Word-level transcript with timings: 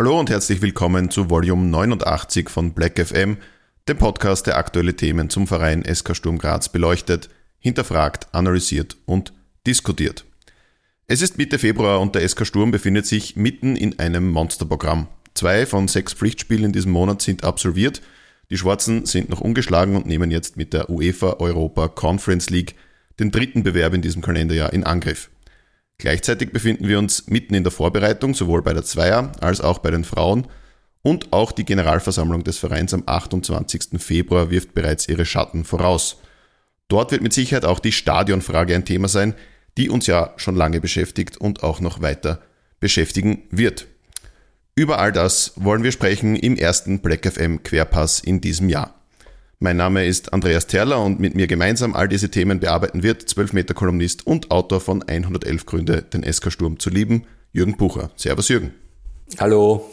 Hallo 0.00 0.18
und 0.18 0.30
herzlich 0.30 0.62
willkommen 0.62 1.10
zu 1.10 1.28
Volume 1.28 1.66
89 1.66 2.48
von 2.48 2.72
Black 2.72 2.98
FM, 2.98 3.36
dem 3.86 3.98
Podcast, 3.98 4.46
der 4.46 4.56
aktuelle 4.56 4.96
Themen 4.96 5.28
zum 5.28 5.46
Verein 5.46 5.84
SK 5.84 6.16
Sturm 6.16 6.38
Graz 6.38 6.70
beleuchtet, 6.70 7.28
hinterfragt, 7.58 8.28
analysiert 8.32 8.96
und 9.04 9.34
diskutiert. 9.66 10.24
Es 11.12 11.22
ist 11.22 11.38
Mitte 11.38 11.58
Februar 11.58 12.00
und 12.00 12.14
der 12.14 12.28
SK 12.28 12.46
Sturm 12.46 12.70
befindet 12.70 13.04
sich 13.04 13.34
mitten 13.34 13.74
in 13.74 13.98
einem 13.98 14.30
Monsterprogramm. 14.30 15.08
Zwei 15.34 15.66
von 15.66 15.88
sechs 15.88 16.12
Pflichtspielen 16.12 16.66
in 16.66 16.72
diesem 16.72 16.92
Monat 16.92 17.20
sind 17.20 17.42
absolviert. 17.42 18.00
Die 18.48 18.56
Schwarzen 18.56 19.06
sind 19.06 19.28
noch 19.28 19.40
ungeschlagen 19.40 19.96
und 19.96 20.06
nehmen 20.06 20.30
jetzt 20.30 20.56
mit 20.56 20.72
der 20.72 20.88
UEFA 20.88 21.38
Europa 21.40 21.88
Conference 21.88 22.48
League 22.50 22.76
den 23.18 23.32
dritten 23.32 23.64
Bewerb 23.64 23.92
in 23.94 24.02
diesem 24.02 24.22
Kalenderjahr 24.22 24.72
in 24.72 24.84
Angriff. 24.84 25.30
Gleichzeitig 25.98 26.52
befinden 26.52 26.86
wir 26.86 27.00
uns 27.00 27.26
mitten 27.26 27.54
in 27.54 27.64
der 27.64 27.72
Vorbereitung, 27.72 28.32
sowohl 28.34 28.62
bei 28.62 28.72
der 28.72 28.84
Zweier 28.84 29.32
als 29.40 29.60
auch 29.60 29.80
bei 29.80 29.90
den 29.90 30.04
Frauen. 30.04 30.46
Und 31.02 31.32
auch 31.32 31.50
die 31.50 31.64
Generalversammlung 31.64 32.44
des 32.44 32.58
Vereins 32.58 32.94
am 32.94 33.02
28. 33.06 34.00
Februar 34.00 34.52
wirft 34.52 34.74
bereits 34.74 35.08
ihre 35.08 35.26
Schatten 35.26 35.64
voraus. 35.64 36.20
Dort 36.86 37.10
wird 37.10 37.22
mit 37.22 37.32
Sicherheit 37.32 37.64
auch 37.64 37.80
die 37.80 37.90
Stadionfrage 37.90 38.76
ein 38.76 38.84
Thema 38.84 39.08
sein, 39.08 39.34
die 39.76 39.90
uns 39.90 40.06
ja 40.06 40.32
schon 40.36 40.56
lange 40.56 40.80
beschäftigt 40.80 41.36
und 41.36 41.62
auch 41.62 41.80
noch 41.80 42.00
weiter 42.02 42.40
beschäftigen 42.80 43.42
wird. 43.50 43.86
Über 44.74 44.98
all 44.98 45.12
das 45.12 45.52
wollen 45.56 45.82
wir 45.82 45.92
sprechen 45.92 46.36
im 46.36 46.56
ersten 46.56 47.00
Black 47.00 47.30
FM 47.30 47.62
Querpass 47.62 48.20
in 48.20 48.40
diesem 48.40 48.68
Jahr. 48.68 48.94
Mein 49.58 49.76
Name 49.76 50.06
ist 50.06 50.32
Andreas 50.32 50.66
Terler 50.66 51.04
und 51.04 51.20
mit 51.20 51.34
mir 51.34 51.46
gemeinsam 51.46 51.94
all 51.94 52.08
diese 52.08 52.30
Themen 52.30 52.60
bearbeiten 52.60 53.02
wird 53.02 53.28
12 53.28 53.52
Meter 53.52 53.74
Kolumnist 53.74 54.26
und 54.26 54.50
Autor 54.50 54.80
von 54.80 55.02
111 55.02 55.66
Gründe, 55.66 56.00
den 56.00 56.22
SK 56.22 56.50
Sturm 56.50 56.78
zu 56.78 56.88
lieben, 56.88 57.26
Jürgen 57.52 57.76
Bucher. 57.76 58.10
Servus 58.16 58.48
Jürgen. 58.48 58.72
Hallo. 59.38 59.90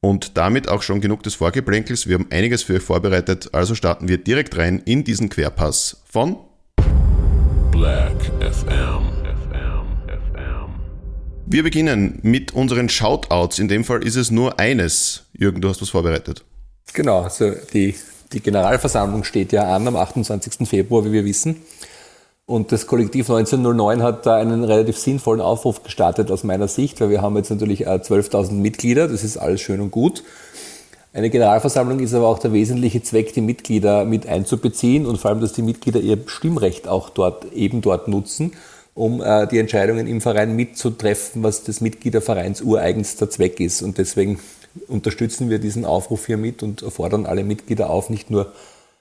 Und 0.00 0.38
damit 0.38 0.68
auch 0.68 0.80
schon 0.80 1.02
genug 1.02 1.22
des 1.22 1.34
Vorgeplänkels. 1.34 2.06
Wir 2.06 2.14
haben 2.14 2.28
einiges 2.30 2.62
für 2.62 2.76
euch 2.76 2.82
vorbereitet, 2.82 3.50
also 3.52 3.74
starten 3.74 4.08
wir 4.08 4.16
direkt 4.16 4.56
rein 4.56 4.80
in 4.84 5.04
diesen 5.04 5.28
Querpass 5.28 6.02
von 6.10 6.38
Black 7.78 8.24
FM. 8.40 9.06
FM. 9.22 9.86
FM. 10.08 10.68
Wir 11.46 11.62
beginnen 11.62 12.18
mit 12.22 12.52
unseren 12.52 12.88
Shoutouts. 12.88 13.60
In 13.60 13.68
dem 13.68 13.84
Fall 13.84 14.02
ist 14.02 14.16
es 14.16 14.32
nur 14.32 14.58
eines. 14.58 15.26
Jürgen, 15.32 15.60
du 15.60 15.68
hast 15.68 15.80
was 15.80 15.90
vorbereitet. 15.90 16.44
Genau, 16.92 17.20
also 17.20 17.52
die, 17.72 17.94
die 18.32 18.40
Generalversammlung 18.40 19.22
steht 19.22 19.52
ja 19.52 19.72
an 19.76 19.86
am 19.86 19.94
28. 19.94 20.68
Februar, 20.68 21.04
wie 21.04 21.12
wir 21.12 21.24
wissen. 21.24 21.62
Und 22.46 22.72
das 22.72 22.88
Kollektiv 22.88 23.30
1909 23.30 24.02
hat 24.02 24.26
da 24.26 24.38
einen 24.38 24.64
relativ 24.64 24.98
sinnvollen 24.98 25.40
Aufruf 25.40 25.84
gestartet 25.84 26.32
aus 26.32 26.42
meiner 26.42 26.66
Sicht, 26.66 27.00
weil 27.00 27.10
wir 27.10 27.22
haben 27.22 27.36
jetzt 27.36 27.50
natürlich 27.50 27.86
12.000 27.86 28.54
Mitglieder, 28.54 29.06
das 29.06 29.22
ist 29.22 29.36
alles 29.36 29.60
schön 29.60 29.80
und 29.80 29.92
gut. 29.92 30.24
Eine 31.12 31.30
Generalversammlung 31.30 32.00
ist 32.00 32.12
aber 32.12 32.28
auch 32.28 32.38
der 32.38 32.52
wesentliche 32.52 33.02
Zweck, 33.02 33.32
die 33.32 33.40
Mitglieder 33.40 34.04
mit 34.04 34.26
einzubeziehen 34.26 35.06
und 35.06 35.18
vor 35.18 35.30
allem, 35.30 35.40
dass 35.40 35.54
die 35.54 35.62
Mitglieder 35.62 36.00
ihr 36.00 36.18
Stimmrecht 36.26 36.86
auch 36.86 37.08
dort, 37.08 37.52
eben 37.52 37.80
dort 37.80 38.08
nutzen, 38.08 38.52
um 38.94 39.22
äh, 39.22 39.46
die 39.46 39.58
Entscheidungen 39.58 40.06
im 40.06 40.20
Verein 40.20 40.54
mitzutreffen, 40.54 41.42
was 41.42 41.64
des 41.64 41.80
Mitgliedervereins 41.80 42.60
ureigenster 42.60 43.30
Zweck 43.30 43.58
ist. 43.58 43.80
Und 43.80 43.96
deswegen 43.96 44.38
unterstützen 44.86 45.48
wir 45.48 45.58
diesen 45.58 45.86
Aufruf 45.86 46.26
hier 46.26 46.36
mit 46.36 46.62
und 46.62 46.82
fordern 46.82 47.24
alle 47.24 47.42
Mitglieder 47.42 47.88
auf, 47.88 48.10
nicht 48.10 48.30
nur 48.30 48.52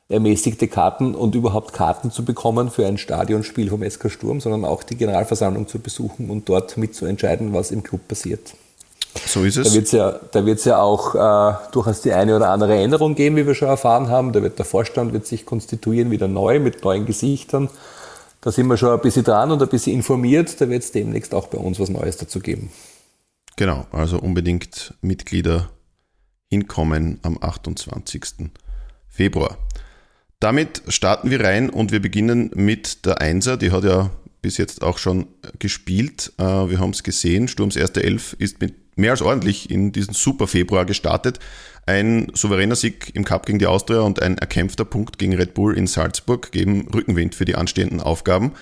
ermäßigte 0.09 0.69
Karten 0.69 1.13
und 1.13 1.35
überhaupt 1.35 1.73
Karten 1.73 2.11
zu 2.11 2.23
bekommen 2.23 2.71
für 2.71 2.87
ein 2.87 2.97
Stadionspiel 2.97 3.69
vom 3.69 3.83
SK 3.83 4.09
Sturm, 4.09 4.39
sondern 4.39 4.63
auch 4.63 4.83
die 4.83 4.95
Generalversammlung 4.95 5.67
zu 5.67 5.79
besuchen 5.79 6.29
und 6.29 6.47
dort 6.47 6.77
mitzuentscheiden, 6.77 7.53
was 7.53 7.71
im 7.71 7.83
Club 7.83 8.07
passiert. 8.07 8.53
So 9.25 9.43
ist 9.43 9.57
es. 9.57 9.69
Da 9.69 9.73
wird 9.73 9.85
es 9.85 9.91
ja, 9.91 10.19
da 10.31 10.45
wird's 10.45 10.65
ja 10.65 10.79
auch 10.79 11.15
äh, 11.15 11.57
durchaus 11.71 12.01
die 12.01 12.13
eine 12.13 12.35
oder 12.35 12.49
andere 12.49 12.75
Änderung 12.75 13.15
geben, 13.15 13.35
wie 13.35 13.47
wir 13.47 13.55
schon 13.55 13.67
erfahren 13.67 14.09
haben. 14.09 14.31
Da 14.31 14.41
wird 14.41 14.57
der 14.59 14.65
Vorstand 14.65 15.13
wird 15.13 15.25
sich 15.25 15.45
konstituieren 15.45 16.11
wieder 16.11 16.27
neu 16.27 16.59
mit 16.59 16.83
neuen 16.83 17.05
Gesichtern. 17.05 17.69
Da 18.41 18.51
sind 18.51 18.67
wir 18.67 18.77
schon 18.77 18.93
ein 18.93 19.01
bisschen 19.01 19.23
dran 19.23 19.51
und 19.51 19.61
ein 19.61 19.69
bisschen 19.69 19.93
informiert. 19.93 20.61
Da 20.61 20.69
wird 20.69 20.83
es 20.83 20.91
demnächst 20.91 21.33
auch 21.33 21.47
bei 21.47 21.57
uns 21.57 21.79
was 21.79 21.89
Neues 21.89 22.17
dazu 22.17 22.39
geben. 22.39 22.71
Genau, 23.55 23.87
also 23.91 24.19
unbedingt 24.19 24.93
Mitglieder 25.01 25.69
hinkommen 26.49 27.19
am 27.23 27.37
28. 27.41 28.51
Februar. 29.09 29.57
Damit 30.39 30.83
starten 30.87 31.31
wir 31.31 31.43
rein 31.43 31.69
und 31.69 31.91
wir 31.91 32.01
beginnen 32.01 32.51
mit 32.53 33.05
der 33.05 33.19
Einser. 33.19 33.57
Die 33.57 33.71
hat 33.71 33.83
ja 33.83 34.11
bis 34.41 34.57
jetzt 34.57 34.83
auch 34.83 34.99
schon 34.99 35.27
gespielt. 35.57 36.31
Äh, 36.37 36.43
wir 36.43 36.79
haben 36.79 36.91
es 36.91 37.03
gesehen. 37.03 37.47
Sturms 37.47 37.75
erste 37.75 38.03
Elf 38.03 38.35
ist 38.37 38.61
mit 38.61 38.75
mehr 38.97 39.11
als 39.11 39.21
ordentlich 39.21 39.69
in 39.69 39.91
diesen 39.91 40.13
super 40.13 40.47
Februar 40.47 40.85
gestartet. 40.85 41.39
Ein 41.85 42.31
souveräner 42.33 42.75
Sieg 42.75 43.15
im 43.15 43.23
Cup 43.23 43.45
gegen 43.45 43.59
die 43.59 43.67
Austria 43.67 44.01
und 44.01 44.21
ein 44.21 44.37
erkämpfter 44.37 44.85
Punkt 44.85 45.17
gegen 45.17 45.35
Red 45.35 45.53
Bull 45.53 45.77
in 45.77 45.87
Salzburg 45.87 46.51
geben 46.51 46.87
Rückenwind 46.93 47.33
für 47.33 47.45
die 47.45 47.55
anstehenden 47.55 48.01
Aufgaben. 48.01 48.53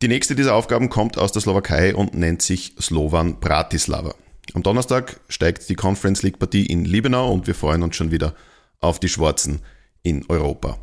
Die 0.00 0.08
nächste 0.08 0.34
dieser 0.34 0.54
Aufgaben 0.54 0.88
kommt 0.88 1.18
aus 1.18 1.32
der 1.32 1.42
Slowakei 1.42 1.94
und 1.94 2.14
nennt 2.14 2.42
sich 2.42 2.74
Slovan 2.80 3.40
Bratislava. 3.40 4.14
Am 4.54 4.62
Donnerstag 4.62 5.20
steigt 5.28 5.68
die 5.68 5.76
Conference 5.76 6.22
League 6.22 6.38
Partie 6.38 6.66
in 6.66 6.84
Liebenau 6.84 7.32
und 7.32 7.46
wir 7.46 7.54
freuen 7.54 7.82
uns 7.82 7.96
schon 7.96 8.10
wieder 8.10 8.34
auf 8.80 9.00
die 9.00 9.08
Schwarzen 9.08 9.60
in 10.02 10.24
Europa. 10.28 10.78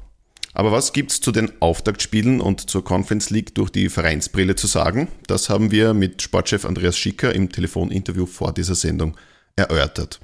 Aber 0.54 0.72
was 0.72 0.94
gibt's 0.94 1.22
zu 1.22 1.32
den 1.32 1.52
Auftaktspielen 1.62 2.42
und 2.42 2.70
zur 2.70 2.84
Conference 2.84 3.30
League 3.30 3.54
durch 3.56 3.70
die 3.70 3.90
Vereinsbrille 3.90 4.56
zu 4.56 4.68
sagen? 4.68 5.08
Das 5.28 5.50
haben 5.50 5.72
wir 5.72 5.94
mit 5.94 6.22
Sportchef 6.22 6.66
Andreas 6.66 6.98
Schicker 6.98 7.34
im 7.34 7.52
Telefoninterview 7.52 8.26
vor 8.26 8.54
dieser 8.54 8.76
Sendung 8.76 9.16
erörtert. 9.56 10.20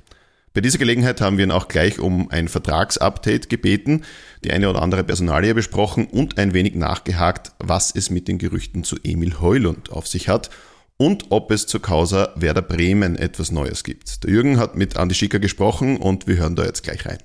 Bei 0.56 0.62
dieser 0.62 0.78
Gelegenheit 0.78 1.20
haben 1.20 1.38
wir 1.38 1.44
ihn 1.44 1.52
auch 1.52 1.68
gleich 1.68 2.00
um 2.00 2.32
ein 2.32 2.48
Vertragsupdate 2.48 3.50
gebeten, 3.50 4.06
die 4.44 4.52
eine 4.52 4.70
oder 4.70 4.82
andere 4.82 5.04
Personalie 5.04 5.54
besprochen 5.54 6.08
und 6.08 6.38
ein 6.38 6.54
wenig 6.54 6.76
nachgehakt, 6.76 7.52
was 7.60 7.94
es 7.94 8.10
mit 8.10 8.30
den 8.30 8.38
Gerüchten 8.38 8.86
zu 8.86 8.96
Emil 9.04 9.42
Heulund 9.42 9.92
auf 9.92 10.08
sich 10.08 10.30
hat 10.30 10.50
und 10.96 11.26
ob 11.30 11.52
es 11.52 11.68
zur 11.68 11.82
Causa 11.82 12.30
Werder 12.38 12.62
Bremen 12.62 13.18
etwas 13.18 13.52
Neues 13.52 13.84
gibt. 13.84 14.24
Der 14.24 14.32
Jürgen 14.32 14.58
hat 14.58 14.78
mit 14.78 14.96
Andi 14.96 15.14
Schicker 15.14 15.40
gesprochen 15.40 15.98
und 15.98 16.26
wir 16.26 16.38
hören 16.38 16.56
da 16.56 16.64
jetzt 16.64 16.84
gleich 16.84 17.06
rein. 17.06 17.18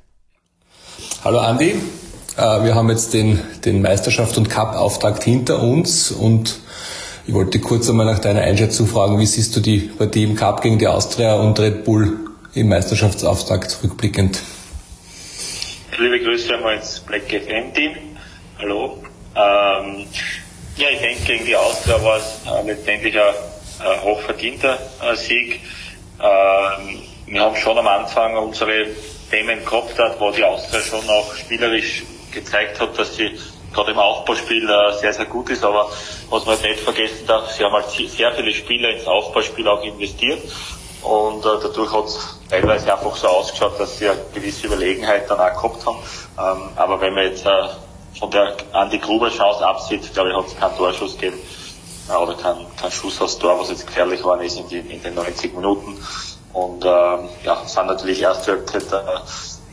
Hallo 1.23 1.39
Andi, 1.39 1.77
wir 2.37 2.75
haben 2.75 2.89
jetzt 2.91 3.13
den, 3.13 3.41
den 3.65 3.83
Meisterschaft 3.83 4.39
und 4.39 4.49
Cup-Auftakt 4.49 5.25
hinter 5.25 5.63
uns 5.63 6.11
und 6.11 6.61
ich 7.27 7.35
wollte 7.35 7.61
kurz 7.61 7.89
einmal 7.89 8.07
nach 8.07 8.19
deiner 8.19 8.41
Einschätzung 8.41 8.87
fragen, 8.87 9.19
wie 9.21 9.27
siehst 9.27 9.55
du 9.55 9.61
die 9.61 9.79
Partie 9.81 10.25
im 10.25 10.35
Cup 10.35 10.63
gegen 10.63 10.79
die 10.79 10.89
Austria 10.89 11.35
und 11.35 11.61
Red 11.61 11.85
Bull 11.85 12.19
im 12.55 12.69
Meisterschaftsauftakt 12.69 13.79
rückblickend? 13.85 14.43
Liebe 15.99 16.19
Grüße 16.21 16.55
einmal 16.55 16.77
ins 16.77 17.01
Black 17.01 17.29
FM-Team. 17.29 17.93
Hallo. 18.59 18.99
Ähm, 19.37 20.07
ja, 20.77 20.89
ich 20.93 21.01
denke, 21.01 21.23
gegen 21.25 21.45
die 21.45 21.55
Austria 21.55 22.03
war 22.03 22.17
es 22.17 22.41
äh, 22.47 22.67
letztendlich 22.67 23.15
ein, 23.15 23.35
ein 23.81 24.03
hochverdienter 24.03 24.79
äh, 25.03 25.15
Sieg. 25.15 25.61
Ähm, 26.21 27.03
wir 27.27 27.43
haben 27.43 27.57
schon 27.57 27.79
am 27.79 27.87
Anfang 27.87 28.37
unsere 28.37 28.87
Themen 29.31 29.65
gehabt 29.65 29.95
wo 30.19 30.31
die 30.33 30.43
Austria 30.43 30.81
schon 30.81 31.09
auch 31.09 31.33
spielerisch 31.37 32.03
gezeigt 32.33 32.81
hat, 32.81 32.99
dass 32.99 33.17
sie 33.17 33.39
gerade 33.73 33.93
im 33.93 33.99
Aufbauspiel 33.99 34.69
äh, 34.69 34.99
sehr, 34.99 35.13
sehr 35.13 35.27
gut 35.27 35.51
ist. 35.51 35.65
Aber 35.65 35.91
was 36.29 36.47
man 36.47 36.61
nicht 36.63 36.81
vergessen 36.81 37.27
darf, 37.27 37.51
sie 37.53 37.65
haben 37.65 37.73
halt 37.73 37.91
sehr 37.91 38.33
viele 38.33 38.53
Spieler 38.53 38.91
ins 38.91 39.07
Aufbauspiel 39.07 39.67
auch 39.69 39.83
investiert. 39.85 40.41
Und 41.03 41.45
äh, 41.47 41.49
dadurch 41.63 41.93
hat 41.93 42.05
es 42.05 42.39
teilweise 42.49 42.93
einfach 42.93 43.17
so 43.17 43.29
ausgeschaut, 43.29 43.79
dass 43.81 43.99
sie 43.99 44.09
eine 44.09 44.21
gewisse 44.35 44.67
Überlegenheit 44.67 45.31
dann 45.31 45.41
auch 45.41 45.63
gehabt 45.63 45.87
haben. 45.87 45.99
Ähm, 46.39 46.69
aber 46.77 47.01
wenn 47.01 47.15
man 47.15 47.25
jetzt 47.25 47.47
äh, 47.47 47.69
von 48.19 48.31
der 48.31 48.55
Andi 48.73 48.99
Gruber 48.99 49.31
Chance 49.31 49.67
absieht, 49.67 50.13
glaube 50.13 50.31
ich, 50.31 50.37
hat 50.37 50.47
es 50.47 50.57
keinen 50.57 50.77
Torschuss 50.77 51.15
gegeben 51.15 51.39
äh, 52.11 52.17
oder 52.17 52.35
keinen 52.35 52.67
kein 52.77 52.91
Schuss 52.91 53.21
aufs 53.23 53.39
Tor, 53.39 53.59
was 53.59 53.71
jetzt 53.71 53.87
gefährlich 53.87 54.23
war 54.25 54.41
ist 54.43 54.59
in, 54.59 54.69
die, 54.69 54.79
in 54.79 55.03
den 55.03 55.15
90 55.15 55.55
Minuten. 55.55 55.97
Und 56.53 56.85
ähm, 56.85 57.29
ja, 57.45 57.65
sind 57.65 57.87
natürlich 57.87 58.21
erste 58.21 58.53
Halbzeit 58.53 58.93
äh, 58.93 59.21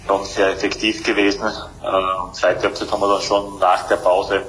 schon 0.08 0.26
sehr 0.26 0.50
effektiv 0.52 1.04
gewesen. 1.04 1.46
Äh, 1.46 2.34
zweite 2.34 2.64
Halbzeit 2.64 2.92
haben 2.92 3.02
wir 3.02 3.10
dann 3.10 3.22
schon 3.22 3.60
nach 3.60 3.88
der 3.88 3.98
Pause 3.98 4.44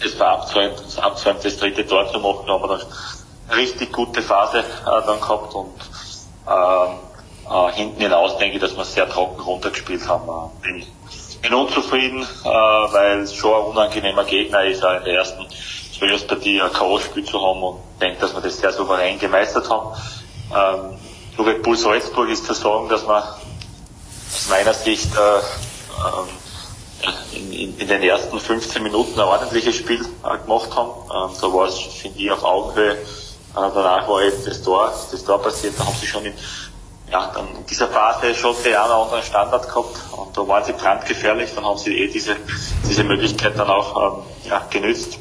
es 0.00 0.14
verabsäumt, 0.14 0.82
das 0.84 0.98
absäumt, 0.98 1.44
das 1.44 1.56
dritte 1.56 1.86
Tor 1.86 2.10
zu 2.12 2.18
machen. 2.18 2.44
Da 2.46 2.54
haben 2.54 2.62
wir 2.62 2.78
dann 2.78 2.86
eine 3.48 3.56
richtig 3.58 3.92
gute 3.92 4.22
Phase 4.22 4.58
äh, 4.58 5.06
dann 5.06 5.20
gehabt 5.20 5.54
und 5.54 5.72
ähm, 6.48 6.98
äh, 7.50 7.72
hinten 7.72 8.00
hinaus 8.00 8.36
denke 8.38 8.56
ich, 8.56 8.60
dass 8.60 8.76
wir 8.76 8.84
sehr 8.84 9.08
trocken 9.08 9.40
runtergespielt 9.40 10.06
haben. 10.08 10.28
Äh, 10.28 10.66
bin, 10.66 10.86
bin 11.42 11.54
unzufrieden, 11.54 12.22
äh, 12.22 12.48
weil 12.48 13.20
es 13.20 13.34
schon 13.34 13.54
ein 13.54 13.66
unangenehmer 13.70 14.24
Gegner 14.24 14.64
ist, 14.64 14.84
auch 14.84 14.96
in 14.96 15.04
der 15.04 15.14
ersten 15.14 15.46
Zwölfpartie 15.96 16.60
ein 16.60 16.72
K.O.-Spiel 16.72 17.24
zu 17.24 17.40
haben 17.40 17.62
und 17.62 17.80
denke, 18.00 18.20
dass 18.20 18.34
wir 18.34 18.40
das 18.40 18.58
sehr 18.58 18.72
souverän 18.72 19.18
gemeistert 19.18 19.70
haben. 19.70 19.96
Ähm, 20.54 20.98
zu 21.36 21.42
Red 21.42 21.62
Bull 21.62 21.76
Salzburg 21.76 22.28
ist 22.28 22.46
zu 22.46 22.54
sagen, 22.54 22.88
dass 22.88 23.06
man 23.06 23.22
aus 24.34 24.48
meiner 24.48 24.74
Sicht 24.74 25.10
äh, 25.14 25.38
ähm, 27.38 27.52
in, 27.52 27.78
in, 27.78 27.88
den 27.88 28.02
ersten 28.02 28.38
15 28.38 28.82
Minuten 28.82 29.18
ein 29.18 29.26
ordentliches 29.26 29.76
Spiel 29.76 30.00
äh, 30.00 30.38
gemacht 30.38 30.74
haben. 30.74 30.90
Ähm, 30.90 31.36
da 31.40 31.52
war 31.52 31.68
es, 31.68 31.78
finde 31.78 32.18
ich, 32.18 32.30
auf 32.30 32.42
Augenhöhe. 32.42 32.92
Äh, 32.92 32.96
danach 33.52 34.08
war 34.08 34.22
eben 34.22 34.44
das 34.44 34.62
Tor, 34.62 34.92
das 35.10 35.24
Tor 35.24 35.40
passiert, 35.40 35.74
da 35.78 35.86
haben 35.86 35.96
sie 36.00 36.06
schon 36.06 36.24
in, 36.24 36.34
ja, 37.10 37.30
dann 37.32 37.48
in 37.56 37.66
dieser 37.66 37.88
Phase 37.88 38.34
schon 38.34 38.56
den 38.64 38.74
einen 38.74 38.90
anderen 38.90 39.22
Standard 39.22 39.68
gehabt 39.68 39.96
und 40.16 40.36
da 40.36 40.48
waren 40.48 40.64
sie 40.64 40.72
brandgefährlich, 40.72 41.50
dann 41.54 41.64
haben 41.64 41.78
sie 41.78 41.96
eh 41.96 42.08
diese, 42.08 42.36
diese 42.88 43.04
Möglichkeit 43.04 43.56
dann 43.56 43.68
auch 43.68 44.18
ähm, 44.18 44.50
ja, 44.50 44.66
genützt. 44.70 45.18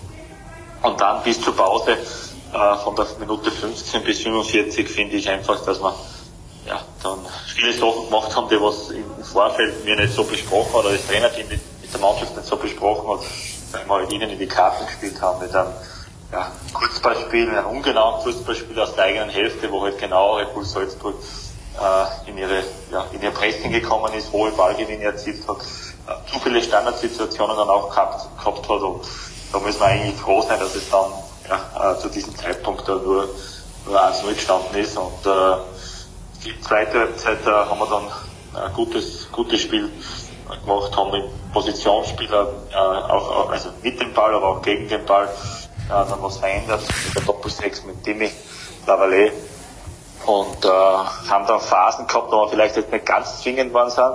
Und 0.81 0.99
dann 0.99 1.23
bis 1.23 1.39
zur 1.39 1.55
Pause 1.55 1.91
äh, 1.91 2.75
von 2.83 2.95
der 2.95 3.05
Minute 3.19 3.51
15 3.51 4.03
bis 4.03 4.21
45 4.21 4.89
finde 4.89 5.15
ich 5.15 5.29
einfach, 5.29 5.63
dass 5.63 5.79
man 5.79 5.93
ja, 6.65 6.81
dann 7.01 7.19
viele 7.55 7.73
Sachen 7.73 8.05
gemacht 8.05 8.35
haben, 8.35 8.49
die 8.49 8.61
was 8.61 8.89
im 8.91 9.05
Vorfeld 9.23 9.83
mir 9.83 9.95
nicht 9.95 10.13
so 10.13 10.23
besprochen 10.23 10.75
oder 10.75 10.91
das 10.91 11.05
Trainerteam 11.07 11.47
mit, 11.47 11.61
mit 11.81 11.93
der 11.93 11.99
Mannschaft 11.99 12.35
nicht 12.35 12.47
so 12.47 12.55
besprochen 12.55 13.09
hat, 13.09 13.25
weil 13.71 13.85
wir 13.85 13.95
halt 13.95 14.13
ihnen 14.13 14.29
in 14.29 14.39
die 14.39 14.47
Karten 14.47 14.85
gespielt 14.85 15.21
haben 15.21 15.41
mit 15.41 15.53
einem 15.53 15.73
ja, 16.31 16.51
Kurzballspiel, 16.73 17.49
einem 17.49 17.67
ungenauen 17.67 18.21
Kurzballspiel 18.23 18.79
aus 18.79 18.95
der 18.95 19.05
eigenen 19.05 19.29
Hälfte, 19.29 19.71
wo 19.71 19.81
halt 19.81 19.99
genau 19.99 20.37
Red 20.37 20.53
Bull 20.53 20.65
Salzburg 20.65 21.15
äh, 21.79 22.29
in 22.29 22.37
ihre 22.37 22.63
ja, 22.91 23.05
in 23.11 23.21
ihr 23.21 23.31
Pressing 23.31 23.71
gekommen 23.71 24.13
ist, 24.13 24.31
hohe 24.31 24.51
Ballgewinne 24.51 25.03
erzielt 25.03 25.47
hat, 25.47 25.57
äh, 25.57 26.31
zu 26.31 26.39
viele 26.39 26.61
Standardsituationen 26.61 27.55
dann 27.55 27.69
auch 27.69 27.89
gehabt, 27.89 28.27
gehabt 28.37 28.69
hat 28.69 28.81
und 28.81 29.01
da 29.51 29.59
müssen 29.59 29.79
wir 29.79 29.85
eigentlich 29.85 30.15
froh 30.15 30.41
sein, 30.41 30.59
dass 30.59 30.75
es 30.75 30.89
dann 30.89 31.11
ja, 31.47 31.93
äh, 31.93 31.99
zu 31.99 32.09
diesem 32.09 32.35
Zeitpunkt 32.35 32.87
da 32.87 32.95
nur, 32.95 33.29
nur 33.85 34.01
1-0 34.01 34.33
gestanden 34.33 34.75
ist 34.75 34.97
und 34.97 35.25
äh, 35.25 35.57
die 36.43 36.59
zweite 36.61 36.99
Halbzeit 36.99 37.45
äh, 37.45 37.49
haben 37.49 37.79
wir 37.79 37.87
dann 37.87 38.63
ein 38.65 38.73
gutes, 38.73 39.31
gutes 39.31 39.61
Spiel 39.61 39.89
gemacht, 40.61 40.95
haben 40.95 41.11
mit 41.11 41.23
Positionsspieler 41.53 42.47
äh, 42.71 42.75
auch, 42.75 43.49
also 43.49 43.69
mit 43.81 43.99
dem 43.99 44.13
Ball, 44.13 44.33
aber 44.35 44.49
auch 44.49 44.61
gegen 44.61 44.87
den 44.87 45.05
Ball 45.05 45.25
äh, 45.25 45.89
dann 45.89 46.21
was 46.21 46.37
verändert 46.37 46.81
mit 46.81 47.15
der 47.15 47.21
Doppel-6 47.23 47.85
mit 47.85 48.05
Dimi 48.05 48.29
Lavallee 48.85 49.31
und 50.25 50.65
äh, 50.65 50.67
haben 50.69 51.47
dann 51.47 51.59
Phasen 51.59 52.07
gehabt, 52.07 52.31
wo 52.31 52.41
wir 52.41 52.49
vielleicht 52.49 52.75
jetzt 52.75 52.91
nicht 52.91 53.05
ganz 53.05 53.41
zwingend 53.41 53.73
waren 53.73 53.89
sind, 53.89 54.13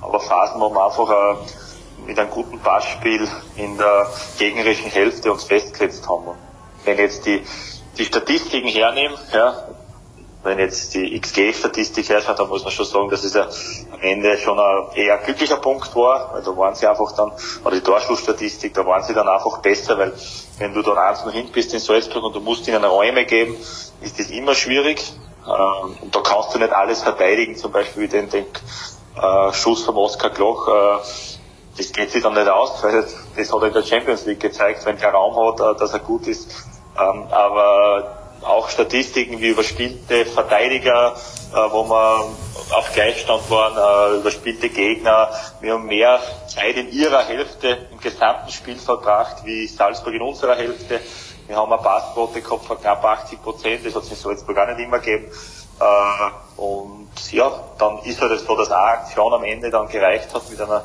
aber 0.00 0.20
Phasen, 0.20 0.60
wo 0.60 0.70
wir 0.70 0.84
einfach 0.84 1.10
äh, 1.10 1.36
mit 2.06 2.18
einem 2.18 2.30
guten 2.30 2.58
Passspiel 2.60 3.28
in 3.56 3.76
der 3.76 4.06
gegnerischen 4.38 4.90
Hälfte 4.90 5.32
uns 5.32 5.44
festgesetzt 5.44 6.08
haben. 6.08 6.28
Und 6.28 6.38
wenn 6.84 6.98
jetzt 6.98 7.26
die, 7.26 7.44
die 7.98 8.04
Statistiken 8.04 8.68
hernehmen, 8.68 9.16
ja, 9.32 9.68
wenn 10.44 10.58
jetzt 10.58 10.94
die 10.94 11.18
XG-Statistik 11.18 12.08
herschaut, 12.08 12.38
dann 12.38 12.48
muss 12.48 12.62
man 12.62 12.72
schon 12.72 12.86
sagen, 12.86 13.10
dass 13.10 13.24
es 13.24 13.34
ja 13.34 13.48
am 13.92 14.00
Ende 14.00 14.38
schon 14.38 14.58
ein 14.58 14.92
eher 14.94 15.18
glücklicher 15.18 15.56
Punkt 15.56 15.94
war, 15.96 16.32
weil 16.32 16.42
da 16.42 16.56
waren 16.56 16.74
sie 16.74 16.86
einfach 16.86 17.12
dann, 17.16 17.32
oder 17.64 17.74
die 17.74 17.82
Torschussstatistik, 17.82 18.72
da 18.74 18.86
waren 18.86 19.02
sie 19.02 19.14
dann 19.14 19.28
einfach 19.28 19.58
besser, 19.58 19.98
weil 19.98 20.12
wenn 20.58 20.74
du 20.74 20.82
dann 20.82 20.96
eins 20.96 21.24
noch 21.24 21.32
hin 21.32 21.48
bist 21.52 21.74
in 21.74 21.80
Salzburg 21.80 22.22
und 22.22 22.36
du 22.36 22.40
musst 22.40 22.68
ihnen 22.68 22.84
Räume 22.84 23.24
geben, 23.24 23.56
ist 24.00 24.18
das 24.18 24.30
immer 24.30 24.54
schwierig. 24.54 25.02
Ähm, 25.46 25.96
und 26.02 26.14
da 26.14 26.20
kannst 26.20 26.54
du 26.54 26.58
nicht 26.58 26.72
alles 26.72 27.02
verteidigen, 27.02 27.56
zum 27.56 27.72
Beispiel 27.72 28.04
wie 28.04 28.08
den, 28.08 28.28
den 28.28 28.44
äh, 29.20 29.52
Schuss 29.52 29.84
vom 29.84 29.96
Oskar 29.96 30.30
Kloch, 30.30 30.68
äh, 30.68 30.98
das 31.76 31.92
geht 31.92 32.10
sich 32.10 32.22
dann 32.22 32.34
nicht 32.34 32.48
aus, 32.48 32.82
weil 32.82 33.02
das, 33.02 33.14
das 33.36 33.52
hat 33.52 33.62
er 33.62 33.68
in 33.68 33.72
der 33.72 33.82
Champions 33.82 34.26
League 34.26 34.40
gezeigt, 34.40 34.84
wenn 34.84 34.98
der 34.98 35.10
Raum 35.10 35.36
hat, 35.36 35.60
äh, 35.60 35.78
dass 35.78 35.92
er 35.92 36.00
gut 36.00 36.26
ist. 36.26 36.50
Ähm, 36.98 37.24
aber 37.30 38.17
auch 38.42 38.68
Statistiken 38.68 39.40
wie 39.40 39.48
überspielte 39.48 40.26
Verteidiger, 40.26 41.16
äh, 41.52 41.56
wo 41.70 41.84
wir 41.88 42.26
auf 42.70 42.92
Gleichstand 42.92 43.50
waren, 43.50 44.14
äh, 44.14 44.20
überspielte 44.20 44.68
Gegner. 44.68 45.30
Wir 45.60 45.74
haben 45.74 45.86
mehr 45.86 46.20
Zeit 46.46 46.76
in 46.76 46.90
ihrer 46.92 47.24
Hälfte 47.24 47.88
im 47.90 47.98
gesamten 47.98 48.50
Spiel 48.50 48.76
verbracht 48.76 49.44
wie 49.44 49.66
Salzburg 49.66 50.14
in 50.14 50.22
unserer 50.22 50.56
Hälfte. 50.56 51.00
Wir 51.46 51.56
haben 51.56 51.72
eine 51.72 51.82
Passquote 51.82 52.42
gehabt 52.42 52.66
von 52.66 52.80
knapp 52.80 53.04
80 53.04 53.42
Prozent, 53.42 53.86
das 53.86 53.94
hat 53.94 54.02
es 54.02 54.10
in 54.10 54.16
Salzburg 54.16 54.58
auch 54.58 54.66
nicht 54.66 54.80
immer 54.80 54.98
gegeben. 54.98 55.32
Äh, 55.80 56.60
und 56.60 57.08
ja, 57.32 57.50
dann 57.78 57.98
ist 58.04 58.20
halt 58.20 58.38
so, 58.40 58.56
dass 58.56 58.70
eine 58.70 58.82
Aktion 58.82 59.32
am 59.32 59.44
Ende 59.44 59.70
dann 59.70 59.88
gereicht 59.88 60.34
hat 60.34 60.48
mit 60.50 60.60
einer 60.60 60.84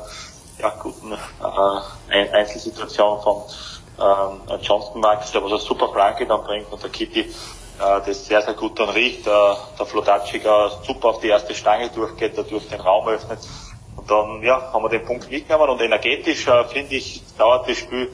ja, 0.58 0.70
guten 0.80 1.12
äh, 1.12 2.28
Einzelsituation 2.30 3.20
von 3.22 3.42
ähm, 3.98 4.58
Johnston 4.62 5.00
Max, 5.00 5.32
der 5.32 5.42
was 5.42 5.52
eine 5.52 5.60
super 5.60 5.88
Flanke 5.88 6.26
dann 6.26 6.42
bringt 6.42 6.70
und 6.72 6.82
der 6.82 6.90
Kitty 6.90 7.20
äh, 7.20 8.00
das 8.06 8.26
sehr, 8.26 8.42
sehr 8.42 8.54
gut 8.54 8.78
dann 8.78 8.90
riecht. 8.90 9.26
Äh, 9.26 9.30
der 9.78 9.86
Flodaciga 9.86 10.70
super 10.86 11.08
auf 11.08 11.20
die 11.20 11.28
erste 11.28 11.54
Stange 11.54 11.90
durchgeht, 11.90 12.36
dadurch 12.36 12.68
den 12.68 12.80
Raum 12.80 13.08
öffnet. 13.08 13.40
Und 13.96 14.10
dann 14.10 14.42
ja, 14.42 14.72
haben 14.72 14.82
wir 14.82 14.88
den 14.88 15.04
Punkt 15.04 15.30
mitgenommen 15.30 15.70
und 15.70 15.80
energetisch 15.80 16.46
äh, 16.46 16.64
finde 16.64 16.94
ich, 16.94 17.22
dauert 17.38 17.68
das 17.68 17.78
Spiel 17.78 18.12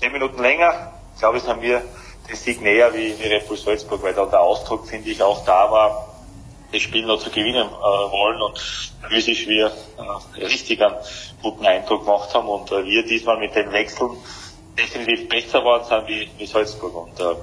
zehn 0.00 0.12
Minuten 0.12 0.40
länger. 0.40 0.92
Ich 1.14 1.20
glaube, 1.20 1.38
es 1.38 1.46
haben 1.46 1.62
wir 1.62 1.82
den 2.28 2.36
Sieg 2.36 2.62
näher 2.62 2.92
wie, 2.94 3.18
wie 3.18 3.28
Red 3.28 3.46
Bull 3.46 3.56
Salzburg, 3.56 4.02
weil 4.02 4.14
da 4.14 4.24
der 4.26 4.40
Ausdruck, 4.40 4.86
finde 4.86 5.10
ich, 5.10 5.22
auch 5.22 5.44
da 5.44 5.70
war, 5.70 6.08
das 6.72 6.82
Spiel 6.82 7.06
noch 7.06 7.18
zu 7.18 7.30
gewinnen 7.30 7.68
äh, 7.68 7.70
wollen 7.72 8.42
und 8.42 8.58
physisch 9.08 9.46
wir 9.46 9.66
äh, 9.66 10.44
richtig 10.44 10.82
einen 10.82 10.96
guten 11.42 11.64
Eindruck 11.64 12.04
gemacht 12.04 12.34
haben 12.34 12.48
und 12.48 12.72
äh, 12.72 12.84
wir 12.84 13.04
diesmal 13.04 13.38
mit 13.38 13.54
den 13.54 13.70
Wechseln 13.70 14.10
definitiv 14.76 15.28
besser 15.28 15.60
geworden 15.60 15.84
sind 15.84 16.08
wie, 16.08 16.30
wie 16.38 16.46
Salzburg. 16.46 16.94
Und 16.94 17.20
äh, 17.20 17.34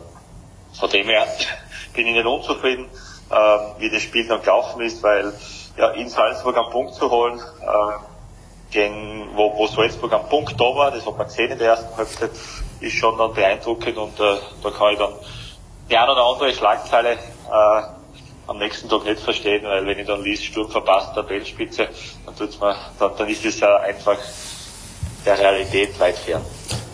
von 0.74 0.90
dem 0.90 1.08
her 1.08 1.28
bin 1.94 2.08
ich 2.08 2.14
nicht 2.14 2.26
unzufrieden, 2.26 2.86
äh, 3.30 3.36
wie 3.80 3.90
das 3.90 4.02
Spiel 4.02 4.28
dann 4.28 4.42
gelaufen 4.42 4.82
ist, 4.82 5.02
weil 5.04 5.34
ja, 5.78 5.90
in 5.92 6.10
Salzburg 6.10 6.58
einen 6.58 6.70
Punkt 6.70 6.94
zu 6.96 7.10
holen, 7.10 7.40
äh, 7.40 8.12
gegen, 8.72 9.30
wo, 9.36 9.58
wo 9.58 9.68
Salzburg 9.68 10.14
am 10.14 10.28
Punkt 10.30 10.60
da 10.60 10.64
war, 10.64 10.92
das 10.92 11.06
hat 11.06 11.18
man 11.18 11.28
gesehen 11.28 11.52
in 11.52 11.60
der 11.60 11.70
ersten 11.70 11.96
Halbzeit, 11.96 12.32
ist 12.80 12.96
schon 12.96 13.18
dann 13.18 13.34
beeindruckend 13.34 13.98
und 13.98 14.20
äh, 14.20 14.38
da 14.64 14.70
kann 14.72 14.94
ich 14.94 15.00
dann 15.00 15.14
die 15.90 15.98
eine 15.98 16.12
oder 16.12 16.24
andere 16.24 16.54
Schlagzeile 16.54 17.12
äh, 17.12 17.82
am 18.48 18.58
nächsten 18.58 18.90
Tag 18.90 19.04
nicht 19.06 19.20
verstehen, 19.20 19.64
weil 19.64 19.86
wenn 19.86 20.00
ich 20.00 20.08
dann 20.08 20.24
liest, 20.24 20.46
Sturm 20.46 20.70
verpasst, 20.70 21.14
Tabellenspitze, 21.16 21.90
dann 22.26 22.76
dann, 23.00 23.12
dann 23.18 23.30
ist 23.30 23.46
es 23.46 23.60
ja 23.60 23.78
einfach 23.78 24.18
der 25.26 25.40
Realität 25.40 26.00
weit 26.00 26.18
fern. 26.18 26.42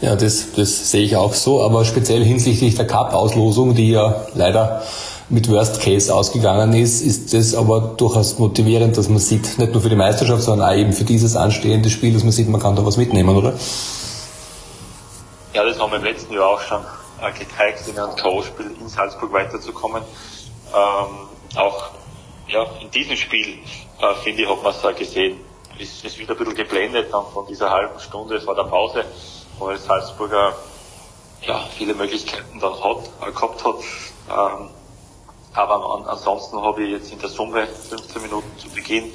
Ja, 0.02 0.16
das, 0.16 0.54
das 0.56 0.92
sehe 0.92 1.04
ich 1.04 1.16
auch 1.16 1.34
so, 1.34 1.64
aber 1.64 1.84
speziell 1.86 2.24
hinsichtlich 2.24 2.76
der 2.76 2.86
Cup-Auslosung, 2.86 3.74
die 3.74 3.92
ja 3.92 4.28
leider 4.36 4.84
mit 5.30 5.50
Worst 5.50 5.82
Case 5.82 6.14
ausgegangen 6.14 6.74
ist, 6.74 7.02
ist 7.02 7.34
das 7.34 7.54
aber 7.54 7.96
durchaus 7.98 8.40
motivierend, 8.40 8.98
dass 8.98 9.10
man 9.10 9.20
sieht, 9.20 9.58
nicht 9.58 9.74
nur 9.74 9.82
für 9.82 9.90
die 9.90 9.96
Meisterschaft, 9.96 10.44
sondern 10.44 10.70
auch 10.70 10.76
eben 10.76 10.94
für 10.94 11.04
dieses 11.04 11.36
anstehende 11.36 11.90
Spiel, 11.90 12.14
dass 12.14 12.24
man 12.24 12.32
sieht, 12.32 12.48
man 12.48 12.62
kann 12.62 12.76
da 12.76 12.86
was 12.86 12.96
mitnehmen, 12.98 13.36
oder? 13.36 13.54
Ja, 15.54 15.66
das 15.66 15.80
haben 15.80 15.92
wir 15.92 15.98
im 15.98 16.04
letzten 16.04 16.34
Jahr 16.34 16.48
auch 16.48 16.62
schon 16.62 16.82
äh, 17.22 17.32
gezeigt, 17.38 17.84
in 17.88 17.98
einem 17.98 18.16
K.O.-Spiel 18.16 18.80
in 18.80 18.88
Salzburg 18.88 19.34
weiterzukommen. 19.34 20.04
Ähm, 20.74 21.58
auch 21.58 21.90
ja, 22.48 22.66
in 22.82 22.92
diesem 22.92 23.18
Spiel, 23.18 23.58
äh, 24.00 24.24
finde 24.24 24.44
ich, 24.44 24.50
hat 24.50 24.64
man 24.64 24.72
es 24.72 24.82
da 24.82 24.92
gesehen. 24.92 25.40
Ist, 25.80 26.04
ist 26.04 26.18
wieder 26.18 26.34
ein 26.34 26.38
bisschen 26.38 26.56
geblendet 26.56 27.14
dann 27.14 27.26
von 27.34 27.46
dieser 27.48 27.70
halben 27.70 28.00
Stunde 28.00 28.42
vor 28.42 28.56
der 28.56 28.64
Pause 28.64 29.06
weil 29.60 29.78
Salzburger 29.78 30.56
ja, 31.42 31.60
viele 31.78 31.94
Möglichkeiten 31.94 32.60
dann 32.60 32.74
hat, 32.74 33.10
äh, 33.22 33.32
gehabt 33.32 33.66
hat. 33.66 33.76
Ähm, 34.30 34.70
aber 35.54 35.96
an, 35.96 36.06
ansonsten 36.06 36.62
habe 36.62 36.84
ich 36.84 36.92
jetzt 36.92 37.12
in 37.12 37.20
der 37.20 37.30
Summe 37.30 37.68
15 37.68 38.22
Minuten 38.22 38.58
zu 38.58 38.70
Beginn 38.70 39.06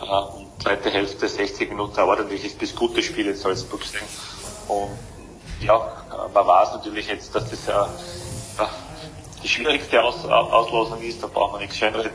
äh, 0.00 0.04
und 0.04 0.62
zweite 0.62 0.90
Hälfte 0.90 1.28
60 1.28 1.70
Minuten 1.70 1.98
ordentliches 2.00 2.54
bis 2.54 2.74
gutes 2.74 3.04
Spiel 3.04 3.26
in 3.28 3.36
Salzburg 3.36 3.80
gesehen. 3.80 4.06
Und 4.68 4.98
ja, 5.60 5.76
äh, 5.76 6.32
man 6.32 6.46
weiß 6.46 6.72
natürlich 6.72 7.08
jetzt, 7.08 7.34
dass 7.34 7.50
das 7.50 7.66
ja 7.66 7.88
die 9.42 9.48
schwierigste 9.48 10.02
Aus, 10.02 10.24
Auslosung 10.24 11.00
ist, 11.02 11.22
da 11.22 11.26
braucht 11.26 11.52
man 11.52 11.60
nichts 11.60 11.76
schönreden. 11.76 12.10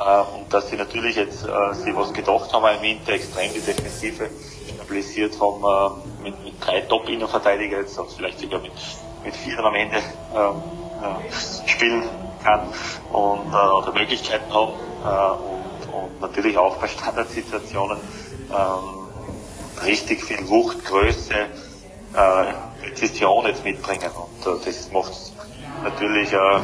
Äh, 0.00 0.36
und 0.36 0.52
dass 0.52 0.68
sie 0.70 0.76
natürlich 0.76 1.16
jetzt 1.16 1.44
äh, 1.44 1.74
sie 1.74 1.94
was 1.94 2.12
gedacht 2.12 2.52
haben 2.52 2.76
im 2.76 2.82
Winter, 2.82 3.12
extrem 3.12 3.52
die 3.52 3.60
Defensive 3.60 4.30
stabilisiert 4.74 5.34
haben, 5.38 5.62
äh, 5.62 6.22
mit, 6.22 6.44
mit 6.44 6.54
drei 6.64 6.80
Top-Innenverteidiger 6.82 7.78
jetzt, 7.80 7.98
und 7.98 8.10
vielleicht 8.10 8.40
sogar 8.40 8.60
mit, 8.60 8.72
mit 9.24 9.36
vier 9.36 9.58
am 9.58 9.74
Ende 9.74 9.98
ähm, 10.34 10.62
äh, 11.02 11.68
spielen 11.68 12.08
kann 12.42 12.68
und 13.12 13.52
äh, 13.52 13.56
oder 13.56 13.92
Möglichkeiten 13.92 14.50
haben 14.54 14.72
äh, 15.04 15.92
und, 15.92 16.02
und 16.02 16.20
natürlich 16.22 16.56
auch 16.56 16.76
bei 16.76 16.88
Standardsituationen 16.88 17.98
ähm, 18.50 19.84
richtig 19.84 20.24
viel 20.24 20.48
Wucht, 20.48 20.84
Größe, 20.84 21.34
Präzision 22.82 23.46
jetzt 23.46 23.64
mitbringen. 23.64 24.10
Und 24.16 24.66
das 24.66 24.90
macht 24.90 25.12
natürlich 25.84 26.32
ja, 26.32 26.60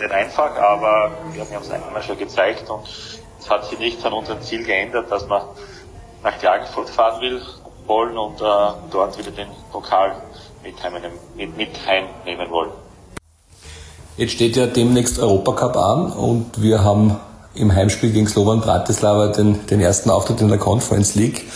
nicht 0.00 0.12
einfach, 0.12 0.56
aber 0.56 1.12
wir 1.32 1.42
haben 1.42 1.62
es 1.62 1.70
einmal 1.70 2.02
schon 2.02 2.18
gezeigt 2.18 2.68
und 2.68 2.82
es 3.38 3.48
hat 3.48 3.64
sich 3.66 3.78
nichts 3.78 4.04
an 4.04 4.12
unserem 4.12 4.40
Ziel 4.42 4.64
geändert, 4.64 5.10
dass 5.10 5.26
man 5.28 5.42
nach 6.22 6.38
Klagenfurt 6.38 6.90
fahren 6.90 7.20
will, 7.20 7.40
wollen 7.86 8.16
und 8.16 8.40
äh, 8.40 8.44
dort 8.90 9.18
wieder 9.18 9.30
den 9.30 9.48
Pokal 9.72 10.14
mit, 10.62 10.74
mit, 11.36 11.56
mit 11.56 11.70
heimnehmen 11.86 12.50
wollen. 12.50 12.70
Jetzt 14.16 14.32
steht 14.32 14.56
ja 14.56 14.66
demnächst 14.66 15.18
Europacup 15.18 15.76
an 15.76 16.12
und 16.12 16.60
wir 16.60 16.84
haben 16.84 17.18
im 17.54 17.74
Heimspiel 17.74 18.12
gegen 18.12 18.28
Slovan 18.28 18.60
Bratislava 18.60 19.28
den, 19.28 19.66
den 19.66 19.80
ersten 19.80 20.10
Auftritt 20.10 20.40
in 20.40 20.48
der 20.48 20.58
Conference 20.58 21.14
League. 21.14 21.46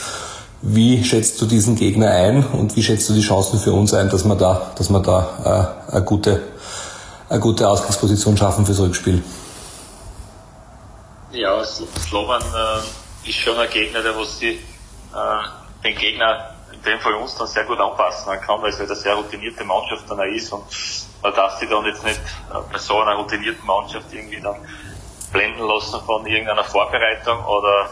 Wie 0.62 1.04
schätzt 1.04 1.40
du 1.42 1.46
diesen 1.46 1.76
Gegner 1.76 2.10
ein 2.10 2.42
und 2.42 2.74
wie 2.74 2.82
schätzt 2.82 3.08
du 3.10 3.12
die 3.12 3.20
Chancen 3.20 3.58
für 3.58 3.72
uns 3.72 3.92
ein, 3.92 4.08
dass 4.08 4.24
wir 4.24 4.34
da, 4.34 4.72
dass 4.78 4.88
wir 4.90 5.00
da 5.00 5.76
äh, 5.90 5.92
eine, 5.92 6.04
gute, 6.04 6.40
eine 7.34 7.42
gute 7.42 7.68
Ausgangsposition 7.68 8.36
schaffen 8.36 8.64
fürs 8.64 8.80
Rückspiel? 8.80 9.22
Ja, 11.32 11.64
Slovan 11.64 12.42
äh, 12.42 13.28
ist 13.28 13.38
schon 13.38 13.58
ein 13.58 13.68
Gegner, 13.70 14.02
der 14.02 14.16
was 14.16 14.38
die, 14.38 14.52
äh, 14.52 14.60
den 15.84 15.96
Gegner 15.96 16.50
in 16.72 16.80
dem 16.82 17.00
Fall 17.00 17.14
uns 17.14 17.34
dann 17.36 17.48
sehr 17.48 17.64
gut 17.64 17.80
anpassen 17.80 18.32
kann, 18.40 18.62
weil 18.62 18.70
es 18.70 18.78
halt 18.78 18.88
eine 18.88 18.98
sehr 18.98 19.14
routinierte 19.14 19.64
Mannschaft 19.64 20.08
dann 20.08 20.20
auch 20.20 20.24
ist 20.24 20.52
und 20.52 20.62
man 21.22 21.34
darf 21.34 21.58
sich 21.58 21.68
dann 21.68 21.84
jetzt 21.86 22.04
nicht 22.04 22.20
äh, 22.52 22.58
bei 22.72 22.78
so 22.78 23.00
einer 23.00 23.16
routinierten 23.16 23.66
Mannschaft 23.66 24.12
irgendwie 24.12 24.40
dann 24.40 24.56
blenden 25.32 25.66
lassen 25.66 26.00
von 26.06 26.24
irgendeiner 26.26 26.62
Vorbereitung 26.62 27.44
oder 27.44 27.90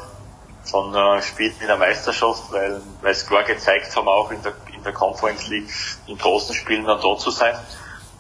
von 0.63 0.95
äh, 0.95 1.21
Spielen 1.21 1.55
in 1.59 1.67
der 1.67 1.79
Meisterschaft, 1.79 2.45
weil, 2.53 2.81
weil 3.01 3.11
es 3.11 3.27
klar 3.27 3.43
gezeigt 3.43 3.97
haben, 3.97 4.07
auch 4.07 4.31
in 4.31 4.41
der, 4.43 4.53
in 4.73 4.85
der 4.85 4.93
Conference 4.93 5.49
League 5.49 5.69
in 6.07 6.17
großen 6.17 6.55
Spielen 6.55 6.85
dann 6.85 7.01
dort 7.01 7.21
zu 7.21 7.33
sein. 7.33 7.57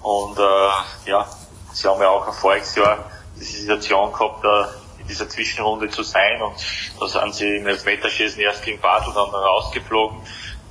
Und 0.02 0.38
äh, 0.38 1.10
ja, 1.10 1.28
sie 1.72 1.88
haben 1.88 2.00
ja 2.00 2.08
auch 2.08 2.26
ein 2.26 2.32
voriges 2.32 2.74
Jahr 2.74 3.04
diese 3.36 3.58
Situation 3.58 4.12
gehabt, 4.12 4.44
äh, 4.44 5.00
in 5.00 5.08
dieser 5.08 5.28
Zwischenrunde 5.28 5.88
zu 5.88 6.02
sein 6.02 6.40
und 6.42 6.54
da 7.00 7.08
sind 7.08 7.34
sie 7.34 7.56
im 7.56 7.66
Elfmeterschießen 7.66 8.40
erst 8.40 8.62
gegen 8.62 8.80
Basel 8.80 9.12
dann 9.14 9.30
rausgeflogen. 9.30 10.18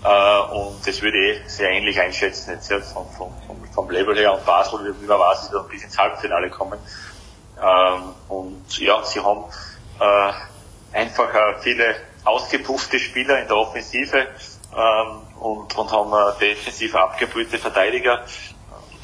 Äh, 0.04 0.40
und 0.54 0.88
das 0.88 1.02
würde 1.02 1.18
ich 1.18 1.52
sehr 1.52 1.70
ähnlich 1.70 2.00
einschätzen, 2.00 2.52
jetzt 2.52 2.72
ja, 2.72 2.80
vom, 2.80 3.10
vom, 3.12 3.34
vom, 3.46 3.58
vom 3.74 3.90
Level 3.90 4.18
her 4.18 4.34
und 4.34 4.46
Basel, 4.46 4.96
wie 5.00 5.06
man 5.06 5.20
weiß, 5.20 5.44
ist 5.44 5.54
dann 5.54 5.68
bis 5.68 5.84
ins 5.84 5.98
Halbfinale 5.98 6.50
kommen. 6.50 6.80
Ähm, 7.62 8.16
und 8.30 8.80
ja, 8.80 9.04
sie 9.04 9.20
haben 9.20 9.44
äh, 10.00 10.98
einfach 10.98 11.34
äh, 11.34 11.60
viele 11.62 11.96
ausgepuffte 12.24 13.00
Spieler 13.00 13.40
in 13.42 13.48
der 13.48 13.58
Offensive 13.58 14.28
ähm, 14.76 15.22
und, 15.40 15.78
und 15.78 15.92
haben 15.92 16.14
äh, 16.14 16.40
defensiv 16.40 16.96
abgebrühte 16.96 17.58
Verteidiger. 17.58 18.26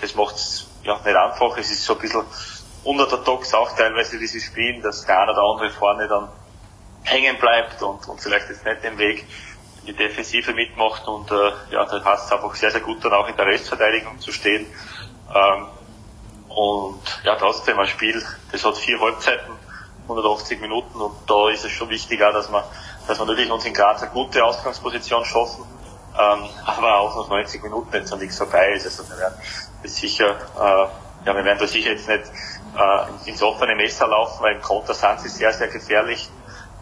Das 0.02 0.16
macht 0.16 0.36
es 0.36 0.68
ja, 0.84 0.96
nicht 1.04 1.16
einfach. 1.16 1.58
Es 1.58 1.72
ist 1.72 1.84
so 1.84 1.94
ein 1.94 2.00
bisschen 2.00 2.24
unorthodox 2.84 3.54
auch 3.54 3.76
teilweise 3.76 4.18
dieses 4.18 4.44
Spielen, 4.44 4.82
dass 4.82 5.06
der 5.06 5.20
eine 5.20 5.34
oder 5.34 5.42
andere 5.44 5.70
vorne 5.72 6.08
dann 6.08 6.30
hängen 7.04 7.38
bleibt 7.38 7.82
und, 7.82 8.08
und 8.08 8.22
vielleicht 8.22 8.50
jetzt 8.50 8.66
nicht 8.66 8.84
den 8.84 8.98
Weg 8.98 9.26
in 9.82 9.88
die 9.88 9.94
Defensive 9.94 10.54
mitmacht 10.54 11.08
und 11.08 11.32
äh, 11.32 11.52
ja, 11.72 11.86
da 11.86 12.00
passt 12.00 12.28
es 12.28 12.32
einfach 12.32 12.54
sehr, 12.56 12.72
sehr 12.72 12.82
gut 12.82 13.04
dann 13.04 13.14
auch 13.14 13.28
in 13.28 13.36
der 13.36 13.46
Restverteidigung 13.46 14.20
zu 14.20 14.32
stehen. 14.32 14.66
Ähm, 15.34 15.68
und 16.50 17.02
ja, 17.24 17.36
trotzdem 17.36 17.80
ein 17.80 17.88
Spiel, 17.88 18.24
das 18.52 18.66
hat 18.66 18.78
vier 18.78 19.00
Halbzeiten 19.00 19.54
180 20.04 20.62
Minuten 20.62 21.00
und 21.00 21.16
da 21.28 21.50
ist 21.50 21.66
es 21.66 21.72
schon 21.72 21.90
wichtig 21.90 22.24
auch, 22.24 22.34
dass 22.34 22.50
wir, 22.50 22.64
dass 23.08 23.20
wir 23.20 23.26
natürlich 23.26 23.52
uns 23.52 23.66
in 23.66 23.74
Graz 23.74 24.02
eine 24.02 24.12
gute 24.12 24.44
Ausgangsposition 24.44 25.26
schaffen, 25.26 25.66
ähm, 26.18 26.50
aber 26.66 27.00
auch 27.00 27.16
nach 27.24 27.30
90 27.30 27.62
Minuten 27.64 27.94
jetzt 27.94 28.12
noch 28.12 28.18
nichts 28.18 28.38
vorbei 28.38 28.72
ist. 28.72 28.86
Also 28.86 29.08
wir 29.10 29.18
werden 29.18 29.36
das 29.84 29.96
sicher, 29.96 30.36
äh, 30.56 31.26
ja, 31.26 31.36
wir 31.36 31.44
werden 31.44 31.60
da 31.60 31.68
sicher 31.68 31.92
jetzt 31.92 32.08
nicht 32.08 32.24
äh, 32.78 33.30
ins 33.30 33.42
offene 33.42 33.76
Messer 33.76 34.08
laufen, 34.08 34.42
weil 34.42 34.56
im 34.56 34.62
Konter 34.62 34.94
sind 34.94 35.20
sie 35.22 35.30
sehr, 35.30 35.54
sehr 35.54 35.68
gefährlich 35.68 36.30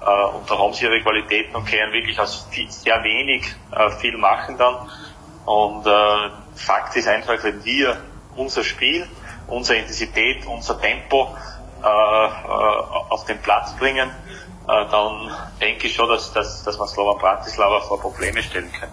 äh, 0.01 0.35
und 0.35 0.49
da 0.49 0.57
haben 0.57 0.73
sie 0.73 0.85
ihre 0.85 1.01
Qualitäten 1.01 1.55
und 1.55 1.65
können 1.65 1.91
wirklich 1.93 2.19
aus 2.19 2.47
viel, 2.51 2.69
sehr 2.69 3.03
wenig 3.03 3.55
äh, 3.71 3.89
viel 3.91 4.17
machen 4.17 4.57
dann. 4.57 4.89
Und 5.45 5.85
äh, 5.85 6.29
Fakt 6.55 6.95
ist 6.95 7.07
einfach, 7.07 7.43
wenn 7.43 7.63
wir 7.63 7.97
unser 8.35 8.63
Spiel, 8.63 9.07
unsere 9.47 9.79
Intensität, 9.79 10.45
unser 10.45 10.79
Tempo 10.79 11.35
äh, 11.83 11.87
äh, 11.87 12.29
auf 13.09 13.25
den 13.25 13.39
Platz 13.41 13.75
bringen, 13.77 14.09
äh, 14.09 14.85
dann 14.89 15.31
denke 15.61 15.87
ich 15.87 15.95
schon, 15.95 16.09
dass, 16.09 16.33
dass, 16.33 16.63
dass 16.63 16.77
man 16.77 16.87
Slovan 16.87 17.19
Bratislava 17.19 17.81
vor 17.81 17.99
Probleme 17.99 18.41
stellen 18.41 18.71
kann. 18.71 18.89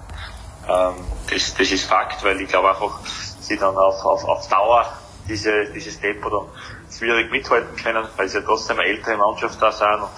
Ähm, 0.68 1.04
das, 1.30 1.54
das 1.54 1.70
ist 1.70 1.84
Fakt, 1.84 2.22
weil 2.22 2.40
ich 2.40 2.48
glaube 2.48 2.68
einfach, 2.70 3.00
sie 3.42 3.56
dann 3.56 3.76
auf, 3.76 4.04
auf, 4.04 4.24
auf 4.24 4.48
Dauer 4.48 4.86
diese, 5.28 5.66
dieses 5.66 6.00
Tempo 6.00 6.30
dann 6.30 6.48
schwierig 6.96 7.30
mithalten 7.30 7.76
können, 7.76 8.06
weil 8.16 8.28
sie 8.28 8.38
ja 8.38 8.44
trotzdem 8.44 8.78
eine 8.78 8.88
ältere 8.88 9.16
Mannschaft 9.16 9.60
da 9.60 9.72
sind. 9.72 10.02
Und 10.02 10.10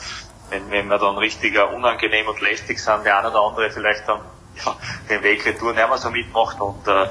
wenn, 0.51 0.71
wenn 0.71 0.89
wir 0.89 0.99
dann 0.99 1.17
richtig 1.19 1.59
unangenehm 1.59 2.29
und 2.29 2.41
lästig 2.41 2.79
sind, 2.79 3.05
der 3.05 3.19
eine 3.19 3.31
oder 3.31 3.43
andere 3.43 3.71
vielleicht 3.71 4.09
dann 4.09 4.21
ja, 4.65 4.77
den 5.11 5.23
Weg 5.23 5.45
retour 5.45 5.73
nicht 5.73 5.89
mehr 5.89 5.99
so 5.99 6.11
mitmacht 6.11 6.61
und 6.61 6.87
äh, 6.87 7.05
äh, 7.05 7.09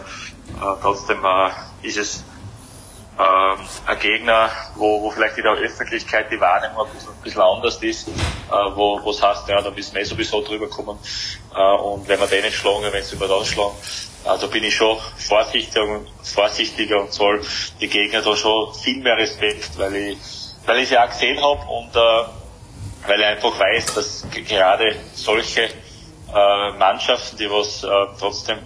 trotzdem 0.81 1.23
äh, 1.25 1.49
ist 1.81 1.97
es 1.97 2.23
ähm, 3.19 3.59
ein 3.85 3.99
Gegner, 3.99 4.49
wo, 4.75 5.01
wo 5.01 5.11
vielleicht 5.11 5.37
in 5.37 5.43
der 5.43 5.53
Öffentlichkeit 5.53 6.31
die 6.31 6.39
Wahrnehmung 6.39 6.87
ein 6.87 6.93
bisschen, 6.93 7.11
ein 7.11 7.21
bisschen 7.21 7.41
anders 7.41 7.83
ist, 7.83 8.07
äh, 8.07 8.11
wo 8.75 8.97
es 9.09 9.21
heißt, 9.21 9.47
ja, 9.49 9.61
da 9.61 9.71
müssen 9.71 9.95
wir 9.95 10.05
sowieso 10.05 10.41
drüber 10.41 10.67
kommen 10.67 10.97
äh, 11.53 11.59
und 11.59 12.07
wenn 12.07 12.19
wir 12.19 12.27
den 12.27 12.43
nicht 12.45 12.55
schlagen, 12.55 12.85
wenn 12.91 13.03
sie 13.03 13.15
über 13.15 13.27
das 13.27 13.47
schlagen, 13.47 13.75
da 14.23 14.47
bin 14.47 14.63
ich 14.63 14.75
schon 14.75 14.97
vorsichtiger, 15.17 16.01
vorsichtiger 16.23 17.01
und 17.01 17.13
soll 17.13 17.41
die 17.81 17.87
Gegner 17.87 18.21
da 18.21 18.35
schon 18.35 18.73
viel 18.75 19.01
mehr 19.01 19.17
Respekt, 19.17 19.77
weil 19.77 19.95
ich, 19.95 20.17
weil 20.65 20.79
ich 20.79 20.89
sie 20.89 20.97
auch 20.97 21.09
gesehen 21.09 21.41
habe 21.41 21.61
und 21.69 21.95
äh, 21.95 23.07
weil 23.07 23.19
ich 23.19 23.25
einfach 23.25 23.59
weiß, 23.59 23.93
dass 23.95 24.25
gerade 24.31 24.95
solche 25.13 25.63
äh, 25.63 26.71
Mannschaften, 26.77 27.37
die 27.37 27.49
was 27.49 27.83
äh, 27.83 27.89
trotzdem 28.19 28.59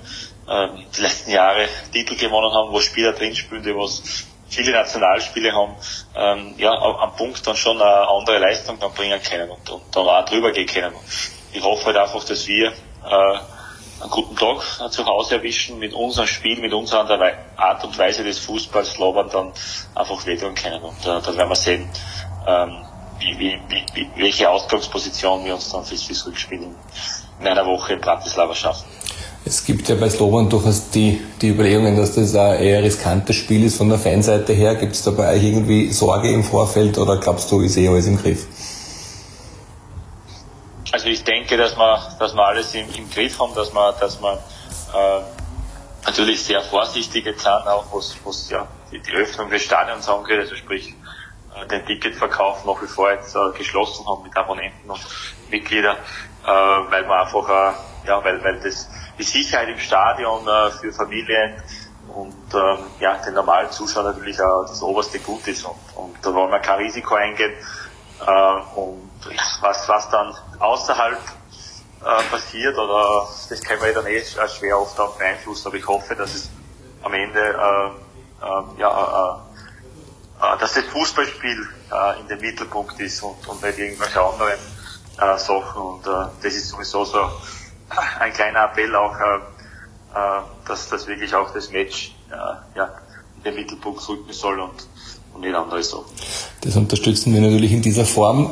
äh, 0.48 0.68
die 0.96 1.02
letzten 1.02 1.32
Jahre 1.32 1.68
Titel 1.92 2.16
gewonnen 2.16 2.54
haben, 2.54 2.72
wo 2.72 2.80
Spieler 2.80 3.14
drin 3.14 3.36
spielen, 3.36 3.64
die 3.64 3.76
was 3.76 4.26
viele 4.50 4.72
Nationalspiele 4.72 5.52
haben, 5.52 5.76
ähm, 6.16 6.54
ja, 6.58 6.72
am 6.72 7.16
Punkt 7.16 7.46
dann 7.46 7.56
schon 7.56 7.82
eine 7.82 8.08
andere 8.08 8.40
Leistung 8.40 8.80
dann 8.80 8.94
bringen 8.94 9.22
können 9.22 9.50
und, 9.50 9.70
und 9.70 9.84
dann 9.94 10.08
auch 10.08 10.26
drüber 10.26 10.52
gehen 10.52 10.68
können. 10.68 10.94
Ich 11.52 11.64
hoffe 11.64 11.88
halt 11.88 11.98
einfach, 11.98 12.24
dass 12.24 12.48
wir 12.48 12.68
äh, 12.70 13.40
einen 14.02 14.10
guten 14.10 14.36
Tag 14.36 14.58
äh, 14.86 14.90
zu 14.90 15.06
Hause 15.06 15.36
erwischen, 15.36 15.80
mit 15.80 15.94
unserem 15.94 16.28
Spiel, 16.28 16.60
mit 16.60 16.74
unserer 16.74 17.08
Art 17.56 17.84
und 17.84 17.98
Weise 17.98 18.24
des 18.24 18.40
Fußballs 18.40 18.92
Slobern 18.92 19.30
dann 19.32 19.52
einfach 19.96 20.26
wehtun 20.26 20.56
können. 20.56 20.82
Und 20.82 21.02
äh, 21.02 21.22
dann 21.22 21.38
werden 21.38 21.50
wir 21.50 21.56
sehen, 21.56 21.90
ähm, 22.48 22.86
wie, 23.20 23.40
wie, 23.40 23.86
wie, 23.94 24.10
welche 24.16 24.50
Ausgangsposition 24.50 25.46
wir 25.46 25.56
uns 25.56 25.70
dann 25.70 25.84
fürs, 25.84 26.26
Rückspiel 26.26 26.64
in, 26.64 26.76
in 27.40 27.48
einer 27.48 27.66
Woche 27.66 27.94
in 27.94 28.02
Bratislava 28.02 28.54
schaffen. 28.54 28.86
Es 29.46 29.64
gibt 29.64 29.88
ja 29.88 29.96
bei 29.96 30.10
Slovan 30.10 30.50
durchaus 30.50 30.90
die, 30.90 31.22
die 31.42 31.50
Überlegungen, 31.50 31.96
dass 31.96 32.16
das 32.16 32.36
ein 32.36 32.60
eher 32.60 32.84
riskantes 32.84 33.38
Spiel 33.38 33.64
ist 33.64 33.78
von 33.78 33.88
der 33.88 33.98
Fanseite 33.98 34.52
her. 34.52 34.76
Gibt 34.76 34.94
es 34.94 35.04
da 35.04 35.12
bei 35.12 35.36
euch 35.36 35.44
irgendwie 35.44 35.92
Sorge 35.92 36.30
im 36.32 36.44
Vorfeld 36.44 36.98
oder 36.98 37.18
glaubst 37.18 37.50
du, 37.52 37.62
ist 37.62 37.78
eh 37.78 37.88
alles 37.88 38.08
im 38.08 38.18
Griff? 38.22 38.46
Also 40.92 41.08
ich 41.08 41.24
denke, 41.24 41.58
dass 41.58 41.76
wir, 41.76 42.16
dass 42.20 42.34
wir 42.34 42.46
alles 42.46 42.74
im, 42.74 42.94
im 42.94 43.10
Griff 43.10 43.40
haben, 43.40 43.54
dass 43.56 43.74
wir, 43.74 43.94
dass 44.00 44.22
wir 44.22 44.34
äh, 44.94 45.22
natürlich 46.06 46.44
sehr 46.44 46.62
vorsichtig 46.62 47.26
jetzt 47.26 47.44
sind, 47.44 47.68
auch 47.68 47.86
was, 47.92 48.16
was 48.24 48.50
ja, 48.50 48.68
die, 48.92 49.00
die 49.00 49.12
Öffnung 49.12 49.50
des 49.50 49.64
Stadions 49.64 50.08
angeht, 50.08 50.40
also 50.40 50.56
sprich 50.56 50.96
äh, 51.56 51.68
den 51.68 51.86
Ticketverkauf 51.86 52.66
nach 52.66 52.82
wie 52.82 52.88
vor 52.88 53.12
jetzt 53.12 53.36
äh, 53.36 53.58
geschlossen 53.58 54.06
haben 54.08 54.24
mit 54.24 54.36
Abonnenten 54.38 54.90
und 54.90 55.06
Mitgliedern, 55.50 55.98
äh, 56.46 56.48
weil 56.48 57.06
man 57.06 57.20
einfach, 57.20 57.50
äh, 57.50 58.08
ja, 58.08 58.24
weil, 58.24 58.42
weil 58.44 58.60
das 58.62 58.90
die 59.18 59.24
Sicherheit 59.24 59.68
im 59.68 59.80
Stadion 59.80 60.48
äh, 60.48 60.72
für 60.72 60.94
Familien 60.94 61.62
und 62.16 62.54
ähm, 62.54 62.78
ja, 63.00 63.18
den 63.18 63.34
normalen 63.34 63.70
Zuschauer 63.72 64.04
natürlich 64.04 64.40
auch 64.42 64.66
das 64.66 64.82
oberste 64.82 65.20
Gut 65.20 65.48
ist. 65.48 65.66
Und, 65.66 65.76
und 65.96 66.16
da 66.22 66.34
wollen 66.34 66.50
wir 66.50 66.60
kein 66.60 66.80
Risiko 66.80 67.16
eingehen. 67.16 67.54
Äh, 68.26 68.80
und 68.80 69.10
ja, 69.30 69.42
was, 69.62 69.88
was 69.88 70.10
dann 70.10 70.36
außerhalb 70.60 71.20
äh, 72.02 72.24
passiert, 72.30 72.78
oder 72.78 73.28
das 73.50 73.62
können 73.62 73.82
wir 73.82 73.94
dann 73.94 74.08
eh 74.08 74.24
schwer 74.24 74.80
oft 74.80 75.00
auch 75.00 75.18
beeinflussen, 75.18 75.68
aber 75.68 75.78
ich 75.78 75.88
hoffe, 75.88 76.16
dass 76.16 76.34
es 76.34 76.50
am 77.04 77.14
Ende 77.14 77.40
äh, 77.40 78.08
äh, 78.46 78.80
ja, 78.80 79.40
äh, 79.40 79.48
äh, 80.40 80.58
dass 80.60 80.74
das 80.74 80.86
Fußballspiel 80.86 81.68
äh, 81.92 82.20
in 82.20 82.28
dem 82.28 82.40
Mittelpunkt 82.40 83.00
ist 83.00 83.22
und, 83.24 83.48
und 83.48 83.62
nicht 83.64 83.80
irgendwelche 83.80 84.22
anderen 84.22 84.60
äh, 85.20 85.38
Sachen. 85.38 85.82
Und 85.82 86.06
äh, 86.06 86.30
das 86.42 86.54
ist 86.54 86.70
sowieso 86.70 87.06
so 87.06 87.20
ein 88.20 88.34
kleiner 88.34 88.66
Appell 88.66 88.96
auch, 88.96 89.16
äh, 89.16 89.38
äh, 90.16 90.42
dass, 90.68 90.90
dass 90.90 91.08
wirklich 91.08 91.34
auch 91.34 91.52
das 91.54 91.72
Match 91.72 92.16
äh, 92.30 92.78
ja, 92.78 93.02
in 93.38 93.44
den 93.44 93.56
Mittelpunkt 93.56 94.08
rücken 94.08 94.34
soll 94.34 94.60
und, 94.60 94.88
und 95.38 95.46
nicht 95.46 95.56
andere 95.56 95.84
so. 95.84 96.04
Das 96.62 96.76
unterstützen 96.76 97.34
wir 97.34 97.42
natürlich 97.42 97.72
in 97.72 97.82
dieser 97.82 98.06
Form. 98.06 98.50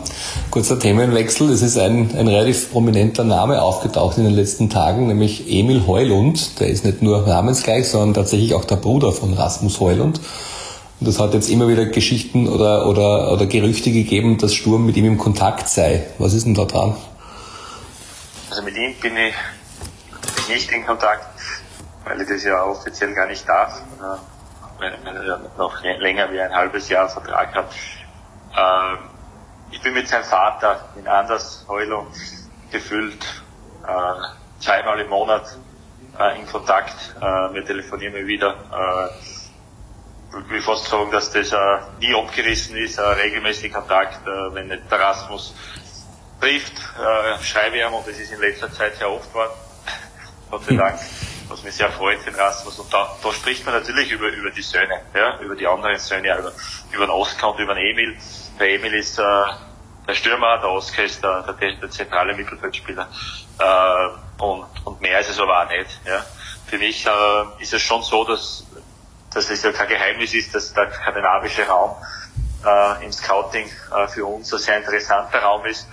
Kurzer 0.51 0.79
Themenwechsel. 0.79 1.49
Es 1.49 1.61
ist 1.61 1.77
ein, 1.77 2.15
ein 2.15 2.27
relativ 2.27 2.71
prominenter 2.71 3.23
Name 3.23 3.61
aufgetaucht 3.61 4.17
in 4.17 4.23
den 4.23 4.33
letzten 4.33 4.69
Tagen, 4.69 5.07
nämlich 5.07 5.51
Emil 5.51 5.85
Heulund. 5.87 6.59
Der 6.59 6.67
ist 6.67 6.85
nicht 6.85 7.01
nur 7.01 7.25
namensgleich, 7.25 7.89
sondern 7.89 8.13
tatsächlich 8.13 8.53
auch 8.53 8.65
der 8.65 8.77
Bruder 8.77 9.11
von 9.11 9.33
Rasmus 9.33 9.79
Heulund. 9.79 10.21
Und 10.99 11.07
es 11.07 11.19
hat 11.19 11.33
jetzt 11.33 11.49
immer 11.49 11.67
wieder 11.67 11.85
Geschichten 11.85 12.47
oder, 12.47 12.87
oder, 12.87 13.31
oder 13.33 13.45
Gerüchte 13.47 13.91
gegeben, 13.91 14.37
dass 14.37 14.53
Sturm 14.53 14.85
mit 14.85 14.95
ihm 14.95 15.05
im 15.05 15.17
Kontakt 15.17 15.67
sei. 15.67 16.05
Was 16.19 16.33
ist 16.33 16.45
denn 16.45 16.53
da 16.53 16.65
dran? 16.65 16.95
Also 18.49 18.61
mit 18.61 18.77
ihm 18.77 18.93
bin 19.01 19.13
ich 19.17 19.33
nicht 20.47 20.71
in 20.71 20.85
Kontakt, 20.85 21.41
weil 22.05 22.21
ich 22.21 22.29
das 22.29 22.43
ja 22.43 22.63
offiziell 22.63 23.13
gar 23.13 23.27
nicht 23.27 23.47
darf, 23.49 23.81
weil 24.79 24.93
er 24.93 25.41
noch 25.57 25.81
länger 25.83 26.31
wie 26.31 26.39
ein 26.39 26.53
halbes 26.53 26.89
Jahr 26.89 27.09
Vertrag 27.09 27.55
hat. 27.55 27.71
Ähm, 28.57 28.97
ich 29.71 29.81
bin 29.81 29.93
mit 29.93 30.07
seinem 30.07 30.23
Vater 30.23 30.89
in 30.95 31.07
Andersheulo 31.07 32.07
gefühlt 32.71 33.23
äh, 33.87 34.59
zweimal 34.59 34.99
im 34.99 35.09
Monat 35.09 35.57
äh, 36.19 36.39
in 36.39 36.47
Kontakt. 36.47 37.15
Äh, 37.17 37.23
wir 37.53 37.65
telefonieren 37.65 38.15
immer 38.15 38.27
wieder. 38.27 38.51
Äh, 38.51 39.35
ich 40.39 40.49
will 40.49 40.61
fast 40.61 40.85
sagen, 40.85 41.11
dass 41.11 41.31
das 41.31 41.51
äh, 41.51 41.57
nie 41.99 42.13
abgerissen 42.13 42.75
ist, 42.75 42.97
äh, 42.97 43.01
regelmäßig 43.01 43.73
Kontakt, 43.73 44.25
äh, 44.27 44.53
wenn 44.53 44.67
nicht 44.67 44.91
der 44.91 44.99
Rasmus 44.99 45.55
trifft, 46.41 46.73
äh, 46.77 47.43
schreibe 47.43 47.77
ich 47.77 47.83
ihm 47.85 47.93
und 47.93 48.07
das 48.07 48.17
ist 48.17 48.31
in 48.31 48.39
letzter 48.39 48.71
Zeit 48.71 48.95
sehr 48.97 49.09
oft 49.09 49.29
geworden. 49.29 49.53
Gott 50.51 50.65
sei 50.65 50.75
Dank. 50.75 50.99
Was 51.47 51.63
mich 51.63 51.75
sehr 51.75 51.91
freut, 51.91 52.25
den 52.25 52.35
Rasmus. 52.35 52.79
Und 52.79 52.91
da, 52.93 53.15
da 53.21 53.31
spricht 53.31 53.65
man 53.65 53.75
natürlich 53.75 54.11
über, 54.11 54.27
über 54.27 54.49
die 54.49 54.61
Söhne, 54.61 55.01
ja, 55.13 55.39
über 55.39 55.55
die 55.55 55.67
anderen 55.67 55.97
Söhne, 55.97 56.37
über, 56.37 56.51
über 56.91 57.05
den 57.05 57.11
Oskar 57.11 57.51
und 57.51 57.59
über 57.59 57.75
den 57.75 57.85
Emil. 57.85 58.17
Der 58.59 58.69
Emil 58.69 58.93
ist 58.95 59.19
äh, 59.19 59.23
der 60.07 60.13
Stürmer, 60.13 60.57
der 60.57 60.69
Oskar 60.69 61.05
ist 61.05 61.23
der, 61.23 61.41
der, 61.43 61.73
der 61.73 61.89
zentrale 61.89 62.33
Mittelfeldspieler. 62.33 63.07
Äh, 63.59 64.43
und, 64.43 64.65
und 64.83 65.01
mehr 65.01 65.19
ist 65.19 65.29
es 65.29 65.39
aber 65.39 65.63
auch 65.63 65.69
nicht. 65.69 65.99
Ja. 66.05 66.25
Für 66.65 66.77
mich 66.77 67.05
äh, 67.05 67.09
ist 67.59 67.73
es 67.73 67.81
schon 67.81 68.01
so, 68.01 68.23
dass, 68.23 68.65
dass 69.33 69.49
es 69.49 69.63
ja 69.63 69.71
kein 69.71 69.87
Geheimnis 69.87 70.33
ist, 70.33 70.53
dass 70.55 70.73
der 70.73 70.91
skandinavische 70.91 71.67
Raum 71.67 71.95
äh, 72.65 73.05
im 73.05 73.11
Scouting 73.11 73.69
äh, 73.95 74.07
für 74.07 74.25
uns 74.25 74.51
ein 74.51 74.59
sehr 74.59 74.77
interessanter 74.77 75.39
Raum 75.39 75.65
ist, 75.65 75.87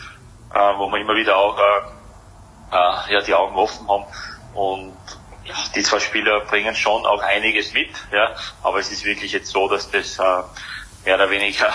äh, 0.55 0.59
wo 0.59 0.89
wir 0.89 0.99
immer 0.99 1.15
wieder 1.15 1.37
auch 1.37 1.59
äh, 1.59 1.63
äh, 2.73 3.13
ja, 3.15 3.21
die 3.21 3.35
Augen 3.35 3.55
offen 3.57 3.89
haben. 3.89 4.05
Und 4.55 4.97
ja, 5.45 5.55
die 5.75 5.83
zwei 5.83 6.01
Spieler 6.01 6.41
bringen 6.41 6.75
schon 6.75 7.05
auch 7.07 7.23
einiges 7.23 7.73
mit, 7.73 7.91
ja, 8.13 8.35
aber 8.63 8.79
es 8.79 8.91
ist 8.93 9.05
wirklich 9.05 9.33
jetzt 9.33 9.49
so, 9.49 9.69
dass 9.69 9.91
das 9.91 10.19
äh, 10.19 10.23
mehr 11.05 11.17
oder 11.17 11.31
weniger 11.31 11.73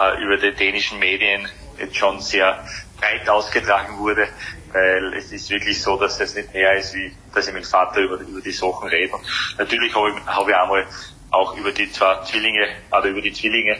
äh, 0.00 0.22
über 0.22 0.36
die 0.36 0.52
dänischen 0.52 0.98
Medien 0.98 1.48
jetzt 1.78 1.96
schon 1.96 2.20
sehr 2.20 2.64
breit 3.00 3.28
ausgetragen 3.28 3.98
wurde, 3.98 4.28
weil 4.72 5.14
es 5.14 5.32
ist 5.32 5.50
wirklich 5.50 5.80
so, 5.80 5.96
dass 5.98 6.18
das 6.18 6.34
nicht 6.34 6.52
mehr 6.52 6.76
ist, 6.76 6.94
wie 6.94 7.14
dass 7.34 7.48
ich 7.48 7.54
mit 7.54 7.66
Vater 7.66 8.00
über, 8.00 8.16
über 8.16 8.40
die 8.40 8.52
Sachen 8.52 8.88
rede. 8.88 9.12
Und 9.14 9.24
natürlich 9.58 9.94
habe 9.94 10.10
ich, 10.10 10.26
hab 10.26 10.48
ich 10.48 10.54
einmal 10.54 10.86
auch 11.30 11.56
über 11.56 11.72
die 11.72 11.90
zwei 11.90 12.22
Zwillinge, 12.22 12.68
oder 12.90 13.06
über 13.06 13.20
die 13.20 13.32
Zwillinge 13.32 13.76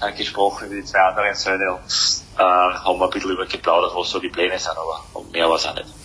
äh, 0.00 0.12
gesprochen, 0.12 0.66
über 0.66 0.74
die 0.74 0.84
zwei 0.84 1.00
anderen 1.00 1.34
Söhne 1.34 1.74
und 1.74 1.80
äh, 2.38 2.42
haben 2.42 3.02
ein 3.02 3.10
bisschen 3.10 3.30
über 3.30 3.46
geplaudert, 3.46 3.92
was 3.94 4.10
so 4.10 4.18
die 4.18 4.28
Pläne 4.28 4.58
sind, 4.58 4.76
aber 4.76 5.24
mehr 5.32 5.48
war 5.48 5.56
es 5.56 5.66
auch 5.66 5.74
nicht. 5.74 6.01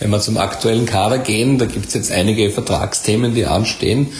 Wenn 0.00 0.10
wir 0.10 0.20
zum 0.20 0.38
aktuellen 0.38 0.86
Kader 0.86 1.18
gehen, 1.18 1.58
da 1.58 1.66
gibt 1.66 1.86
es 1.86 1.94
jetzt 1.94 2.12
einige 2.12 2.50
Vertragsthemen, 2.50 3.34
die 3.34 3.46
anstehen. 3.46 4.12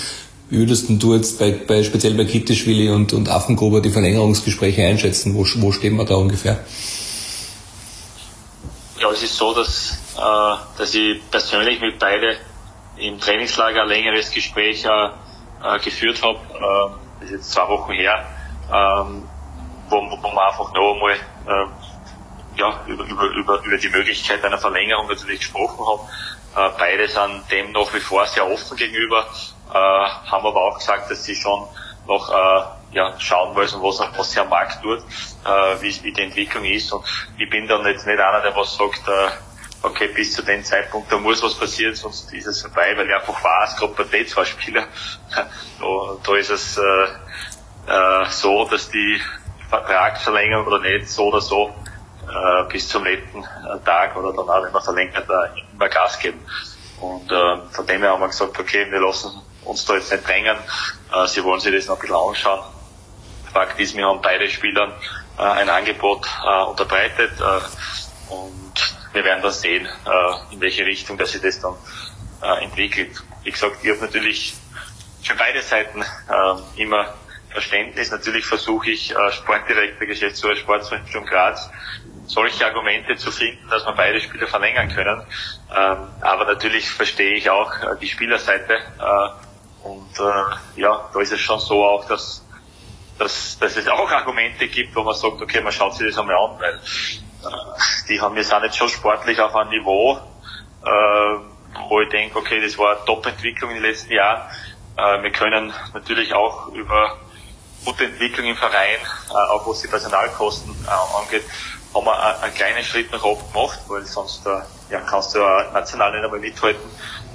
Würdest 0.50 0.86
du 0.88 1.14
jetzt 1.14 1.38
bei, 1.38 1.52
bei 1.52 1.82
speziell 1.84 2.14
bei 2.14 2.24
Kittischwili 2.24 2.90
und, 2.90 3.12
und 3.12 3.28
Affengruber 3.28 3.80
die 3.80 3.90
Verlängerungsgespräche 3.90 4.84
einschätzen? 4.84 5.34
Wo, 5.34 5.46
wo 5.56 5.72
stehen 5.72 5.96
wir 5.96 6.04
da 6.04 6.14
ungefähr? 6.14 6.58
Ja, 8.98 9.10
es 9.10 9.22
ist 9.22 9.36
so, 9.36 9.54
dass, 9.54 9.98
äh, 10.16 10.78
dass 10.78 10.94
ich 10.94 11.20
persönlich 11.30 11.80
mit 11.80 11.98
beide 11.98 12.36
im 12.96 13.20
Trainingslager 13.20 13.82
ein 13.82 13.88
längeres 13.88 14.30
Gespräch 14.30 14.84
äh, 14.84 14.88
äh 14.88 15.78
geführt 15.84 16.20
habe. 16.22 16.38
Äh, 16.38 17.20
das 17.20 17.28
ist 17.28 17.36
jetzt 17.36 17.50
zwei 17.52 17.68
Wochen 17.68 17.92
her, 17.92 18.26
ähm, 18.72 19.22
wo, 19.88 19.96
wo 19.96 20.22
wir 20.22 20.46
einfach 20.46 20.72
noch 20.72 20.94
einmal 20.94 21.12
äh, 21.12 21.87
ja, 22.58 22.80
über, 22.86 23.04
über, 23.04 23.24
über, 23.24 23.64
über 23.64 23.78
die 23.78 23.88
Möglichkeit 23.88 24.44
einer 24.44 24.58
Verlängerung 24.58 25.06
natürlich 25.08 25.40
gesprochen 25.40 25.84
haben. 25.86 26.08
Äh, 26.56 26.74
beide 26.78 27.08
sind 27.08 27.50
dem 27.50 27.72
nach 27.72 27.92
wie 27.94 28.00
vor 28.00 28.26
sehr 28.26 28.50
offen 28.50 28.76
gegenüber, 28.76 29.26
äh, 29.70 29.74
haben 29.74 30.46
aber 30.46 30.60
auch 30.60 30.78
gesagt, 30.78 31.10
dass 31.10 31.24
sie 31.24 31.36
schon 31.36 31.66
noch 32.06 32.30
äh, 32.30 32.96
ja, 32.96 33.14
schauen 33.20 33.54
müssen, 33.54 33.82
was, 33.82 34.00
was 34.16 34.30
sich 34.30 34.40
am 34.40 34.48
Markt 34.48 34.82
tut, 34.82 34.98
äh, 34.98 35.82
wie, 35.82 36.02
wie 36.02 36.12
die 36.12 36.22
Entwicklung 36.22 36.64
ist. 36.64 36.92
Und 36.92 37.04
ich 37.36 37.48
bin 37.48 37.68
dann 37.68 37.86
jetzt 37.86 38.06
nicht 38.06 38.18
einer, 38.18 38.40
der 38.40 38.56
was 38.56 38.76
sagt, 38.76 39.06
äh, 39.06 39.30
okay, 39.82 40.08
bis 40.08 40.32
zu 40.32 40.42
dem 40.42 40.64
Zeitpunkt, 40.64 41.12
da 41.12 41.18
muss 41.18 41.42
was 41.42 41.54
passieren, 41.54 41.94
sonst 41.94 42.32
ist 42.32 42.46
es 42.46 42.62
vorbei, 42.62 42.96
weil 42.96 43.06
ich 43.06 43.14
einfach 43.14 43.44
weiß, 43.44 43.76
gerade 43.76 43.92
bei 43.92 44.04
den 44.04 44.26
zwei 44.26 44.44
Spielern, 44.44 44.86
da, 45.34 45.46
da 46.24 46.36
ist 46.36 46.50
es 46.50 46.78
äh, 46.78 46.82
äh, 47.92 48.26
so, 48.30 48.64
dass 48.64 48.90
die 48.90 49.20
Vertragsverlängerung 49.68 50.66
oder 50.66 50.80
nicht 50.80 51.08
so 51.08 51.26
oder 51.26 51.42
so 51.42 51.74
äh, 52.28 52.72
bis 52.72 52.88
zum 52.88 53.04
letzten 53.04 53.44
Tag 53.84 54.16
oder 54.16 54.32
dann 54.32 54.48
auch, 54.48 54.64
wenn 54.64 54.72
man 54.72 54.82
verlängert, 54.82 55.28
äh, 55.28 55.60
immer 55.72 55.88
Gas 55.88 56.18
geben. 56.18 56.40
Und 57.00 57.30
äh, 57.30 57.56
von 57.70 57.86
dem 57.86 58.02
her 58.02 58.12
haben 58.12 58.20
wir 58.20 58.28
gesagt, 58.28 58.58
okay, 58.58 58.86
wir 58.90 59.00
lassen 59.00 59.30
uns 59.64 59.84
da 59.84 59.94
jetzt 59.94 60.10
nicht 60.10 60.26
drängen. 60.26 60.56
Äh, 61.12 61.26
sie 61.26 61.44
wollen 61.44 61.60
sich 61.60 61.74
das 61.74 61.86
noch 61.86 61.96
ein 61.96 62.00
bisschen 62.00 62.16
anschauen. 62.16 62.60
Fakt 63.52 63.78
ist, 63.80 63.96
wir 63.96 64.06
haben 64.06 64.20
beide 64.20 64.48
Spielern 64.48 64.92
äh, 65.38 65.42
ein 65.42 65.68
Angebot 65.68 66.26
äh, 66.44 66.64
unterbreitet 66.64 67.32
äh, 67.40 68.32
und 68.32 68.96
wir 69.12 69.24
werden 69.24 69.42
dann 69.42 69.52
sehen, 69.52 69.86
äh, 69.86 70.54
in 70.54 70.60
welche 70.60 70.84
Richtung 70.84 71.16
dass 71.16 71.32
sich 71.32 71.40
das 71.40 71.60
dann 71.60 71.74
äh, 72.42 72.64
entwickelt. 72.64 73.22
Wie 73.42 73.50
gesagt, 73.50 73.76
ich 73.82 73.90
habe 73.90 74.00
natürlich 74.00 74.54
für 75.22 75.34
beide 75.34 75.62
Seiten 75.62 76.02
äh, 76.02 76.82
immer 76.82 77.14
Verständnis. 77.50 78.10
Natürlich 78.10 78.44
versuche 78.44 78.90
ich, 78.90 79.14
äh, 79.14 79.32
Sportdirektor, 79.32 80.06
Geschäftsführer 80.06 80.56
Sportzentrum 80.56 81.24
Graz, 81.24 81.70
solche 82.28 82.66
Argumente 82.66 83.16
zu 83.16 83.32
finden, 83.32 83.68
dass 83.68 83.84
man 83.84 83.96
beide 83.96 84.20
Spieler 84.20 84.46
verlängern 84.46 84.88
können. 84.90 85.22
Ähm, 85.74 86.08
aber 86.20 86.44
natürlich 86.44 86.88
verstehe 86.90 87.34
ich 87.34 87.48
auch 87.50 87.72
äh, 87.82 87.96
die 88.00 88.06
Spielerseite. 88.06 88.74
Äh, 88.74 89.88
und 89.88 90.18
äh, 90.20 90.80
ja, 90.80 91.08
da 91.12 91.20
ist 91.20 91.32
es 91.32 91.40
schon 91.40 91.58
so 91.58 91.84
auch, 91.84 92.04
dass, 92.06 92.44
dass, 93.18 93.58
dass 93.58 93.76
es 93.76 93.88
auch 93.88 94.10
Argumente 94.10 94.68
gibt, 94.68 94.94
wo 94.94 95.02
man 95.02 95.14
sagt, 95.14 95.40
okay, 95.40 95.60
man 95.62 95.72
schaut 95.72 95.94
sich 95.94 96.06
das 96.06 96.18
einmal 96.18 96.36
an, 96.36 96.60
weil 96.60 96.74
äh, 96.74 98.08
die 98.08 98.20
haben 98.20 98.36
wir 98.36 98.44
sind 98.44 98.62
jetzt 98.62 98.76
schon 98.76 98.90
sportlich 98.90 99.40
auf 99.40 99.56
einem 99.56 99.70
Niveau, 99.70 100.18
äh, 100.84 101.38
wo 101.88 102.00
ich 102.00 102.10
denke, 102.10 102.38
okay, 102.38 102.60
das 102.60 102.76
war 102.76 102.96
eine 102.96 103.04
Top-Entwicklung 103.06 103.70
in 103.70 103.76
den 103.76 103.84
letzten 103.84 104.12
Jahren. 104.12 104.42
Äh, 104.98 105.22
wir 105.22 105.32
können 105.32 105.72
natürlich 105.94 106.34
auch 106.34 106.68
über 106.68 107.16
gute 107.84 108.04
Entwicklung 108.04 108.46
im 108.46 108.56
Verein, 108.56 108.98
auch 109.30 109.66
was 109.66 109.80
die 109.80 109.88
Personalkosten 109.88 110.74
angeht, 111.16 111.44
haben 111.98 112.06
wir 112.06 112.42
einen 112.42 112.54
kleinen 112.54 112.84
Schritt 112.84 113.10
nach 113.12 113.22
oben 113.22 113.42
gemacht, 113.52 113.80
weil 113.88 114.04
sonst 114.04 114.46
äh, 114.46 114.60
ja, 114.90 115.00
kannst 115.00 115.34
du 115.34 115.40
ja 115.40 115.70
national 115.72 116.12
nicht 116.12 116.24
einmal 116.24 116.38
mithalten. 116.40 116.90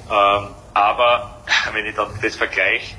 Ähm, 0.10 0.48
aber 0.74 1.42
wenn 1.74 1.86
ich 1.86 1.96
dann 1.96 2.08
das 2.22 2.36
vergleiche, 2.36 2.96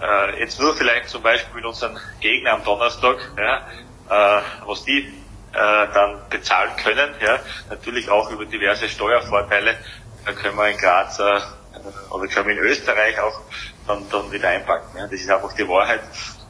äh, 0.00 0.38
jetzt 0.40 0.60
nur 0.60 0.74
vielleicht 0.74 1.08
zum 1.08 1.22
Beispiel 1.22 1.56
mit 1.56 1.64
unseren 1.64 1.98
Gegnern 2.20 2.56
am 2.56 2.64
Donnerstag, 2.64 3.16
ja, 3.36 4.38
äh, 4.38 4.42
was 4.66 4.84
die 4.84 5.12
dann 5.52 6.20
bezahlen 6.30 6.70
können, 6.76 7.12
ja, 7.20 7.40
natürlich 7.70 8.08
auch 8.08 8.30
über 8.30 8.44
diverse 8.46 8.88
Steuervorteile, 8.88 9.76
da 10.24 10.30
können 10.30 10.54
wir 10.56 10.68
in 10.68 10.78
Graz 10.78 11.18
oder 11.18 12.28
können 12.28 12.46
wir 12.46 12.54
in 12.54 12.60
Österreich 12.60 13.18
auch 13.18 13.40
dann, 13.88 14.08
dann 14.10 14.30
wieder 14.30 14.48
einpacken. 14.48 14.96
Ja. 14.96 15.08
Das 15.08 15.20
ist 15.20 15.28
einfach 15.28 15.52
die 15.54 15.66
Wahrheit. 15.66 16.02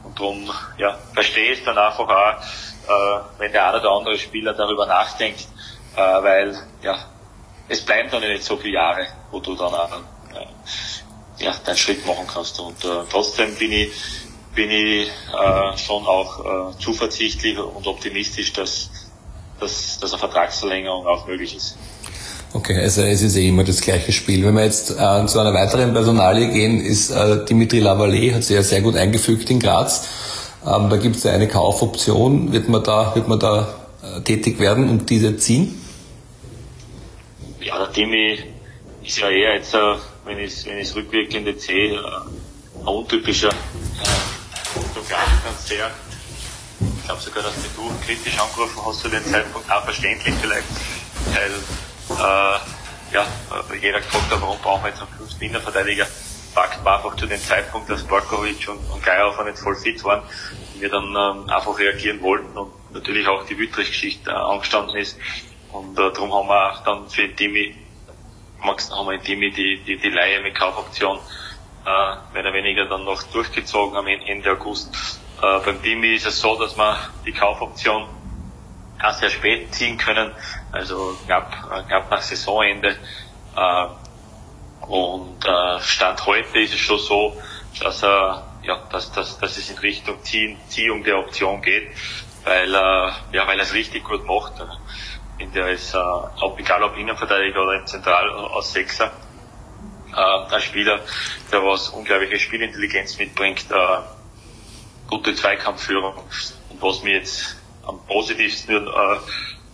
Und 0.03 0.19
darum 0.19 0.51
ja, 0.77 0.99
verstehe 1.15 1.53
ich 1.53 1.63
dann 1.63 1.79
einfach 1.79 2.07
auch, 2.07 2.35
wenn 3.37 3.51
der 3.51 3.67
eine 3.67 3.79
oder 3.79 3.91
andere 3.91 4.17
Spieler 4.17 4.53
darüber 4.53 4.85
nachdenkt, 4.85 5.47
äh, 5.95 5.99
weil 5.99 6.55
ja, 6.81 6.97
es 7.67 7.81
bleiben 7.81 8.09
dann 8.11 8.21
nicht 8.21 8.43
so 8.43 8.57
viele 8.57 8.75
Jahre, 8.75 9.07
wo 9.31 9.39
du 9.39 9.55
dann 9.55 9.73
auch, 9.73 9.91
äh, 10.33 11.43
ja, 11.43 11.55
deinen 11.65 11.77
Schritt 11.77 12.05
machen 12.05 12.25
kannst. 12.31 12.59
Und 12.59 12.83
äh, 12.83 13.03
trotzdem 13.09 13.55
bin 13.55 13.71
ich, 13.71 13.91
bin 14.53 14.69
ich 14.69 15.07
äh, 15.07 15.77
schon 15.77 16.05
auch 16.05 16.71
äh, 16.71 16.79
zuversichtlich 16.79 17.57
und 17.57 17.87
optimistisch, 17.87 18.53
dass, 18.53 18.89
dass, 19.59 19.99
dass 19.99 20.11
eine 20.11 20.19
Vertragsverlängerung 20.19 21.07
auch 21.07 21.25
möglich 21.27 21.55
ist. 21.55 21.77
Okay, 22.53 22.77
also 22.81 23.03
es 23.03 23.21
ist 23.21 23.37
eh 23.37 23.47
immer 23.47 23.63
das 23.63 23.79
gleiche 23.79 24.11
Spiel. 24.11 24.45
Wenn 24.45 24.55
wir 24.55 24.65
jetzt 24.65 24.91
äh, 24.91 25.25
zu 25.25 25.39
einer 25.39 25.53
weiteren 25.53 25.93
Personalie 25.93 26.51
gehen, 26.51 26.81
ist 26.81 27.09
äh, 27.09 27.45
Dimitri 27.45 27.79
Lavallée, 27.79 28.33
hat 28.33 28.43
sich 28.43 28.57
ja 28.57 28.63
sehr 28.63 28.81
gut 28.81 28.97
eingefügt 28.97 29.49
in 29.49 29.59
Graz. 29.59 30.05
Ähm, 30.65 30.89
da 30.89 30.97
gibt 30.97 31.15
es 31.15 31.23
ja 31.23 31.31
eine 31.31 31.47
Kaufoption. 31.47 32.53
Wird 32.53 32.69
man 32.69 32.83
da, 32.83 33.15
wird 33.15 33.27
man 33.27 33.39
da 33.39 33.73
äh, 34.03 34.21
tätig 34.21 34.59
werden 34.59 34.89
und 34.89 35.09
diese 35.09 35.37
ziehen? 35.37 35.81
Ja, 37.59 37.77
der 37.79 37.87
Dimi 37.87 38.39
ist 39.03 39.17
ja 39.17 39.29
eher 39.29 39.55
jetzt, 39.55 39.73
äh, 39.73 39.95
wenn 40.25 40.37
ich 40.39 40.65
es 40.67 40.95
rückwirkend 40.95 41.59
sehe, 41.59 41.93
äh, 41.93 41.97
ein 42.79 42.87
untypischer 42.87 43.49
äh, 43.49 44.79
Autograftransfer. 44.79 45.91
Ich 46.79 47.05
glaube 47.05 47.21
sogar, 47.21 47.43
dass 47.43 47.53
du 47.75 48.05
kritisch 48.05 48.39
angerufen 48.39 48.81
hast 48.85 48.99
zu 49.01 49.09
dem 49.09 49.25
Zeitpunkt, 49.25 49.71
auch 49.71 49.83
verständlich 49.83 50.35
vielleicht, 50.41 50.67
weil 51.33 51.51
äh, 52.17 52.59
ja, 53.13 53.25
jeder 53.81 53.99
gefragt 53.99 54.31
hat, 54.31 54.41
warum 54.41 54.57
brauchen 54.59 54.83
wir 54.83 54.89
jetzt 54.89 55.01
einen 55.01 55.11
fünften 55.17 55.43
Innenverteidiger. 55.43 56.07
Fakt 56.53 56.83
war 56.83 56.97
einfach 56.97 57.15
zu 57.15 57.27
dem 57.27 57.39
Zeitpunkt, 57.39 57.89
dass 57.89 58.03
Borkovic 58.03 58.67
und, 58.67 58.79
und 58.91 59.03
Geierhofer 59.03 59.45
nicht 59.45 59.59
voll 59.59 59.75
fit 59.75 60.03
waren, 60.03 60.23
wir 60.75 60.89
dann 60.89 61.15
ähm, 61.15 61.49
einfach 61.49 61.77
reagieren 61.77 62.21
wollten 62.21 62.57
und 62.57 62.71
natürlich 62.93 63.27
auch 63.27 63.45
die 63.45 63.57
Wüttrich-Geschichte 63.57 64.31
äh, 64.31 64.33
angestanden 64.33 64.97
ist. 64.97 65.17
Und 65.71 65.97
äh, 65.97 66.11
darum 66.11 66.33
haben 66.33 66.49
wir 66.49 66.71
auch 66.71 66.83
dann 66.83 67.09
für 67.09 67.33
Timi, 67.33 67.75
haben 68.61 69.09
wir 69.09 69.21
Timi 69.21 69.51
die, 69.51 69.81
die, 69.85 69.97
die 69.97 70.09
Leihe 70.09 70.41
mit 70.41 70.55
Kaufoption 70.55 71.19
äh, 71.85 72.33
mehr 72.33 72.43
oder 72.43 72.53
weniger 72.53 72.85
dann 72.85 73.05
noch 73.05 73.23
durchgezogen 73.23 73.95
am 73.95 74.07
Ende 74.07 74.51
August. 74.51 74.93
Äh, 75.41 75.59
beim 75.63 75.81
Timi 75.81 76.15
ist 76.15 76.27
es 76.27 76.39
so, 76.39 76.59
dass 76.59 76.77
wir 76.77 76.97
die 77.25 77.31
Kaufoption 77.31 78.07
auch 79.01 79.13
sehr 79.13 79.29
spät 79.29 79.73
ziehen 79.73 79.97
können, 79.97 80.31
also 80.71 81.17
knapp, 81.25 81.87
knapp 81.87 82.11
nach 82.11 82.21
Saisonende. 82.21 82.97
Äh, 83.55 83.85
und 84.87 85.45
äh, 85.45 85.79
Stand 85.81 86.25
heute 86.25 86.59
ist 86.59 86.73
es 86.73 86.79
schon 86.79 86.99
so, 86.99 87.41
dass, 87.79 88.03
äh, 88.03 88.07
ja, 88.07 88.87
dass, 88.91 89.11
dass, 89.11 89.39
dass 89.39 89.57
es 89.57 89.69
in 89.69 89.77
Richtung 89.77 90.17
Ziehung 90.23 91.03
der 91.03 91.19
Option 91.19 91.61
geht, 91.61 91.91
weil, 92.43 92.73
äh, 92.73 92.77
ja, 92.77 93.47
weil 93.47 93.57
er 93.57 93.63
es 93.63 93.73
richtig 93.73 94.03
gut 94.03 94.25
macht. 94.25 94.53
Ich 95.37 95.45
finde, 95.45 95.61
er 95.61 95.69
ist, 95.69 95.93
äh, 95.93 95.97
ob, 95.97 96.59
egal 96.59 96.83
ob 96.83 96.97
Innenverteidiger 96.97 97.63
oder 97.63 97.79
im 97.79 97.87
Zentral 97.87 98.29
aus 98.29 98.73
Sechser, 98.73 99.11
äh, 100.15 100.53
ein 100.53 100.61
Spieler, 100.61 100.99
der 101.51 101.63
was 101.63 101.89
unglaubliche 101.89 102.39
Spielintelligenz 102.39 103.17
mitbringt, 103.17 103.65
äh, 103.71 103.97
gute 105.09 105.35
Zweikampfführung 105.35 106.15
und 106.69 106.81
was 106.81 107.03
mir 107.03 107.15
jetzt 107.15 107.57
am 107.85 107.99
positivsten, 108.05 108.87
äh, 108.87 109.17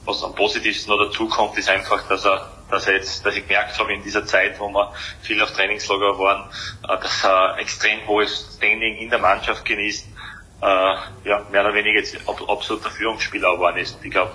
was 0.06 0.24
am 0.24 0.36
positivsten 0.36 0.94
noch 0.94 1.06
dazu 1.06 1.28
kommt, 1.28 1.58
ist 1.58 1.70
einfach, 1.70 2.08
dass 2.08 2.26
er, 2.26 2.52
dass 2.70 2.88
er 2.88 2.96
jetzt, 2.96 3.26
dass 3.26 3.36
ich 3.36 3.48
gemerkt 3.48 3.78
habe 3.80 3.94
in 3.94 4.04
dieser 4.04 4.26
Zeit, 4.26 4.60
wo 4.60 4.70
wir 4.70 4.94
viel 5.22 5.42
auf 5.42 5.52
Trainingslager 5.54 6.18
waren, 6.20 6.50
äh, 6.84 7.02
dass 7.02 7.24
er 7.24 7.58
extrem 7.60 8.06
hohes 8.08 8.56
Standing 8.58 8.98
in 8.98 9.10
der 9.10 9.20
Mannschaft 9.20 9.66
genießt, 9.66 10.08
äh, 10.62 10.66
ja, 10.66 11.46
mehr 11.52 11.62
oder 11.62 11.74
weniger 11.74 12.00
jetzt 12.00 12.18
absoluter 12.28 12.90
Führungsspieler 12.90 13.54
geworden 13.54 13.78
ist. 13.78 13.96
Und 13.96 14.06
ich 14.06 14.12
glaube, 14.12 14.32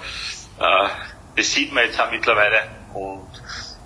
äh, 0.59 0.88
das 1.37 1.53
sieht 1.53 1.73
man 1.73 1.85
jetzt 1.85 2.01
auch 2.01 2.11
mittlerweile 2.11 2.62
und 2.95 3.27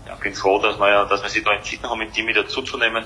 ja, 0.06 0.14
bin 0.16 0.34
froh, 0.34 0.58
dass 0.58 0.78
wir, 0.78 0.88
ja, 0.88 1.04
dass 1.04 1.22
wir 1.22 1.28
sich 1.28 1.42
da 1.42 1.52
entschieden 1.52 1.88
haben, 1.88 1.98
mit 1.98 2.16
ihm 2.16 2.26
wieder 2.26 2.46
zuzunehmen. 2.46 3.04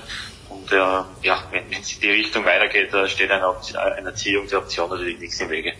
Und 0.49 0.71
äh, 0.71 0.75
ja, 0.75 1.43
wenn, 1.51 1.71
es 1.71 1.93
in 1.93 2.01
die 2.01 2.11
Richtung 2.11 2.45
weitergeht, 2.45 2.93
da 2.93 3.07
steht 3.07 3.31
eine, 3.31 3.47
eine 3.47 4.09
Erziehung 4.09 4.47
der 4.47 4.59
Option 4.59 4.89
natürlich 4.89 5.19
nichts 5.19 5.39
im 5.39 5.49
Wege. 5.49 5.73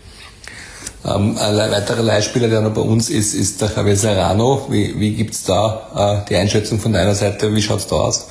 Ähm, 1.04 1.36
ein 1.38 1.58
weiterer 1.72 2.04
Leihspieler, 2.04 2.48
der 2.48 2.62
noch 2.62 2.74
bei 2.74 2.82
uns 2.82 3.10
ist, 3.10 3.34
ist 3.34 3.62
der 3.62 3.72
Javier 3.76 3.96
Serrano. 3.96 4.68
Wie, 4.70 5.00
wie 5.00 5.16
gibt's 5.16 5.44
da 5.44 6.22
äh, 6.24 6.30
die 6.30 6.36
Einschätzung 6.36 6.80
von 6.80 6.94
deiner 6.94 7.16
Seite? 7.16 7.54
Wie 7.56 7.62
schaut's 7.62 7.88
da 7.88 7.96
aus? 7.96 8.30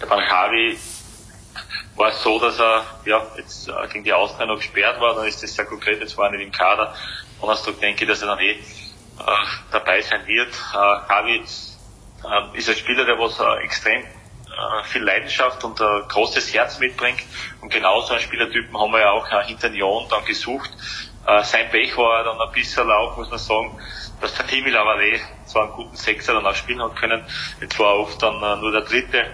Ja, 0.00 0.06
beim 0.06 0.20
Javi 0.20 0.78
war 1.96 2.08
es 2.10 2.22
so, 2.22 2.38
dass 2.38 2.58
er 2.58 2.84
ja, 3.04 3.26
jetzt 3.36 3.68
äh, 3.68 3.72
gegen 3.92 4.04
die 4.04 4.12
Austria 4.12 4.46
noch 4.46 4.56
gesperrt 4.56 5.00
war, 5.00 5.16
dann 5.16 5.26
ist 5.26 5.42
das 5.42 5.54
sehr 5.54 5.64
konkret, 5.64 6.00
jetzt 6.00 6.16
war 6.16 6.26
er 6.26 6.32
nicht 6.32 6.46
im 6.46 6.52
Kader. 6.52 6.94
Donnerstag 7.40 7.80
denke 7.80 8.04
ich, 8.04 8.08
dass 8.08 8.22
er 8.22 8.28
dann 8.28 8.38
eh 8.38 8.52
äh, 8.52 8.56
dabei 9.72 10.00
sein 10.02 10.26
wird. 10.26 10.48
Äh, 10.48 11.12
Javi 11.12 11.36
äh, 11.36 12.58
ist 12.58 12.68
ein 12.68 12.76
Spieler, 12.76 13.04
der 13.04 13.18
was 13.18 13.40
äh, 13.40 13.64
extrem 13.64 14.02
äh, 14.02 14.84
viel 14.84 15.02
Leidenschaft 15.02 15.64
und 15.64 15.80
ein 15.80 16.02
großes 16.08 16.54
Herz 16.54 16.78
mitbringt. 16.78 17.20
Und 17.60 17.72
genau 17.72 18.00
so 18.02 18.14
einen 18.14 18.22
Spielertypen 18.22 18.78
haben 18.78 18.92
wir 18.92 19.00
ja 19.00 19.10
auch 19.10 19.26
äh, 19.30 19.44
hinter 19.46 19.68
Nyon 19.68 20.06
dann 20.08 20.24
gesucht. 20.24 20.70
Äh, 21.30 21.44
sein 21.44 21.70
Pech 21.70 21.96
war 21.96 22.24
dann 22.24 22.40
ein 22.40 22.52
bisschen 22.52 22.90
auch, 22.90 23.16
muss 23.16 23.30
man 23.30 23.38
sagen, 23.38 23.78
dass 24.20 24.34
der 24.34 24.46
Timmy 24.46 24.70
Lavalley 24.70 25.20
zwar 25.46 25.64
einen 25.64 25.72
guten 25.72 25.96
Sechser 25.96 26.34
dann 26.34 26.46
auch 26.46 26.54
spielen 26.54 26.82
hat 26.82 26.96
können. 26.96 27.24
Jetzt 27.60 27.78
war 27.78 27.98
oft 27.98 28.20
dann 28.22 28.42
äh, 28.42 28.56
nur 28.56 28.72
der 28.72 28.82
dritte 28.82 29.26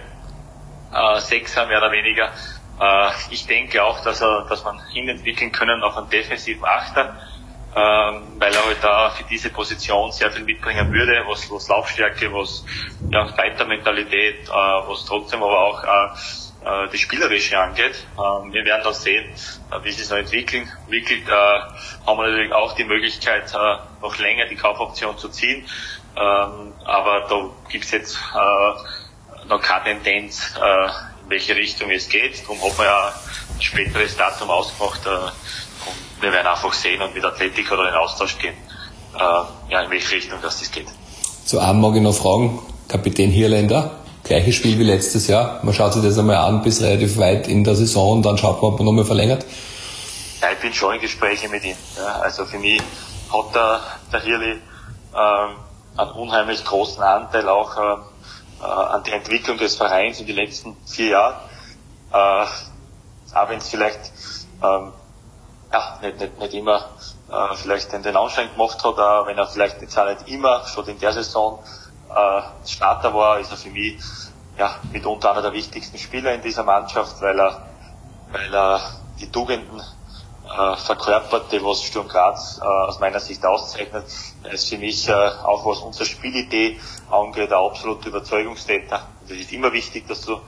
äh, 0.93 1.19
Sechser, 1.19 1.65
mehr 1.65 1.79
oder 1.79 1.91
weniger. 1.91 2.31
Äh, 2.79 3.09
ich 3.31 3.47
denke 3.47 3.83
auch, 3.83 4.03
dass 4.03 4.21
er, 4.21 4.45
dass 4.47 4.63
man 4.63 4.79
hinentwickeln 4.89 5.51
können 5.51 5.81
auf 5.83 5.97
einen 5.97 6.09
defensiven 6.09 6.65
Achter 6.65 7.17
ähm, 7.75 8.23
weil 8.39 8.53
er 8.53 8.65
halt 8.65 8.83
da 8.83 9.09
für 9.11 9.23
diese 9.25 9.49
Position 9.49 10.11
sehr 10.11 10.31
viel 10.31 10.43
mitbringen 10.43 10.91
würde, 10.91 11.23
was, 11.27 11.51
was 11.51 11.67
Laufstärke, 11.67 12.33
was 12.33 12.65
ja, 13.11 13.27
Fighter-Mentalität, 13.27 14.47
äh, 14.47 14.51
was 14.51 15.05
trotzdem 15.05 15.43
aber 15.43 15.59
auch 15.59 15.83
äh, 15.83 16.09
äh, 16.67 16.89
die 16.91 16.97
Spielerische 16.97 17.57
angeht. 17.57 18.05
Ähm, 18.17 18.51
wir 18.53 18.65
werden 18.65 18.81
dann 18.83 18.93
sehen, 18.93 19.25
äh, 19.71 19.83
wie 19.83 19.91
sich 19.91 20.03
es 20.03 20.09
noch 20.09 20.17
entwickeln. 20.17 20.69
entwickelt. 20.83 21.27
Äh, 21.27 21.31
haben 21.31 22.17
wir 22.17 22.27
natürlich 22.27 22.53
auch 22.53 22.73
die 22.73 22.83
Möglichkeit, 22.83 23.53
äh, 23.53 24.01
noch 24.01 24.17
länger 24.17 24.45
die 24.47 24.55
Kaufoption 24.55 25.17
zu 25.17 25.29
ziehen. 25.29 25.65
Ähm, 26.15 26.73
aber 26.85 27.27
da 27.29 27.49
gibt's 27.69 27.91
jetzt 27.91 28.15
äh, 28.15 29.47
noch 29.47 29.61
keine 29.61 30.01
Tendenz, 30.01 30.53
äh, 30.61 30.85
in 31.23 31.29
welche 31.29 31.55
Richtung 31.55 31.91
es 31.91 32.09
geht. 32.09 32.43
Darum 32.43 32.61
haben 32.61 32.77
wir 32.77 32.85
ja 32.85 33.13
ein 33.55 33.61
späteres 33.61 34.17
Datum 34.17 34.49
ausgemacht. 34.49 35.05
Äh, 35.05 36.21
wir 36.21 36.31
werden 36.33 36.47
einfach 36.47 36.73
sehen 36.73 37.01
und 37.01 37.13
mit 37.13 37.23
Athletik 37.23 37.71
oder 37.71 37.89
in 37.89 37.95
Austausch 37.95 38.37
gehen, 38.39 38.55
äh, 39.15 39.71
ja, 39.71 39.81
in 39.81 39.91
welche 39.91 40.15
Richtung 40.15 40.39
das, 40.41 40.59
das 40.59 40.71
geht. 40.71 40.87
Zu 41.45 41.59
einem 41.59 41.79
mag 41.81 41.95
ich 41.95 42.01
noch 42.01 42.15
fragen, 42.15 42.59
Kapitän 42.87 43.29
Hirländer, 43.29 43.91
gleiches 44.27 44.55
Spiel 44.55 44.77
wie 44.79 44.83
letztes 44.83 45.27
Jahr. 45.27 45.59
Man 45.63 45.73
schaut 45.73 45.93
sich 45.93 46.03
das 46.03 46.17
einmal 46.17 46.37
an 46.37 46.61
bis 46.61 46.81
relativ 46.81 47.17
weit 47.17 47.47
in 47.47 47.63
der 47.63 47.75
Saison 47.75 48.17
und 48.17 48.25
dann 48.25 48.37
schaut 48.37 48.61
man, 48.61 48.73
ob 48.73 48.79
man 48.79 48.85
nochmal 48.85 49.05
verlängert. 49.05 49.45
Ja, 50.41 50.49
ich 50.51 50.59
bin 50.59 50.73
schon 50.73 50.95
in 50.95 51.01
Gespräche 51.01 51.49
mit 51.49 51.63
ihm. 51.63 51.75
Ja, 51.97 52.19
also 52.21 52.45
für 52.45 52.59
mich 52.59 52.81
hat 53.31 53.55
der, 53.55 53.81
der 54.11 54.21
Hirli 54.21 54.51
ähm, 54.51 55.55
einen 55.97 56.11
unheimlich 56.11 56.63
großen 56.63 57.01
Anteil 57.01 57.49
auch 57.49 57.77
äh, 57.77 57.97
äh, 58.61 58.65
an 58.65 59.03
der 59.03 59.15
Entwicklung 59.15 59.57
des 59.57 59.75
Vereins 59.75 60.19
in 60.19 60.27
den 60.27 60.35
letzten 60.35 60.77
vier 60.85 61.09
Jahren. 61.09 61.35
Äh, 62.11 62.45
auch 63.35 63.49
wenn 63.49 63.57
es 63.57 63.69
vielleicht 63.69 64.11
ähm, 64.63 64.91
ja, 65.71 65.99
nicht, 66.01 66.19
nicht, 66.19 66.39
nicht 66.39 66.53
immer 66.53 66.85
äh, 67.29 67.55
vielleicht 67.55 67.91
den, 67.91 68.15
Anschein 68.15 68.49
gemacht 68.51 68.83
hat, 68.83 68.95
äh, 68.95 69.27
wenn 69.27 69.37
er 69.37 69.47
vielleicht 69.47 69.81
jetzt 69.81 69.97
auch 69.97 70.05
nicht 70.05 70.27
immer 70.27 70.65
schon 70.65 70.87
in 70.87 70.99
der 70.99 71.13
Saison 71.13 71.59
äh, 72.09 72.67
Starter 72.67 73.13
war, 73.13 73.39
ist 73.39 73.51
er 73.51 73.57
für 73.57 73.69
mich 73.69 73.97
ja, 74.57 74.75
mitunter 74.91 75.31
einer 75.31 75.41
der 75.41 75.53
wichtigsten 75.53 75.97
Spieler 75.97 76.33
in 76.33 76.41
dieser 76.41 76.63
Mannschaft, 76.63 77.21
weil 77.21 77.39
er, 77.39 77.67
weil 78.31 78.53
er 78.53 78.81
die 79.19 79.29
Tugenden 79.31 79.79
äh, 79.79 80.75
verkörpert, 80.77 81.51
die 81.51 81.63
was 81.63 81.83
Sturm 81.83 82.07
Graz 82.07 82.59
äh, 82.61 82.65
aus 82.65 82.99
meiner 82.99 83.19
Sicht 83.19 83.45
auszeichnet. 83.45 84.05
Er 84.43 84.51
ist 84.51 84.69
für 84.69 84.77
mich 84.77 85.07
äh, 85.07 85.13
auch 85.13 85.65
was 85.65 85.79
unsere 85.79 86.05
Spielidee 86.05 86.79
angeht, 87.11 87.51
ein 87.51 87.59
absoluter 87.59 88.07
Überzeugungstäter. 88.07 89.07
Und 89.21 89.31
es 89.31 89.41
ist 89.41 89.51
immer 89.51 89.71
wichtig, 89.73 90.07
dass 90.07 90.21
du 90.21 90.39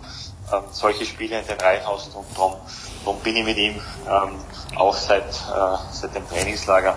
ähm, 0.52 0.64
solche 0.72 1.06
Spiele 1.06 1.40
in 1.40 1.46
den 1.46 1.60
Reihen 1.60 1.86
hast 1.86 2.16
und 2.16 2.26
darum, 2.36 2.56
darum 3.04 3.20
bin 3.20 3.36
ich 3.36 3.46
mit 3.46 3.58
ihm 3.58 3.76
ähm, 4.08 4.40
auch 4.76 4.96
seit, 4.96 5.28
äh, 5.28 5.78
seit 5.92 6.16
dem 6.16 6.28
Trainingslager 6.28 6.96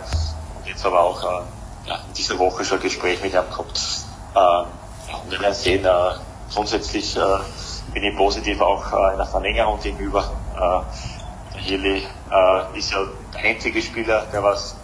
und 0.58 0.66
jetzt 0.66 0.84
aber 0.86 1.00
auch 1.00 1.22
äh, 1.22 1.88
ja, 1.88 1.96
in 1.96 2.14
dieser 2.14 2.38
Woche 2.38 2.64
schon 2.64 2.78
ein 2.78 2.82
Gespräch 2.82 3.20
mit 3.22 3.32
ihm 3.32 3.44
gehabt. 3.50 4.11
Äh, 4.34 5.30
wir 5.30 5.40
werden 5.40 5.54
sehen, 5.54 5.84
äh, 5.84 5.90
grundsätzlich 6.52 7.16
äh, 7.16 7.20
bin 7.92 8.04
ich 8.04 8.16
positiv 8.16 8.60
auch 8.60 8.92
einer 8.92 9.26
Verlängerung 9.26 9.80
gegenüber. 9.80 10.30
Heli 11.54 12.06
ist 12.74 12.90
ja 12.90 12.98
der 13.34 13.40
einzige 13.44 13.82
Spieler, 13.82 14.26
der 14.32 14.42
was 14.42 14.74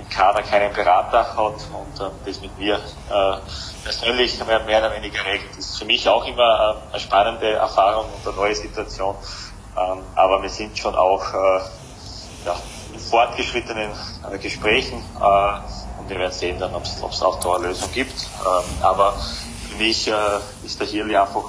im 0.00 0.08
Kader 0.08 0.42
keinen 0.42 0.72
Berater 0.72 1.18
hat 1.18 1.36
und 1.36 2.00
äh, 2.00 2.10
das 2.24 2.40
mit 2.40 2.56
mir 2.58 2.76
äh, 2.76 3.36
persönlich 3.84 4.44
mehr, 4.46 4.60
mehr 4.60 4.78
oder 4.78 4.94
weniger 4.96 5.24
regelt. 5.24 5.50
Das 5.56 5.66
ist 5.66 5.78
für 5.78 5.84
mich 5.84 6.08
auch 6.08 6.26
immer 6.26 6.76
äh, 6.90 6.92
eine 6.92 7.00
spannende 7.00 7.52
Erfahrung 7.52 8.06
und 8.06 8.26
eine 8.26 8.36
neue 8.36 8.54
Situation. 8.54 9.14
Ähm, 9.76 9.98
aber 10.14 10.42
wir 10.42 10.48
sind 10.48 10.76
schon 10.78 10.94
auch 10.94 11.22
äh, 11.34 11.60
ja, 12.46 12.56
in 12.92 12.98
fortgeschrittenen 12.98 13.90
äh, 14.30 14.38
Gesprächen 14.38 14.98
äh, 15.20 15.52
wir 16.10 16.18
werden 16.18 16.32
sehen 16.32 16.58
dann, 16.58 16.74
ob 16.74 16.84
es 16.84 17.22
auch 17.22 17.40
da 17.40 17.54
eine 17.54 17.68
Lösung 17.68 17.90
gibt. 17.92 18.26
Ähm, 18.44 18.82
aber 18.82 19.14
für 19.68 19.76
mich 19.76 20.08
äh, 20.08 20.14
ist 20.64 20.80
der 20.80 20.86
Hirli 20.86 21.16
einfach 21.16 21.44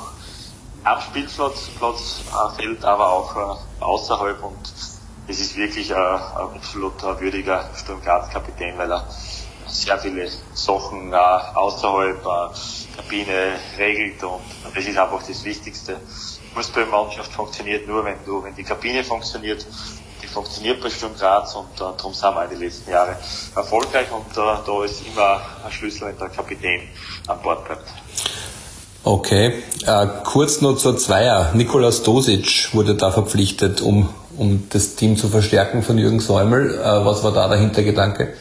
am 0.83 1.01
Spielplatz 1.01 1.69
Platz, 1.77 2.21
äh, 2.29 2.61
fällt, 2.61 2.85
aber 2.85 3.11
auch 3.11 3.35
äh, 3.35 3.83
außerhalb 3.83 4.43
und 4.43 4.73
es 5.27 5.39
ist 5.39 5.55
wirklich 5.55 5.91
äh, 5.91 5.95
ein 5.95 6.55
absolut 6.55 7.01
würdiger 7.19 7.69
Sturm 7.75 8.01
Kapitän, 8.01 8.77
weil 8.77 8.91
er 8.91 9.07
sehr 9.67 9.97
viele 9.97 10.29
Sachen 10.53 11.13
äh, 11.13 11.15
außerhalb 11.15 12.25
äh, 12.25 12.97
Kabine 12.97 13.59
regelt 13.77 14.23
und 14.23 14.41
das 14.75 14.85
ist 14.85 14.97
einfach 14.97 15.23
das 15.27 15.43
Wichtigste. 15.43 15.99
Fußballmannschaft 16.53 17.31
funktioniert 17.31 17.87
nur, 17.87 18.03
wenn 18.03 18.17
du, 18.25 18.43
wenn 18.43 18.55
die 18.55 18.63
Kabine 18.63 19.03
funktioniert 19.03 19.65
funktioniert 20.31 20.81
bei 20.81 20.89
Sturm 20.89 21.15
Graz 21.17 21.55
und 21.55 21.75
äh, 21.75 21.79
darum 21.97 22.13
sind 22.13 22.33
wir 22.33 22.47
den 22.47 22.59
letzten 22.59 22.89
Jahren 22.91 23.15
erfolgreich 23.55 24.07
und 24.11 24.31
äh, 24.31 24.57
da 24.65 24.83
ist 24.83 25.05
immer 25.05 25.41
ein 25.65 25.71
Schlüssel, 25.71 26.07
wenn 26.07 26.17
der 26.17 26.29
Kapitän 26.29 26.81
an 27.27 27.41
Bord 27.41 27.65
bleibt. 27.65 27.87
Okay, 29.03 29.63
äh, 29.85 30.07
kurz 30.23 30.61
nur 30.61 30.77
zur 30.77 30.97
Zweier. 30.97 31.51
Nikolaus 31.53 32.03
Dosic 32.03 32.69
wurde 32.73 32.95
da 32.95 33.11
verpflichtet, 33.11 33.81
um, 33.81 34.09
um 34.37 34.67
das 34.69 34.95
Team 34.95 35.17
zu 35.17 35.27
verstärken 35.27 35.81
von 35.81 35.97
Jürgen 35.97 36.19
Säumel. 36.19 36.79
Äh, 36.79 37.05
was 37.05 37.23
war 37.23 37.31
da 37.31 37.47
der 37.47 37.57
Hintergedanke? 37.57 38.37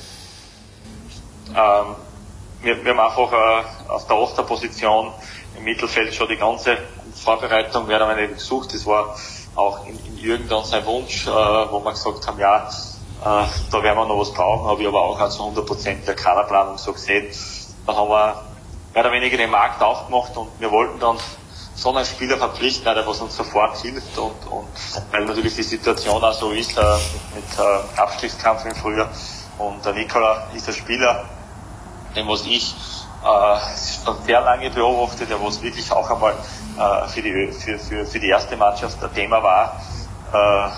Ähm, 1.49 1.97
wir, 2.63 2.85
wir 2.85 2.91
haben 2.91 3.01
einfach 3.01 3.33
äh, 3.33 3.91
auf 3.91 4.07
der 4.07 4.17
Osterposition 4.17 5.13
im 5.57 5.65
Mittelfeld 5.65 6.15
schon 6.15 6.29
die 6.29 6.37
ganze 6.37 6.77
Vorbereitung 7.15 7.87
mehr 7.87 7.97
oder 7.97 8.15
weniger 8.15 8.35
gesucht. 8.35 8.75
Das 8.75 8.85
war 8.87 9.17
auch 9.61 9.87
in, 9.87 9.99
in 10.07 10.19
Jürgen 10.19 10.49
dann 10.49 10.65
sein 10.65 10.85
Wunsch, 10.87 11.27
äh, 11.27 11.31
wo 11.31 11.85
wir 11.85 11.93
gesagt 11.93 12.27
haben, 12.27 12.39
ja, 12.39 12.69
äh, 12.69 13.47
da 13.71 13.83
werden 13.83 13.99
wir 13.99 14.07
noch 14.07 14.19
was 14.19 14.33
brauchen, 14.33 14.67
habe 14.67 14.83
ich 14.83 14.89
aber 14.89 15.01
auch 15.01 15.29
zu 15.29 15.43
100 15.43 15.67
Prozent 15.67 16.09
der 16.09 16.15
Kaderplanung 16.15 16.79
so 16.79 16.93
gesehen. 16.93 17.27
Dann 17.87 17.97
haben 17.97 18.09
wir 18.09 18.43
mehr 18.95 19.05
oder 19.05 19.13
weniger 19.13 19.37
den 19.37 19.51
Markt 19.51 19.83
aufgemacht 19.83 20.37
und 20.37 20.49
wir 20.59 20.71
wollten 20.71 20.99
dann 20.99 21.19
so 21.75 21.95
einen 21.95 22.05
Spieler 22.05 22.37
verpflichten, 22.37 22.85
der 22.85 23.07
was 23.07 23.21
uns 23.21 23.37
sofort 23.37 23.77
hilft 23.79 24.19
und, 24.19 24.47
und 24.51 24.69
weil 25.11 25.25
natürlich 25.25 25.55
die 25.55 25.63
Situation 25.63 26.23
auch 26.23 26.33
so 26.33 26.51
ist, 26.51 26.77
äh, 26.77 26.83
mit, 27.35 27.45
äh, 27.59 28.01
Abstiegskampf 28.01 28.65
im 28.67 28.75
Frühjahr, 28.75 29.09
Und 29.59 29.85
der 29.85 29.95
Nikola 29.95 30.49
ist 30.55 30.69
ein 30.69 30.75
Spieler, 30.75 31.25
den 32.17 32.29
was 32.29 32.45
ich 32.45 32.75
äh, 33.25 33.59
sehr 34.27 34.41
lange 34.41 34.71
beobachtet, 34.71 35.31
der 35.31 35.43
was 35.43 35.63
wirklich 35.63 35.91
auch 35.93 36.11
einmal 36.11 36.35
äh, 36.81 37.09
für, 37.09 37.23
die, 37.23 37.53
für, 37.53 37.79
für, 37.79 38.07
für 38.07 38.19
die 38.19 38.29
erste 38.29 38.57
Mannschaft 38.57 39.03
ein 39.03 39.15
Thema 39.15 39.43
war. 39.43 39.81
Äh, 40.33 40.71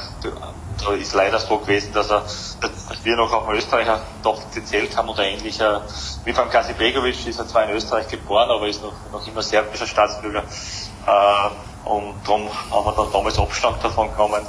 da 0.84 0.92
ist 0.98 1.14
leider 1.14 1.38
so 1.38 1.58
gewesen, 1.58 1.92
dass, 1.92 2.10
er, 2.10 2.22
dass 2.60 3.04
wir 3.04 3.16
noch 3.16 3.32
auf 3.32 3.46
einen 3.46 3.58
Österreicher 3.58 4.00
doch 4.22 4.40
gezählt 4.52 4.96
haben 4.96 5.08
oder 5.08 5.24
ähnlicher. 5.24 5.82
Wie 6.24 6.32
beim 6.32 6.50
Kasi 6.50 6.72
Begovic 6.72 7.26
ist 7.26 7.38
er 7.38 7.46
zwar 7.46 7.64
in 7.64 7.70
Österreich 7.70 8.08
geboren, 8.08 8.50
aber 8.50 8.66
ist 8.66 8.82
noch, 8.82 8.94
noch 9.12 9.26
immer 9.26 9.42
serbischer 9.42 9.86
Staatsbürger. 9.86 10.42
Äh, 11.06 11.88
und 11.88 12.14
darum 12.24 12.48
haben 12.70 12.84
wir 12.84 12.92
dann 12.96 13.12
damals 13.12 13.38
Abstand 13.38 13.84
davon 13.84 14.10
genommen. 14.10 14.44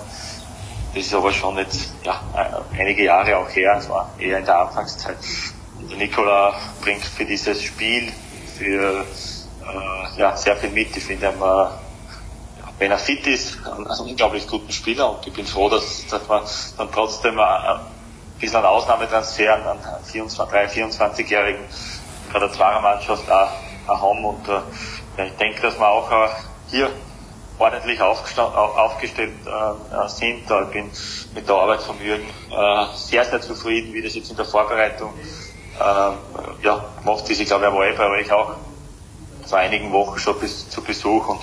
Das 0.95 1.03
ist 1.03 1.13
aber 1.13 1.31
schon 1.31 1.57
jetzt 1.57 1.91
ja, 2.03 2.19
einige 2.77 3.03
Jahre 3.03 3.37
auch 3.37 3.49
her, 3.49 3.75
es 3.79 3.89
war 3.89 4.09
eher 4.17 4.39
in 4.39 4.45
der 4.45 4.59
Anfangszeit. 4.59 5.17
Und 5.79 5.89
der 5.91 5.97
Nikola 5.97 6.53
bringt 6.81 7.03
für 7.03 7.25
dieses 7.25 7.61
Spiel, 7.63 8.11
für 8.57 9.03
äh, 9.67 10.19
ja, 10.19 10.36
sehr 10.36 10.56
viel 10.58 10.69
mit. 10.69 10.95
Ich 10.95 11.04
finde, 11.04 11.28
äh, 11.28 11.34
wenn 12.80 12.91
er 12.91 12.97
fit 12.97 13.26
ist, 13.28 13.58
ein, 13.65 13.88
ein 13.88 13.99
unglaublich 13.99 14.47
guten 14.47 14.71
Spieler 14.71 15.12
und 15.12 15.26
ich 15.26 15.34
bin 15.34 15.45
froh, 15.45 15.69
dass, 15.69 16.08
dass 16.08 16.28
wir 16.30 16.43
dann 16.78 16.91
trotzdem 16.91 17.39
ein 17.39 17.80
bisschen 18.39 18.58
einen 18.58 18.65
Ausnahmetransfer 18.65 19.54
an 19.54 19.80
24, 20.04 20.78
24-Jährigen 20.78 21.63
bei 22.32 22.39
der 22.39 22.52
Zweiermannschaft 22.52 23.30
auch, 23.32 23.52
auch 23.88 24.02
haben 24.02 24.26
und 24.26 24.47
äh, 24.47 24.62
ja, 25.17 25.26
ich 25.26 25.38
denke, 25.38 25.62
dass 25.62 25.78
wir 25.78 25.88
auch 25.88 26.12
äh, 26.12 26.30
hier 26.69 26.89
ordentlich 27.60 28.02
aufgestellt 28.02 29.34
äh, 29.45 30.08
sind. 30.10 30.43
Ich 30.43 30.73
bin 30.73 30.91
mit 31.36 31.47
der 31.47 31.56
Arbeit 31.56 31.82
von 31.82 31.99
Jürgen 32.02 32.28
äh, 32.52 32.86
sehr, 32.95 33.26
sehr 33.26 33.41
zufrieden, 33.41 33.93
wie 33.93 34.02
das 34.02 34.15
jetzt 34.15 34.32
in 34.32 34.36
der 34.36 34.45
Vorbereitung 34.45 35.13
äh, 35.80 36.63
ja, 36.65 36.86
macht 37.04 37.30
ist. 37.30 37.39
Ich 37.39 37.47
glaube, 37.47 37.65
er 37.65 37.73
war 37.73 37.86
eh 37.86 37.95
bei 37.95 38.10
euch 38.10 38.32
auch 38.32 38.56
vor 39.45 39.58
einigen 39.58 39.91
Wochen 39.91 40.19
schon 40.19 40.39
bis 40.39 40.69
zu 40.69 40.82
Besuch 40.82 41.27
und 41.27 41.39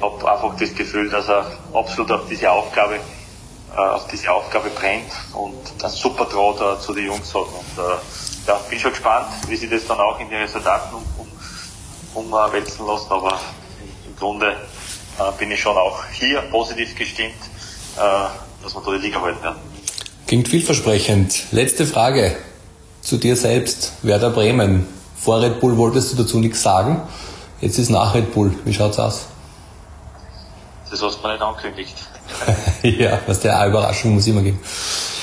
habe 0.00 0.32
einfach 0.32 0.56
das 0.58 0.74
Gefühl, 0.74 1.10
dass 1.10 1.28
er 1.28 1.46
absolut 1.72 2.10
auf 2.12 2.28
diese 2.28 2.50
Aufgabe 2.50 3.00
äh, 3.72 3.78
auf 3.78 4.08
diese 4.08 4.32
Aufgabe 4.32 4.68
brennt 4.70 5.12
und 5.32 5.54
einen 5.84 5.92
super 5.92 6.24
Draht 6.24 6.78
äh, 6.78 6.80
zu 6.80 6.92
den 6.92 7.06
Jungs 7.06 7.28
hat. 7.28 7.42
Und 7.42 7.78
äh, 7.78 8.48
ja, 8.48 8.60
bin 8.68 8.80
schon 8.80 8.90
gespannt, 8.90 9.28
wie 9.46 9.54
sie 9.54 9.68
das 9.68 9.86
dann 9.86 9.98
auch 9.98 10.18
in 10.18 10.28
die 10.28 10.34
Resultaten 10.34 10.96
um, 10.96 11.28
um, 12.14 12.32
umwälzen 12.32 12.84
lassen, 12.84 13.06
aber 13.10 13.40
im 14.06 14.16
Grunde 14.16 14.56
äh, 15.18 15.38
bin 15.38 15.52
ich 15.52 15.60
schon 15.60 15.76
auch 15.76 16.04
hier 16.12 16.40
positiv 16.50 16.96
gestimmt, 16.96 17.34
äh, 17.96 18.00
dass 18.62 18.74
wir 18.74 18.82
da 18.84 18.90
die 18.92 19.06
Liga 19.06 19.20
halten 19.20 19.42
werden. 19.42 19.58
Klingt 20.26 20.48
vielversprechend. 20.48 21.44
Letzte 21.52 21.86
Frage 21.86 22.36
zu 23.02 23.18
dir 23.18 23.36
selbst, 23.36 23.92
Werder 24.02 24.30
Bremen. 24.30 24.86
Vor 25.16 25.42
Red 25.42 25.60
Bull 25.60 25.76
wolltest 25.76 26.12
du 26.12 26.22
dazu 26.22 26.38
nichts 26.38 26.62
sagen. 26.62 27.02
Jetzt 27.60 27.78
ist 27.78 27.90
nach 27.90 28.14
Red 28.14 28.32
Bull. 28.32 28.52
Wie 28.64 28.72
schaut's 28.72 28.98
aus? 28.98 29.26
Das 30.90 31.02
hast 31.02 31.18
du 31.18 31.26
mir 31.26 31.34
nicht 31.34 31.42
angekündigt. 31.42 31.94
ja, 32.82 33.20
was 33.26 33.40
der 33.40 33.66
Überraschung 33.66 34.14
muss 34.14 34.26
immer 34.26 34.42
geben. 34.42 34.58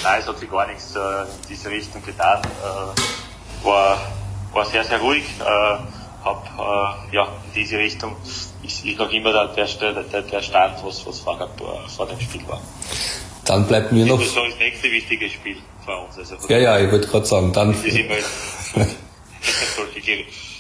Nein, 0.04 0.20
es 0.22 0.28
hat 0.28 0.38
sich 0.38 0.50
gar 0.50 0.68
nichts 0.68 0.96
äh, 0.96 1.00
in 1.00 1.28
diese 1.50 1.70
Richtung 1.70 2.04
getan. 2.06 2.42
Äh, 2.44 3.66
war, 3.66 3.98
war 4.54 4.66
sehr, 4.66 4.84
sehr 4.84 5.00
ruhig. 5.00 5.24
Äh, 5.40 5.44
hab, 6.24 6.46
äh, 6.46 7.16
ja, 7.16 7.24
in 7.24 7.54
diese 7.56 7.78
Richtung 7.78 8.16
ist, 8.64 8.86
ist 8.86 8.98
noch 8.98 9.12
immer 9.12 9.48
der, 9.48 9.66
der, 9.66 10.22
der 10.22 10.42
Stand, 10.42 10.76
was, 10.84 11.06
was 11.06 11.20
vor, 11.20 11.50
vor 11.88 12.06
dem 12.06 12.20
Spiel 12.20 12.48
war. 12.48 12.62
Dann 13.46 13.66
bleibt 13.66 13.92
mir 13.92 14.06
noch. 14.06 14.20
Das 14.20 14.28
ist 14.28 14.36
so 14.36 14.46
das 14.46 14.60
nächste 14.60 14.92
wichtige 14.92 15.30
Spiel 15.30 15.58
für 15.84 15.98
uns. 15.98 16.18
Also 16.18 16.36
ja, 16.50 16.58
ja, 16.60 16.80
ich 16.80 16.92
wollte 16.92 17.08
gerade 17.08 17.26
sagen, 17.26 17.52
dann. 17.52 17.76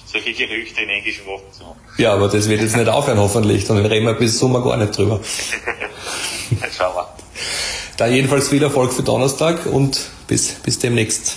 Solche 0.10 0.32
Gerüchte 0.34 0.82
in 0.82 0.90
englischen 0.90 1.26
Wochen 1.26 1.52
zu 1.52 1.66
haben. 1.66 1.80
Ja, 1.98 2.14
aber 2.14 2.30
das 2.30 2.48
wird 2.48 2.62
jetzt 2.62 2.78
nicht 2.78 2.88
aufhören, 2.88 3.18
hoffentlich. 3.18 3.66
Dann 3.66 3.86
reden 3.86 4.06
wir 4.06 4.14
bis 4.14 4.40
Sommer 4.40 4.64
gar 4.64 4.78
nicht 4.78 4.98
drüber. 4.98 5.20
Jetzt 6.62 6.78
schauen 6.78 6.96
wir. 6.96 7.14
Dann 7.98 8.14
jedenfalls 8.14 8.48
viel 8.48 8.64
Erfolg 8.64 8.94
für 8.94 9.04
Donnerstag 9.04 9.66
und 9.66 10.10
bis, 10.28 10.54
bis 10.54 10.80
demnächst. 10.80 11.36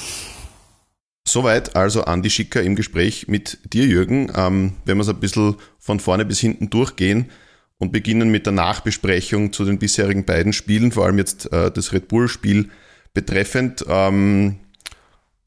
Soweit 1.26 1.74
also 1.74 2.04
Andi 2.04 2.30
Schicker 2.30 2.62
im 2.62 2.76
Gespräch 2.76 3.26
mit 3.26 3.59
dir, 3.72 3.87
Jürgen. 3.87 4.30
Ähm, 4.37 4.74
wenn 4.85 4.98
wir 4.98 5.02
es 5.02 5.09
ein 5.09 5.18
bisschen 5.18 5.56
von 5.78 5.98
vorne 5.98 6.24
bis 6.24 6.38
hinten 6.38 6.70
durchgehen 6.70 7.30
und 7.78 7.90
beginnen 7.90 8.30
mit 8.30 8.46
der 8.46 8.52
Nachbesprechung 8.52 9.52
zu 9.52 9.64
den 9.64 9.78
bisherigen 9.78 10.24
beiden 10.24 10.52
Spielen, 10.52 10.92
vor 10.92 11.06
allem 11.06 11.18
jetzt 11.18 11.52
äh, 11.52 11.72
das 11.72 11.92
Red 11.92 12.06
Bull-Spiel 12.06 12.70
betreffend. 13.14 13.85
Ähm, 13.88 14.61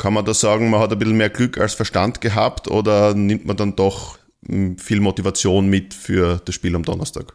kann 0.03 0.13
man 0.13 0.25
da 0.25 0.33
sagen, 0.33 0.69
man 0.69 0.81
hat 0.81 0.91
ein 0.91 0.99
bisschen 0.99 1.15
mehr 1.15 1.29
Glück 1.29 1.57
als 1.57 1.75
Verstand 1.75 2.19
gehabt 2.19 2.67
oder 2.67 3.13
nimmt 3.13 3.45
man 3.45 3.55
dann 3.55 3.77
doch 3.77 4.17
hm, 4.45 4.77
viel 4.77 4.99
Motivation 4.99 5.67
mit 5.67 5.93
für 5.93 6.41
das 6.43 6.55
Spiel 6.55 6.75
am 6.75 6.83
Donnerstag? 6.83 7.31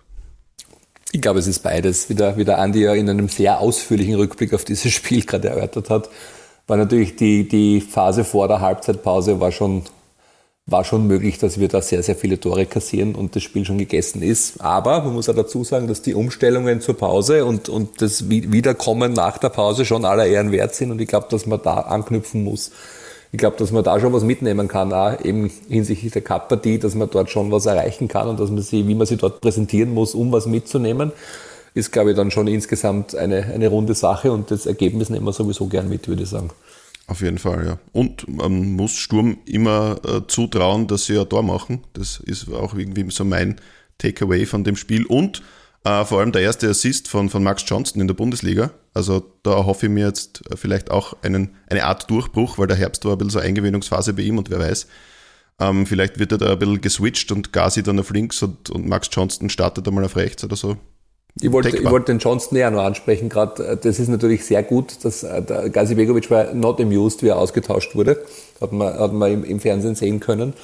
Ich 1.13 1.23
glaube, 1.23 1.39
es 1.39 1.47
ist 1.47 1.61
beides. 1.61 2.11
Wie 2.11 2.15
der, 2.15 2.37
wie 2.37 2.45
der 2.45 2.59
Andi 2.59 2.83
ja 2.83 2.93
in 2.93 3.09
einem 3.09 3.29
sehr 3.31 3.61
ausführlichen 3.61 4.17
Rückblick 4.17 4.53
auf 4.53 4.67
dieses 4.67 4.93
Spiel 4.93 5.25
gerade 5.25 5.49
erörtert 5.49 5.89
hat, 5.89 6.11
war 6.67 6.77
natürlich 6.77 7.17
die, 7.17 7.49
die 7.49 7.81
Phase 7.81 8.23
vor 8.23 8.49
der 8.49 8.61
Halbzeitpause 8.61 9.41
war 9.41 9.51
schon, 9.51 9.85
war 10.69 10.85
schon 10.85 11.07
möglich, 11.07 11.39
dass 11.39 11.59
wir 11.59 11.69
da 11.69 11.83
sehr, 11.83 12.03
sehr 12.03 12.15
viele 12.15 12.39
Tore 12.39 12.67
kassieren 12.67 13.15
und 13.15 13.35
das 13.35 13.43
Spiel 13.43 13.65
schon 13.65 13.79
gegessen 13.79 14.23
ist. 14.23 14.61
Aber 14.61 15.03
man 15.03 15.15
muss 15.15 15.29
auch 15.29 15.35
dazu 15.35 15.65
sagen, 15.65 15.89
dass 15.89 16.03
die 16.03 16.15
Umstellungen 16.15 16.81
zur 16.81 16.97
Pause 16.97 17.45
und, 17.45 17.69
und 17.69 18.01
das 18.03 18.29
Wiederkommen 18.29 19.15
nach 19.15 19.39
der 19.39 19.49
Pause 19.49 19.85
schon 19.85 20.05
aller 20.05 20.27
Ehren 20.27 20.53
wert 20.53 20.75
sind 20.75 20.91
und 20.91 21.01
ich 21.01 21.09
glaube, 21.09 21.27
dass 21.31 21.47
man 21.47 21.61
da 21.63 21.75
anknüpfen 21.81 22.45
muss 22.45 22.71
ich 23.31 23.39
glaube, 23.39 23.57
dass 23.59 23.73
man 23.73 23.85
da 23.85 24.01
schon 24.01 24.13
was 24.13 24.23
mitnehmen 24.25 24.69
kann, 24.69 24.93
auch 24.93 25.21
eben 25.23 25.51
hinsichtlich 25.69 26.13
der 26.13 26.23
Cup-Partie, 26.23 26.79
dass 26.79 26.95
man 26.95 27.11
dort 27.11 27.31
schon 27.31 27.53
was 27.53 27.67
erreichen 27.67 28.09
kann 28.09 28.29
und 28.29 28.41
dass 28.41 28.51
man 28.51 28.63
sie, 28.63 28.89
wie 28.89 28.95
man 28.95 29.07
sie 29.07 29.17
dort 29.17 29.41
präsentieren 29.41 29.93
muss, 29.93 30.15
um 30.15 30.33
was 30.33 30.47
mitzunehmen, 30.47 31.13
ist, 31.75 31.93
glaube 31.93 32.11
ich, 32.11 32.17
dann 32.17 32.31
schon 32.31 32.47
insgesamt 32.47 33.15
eine, 33.15 33.45
eine 33.45 33.69
runde 33.69 33.95
Sache 33.95 34.33
und 34.33 34.51
das 34.51 34.65
Ergebnis 34.65 35.11
nehmen 35.11 35.27
wir 35.27 35.33
sowieso 35.33 35.67
gern 35.67 35.89
mit, 35.89 36.09
würde 36.09 36.23
ich 36.23 36.31
sagen. 36.31 36.51
Auf 37.09 37.23
jeden 37.23 37.39
Fall, 37.39 37.67
ja. 37.67 37.79
Und 37.93 38.29
man 38.29 38.73
muss 38.77 38.93
Sturm 38.93 39.39
immer 39.47 39.99
äh, 40.05 40.27
zutrauen, 40.29 40.87
dass 40.87 41.07
sie 41.07 41.19
ein 41.19 41.29
Tor 41.29 41.43
machen. 41.43 41.81
Das 41.95 42.21
ist 42.21 42.53
auch 42.53 42.75
irgendwie 42.75 43.11
so 43.11 43.25
mein 43.25 43.57
Takeaway 43.97 44.45
von 44.45 44.63
dem 44.63 44.77
Spiel. 44.77 45.07
Und 45.07 45.43
äh, 45.85 46.05
vor 46.05 46.21
allem 46.21 46.33
der 46.33 46.43
erste 46.43 46.69
Assist 46.69 47.09
von, 47.09 47.31
von 47.31 47.43
Max 47.43 47.65
Johnston 47.67 48.03
in 48.03 48.09
der 48.09 48.15
Bundesliga. 48.15 48.73
Also 48.93 49.25
da 49.43 49.65
hoffe 49.65 49.87
ich 49.87 49.93
mir 49.93 50.07
jetzt 50.07 50.43
äh, 50.51 50.57
vielleicht 50.59 50.91
auch 50.91 51.17
einen, 51.23 51.57
eine 51.69 51.85
Art 51.85 52.11
Durchbruch, 52.11 52.59
weil 52.59 52.67
der 52.67 52.77
Herbst 52.77 53.07
war 53.07 53.13
ein 53.13 53.19
bisschen 53.19 53.31
so 53.31 53.39
Eingewöhnungsphase 53.39 54.13
bei 54.13 54.23
ihm 54.23 54.37
und 54.37 54.51
wer 54.51 54.59
weiß. 54.59 54.87
Ähm, 55.61 55.87
vielleicht 55.87 56.19
wird 56.19 56.33
er 56.33 56.39
da 56.39 56.53
ein 56.53 56.59
bisschen 56.59 56.83
geswitcht 56.83 57.33
und 57.33 57.55
Gazi 57.55 57.83
dann 57.83 57.99
auf 57.99 58.11
links 58.11 58.43
und, 58.43 58.69
und 58.69 58.87
Max 58.87 59.09
Johnston 59.11 59.49
startet 59.49 59.89
einmal 59.89 60.05
auf 60.05 60.17
rechts 60.17 60.45
oder 60.45 60.57
so. 60.57 60.77
Ich 61.41 61.53
wollte, 61.53 61.77
ich 61.77 61.91
wollte 61.91 62.13
den 62.13 62.19
Johnston 62.19 62.59
eher 62.59 62.71
noch 62.71 62.83
ansprechen 62.83 63.29
gerade. 63.29 63.79
Das 63.81 63.99
ist 63.99 64.09
natürlich 64.09 64.45
sehr 64.45 64.63
gut, 64.63 65.05
dass 65.05 65.23
äh, 65.23 65.43
der 65.43 65.71
Gazi 65.71 65.95
Begovic 65.95 66.31
war 66.31 66.53
not 66.55 66.81
amused, 66.81 67.23
wie 67.23 67.29
er 67.29 67.39
ausgetauscht 67.39 67.95
wurde. 67.95 68.23
Hat 68.61 68.73
man, 68.73 68.93
hat 68.99 69.13
man 69.13 69.33
im, 69.33 69.45
im 69.45 69.61
Fernsehen 69.61 69.95
sehen 69.95 70.21
können. 70.21 70.55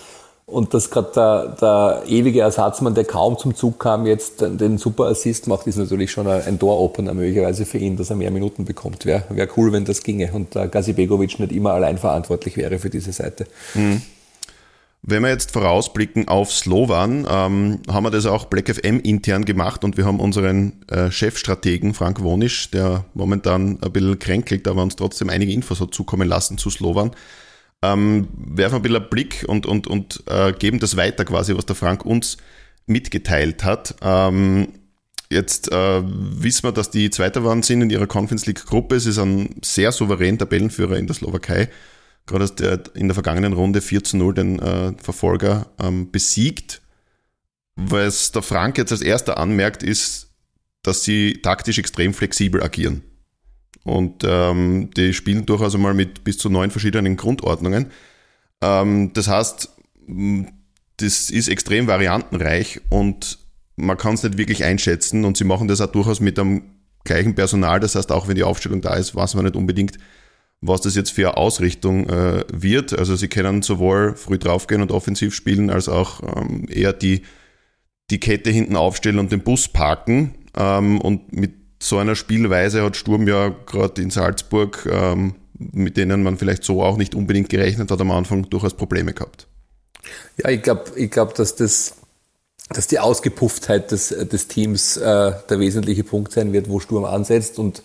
Und 0.46 0.74
dass 0.74 0.90
gerade 0.90 1.10
der, 1.14 1.56
der 1.60 2.02
ewige 2.06 2.40
Ersatzmann, 2.40 2.94
der 2.94 3.04
kaum 3.04 3.38
zum 3.38 3.54
Zug 3.54 3.80
kam, 3.80 4.04
jetzt 4.04 4.42
den 4.42 4.76
super 4.76 5.04
Assist 5.06 5.46
macht, 5.46 5.66
ist 5.66 5.76
natürlich 5.76 6.10
schon 6.10 6.26
ein 6.26 6.58
Door-Opener 6.58 7.14
möglicherweise 7.14 7.64
für 7.64 7.78
ihn, 7.78 7.96
dass 7.96 8.10
er 8.10 8.16
mehr 8.16 8.30
Minuten 8.30 8.66
bekommt. 8.66 9.06
Wäre 9.06 9.22
wär 9.30 9.48
cool, 9.56 9.72
wenn 9.72 9.86
das 9.86 10.02
ginge 10.02 10.30
und 10.32 10.54
der 10.54 10.68
Gazi 10.68 10.92
Begovic 10.92 11.38
nicht 11.38 11.52
immer 11.52 11.72
allein 11.72 11.96
verantwortlich 11.96 12.58
wäre 12.58 12.78
für 12.78 12.90
diese 12.90 13.12
Seite. 13.12 13.46
Mhm. 13.72 14.02
Wenn 15.06 15.22
wir 15.22 15.28
jetzt 15.28 15.50
vorausblicken 15.50 16.28
auf 16.28 16.50
Slovan, 16.50 17.26
ähm, 17.28 17.80
haben 17.88 18.04
wir 18.04 18.10
das 18.10 18.24
auch 18.24 18.46
Black 18.46 18.74
FM 18.74 19.00
intern 19.00 19.44
gemacht 19.44 19.84
und 19.84 19.98
wir 19.98 20.06
haben 20.06 20.18
unseren 20.18 20.82
äh, 20.88 21.10
Chefstrategen 21.10 21.92
Frank 21.92 22.22
Wonisch, 22.22 22.70
der 22.70 23.04
momentan 23.12 23.78
ein 23.82 23.92
bisschen 23.92 24.18
kränkelt, 24.18 24.66
aber 24.66 24.82
uns 24.82 24.96
trotzdem 24.96 25.28
einige 25.28 25.52
Infos 25.52 25.82
hat 25.82 25.92
zukommen 25.92 26.26
lassen 26.26 26.56
zu 26.56 26.70
Slovan, 26.70 27.10
ähm, 27.82 28.28
werfen 28.34 28.76
ein 28.76 28.82
bisschen 28.82 28.96
einen 28.96 29.10
Blick 29.10 29.44
und, 29.46 29.66
und, 29.66 29.86
und 29.88 30.22
äh, 30.26 30.54
geben 30.54 30.78
das 30.78 30.96
weiter 30.96 31.26
quasi, 31.26 31.54
was 31.54 31.66
der 31.66 31.76
Frank 31.76 32.06
uns 32.06 32.38
mitgeteilt 32.86 33.62
hat. 33.62 33.96
Ähm, 34.00 34.68
jetzt 35.28 35.70
äh, 35.70 36.02
wissen 36.02 36.62
wir, 36.62 36.72
dass 36.72 36.90
die 36.90 37.10
Zweiter 37.10 37.44
waren 37.44 37.62
sind 37.62 37.82
in 37.82 37.90
ihrer 37.90 38.06
Conference 38.06 38.46
League 38.46 38.64
Gruppe. 38.64 38.98
Sie 39.00 39.12
sind 39.12 39.62
sehr 39.62 39.92
souverän 39.92 40.38
Tabellenführer 40.38 40.96
in 40.96 41.06
der 41.06 41.14
Slowakei. 41.14 41.68
Gerade 42.26 42.48
der 42.50 42.82
in 42.94 43.08
der 43.08 43.14
vergangenen 43.14 43.52
Runde 43.52 43.80
4 43.80 44.04
zu 44.04 44.16
0 44.16 44.34
den 44.34 44.58
äh, 44.58 44.92
Verfolger 45.02 45.70
ähm, 45.78 46.10
besiegt. 46.10 46.80
Was 47.76 48.32
der 48.32 48.42
Frank 48.42 48.78
jetzt 48.78 48.92
als 48.92 49.02
erster 49.02 49.36
anmerkt, 49.38 49.82
ist, 49.82 50.30
dass 50.82 51.02
sie 51.02 51.40
taktisch 51.42 51.78
extrem 51.78 52.14
flexibel 52.14 52.62
agieren. 52.62 53.02
Und 53.82 54.22
ähm, 54.24 54.90
die 54.96 55.12
spielen 55.12 55.44
durchaus 55.44 55.74
einmal 55.74 55.92
mit 55.92 56.24
bis 56.24 56.38
zu 56.38 56.48
neun 56.48 56.70
verschiedenen 56.70 57.16
Grundordnungen. 57.16 57.90
Ähm, 58.62 59.12
das 59.12 59.28
heißt, 59.28 59.68
das 60.96 61.30
ist 61.30 61.48
extrem 61.48 61.86
variantenreich 61.86 62.80
und 62.88 63.38
man 63.76 63.96
kann 63.96 64.14
es 64.14 64.22
nicht 64.22 64.38
wirklich 64.38 64.64
einschätzen 64.64 65.24
und 65.24 65.36
sie 65.36 65.44
machen 65.44 65.68
das 65.68 65.80
auch 65.80 65.92
durchaus 65.92 66.20
mit 66.20 66.38
dem 66.38 66.62
gleichen 67.04 67.34
Personal. 67.34 67.80
Das 67.80 67.94
heißt, 67.94 68.12
auch 68.12 68.28
wenn 68.28 68.36
die 68.36 68.44
Aufstellung 68.44 68.80
da 68.80 68.94
ist, 68.94 69.14
weiß 69.14 69.34
man 69.34 69.44
nicht 69.44 69.56
unbedingt, 69.56 69.98
was 70.66 70.80
das 70.80 70.94
jetzt 70.94 71.10
für 71.10 71.28
eine 71.28 71.36
Ausrichtung 71.36 72.08
äh, 72.08 72.44
wird. 72.52 72.98
Also 72.98 73.16
sie 73.16 73.28
können 73.28 73.62
sowohl 73.62 74.16
früh 74.16 74.38
draufgehen 74.38 74.82
und 74.82 74.92
offensiv 74.92 75.34
spielen, 75.34 75.70
als 75.70 75.88
auch 75.88 76.22
ähm, 76.36 76.66
eher 76.68 76.92
die, 76.92 77.22
die 78.10 78.18
Kette 78.18 78.50
hinten 78.50 78.76
aufstellen 78.76 79.18
und 79.18 79.30
den 79.30 79.40
Bus 79.40 79.68
parken. 79.68 80.34
Ähm, 80.56 81.00
und 81.00 81.34
mit 81.34 81.52
so 81.82 81.98
einer 81.98 82.16
Spielweise 82.16 82.82
hat 82.82 82.96
Sturm 82.96 83.28
ja 83.28 83.48
gerade 83.48 84.00
in 84.00 84.10
Salzburg, 84.10 84.88
ähm, 84.90 85.34
mit 85.58 85.96
denen 85.96 86.22
man 86.22 86.38
vielleicht 86.38 86.64
so 86.64 86.82
auch 86.82 86.96
nicht 86.96 87.14
unbedingt 87.14 87.50
gerechnet 87.50 87.90
hat, 87.90 88.00
am 88.00 88.10
Anfang 88.10 88.48
durchaus 88.48 88.74
Probleme 88.74 89.12
gehabt. 89.12 89.46
Ja, 90.38 90.50
ich 90.50 90.62
glaube, 90.62 90.84
ich 90.96 91.10
glaub, 91.10 91.34
dass 91.34 91.56
das 91.56 91.96
dass 92.70 92.86
die 92.86 92.98
Ausgepufftheit 92.98 93.90
des, 93.90 94.08
des 94.08 94.48
Teams 94.48 94.96
äh, 94.96 95.32
der 95.48 95.58
wesentliche 95.60 96.04
Punkt 96.04 96.32
sein 96.32 96.52
wird, 96.52 96.68
wo 96.68 96.80
Sturm 96.80 97.04
ansetzt. 97.04 97.58
Und 97.58 97.82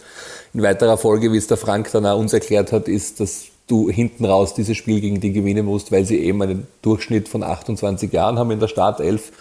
in 0.53 0.61
weiterer 0.61 0.97
Folge, 0.97 1.31
wie 1.31 1.37
es 1.37 1.47
der 1.47 1.57
Frank 1.57 1.91
dann 1.91 2.05
auch 2.05 2.17
uns 2.17 2.33
erklärt 2.33 2.71
hat, 2.71 2.87
ist, 2.87 3.19
dass 3.19 3.45
du 3.67 3.89
hinten 3.89 4.25
raus 4.25 4.53
dieses 4.53 4.77
Spiel 4.77 5.01
gegen 5.01 5.19
die 5.19 5.31
gewinnen 5.31 5.65
musst, 5.65 5.91
weil 5.91 6.05
sie 6.05 6.19
eben 6.19 6.41
einen 6.41 6.67
Durchschnitt 6.81 7.27
von 7.27 7.43
28 7.43 8.11
Jahren 8.11 8.39
haben 8.39 8.51
in 8.51 8.59
der 8.59 8.67
Startelf 8.67 9.31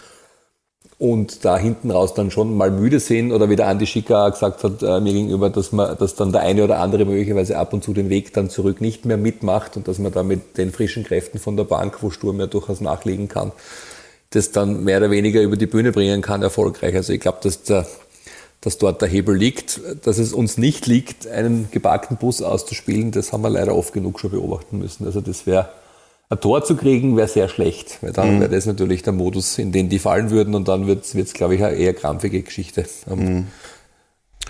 und 0.99 1.45
da 1.45 1.57
hinten 1.57 1.91
raus 1.91 2.13
dann 2.13 2.29
schon 2.29 2.55
mal 2.55 2.69
müde 2.69 2.99
sind 2.99 3.31
oder 3.31 3.49
wie 3.49 3.55
der 3.55 3.67
Andi 3.67 3.87
Schicker 3.87 4.29
gesagt 4.29 4.63
hat 4.65 4.83
äh, 4.83 4.99
mir 4.99 5.13
gegenüber, 5.13 5.49
dass 5.49 5.71
man, 5.71 5.97
dass 5.97 6.15
dann 6.15 6.33
der 6.33 6.41
eine 6.41 6.63
oder 6.65 6.79
andere 6.79 7.05
möglicherweise 7.05 7.57
ab 7.57 7.73
und 7.73 7.83
zu 7.83 7.93
den 7.93 8.09
Weg 8.09 8.33
dann 8.33 8.49
zurück 8.49 8.81
nicht 8.81 9.05
mehr 9.05 9.17
mitmacht 9.17 9.77
und 9.77 9.87
dass 9.87 9.97
man 9.97 10.11
da 10.11 10.23
mit 10.23 10.57
den 10.57 10.71
frischen 10.71 11.05
Kräften 11.05 11.39
von 11.39 11.55
der 11.55 11.63
Bank, 11.63 12.03
wo 12.03 12.09
Sturm 12.09 12.39
ja 12.39 12.47
durchaus 12.47 12.81
nachlegen 12.81 13.29
kann, 13.29 13.53
das 14.31 14.51
dann 14.51 14.83
mehr 14.83 14.99
oder 14.99 15.11
weniger 15.11 15.41
über 15.41 15.57
die 15.57 15.65
Bühne 15.65 15.91
bringen 15.91 16.21
kann, 16.21 16.41
erfolgreich. 16.41 16.95
Also 16.95 17.13
ich 17.13 17.19
glaube, 17.19 17.39
dass, 17.41 17.63
der, 17.63 17.87
dass 18.61 18.77
dort 18.77 19.01
der 19.01 19.09
Hebel 19.09 19.35
liegt. 19.35 19.81
Dass 20.03 20.17
es 20.17 20.33
uns 20.33 20.57
nicht 20.57 20.85
liegt, 20.85 21.27
einen 21.27 21.69
geparkten 21.71 22.17
Bus 22.17 22.41
auszuspielen, 22.41 23.11
das 23.11 23.33
haben 23.33 23.41
wir 23.41 23.49
leider 23.49 23.75
oft 23.75 23.93
genug 23.93 24.19
schon 24.19 24.31
beobachten 24.31 24.79
müssen. 24.79 25.05
Also 25.05 25.21
das 25.21 25.47
wäre 25.47 25.69
ein 26.29 26.39
Tor 26.39 26.63
zu 26.63 26.75
kriegen, 26.75 27.17
wäre 27.17 27.27
sehr 27.27 27.49
schlecht, 27.49 27.97
weil 28.01 28.13
dann 28.13 28.35
mhm. 28.35 28.41
wäre 28.41 28.51
das 28.51 28.67
natürlich 28.67 29.01
der 29.01 29.13
Modus, 29.13 29.57
in 29.57 29.71
den 29.71 29.89
die 29.89 29.97
fallen 29.97 30.29
würden 30.29 30.53
und 30.53 30.67
dann 30.67 30.85
wird 30.85 31.11
es, 31.11 31.33
glaube 31.33 31.55
ich, 31.55 31.63
eine 31.63 31.75
eher 31.75 31.95
krampfige 31.95 32.43
Geschichte 32.43 32.85
am, 33.09 33.19
mhm. 33.19 33.47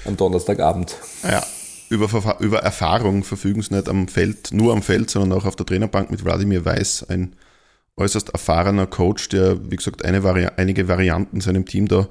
am 0.04 0.18
Donnerstagabend. 0.18 0.98
Ja, 1.24 1.42
über, 1.90 2.38
über 2.40 2.60
Erfahrung 2.60 3.24
verfügen 3.24 3.62
sie 3.62 3.74
nicht 3.74 3.88
am 3.88 4.10
Feld, 4.10 4.50
nur 4.52 4.74
am 4.74 4.84
Feld, 4.84 5.10
sondern 5.10 5.40
auch 5.40 5.46
auf 5.46 5.56
der 5.56 5.66
Trainerbank 5.66 6.12
mit 6.12 6.26
Wladimir 6.26 6.66
Weiß, 6.66 7.06
ein 7.08 7.34
äußerst 8.00 8.30
erfahrener 8.30 8.88
Coach, 8.88 9.30
der, 9.30 9.72
wie 9.72 9.76
gesagt, 9.76 10.02
Vari 10.04 10.48
einige 10.58 10.88
Varianten 10.88 11.42
seinem 11.42 11.66
Team 11.66 11.88
da 11.88 12.08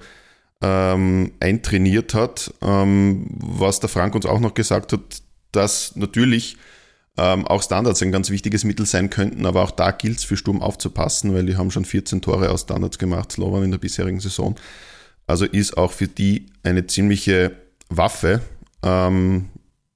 ähm, 0.60 1.32
eintrainiert 1.40 2.14
hat. 2.14 2.52
Ähm, 2.62 3.26
was 3.30 3.80
der 3.80 3.88
Frank 3.88 4.14
uns 4.14 4.26
auch 4.26 4.40
noch 4.40 4.54
gesagt 4.54 4.92
hat, 4.92 5.22
dass 5.52 5.96
natürlich 5.96 6.56
ähm, 7.16 7.46
auch 7.46 7.62
Standards 7.62 8.02
ein 8.02 8.12
ganz 8.12 8.30
wichtiges 8.30 8.64
Mittel 8.64 8.86
sein 8.86 9.10
könnten, 9.10 9.46
aber 9.46 9.62
auch 9.62 9.70
da 9.70 9.90
gilt 9.90 10.18
es 10.18 10.24
für 10.24 10.36
Sturm 10.36 10.62
aufzupassen, 10.62 11.34
weil 11.34 11.46
die 11.46 11.56
haben 11.56 11.70
schon 11.70 11.84
14 11.84 12.20
Tore 12.20 12.50
aus 12.50 12.62
Standards 12.62 12.98
gemacht, 12.98 13.32
Slovan 13.32 13.64
in 13.64 13.70
der 13.70 13.78
bisherigen 13.78 14.20
Saison. 14.20 14.56
Also 15.26 15.44
ist 15.44 15.76
auch 15.76 15.92
für 15.92 16.06
die 16.06 16.46
eine 16.62 16.86
ziemliche 16.86 17.52
Waffe. 17.88 18.40
Ähm, 18.82 19.48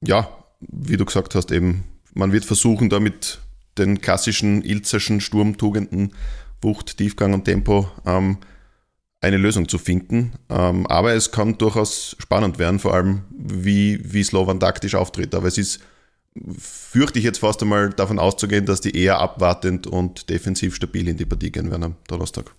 ja, 0.02 0.28
wie 0.60 0.96
du 0.96 1.04
gesagt 1.04 1.34
hast, 1.34 1.52
eben, 1.52 1.84
man 2.14 2.32
wird 2.32 2.44
versuchen, 2.44 2.90
damit 2.90 3.38
den 3.78 4.00
klassischen 4.00 4.62
Ilzerschen 4.62 5.20
Sturmtugenden, 5.20 6.14
Wucht, 6.60 6.96
Tiefgang 6.98 7.34
und 7.34 7.44
Tempo, 7.44 7.88
ähm, 8.06 8.38
eine 9.20 9.36
Lösung 9.36 9.68
zu 9.68 9.78
finden. 9.78 10.32
Ähm, 10.50 10.86
aber 10.86 11.14
es 11.14 11.30
kann 11.30 11.58
durchaus 11.58 12.16
spannend 12.18 12.58
werden, 12.58 12.78
vor 12.78 12.94
allem 12.94 13.22
wie, 13.30 14.00
wie 14.02 14.24
Slovan 14.24 14.60
taktisch 14.60 14.94
auftritt. 14.94 15.34
Aber 15.34 15.48
es 15.48 15.58
ist 15.58 15.80
fürchte 16.58 17.18
ich 17.18 17.24
jetzt 17.24 17.38
fast 17.38 17.62
einmal 17.62 17.90
davon 17.90 18.18
auszugehen, 18.18 18.64
dass 18.64 18.80
die 18.80 18.96
eher 18.96 19.18
abwartend 19.18 19.86
und 19.86 20.30
defensiv 20.30 20.74
stabil 20.74 21.08
in 21.08 21.16
die 21.16 21.26
Partie 21.26 21.52
gehen 21.52 21.70
werden 21.70 21.84
am 21.84 21.96
Donnerstag. 22.08 22.54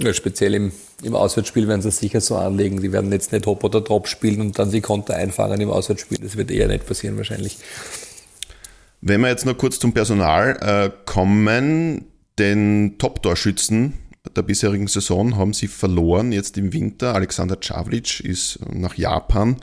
Ja, 0.00 0.12
speziell 0.14 0.54
im, 0.54 0.72
im 1.02 1.14
Auswärtsspiel 1.14 1.68
werden 1.68 1.82
sie 1.82 1.88
es 1.88 1.98
sicher 1.98 2.20
so 2.20 2.36
anlegen. 2.36 2.80
Die 2.80 2.92
werden 2.92 3.12
jetzt 3.12 3.30
nicht 3.30 3.46
Hop 3.46 3.62
oder 3.62 3.82
Drop 3.82 4.08
spielen 4.08 4.40
und 4.40 4.58
dann 4.58 4.70
die 4.70 4.80
Konter 4.80 5.14
einfangen 5.14 5.60
im 5.60 5.70
Auswärtsspiel. 5.70 6.18
Das 6.18 6.36
wird 6.36 6.50
eher 6.50 6.68
nicht 6.68 6.86
passieren 6.86 7.18
wahrscheinlich. 7.18 7.58
Wenn 9.04 9.20
wir 9.20 9.28
jetzt 9.28 9.46
noch 9.46 9.58
kurz 9.58 9.80
zum 9.80 9.92
Personal 9.92 10.56
äh, 10.60 10.90
kommen, 11.06 12.04
den 12.38 12.98
Top-Torschützen 12.98 13.94
der 14.36 14.42
bisherigen 14.42 14.86
Saison 14.86 15.36
haben 15.36 15.52
sie 15.52 15.66
verloren. 15.66 16.30
Jetzt 16.30 16.56
im 16.56 16.72
Winter. 16.72 17.16
Alexander 17.16 17.58
Czavlic 17.58 18.20
ist 18.20 18.60
nach 18.72 18.94
Japan 18.94 19.56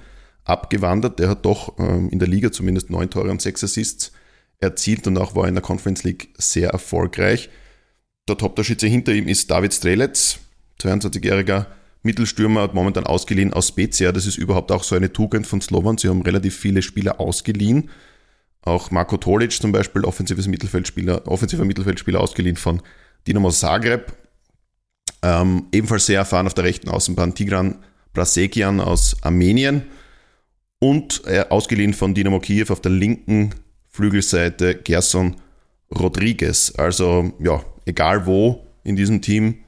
abgewandert. 0.44 1.20
Der 1.20 1.30
hat 1.30 1.46
doch 1.46 1.80
ähm, 1.80 2.10
in 2.10 2.20
der 2.20 2.28
Liga 2.28 2.52
zumindest 2.52 2.90
neun 2.90 3.10
Tore 3.10 3.32
und 3.32 3.42
sechs 3.42 3.64
Assists 3.64 4.12
erzielt 4.58 5.08
und 5.08 5.18
auch 5.18 5.36
war 5.36 5.48
in 5.48 5.56
der 5.56 5.64
Conference 5.64 6.04
League 6.04 6.34
sehr 6.38 6.72
erfolgreich. 6.72 7.50
Der 8.28 8.38
Top-Torschütze 8.38 8.88
hinter 8.88 9.14
ihm 9.14 9.30
ist 9.30 9.50
David 9.50 9.74
Strelec, 9.74 10.18
22-jähriger 10.82 11.68
Mittelstürmer, 12.04 12.64
hat 12.64 12.74
momentan 12.74 13.06
ausgeliehen 13.06 13.54
aus 13.54 13.70
Spezia. 13.70 14.12
Das 14.12 14.26
ist 14.26 14.38
überhaupt 14.38 14.74
auch 14.74 14.84
so 14.84 14.98
eine 14.98 15.14
Tugend 15.14 15.48
von 15.48 15.62
Slovan. 15.62 15.98
Sie 15.98 16.10
haben 16.10 16.24
relativ 16.24 16.58
viele 16.58 16.82
Spieler 16.82 17.22
ausgeliehen. 17.22 17.90
Auch 18.62 18.92
Marko 18.92 19.18
Tolic 19.18 19.52
zum 19.52 19.72
Beispiel, 19.72 20.04
offensives 20.04 20.48
Mittelfeldspieler, 20.48 21.28
offensiver 21.28 21.66
Mittelfeldspieler 21.66 22.20
ausgeliehen 22.20 22.58
von 22.58 22.82
Dinamo 23.28 23.52
Zagreb. 23.52 24.14
Ähm, 25.22 25.68
ebenfalls 25.72 26.06
sehr 26.06 26.20
erfahren 26.20 26.48
auf 26.48 26.54
der 26.54 26.64
rechten 26.64 26.90
Außenbahn 26.90 27.36
Tigran 27.36 27.84
Brasekian 28.14 28.80
aus 28.80 29.18
Armenien 29.22 29.84
und 30.80 31.24
äh, 31.26 31.46
ausgeliehen 31.50 31.94
von 31.94 32.14
Dynamo 32.14 32.40
Kiew 32.40 32.68
auf 32.70 32.82
der 32.82 32.92
linken 32.92 33.54
Flügelseite 33.90 34.76
Gerson 34.76 35.36
Rodriguez. 35.94 36.74
Also 36.78 37.34
ja, 37.40 37.64
egal 37.86 38.26
wo 38.26 38.66
in 38.84 38.96
diesem 38.96 39.22
Team, 39.22 39.60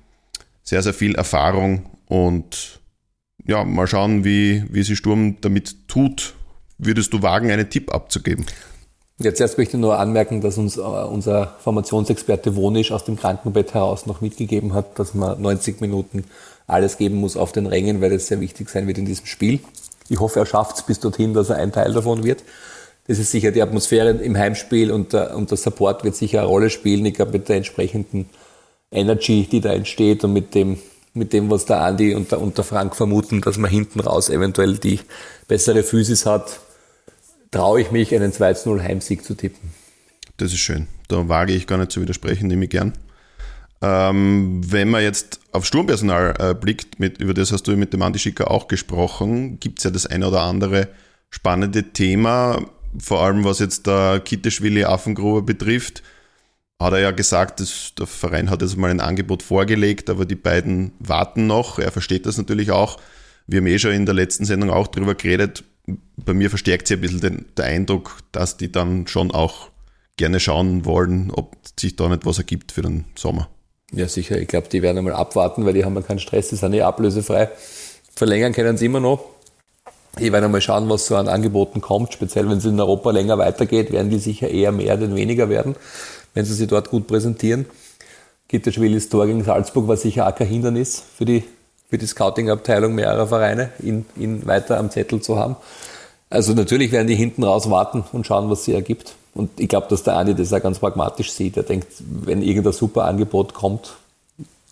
sehr, 0.64 0.82
sehr 0.84 0.94
viel 0.94 1.16
Erfahrung 1.16 1.90
und 2.06 2.80
ja, 3.46 3.64
mal 3.64 3.88
schauen, 3.88 4.24
wie, 4.24 4.64
wie 4.70 4.84
sie 4.84 4.96
Sturm 4.96 5.38
damit 5.42 5.88
tut. 5.88 6.36
Würdest 6.78 7.14
du 7.14 7.22
wagen, 7.22 7.52
einen 7.52 7.70
Tipp 7.70 7.94
abzugeben? 7.94 8.46
Jetzt 9.24 9.42
erst 9.42 9.58
möchte 9.58 9.78
ich 9.78 9.82
nur 9.82 9.98
anmerken, 10.00 10.42
dass 10.42 10.58
uns 10.58 10.78
äh, 10.78 10.82
unser 10.82 11.56
Formationsexperte 11.60 12.56
Wonisch 12.56 12.92
aus 12.92 13.06
dem 13.06 13.18
Krankenbett 13.18 13.74
heraus 13.74 14.06
noch 14.06 14.22
mitgegeben 14.22 14.74
hat, 14.74 14.98
dass 15.00 15.14
man 15.14 15.42
90 15.42 15.82
Minuten 15.82 16.26
alles 16.68 16.98
geben 16.98 17.16
muss 17.16 17.38
auf 17.38 17.52
den 17.52 17.68
Rängen, 17.68 18.02
weil 18.02 18.14
es 18.14 18.28
sehr 18.28 18.40
wichtig 18.40 18.70
sein 18.70 18.88
wird 18.88 18.98
in 18.98 19.06
diesem 19.06 19.26
Spiel. 19.26 19.60
Ich 20.10 20.20
hoffe, 20.20 20.40
er 20.40 20.46
schafft 20.46 20.78
es 20.78 20.84
bis 20.84 21.00
dorthin, 21.00 21.34
dass 21.34 21.50
er 21.50 21.58
ein 21.58 21.72
Teil 21.72 21.94
davon 21.94 22.24
wird. 22.24 22.44
Das 23.08 23.20
ist 23.20 23.32
sicher 23.32 23.52
die 23.52 23.62
Atmosphäre 23.62 24.12
im 24.12 24.38
Heimspiel 24.38 24.92
und 24.92 25.14
der, 25.14 25.36
und 25.36 25.50
der 25.50 25.58
Support 25.58 26.04
wird 26.04 26.16
sicher 26.16 26.40
eine 26.40 26.48
Rolle 26.48 26.70
spielen. 26.70 27.06
Ich 27.06 27.16
glaube, 27.16 27.34
mit 27.34 27.50
der 27.50 27.58
entsprechenden 27.58 28.30
Energy, 28.92 29.48
die 29.52 29.62
da 29.62 29.74
entsteht 29.74 30.24
und 30.24 30.34
mit 30.34 30.54
dem, 30.54 30.80
mit 31.14 31.34
dem, 31.34 31.50
was 31.50 31.66
der 31.66 31.82
Andi 31.82 32.14
und 32.16 32.32
der, 32.32 32.42
und 32.42 32.58
der 32.58 32.64
Frank 32.64 32.96
vermuten, 32.96 33.42
dass 33.42 33.58
man 33.58 33.72
hinten 33.72 34.00
raus 34.00 34.30
eventuell 34.30 34.78
die 34.78 35.00
bessere 35.48 35.84
Physis 35.84 36.26
hat, 36.26 36.60
traue 37.52 37.82
ich 37.82 37.92
mich, 37.92 38.16
einen 38.16 38.32
2-0 38.32 38.82
Heimsieg 38.82 39.24
zu 39.24 39.36
tippen. 39.36 39.72
Das 40.38 40.54
ist 40.54 40.60
schön. 40.60 40.88
Da 41.08 41.28
wage 41.28 41.54
ich 41.54 41.68
gar 41.68 41.78
nicht 41.78 41.92
zu 41.92 42.02
widersprechen, 42.02 42.48
nehme 42.48 42.66
ich 42.66 42.72
gern. 42.72 42.94
Ähm, 43.82 44.62
wenn 44.66 44.90
man 44.90 45.04
jetzt 45.04 45.40
auf 45.52 45.66
Sturmpersonal 45.66 46.36
äh, 46.40 46.54
blickt, 46.54 47.00
mit, 47.00 47.20
über 47.20 47.34
das 47.34 47.52
hast 47.52 47.64
du 47.68 47.76
mit 47.76 47.94
dem 47.94 48.02
Andi 48.02 48.20
Schicker 48.20 48.50
auch 48.50 48.68
gesprochen, 48.68 49.60
gibt 49.60 49.80
es 49.80 49.84
ja 49.84 49.92
das 49.92 50.06
eine 50.06 50.28
oder 50.28 50.42
andere 50.42 50.88
spannende 51.30 51.92
Thema, 51.92 52.66
vor 52.98 53.24
allem 53.24 53.44
was 53.44 53.60
jetzt 53.60 53.88
der 53.88 54.20
Kitteschwili 54.20 54.84
Affengruber 54.84 55.42
betrifft. 55.42 56.04
Hat 56.80 56.94
er 56.94 57.00
ja 57.00 57.12
gesagt, 57.12 57.60
dass 57.60 57.94
der 57.98 58.08
Verein 58.08 58.50
hat 58.50 58.62
jetzt 58.62 58.78
mal 58.78 58.92
ein 58.92 59.00
Angebot 59.00 59.44
vorgelegt, 59.44 60.10
aber 60.10 60.26
die 60.26 60.36
beiden 60.36 60.94
warten 61.00 61.48
noch. 61.48 61.80
Er 61.80 61.92
versteht 61.92 62.26
das 62.26 62.38
natürlich 62.38 62.72
auch. 62.72 63.00
Wir 63.48 63.60
haben 63.60 63.68
eh 63.68 63.80
schon 63.80 63.92
in 63.92 64.06
der 64.06 64.16
letzten 64.16 64.46
Sendung 64.46 64.70
auch 64.70 64.88
darüber 64.88 65.16
geredet. 65.16 65.64
Bei 66.18 66.34
mir 66.34 66.50
verstärkt 66.50 66.88
sich 66.88 66.98
ein 66.98 67.02
bisschen 67.02 67.22
den, 67.22 67.46
der 67.58 67.66
Eindruck, 67.66 68.20
dass 68.32 68.58
die 68.58 68.72
dann 68.72 69.08
schon 69.08 69.32
auch 69.32 69.70
gerne 70.18 70.40
schauen 70.40 70.86
wollen, 70.86 71.32
ob 71.32 71.56
sich 71.80 71.96
da 71.96 72.08
nicht 72.08 72.26
was 72.26 72.38
ergibt 72.38 72.72
für 72.72 72.82
den 72.82 73.06
Sommer. 73.16 73.50
Ja, 73.92 74.08
sicher. 74.08 74.40
Ich 74.40 74.48
glaube, 74.48 74.70
die 74.70 74.82
werden 74.82 75.00
einmal 75.00 75.14
abwarten, 75.14 75.66
weil 75.66 75.74
die 75.74 75.84
haben 75.84 75.96
ja 75.96 76.02
keinen 76.02 76.20
Stress, 76.20 76.50
die 76.50 76.56
sind 76.56 76.74
eh 76.74 76.82
ablösefrei. 76.82 77.50
Verlängern 78.14 78.54
können 78.54 78.78
sie 78.78 78.86
immer 78.86 79.00
noch. 79.00 79.26
Die 80.20 80.32
werden 80.32 80.46
einmal 80.46 80.62
schauen, 80.62 80.90
was 80.90 81.08
so 81.08 81.16
an 81.16 81.28
Angeboten 81.28 81.82
kommt. 81.82 82.14
Speziell, 82.14 82.50
wenn 82.50 82.58
es 82.58 82.66
in 82.66 82.80
Europa 82.80 83.12
länger 83.12 83.38
weitergeht, 83.38 83.92
werden 83.92 84.10
die 84.10 84.20
sicher 84.20 84.50
eher 84.50 84.72
mehr 84.72 84.98
denn 84.98 85.16
weniger 85.16 85.50
werden, 85.50 85.76
wenn 86.34 86.46
sie 86.46 86.54
sich 86.54 86.68
dort 86.68 86.90
gut 86.90 87.08
präsentieren. 87.08 87.66
Gitterschwilis 88.48 89.08
Tor 89.10 89.28
gegen 89.28 89.44
Salzburg 89.44 89.88
war 89.88 89.98
sicher 89.98 90.28
auch 90.28 90.36
kein 90.36 90.48
Hindernis 90.48 91.02
für 91.18 91.24
die, 91.24 91.44
für 91.92 91.98
die 91.98 92.08
Scouting-Abteilung 92.08 92.96
mehrerer 92.96 93.28
Vereine, 93.28 93.70
ihn, 93.84 94.06
ihn 94.16 94.48
weiter 94.48 94.80
am 94.80 94.90
Zettel 94.90 95.22
zu 95.22 95.38
haben. 95.38 95.58
Also 96.30 96.54
natürlich 96.54 96.94
werden 96.94 97.08
die 97.08 97.16
hinten 97.16 97.44
raus 97.44 97.70
warten 97.70 98.06
und 98.14 98.26
schauen, 98.26 98.50
was 98.50 98.64
sie 98.64 98.74
ergibt. 98.74 99.16
Und 99.34 99.60
ich 99.60 99.68
glaube, 99.68 99.88
dass 99.90 100.04
der 100.04 100.16
Andi 100.16 100.34
das 100.34 100.54
auch 100.54 100.62
ganz 100.62 100.80
pragmatisch 100.80 101.34
sieht. 101.34 101.58
Er 101.58 101.64
denkt, 101.64 101.88
wenn 102.00 102.42
irgendein 102.42 102.72
super 102.72 103.04
Angebot 103.04 103.54
kommt, 103.54 103.98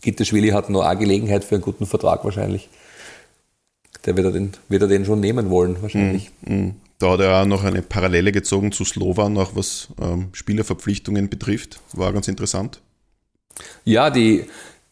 Gitterschwili 0.01 0.49
hat 0.49 0.70
noch 0.70 0.82
eine 0.82 0.97
Gelegenheit 0.97 1.43
für 1.43 1.55
einen 1.55 1.61
guten 1.61 1.86
Vertrag 1.86 2.24
wahrscheinlich. 2.24 2.70
Der 4.05 4.15
wird 4.15 4.28
er 4.28 4.32
den, 4.32 4.53
wird 4.70 4.82
er 4.82 4.88
den 4.88 5.03
schon 5.03 5.20
nehmen 5.20 5.49
wollen, 5.49 5.82
wahrscheinlich. 5.82 6.32
Mm, 6.41 6.53
mm. 6.53 6.76
Da 6.99 7.11
hat 7.11 7.20
er 7.20 7.41
auch 7.41 7.45
noch 7.45 7.65
eine 7.65 7.82
Parallele 7.82 8.32
gezogen 8.32 8.72
zu 8.72 8.86
Slovan, 8.86 9.38
auch 9.38 9.55
was 9.55 9.89
ähm, 10.01 10.30
Spielerverpflichtungen 10.32 11.28
betrifft. 11.28 11.82
War 11.91 12.13
ganz 12.13 12.30
interessant. 12.30 12.80
Ja, 13.84 14.09
die, 14.09 14.45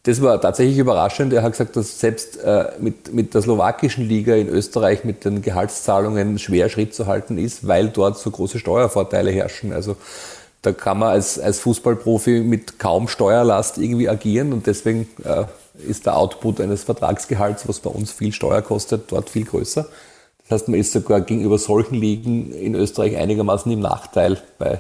das 0.08 0.22
war 0.22 0.40
tatsächlich 0.40 0.78
überraschend. 0.78 1.34
Er 1.34 1.44
hat 1.44 1.52
gesagt, 1.52 1.76
dass 1.76 2.00
selbst 2.00 2.38
äh, 2.42 2.70
mit, 2.80 3.14
mit 3.14 3.34
der 3.34 3.42
slowakischen 3.42 4.08
Liga 4.08 4.36
in 4.36 4.48
Österreich 4.48 5.04
mit 5.04 5.26
den 5.26 5.42
Gehaltszahlungen 5.42 6.40
schwer 6.40 6.70
Schritt 6.70 6.96
zu 6.96 7.08
halten 7.08 7.38
ist, 7.38 7.68
weil 7.68 7.90
dort 7.90 8.18
so 8.18 8.32
große 8.32 8.58
Steuervorteile 8.58 9.32
herrschen. 9.32 9.74
Also 9.74 9.98
da 10.62 10.72
kann 10.72 11.00
man 11.00 11.10
als, 11.10 11.38
als 11.38 11.60
Fußballprofi 11.60 12.40
mit 12.40 12.80
kaum 12.80 13.10
Steuerlast 13.10 13.80
irgendwie 13.80 14.08
agieren 14.08 14.54
und 14.54 14.66
deswegen 14.66 15.10
äh, 15.26 15.44
ist 15.86 16.06
der 16.06 16.16
Output 16.16 16.62
eines 16.62 16.86
Vertragsgehalts, 16.86 17.68
was 17.68 17.82
bei 17.82 17.90
uns 17.90 18.14
viel 18.14 18.32
Steuer 18.32 18.62
kostet, 18.62 19.12
dort 19.12 19.30
viel 19.30 19.44
größer. 19.44 19.88
Das 20.44 20.62
heißt, 20.62 20.70
man 20.70 20.80
ist 20.80 20.94
sogar 20.94 21.20
gegenüber 21.20 21.58
solchen 21.58 21.96
Ligen 21.96 22.54
in 22.54 22.76
Österreich 22.76 23.18
einigermaßen 23.18 23.70
im 23.74 23.82
Nachteil 23.82 24.38
bei, 24.58 24.80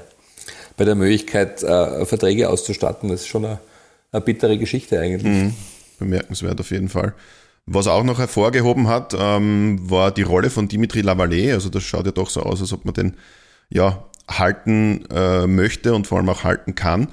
bei 0.77 0.85
der 0.85 0.95
Möglichkeit, 0.95 1.63
äh, 1.63 2.05
Verträge 2.05 2.47
auszustatten. 2.47 3.09
Das 3.09 3.21
ist 3.21 3.27
schon 3.27 3.43
eine, 3.43 3.59
eine 4.11 4.21
bittere 4.21 4.57
Geschichte 4.57 4.99
eigentlich. 4.99 5.23
Mhm. 5.23 5.53
Bemerkenswert 5.99 6.59
auf 6.59 6.71
jeden 6.71 6.89
Fall. 6.89 7.13
Was 7.65 7.87
auch 7.87 8.03
noch 8.03 8.19
hervorgehoben 8.19 8.87
hat, 8.87 9.13
ähm, 9.17 9.77
war 9.89 10.11
die 10.11 10.21
Rolle 10.21 10.49
von 10.49 10.67
Dimitri 10.67 11.01
Lavallee. 11.01 11.51
Also 11.51 11.69
das 11.69 11.83
schaut 11.83 12.05
ja 12.05 12.11
doch 12.13 12.29
so 12.29 12.41
aus, 12.41 12.61
als 12.61 12.71
ob 12.71 12.85
man 12.85 12.93
den 12.93 13.17
ja, 13.69 14.05
halten 14.29 15.05
äh, 15.11 15.47
möchte 15.47 15.93
und 15.93 16.07
vor 16.07 16.17
allem 16.17 16.29
auch 16.29 16.43
halten 16.43 16.75
kann. 16.75 17.09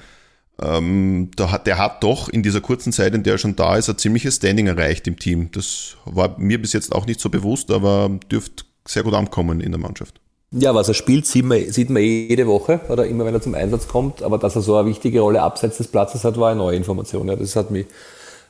Ähm, 0.62 1.30
da 1.34 1.50
hat, 1.50 1.66
der 1.66 1.78
hat 1.78 2.04
doch 2.04 2.28
in 2.28 2.44
dieser 2.44 2.60
kurzen 2.60 2.92
Zeit, 2.92 3.14
in 3.14 3.24
der 3.24 3.34
er 3.34 3.38
schon 3.38 3.56
da 3.56 3.76
ist, 3.76 3.88
ein 3.88 3.98
ziemliches 3.98 4.36
Standing 4.36 4.68
erreicht 4.68 5.08
im 5.08 5.18
Team. 5.18 5.50
Das 5.50 5.96
war 6.04 6.38
mir 6.38 6.60
bis 6.60 6.72
jetzt 6.72 6.94
auch 6.94 7.06
nicht 7.06 7.18
so 7.20 7.30
bewusst, 7.30 7.72
aber 7.72 8.20
dürfte 8.30 8.64
sehr 8.86 9.02
gut 9.02 9.14
ankommen 9.14 9.60
in 9.60 9.72
der 9.72 9.80
Mannschaft. 9.80 10.20
Ja, 10.56 10.72
was 10.72 10.86
er 10.86 10.94
spielt, 10.94 11.26
sieht 11.26 11.44
man, 11.44 11.68
sieht 11.72 11.90
man 11.90 12.00
jede 12.00 12.46
Woche 12.46 12.80
oder 12.88 13.06
immer, 13.06 13.24
wenn 13.24 13.34
er 13.34 13.40
zum 13.40 13.56
Einsatz 13.56 13.88
kommt. 13.88 14.22
Aber 14.22 14.38
dass 14.38 14.54
er 14.54 14.62
so 14.62 14.76
eine 14.76 14.88
wichtige 14.88 15.20
Rolle 15.20 15.42
abseits 15.42 15.78
des 15.78 15.88
Platzes 15.88 16.22
hat, 16.22 16.38
war 16.38 16.50
eine 16.50 16.58
neue 16.58 16.76
Information. 16.76 17.26
Ja, 17.26 17.34
das 17.34 17.56
hat 17.56 17.72
mich, 17.72 17.86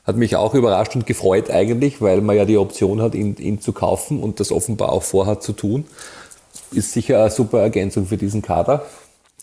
hat 0.05 0.15
mich 0.15 0.35
auch 0.35 0.53
überrascht 0.53 0.95
und 0.95 1.07
gefreut 1.07 1.49
eigentlich, 1.49 2.03
weil 2.03 2.21
man 2.21 2.35
ja 2.35 2.45
die 2.45 2.59
Option 2.59 3.01
hat, 3.01 3.15
ihn, 3.15 3.35
ihn 3.37 3.59
zu 3.59 3.73
kaufen 3.73 4.21
und 4.21 4.39
das 4.39 4.51
offenbar 4.51 4.91
auch 4.91 5.01
vorhat 5.01 5.41
zu 5.41 5.53
tun. 5.53 5.85
Ist 6.71 6.91
sicher 6.91 7.21
eine 7.21 7.31
super 7.31 7.61
Ergänzung 7.61 8.05
für 8.05 8.17
diesen 8.17 8.43
Kader. 8.43 8.85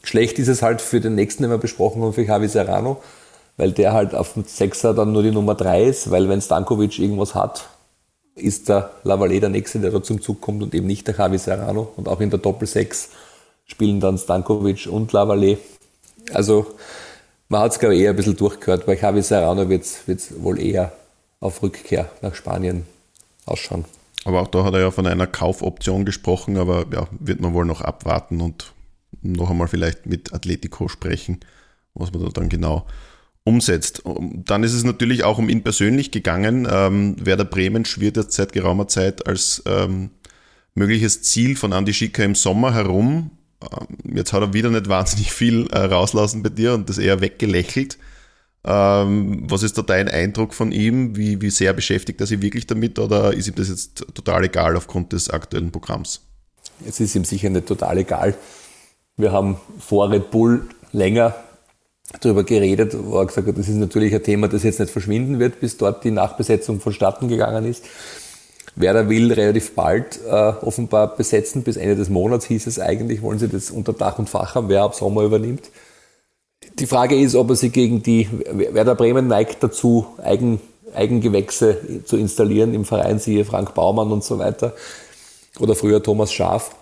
Schlecht 0.05 0.39
ist 0.39 0.49
es 0.49 0.63
halt 0.63 0.81
für 0.81 1.01
den 1.01 1.17
nächsten, 1.17 1.43
den 1.43 1.51
wir 1.51 1.59
besprochen 1.59 2.01
haben, 2.03 2.13
für 2.13 2.23
Javi 2.23 2.47
Serrano, 2.47 2.99
weil 3.57 3.73
der 3.73 3.93
halt 3.93 4.15
auf 4.15 4.35
dem 4.35 4.45
Sechser 4.45 4.95
dann 4.95 5.11
nur 5.11 5.25
die 5.25 5.33
Nummer 5.33 5.57
drei 5.57 5.83
ist, 5.83 6.13
weil 6.13 6.29
wenn 6.29 6.41
Stankovic 6.41 7.01
irgendwas 7.01 7.35
hat, 7.35 7.69
ist 8.35 8.69
der 8.69 8.91
Lavallée 9.05 9.41
der 9.41 9.51
Nächste, 9.51 9.81
der 9.81 9.91
da 9.91 10.03
zum 10.03 10.21
Zug 10.21 10.41
kommt 10.41 10.63
und 10.63 10.75
eben 10.75 10.87
nicht 10.87 11.07
der 11.07 11.17
Javi 11.17 11.39
Serrano. 11.39 11.93
Und 11.97 12.09
auch 12.09 12.21
in 12.21 12.31
der 12.31 12.39
Doppel-Sechs 12.39 13.11
spielen 13.67 14.01
dann 14.01 14.19
Stankovic 14.19 14.87
und 14.87 15.13
Lavallée. 15.13 15.59
Also 16.33 16.67
man 17.49 17.61
hat 17.61 17.73
es, 17.73 17.79
glaube 17.79 17.95
ich, 17.95 18.03
eher 18.03 18.11
ein 18.11 18.17
bisschen 18.17 18.37
durchgehört. 18.37 18.87
Bei 18.87 18.97
Javi 18.97 19.23
Serrano 19.23 19.69
wird 19.69 19.85
es 19.85 20.43
wohl 20.43 20.61
eher 20.61 20.93
auf 21.41 21.63
Rückkehr 21.63 22.11
nach 22.23 22.35
Spanien 22.35 22.87
ausschauen. 23.45 23.85
Aber 24.25 24.41
auch 24.41 24.49
da 24.49 24.65
hat 24.65 24.75
er 24.75 24.81
ja 24.81 24.91
von 24.91 25.07
einer 25.07 25.27
Kaufoption 25.27 26.05
gesprochen, 26.05 26.57
aber 26.57 26.87
ja, 26.93 27.09
wird 27.11 27.41
man 27.41 27.55
wohl 27.55 27.65
noch 27.65 27.81
abwarten 27.81 28.41
und 28.41 28.73
noch 29.21 29.51
einmal 29.51 29.69
vielleicht 29.69 30.07
mit 30.07 30.33
Atletico 30.33 30.89
sprechen, 30.89 31.41
was 31.95 32.13
man 32.13 32.23
da 32.23 32.29
dann 32.29 32.49
genau 32.49 32.87
umsetzt. 33.45 34.03
Dann 34.05 34.63
ist 34.63 34.73
es 34.73 34.85
natürlich 34.85 35.25
auch 35.25 35.39
um 35.39 35.49
ihn 35.49 35.63
persönlich 35.63 36.11
gegangen. 36.11 36.67
Ähm, 36.71 37.17
Werder 37.19 37.45
Bremen 37.45 37.85
schwirrt 37.85 38.17
jetzt 38.17 38.35
seit 38.35 38.53
geraumer 38.53 38.89
Zeit 38.89 39.27
als 39.27 39.63
ähm, 39.67 40.11
mögliches 40.75 41.23
Ziel 41.23 41.57
von 41.57 41.73
Andy 41.73 41.93
Schicker 41.93 42.25
im 42.25 42.35
Sommer 42.35 42.75
herum. 42.75 43.31
Ähm, 43.63 44.17
jetzt 44.17 44.33
hat 44.33 44.43
er 44.43 44.55
wieder 44.55 44.71
nicht 44.71 44.89
wahnsinnig 44.89 45.33
viel 45.33 45.67
äh, 45.71 45.79
rauslassen 45.79 46.43
bei 46.43 46.51
dir 46.51 46.75
und 46.75 46.89
das 46.89 46.99
eher 46.99 47.21
weggelächelt. 47.21 47.99
Ähm, 48.65 49.43
was 49.51 49.65
ist 49.65 49.77
da 49.77 49.83
dein 49.83 50.09
Eindruck 50.09 50.55
von 50.55 50.71
ihm? 50.71 51.17
Wie, 51.17 51.41
wie 51.41 51.51
sehr 51.51 51.73
beschäftigt 51.73 52.21
er 52.21 52.29
sich 52.29 52.41
wirklich 52.43 52.67
damit 52.69 52.99
oder 53.01 53.35
ist 53.35 53.49
ihm 53.49 53.57
das 53.57 53.69
jetzt 53.69 54.07
total 54.15 54.45
egal 54.45 54.77
aufgrund 54.77 55.13
des 55.13 55.31
aktuellen 55.31 55.73
Programms? 55.73 56.21
Es 56.87 57.01
ist 57.01 57.17
ihm 57.17 57.25
sicher 57.25 57.51
nicht 57.51 57.67
total 57.67 57.99
egal. 57.99 58.37
Wir 59.17 59.33
haben 59.33 59.57
vor 59.79 60.11
Red 60.11 60.31
Bull 60.31 60.69
länger 60.93 61.35
darüber 62.21 62.45
geredet, 62.45 62.97
wo 62.99 63.19
er 63.19 63.27
gesagt 63.27 63.49
hat, 63.49 63.59
das 63.59 63.69
ist 63.69 63.77
natürlich 63.77 64.15
ein 64.15 64.23
Thema, 64.23 64.49
das 64.49 64.63
jetzt 64.63 64.81
nicht 64.81 64.91
verschwinden 64.91 65.39
wird, 65.39 65.61
bis 65.61 65.77
dort 65.77 66.05
die 66.05 66.11
Nachbesetzung 66.11 66.81
vonstatten 66.81 67.29
gegangen 67.29 67.65
ist. 67.65 67.85
Werder 68.75 69.09
will 69.09 69.33
relativ 69.33 69.75
bald 69.75 70.21
äh, 70.27 70.31
offenbar 70.31 71.15
besetzen, 71.15 71.63
bis 71.63 71.77
Ende 71.77 71.97
des 71.97 72.09
Monats 72.09 72.47
hieß 72.47 72.67
es 72.67 72.79
eigentlich, 72.79 73.21
wollen 73.23 73.39
sie 73.39 73.49
das 73.49 73.71
unter 73.71 73.93
Dach 73.93 74.19
und 74.19 74.31
Fach 74.31 74.55
haben, 74.55 74.69
wer 74.69 74.83
ab 74.83 74.95
Sommer 74.95 75.23
übernimmt. 75.23 75.71
Die 76.79 76.87
Frage 76.87 77.19
ist, 77.19 77.35
ob 77.35 77.51
er 77.51 77.57
sich 77.57 77.73
gegen 77.73 78.03
die, 78.03 78.29
Werder 78.51 78.95
Bremen 78.95 79.27
neigt 79.27 79.63
dazu, 79.63 80.07
Eigen, 80.23 80.61
Eigengewächse 80.95 82.03
zu 82.05 82.17
installieren 82.17 82.73
im 82.73 82.85
Verein, 82.85 83.19
siehe 83.19 83.45
Frank 83.45 83.75
Baumann 83.75 84.11
und 84.11 84.25
so 84.25 84.39
weiter, 84.39 84.75
oder 85.59 85.75
früher 85.75 86.03
Thomas 86.03 86.33
Schaaf 86.33 86.75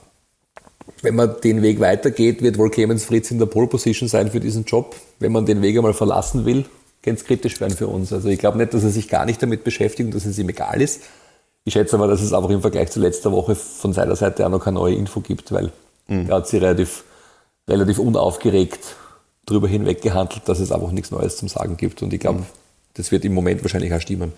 wenn 1.02 1.14
man 1.14 1.40
den 1.42 1.62
Weg 1.62 1.80
weitergeht, 1.80 2.42
wird 2.42 2.58
wohl 2.58 2.70
Clemens 2.70 3.04
Fritz 3.04 3.30
in 3.30 3.38
der 3.38 3.46
Pole 3.46 3.66
Position 3.66 4.08
sein 4.08 4.30
für 4.30 4.40
diesen 4.40 4.64
Job. 4.64 4.96
Wenn 5.18 5.32
man 5.32 5.46
den 5.46 5.62
Weg 5.62 5.76
einmal 5.76 5.94
verlassen 5.94 6.44
will, 6.44 6.66
kann 7.02 7.14
es 7.14 7.24
kritisch 7.24 7.60
werden 7.60 7.76
für 7.76 7.86
uns. 7.86 8.12
Also 8.12 8.28
ich 8.28 8.38
glaube 8.38 8.58
nicht, 8.58 8.74
dass 8.74 8.84
er 8.84 8.90
sich 8.90 9.08
gar 9.08 9.24
nicht 9.24 9.42
damit 9.42 9.64
beschäftigt 9.64 10.06
und 10.06 10.14
dass 10.14 10.26
es 10.26 10.38
ihm 10.38 10.48
egal 10.48 10.80
ist. 10.82 11.00
Ich 11.64 11.74
schätze 11.74 11.96
aber, 11.96 12.06
dass 12.06 12.20
es 12.20 12.32
einfach 12.32 12.50
im 12.50 12.60
Vergleich 12.60 12.90
zu 12.90 13.00
letzter 13.00 13.32
Woche 13.32 13.54
von 13.54 13.92
seiner 13.92 14.16
Seite 14.16 14.46
auch 14.46 14.50
noch 14.50 14.62
keine 14.62 14.74
neue 14.74 14.94
Info 14.94 15.20
gibt, 15.20 15.52
weil 15.52 15.72
mhm. 16.08 16.26
er 16.28 16.36
hat 16.36 16.48
sich 16.48 16.60
relativ, 16.60 17.04
relativ 17.68 17.98
unaufgeregt 17.98 18.96
darüber 19.46 19.68
hinweg 19.68 20.02
gehandelt, 20.02 20.42
dass 20.46 20.60
es 20.60 20.72
einfach 20.72 20.90
nichts 20.90 21.10
Neues 21.10 21.36
zum 21.36 21.48
Sagen 21.48 21.76
gibt. 21.76 22.02
Und 22.02 22.12
ich 22.12 22.20
glaube, 22.20 22.40
mhm. 22.40 22.46
das 22.94 23.10
wird 23.10 23.24
im 23.24 23.34
Moment 23.34 23.62
wahrscheinlich 23.62 23.92
auch 23.92 24.00
stimmen. 24.00 24.32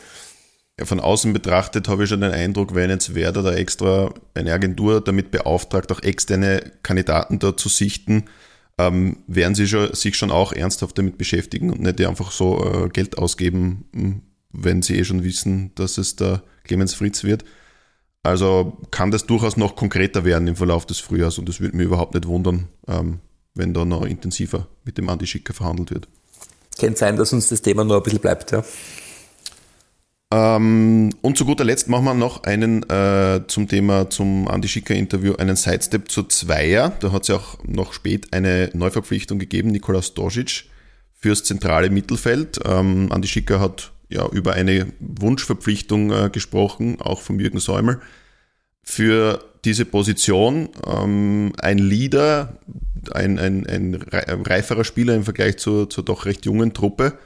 Von 0.85 1.01
außen 1.01 1.33
betrachtet 1.33 1.89
habe 1.89 2.05
ich 2.05 2.09
schon 2.09 2.21
den 2.21 2.33
Eindruck, 2.33 2.75
wenn 2.75 2.91
jetzt 2.91 3.15
Werder 3.15 3.43
da 3.43 3.53
extra 3.53 4.13
eine 4.35 4.53
Agentur 4.53 5.01
damit 5.01 5.31
beauftragt, 5.31 5.91
auch 5.93 6.03
externe 6.03 6.73
Kandidaten 6.83 7.39
da 7.39 7.57
zu 7.57 7.69
sichten, 7.69 8.25
ähm, 8.79 9.19
werden 9.27 9.55
sie 9.55 9.69
schon, 9.69 9.95
sich 9.95 10.17
schon 10.17 10.31
auch 10.31 10.53
ernsthaft 10.53 10.97
damit 10.99 11.19
beschäftigen 11.19 11.71
und 11.71 11.81
nicht 11.81 12.01
einfach 12.01 12.31
so 12.31 12.65
äh, 12.65 12.89
Geld 12.89 13.19
ausgeben, 13.19 13.85
hm, 13.95 14.23
wenn 14.53 14.83
sie 14.83 14.99
eh 14.99 15.05
schon 15.05 15.25
wissen, 15.25 15.73
dass 15.75 15.99
es 15.99 16.17
der 16.17 16.43
Clemens 16.65 16.95
Fritz 16.95 17.25
wird. 17.25 17.45
Also 18.23 18.79
kann 18.91 19.11
das 19.11 19.27
durchaus 19.27 19.57
noch 19.57 19.75
konkreter 19.75 20.25
werden 20.25 20.47
im 20.47 20.57
Verlauf 20.57 20.87
des 20.87 21.01
Frühjahrs 21.01 21.39
und 21.39 21.49
es 21.49 21.61
würde 21.61 21.77
mich 21.77 21.87
überhaupt 21.87 22.15
nicht 22.15 22.27
wundern, 22.27 22.69
ähm, 22.87 23.19
wenn 23.55 23.75
da 23.75 23.85
noch 23.85 24.05
intensiver 24.05 24.69
mit 24.85 24.97
dem 24.97 25.09
Andi 25.09 25.27
Schicker 25.27 25.55
verhandelt 25.55 25.91
wird. 25.91 26.09
Könnte 26.79 26.99
sein, 26.99 27.17
dass 27.17 27.33
uns 27.33 27.49
das 27.49 27.63
Thema 27.63 27.85
noch 27.85 27.97
ein 27.97 28.03
bisschen 28.03 28.21
bleibt, 28.21 28.53
ja. 28.53 28.65
Ähm, 30.33 31.11
und 31.21 31.37
zu 31.37 31.45
guter 31.45 31.65
Letzt 31.65 31.91
machen 31.91 32.05
wir 32.07 32.15
noch 32.15 32.45
einen 32.45 32.89
äh, 32.89 33.43
zum 33.49 33.69
Thema, 33.69 34.09
zum 34.09 34.49
Andi 34.49 34.67
Schicker 34.67 34.95
Interview, 34.95 35.35
einen 35.35 35.57
Sidestep 35.57 36.11
zu 36.11 36.23
Zweier. 36.23 36.97
Da 37.01 37.13
hat 37.13 37.23
es 37.23 37.29
ja 37.29 37.37
auch 37.37 37.59
noch 37.65 37.93
spät 37.93 38.33
eine 38.33 38.71
Neuverpflichtung 38.73 39.39
gegeben, 39.39 39.69
Nikolaus 39.69 40.15
Dosic 40.15 40.65
fürs 41.19 41.45
zentrale 41.45 41.91
Mittelfeld. 41.91 42.61
Ähm, 42.65 43.13
Andi 43.13 43.29
Schicker 43.29 43.61
hat 43.61 43.93
ja 44.09 44.27
über 44.29 44.55
eine 44.55 44.87
Wunschverpflichtung 45.01 46.11
äh, 46.11 46.31
gesprochen, 46.33 46.99
auch 47.03 47.21
von 47.21 47.39
Jürgen 47.39 47.61
Säumel. 47.61 48.01
Für 48.83 49.45
diese 49.67 49.85
Position 49.85 50.71
ähm, 50.87 51.53
ein 51.59 51.77
Leader, 51.77 52.59
ein, 53.13 53.39
ein, 53.39 53.67
ein 53.67 53.95
reiferer 53.95 54.85
Spieler 54.85 55.15
im 55.15 55.25
Vergleich 55.25 55.59
zur, 55.59 55.91
zur 55.91 56.05
doch 56.07 56.25
recht 56.25 56.47
jungen 56.47 56.73
Truppe 56.73 57.19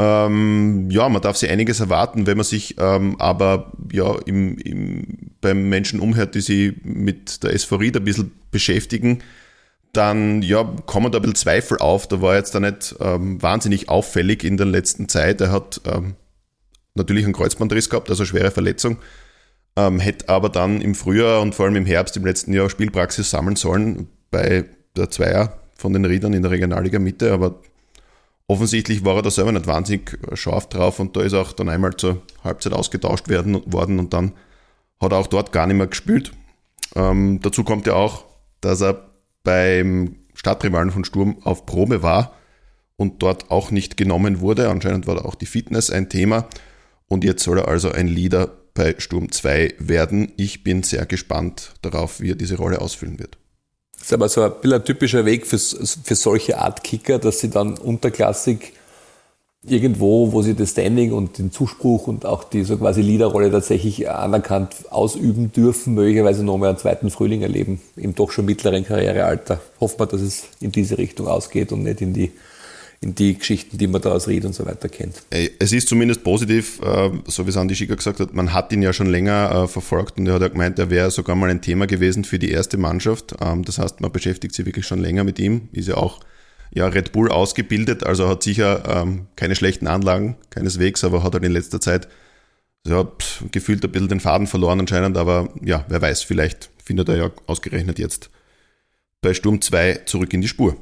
ähm, 0.00 0.88
ja, 0.90 1.10
man 1.10 1.20
darf 1.20 1.36
sich 1.36 1.50
einiges 1.50 1.80
erwarten, 1.80 2.26
wenn 2.26 2.38
man 2.38 2.44
sich 2.44 2.76
ähm, 2.78 3.16
aber 3.18 3.72
ja 3.92 4.16
im, 4.24 4.56
im, 4.56 5.06
beim 5.42 5.68
Menschen 5.68 6.00
umhört, 6.00 6.34
die 6.34 6.40
sich 6.40 6.74
mit 6.84 7.42
der 7.42 7.52
Ried 7.52 7.98
ein 7.98 8.04
bisschen 8.04 8.32
beschäftigen, 8.50 9.18
dann 9.92 10.40
ja, 10.40 10.64
kommen 10.86 11.12
da 11.12 11.18
ein 11.18 11.22
bisschen 11.22 11.34
Zweifel 11.34 11.78
auf. 11.78 12.08
Da 12.08 12.22
war 12.22 12.34
jetzt 12.34 12.54
da 12.54 12.60
nicht 12.60 12.94
ähm, 13.00 13.42
wahnsinnig 13.42 13.90
auffällig 13.90 14.42
in 14.42 14.56
der 14.56 14.66
letzten 14.66 15.06
Zeit. 15.10 15.42
Er 15.42 15.52
hat 15.52 15.82
ähm, 15.84 16.14
natürlich 16.94 17.24
einen 17.24 17.34
Kreuzbandriss 17.34 17.90
gehabt, 17.90 18.08
also 18.08 18.24
schwere 18.24 18.50
Verletzung, 18.50 18.96
ähm, 19.76 20.00
hätte 20.00 20.30
aber 20.30 20.48
dann 20.48 20.80
im 20.80 20.94
Frühjahr 20.94 21.42
und 21.42 21.54
vor 21.54 21.66
allem 21.66 21.76
im 21.76 21.86
Herbst 21.86 22.16
im 22.16 22.24
letzten 22.24 22.54
Jahr 22.54 22.70
Spielpraxis 22.70 23.28
sammeln 23.28 23.56
sollen 23.56 24.08
bei 24.30 24.64
der 24.96 25.10
Zweier 25.10 25.58
von 25.76 25.92
den 25.92 26.06
Riedern 26.06 26.32
in 26.32 26.40
der 26.40 26.52
Regionalliga 26.52 26.98
Mitte, 26.98 27.32
aber 27.32 27.60
offensichtlich 28.50 29.04
war 29.04 29.14
er 29.14 29.22
da 29.22 29.30
selber 29.30 29.52
nicht 29.52 29.68
wahnsinnig 29.68 30.18
scharf 30.34 30.68
drauf 30.68 30.98
und 30.98 31.16
da 31.16 31.22
ist 31.22 31.34
auch 31.34 31.52
dann 31.52 31.68
einmal 31.68 31.96
zur 31.96 32.20
Halbzeit 32.42 32.72
ausgetauscht 32.72 33.28
werden, 33.28 33.62
worden 33.72 34.00
und 34.00 34.12
dann 34.12 34.32
hat 35.00 35.12
er 35.12 35.18
auch 35.18 35.28
dort 35.28 35.52
gar 35.52 35.68
nicht 35.68 35.76
mehr 35.76 35.86
gespielt. 35.86 36.32
Ähm, 36.96 37.38
dazu 37.42 37.62
kommt 37.62 37.86
ja 37.86 37.94
auch, 37.94 38.24
dass 38.60 38.82
er 38.82 39.08
beim 39.44 40.16
Stadtrivalen 40.34 40.90
von 40.90 41.04
Sturm 41.04 41.38
auf 41.44 41.64
Probe 41.64 42.02
war 42.02 42.34
und 42.96 43.22
dort 43.22 43.52
auch 43.52 43.70
nicht 43.70 43.96
genommen 43.96 44.40
wurde. 44.40 44.68
Anscheinend 44.68 45.06
war 45.06 45.14
da 45.14 45.22
auch 45.22 45.36
die 45.36 45.46
Fitness 45.46 45.88
ein 45.88 46.08
Thema 46.08 46.48
und 47.06 47.22
jetzt 47.22 47.44
soll 47.44 47.58
er 47.58 47.68
also 47.68 47.92
ein 47.92 48.08
Leader 48.08 48.50
bei 48.74 48.96
Sturm 48.98 49.30
2 49.30 49.74
werden. 49.78 50.32
Ich 50.36 50.64
bin 50.64 50.82
sehr 50.82 51.06
gespannt 51.06 51.74
darauf, 51.82 52.20
wie 52.20 52.32
er 52.32 52.36
diese 52.36 52.56
Rolle 52.56 52.80
ausfüllen 52.80 53.20
wird. 53.20 53.38
Ist 54.00 54.12
aber 54.12 54.28
so 54.28 54.42
ein 54.42 54.52
bisschen 54.60 54.80
ein 54.80 54.84
typischer 54.84 55.24
Weg 55.24 55.46
für, 55.46 55.58
für 55.58 56.14
solche 56.14 56.58
Art 56.58 56.82
Kicker, 56.82 57.18
dass 57.18 57.40
sie 57.40 57.50
dann 57.50 57.76
unterklassig 57.76 58.72
irgendwo, 59.62 60.32
wo 60.32 60.40
sie 60.40 60.54
das 60.54 60.70
Standing 60.70 61.12
und 61.12 61.36
den 61.38 61.52
Zuspruch 61.52 62.06
und 62.06 62.24
auch 62.24 62.44
die 62.44 62.64
so 62.64 62.78
quasi 62.78 63.02
Leaderrolle 63.02 63.50
tatsächlich 63.50 64.08
anerkannt 64.08 64.74
ausüben 64.90 65.52
dürfen, 65.52 65.94
möglicherweise 65.94 66.42
noch 66.44 66.56
mal 66.56 66.70
einen 66.70 66.78
zweiten 66.78 67.10
Frühling 67.10 67.42
erleben, 67.42 67.80
im 67.96 68.14
doch 68.14 68.30
schon 68.30 68.46
mittleren 68.46 68.86
Karrierealter. 68.86 69.60
Hoffen 69.78 70.00
wir, 70.00 70.06
dass 70.06 70.22
es 70.22 70.44
in 70.60 70.72
diese 70.72 70.96
Richtung 70.96 71.28
ausgeht 71.28 71.72
und 71.72 71.82
nicht 71.82 72.00
in 72.00 72.14
die 72.14 72.32
in 73.02 73.14
die 73.14 73.38
Geschichten, 73.38 73.78
die 73.78 73.86
man 73.86 74.02
da 74.02 74.12
aus 74.12 74.28
Ried 74.28 74.44
und 74.44 74.54
so 74.54 74.66
weiter 74.66 74.88
kennt. 74.90 75.22
Es 75.30 75.72
ist 75.72 75.88
zumindest 75.88 76.22
positiv, 76.22 76.80
äh, 76.82 77.10
so 77.26 77.46
wie 77.46 77.50
es 77.50 77.56
Andi 77.56 77.74
Schicker 77.74 77.96
gesagt 77.96 78.20
hat, 78.20 78.34
man 78.34 78.52
hat 78.52 78.72
ihn 78.72 78.82
ja 78.82 78.92
schon 78.92 79.06
länger 79.06 79.50
äh, 79.50 79.68
verfolgt 79.68 80.18
und 80.18 80.26
er 80.26 80.34
hat 80.34 80.42
ja 80.42 80.48
gemeint, 80.48 80.78
er 80.78 80.90
wäre 80.90 81.10
sogar 81.10 81.34
mal 81.34 81.48
ein 81.48 81.62
Thema 81.62 81.86
gewesen 81.86 82.24
für 82.24 82.38
die 82.38 82.50
erste 82.50 82.76
Mannschaft. 82.76 83.34
Ähm, 83.40 83.64
das 83.64 83.78
heißt, 83.78 84.00
man 84.02 84.12
beschäftigt 84.12 84.54
sich 84.54 84.66
wirklich 84.66 84.86
schon 84.86 84.98
länger 84.98 85.24
mit 85.24 85.38
ihm, 85.38 85.70
ist 85.72 85.88
ja 85.88 85.96
auch 85.96 86.20
ja, 86.72 86.86
Red 86.86 87.12
Bull 87.12 87.32
ausgebildet, 87.32 88.04
also 88.04 88.28
hat 88.28 88.42
sicher 88.42 88.82
ähm, 88.86 89.26
keine 89.34 89.56
schlechten 89.56 89.86
Anlagen, 89.86 90.36
keineswegs, 90.50 91.02
aber 91.02 91.22
hat 91.22 91.32
halt 91.32 91.44
in 91.44 91.52
letzter 91.52 91.80
Zeit 91.80 92.06
ja, 92.86 93.04
pff, 93.04 93.44
gefühlt 93.50 93.82
ein 93.82 93.92
bisschen 93.92 94.08
den 94.08 94.20
Faden 94.20 94.46
verloren 94.46 94.78
anscheinend, 94.78 95.16
aber 95.16 95.48
ja, 95.64 95.86
wer 95.88 96.02
weiß, 96.02 96.22
vielleicht 96.22 96.70
findet 96.84 97.08
er 97.08 97.16
ja 97.16 97.30
ausgerechnet 97.46 97.98
jetzt 97.98 98.30
bei 99.22 99.32
Sturm 99.32 99.62
2 99.62 100.02
zurück 100.04 100.34
in 100.34 100.42
die 100.42 100.48
Spur 100.48 100.76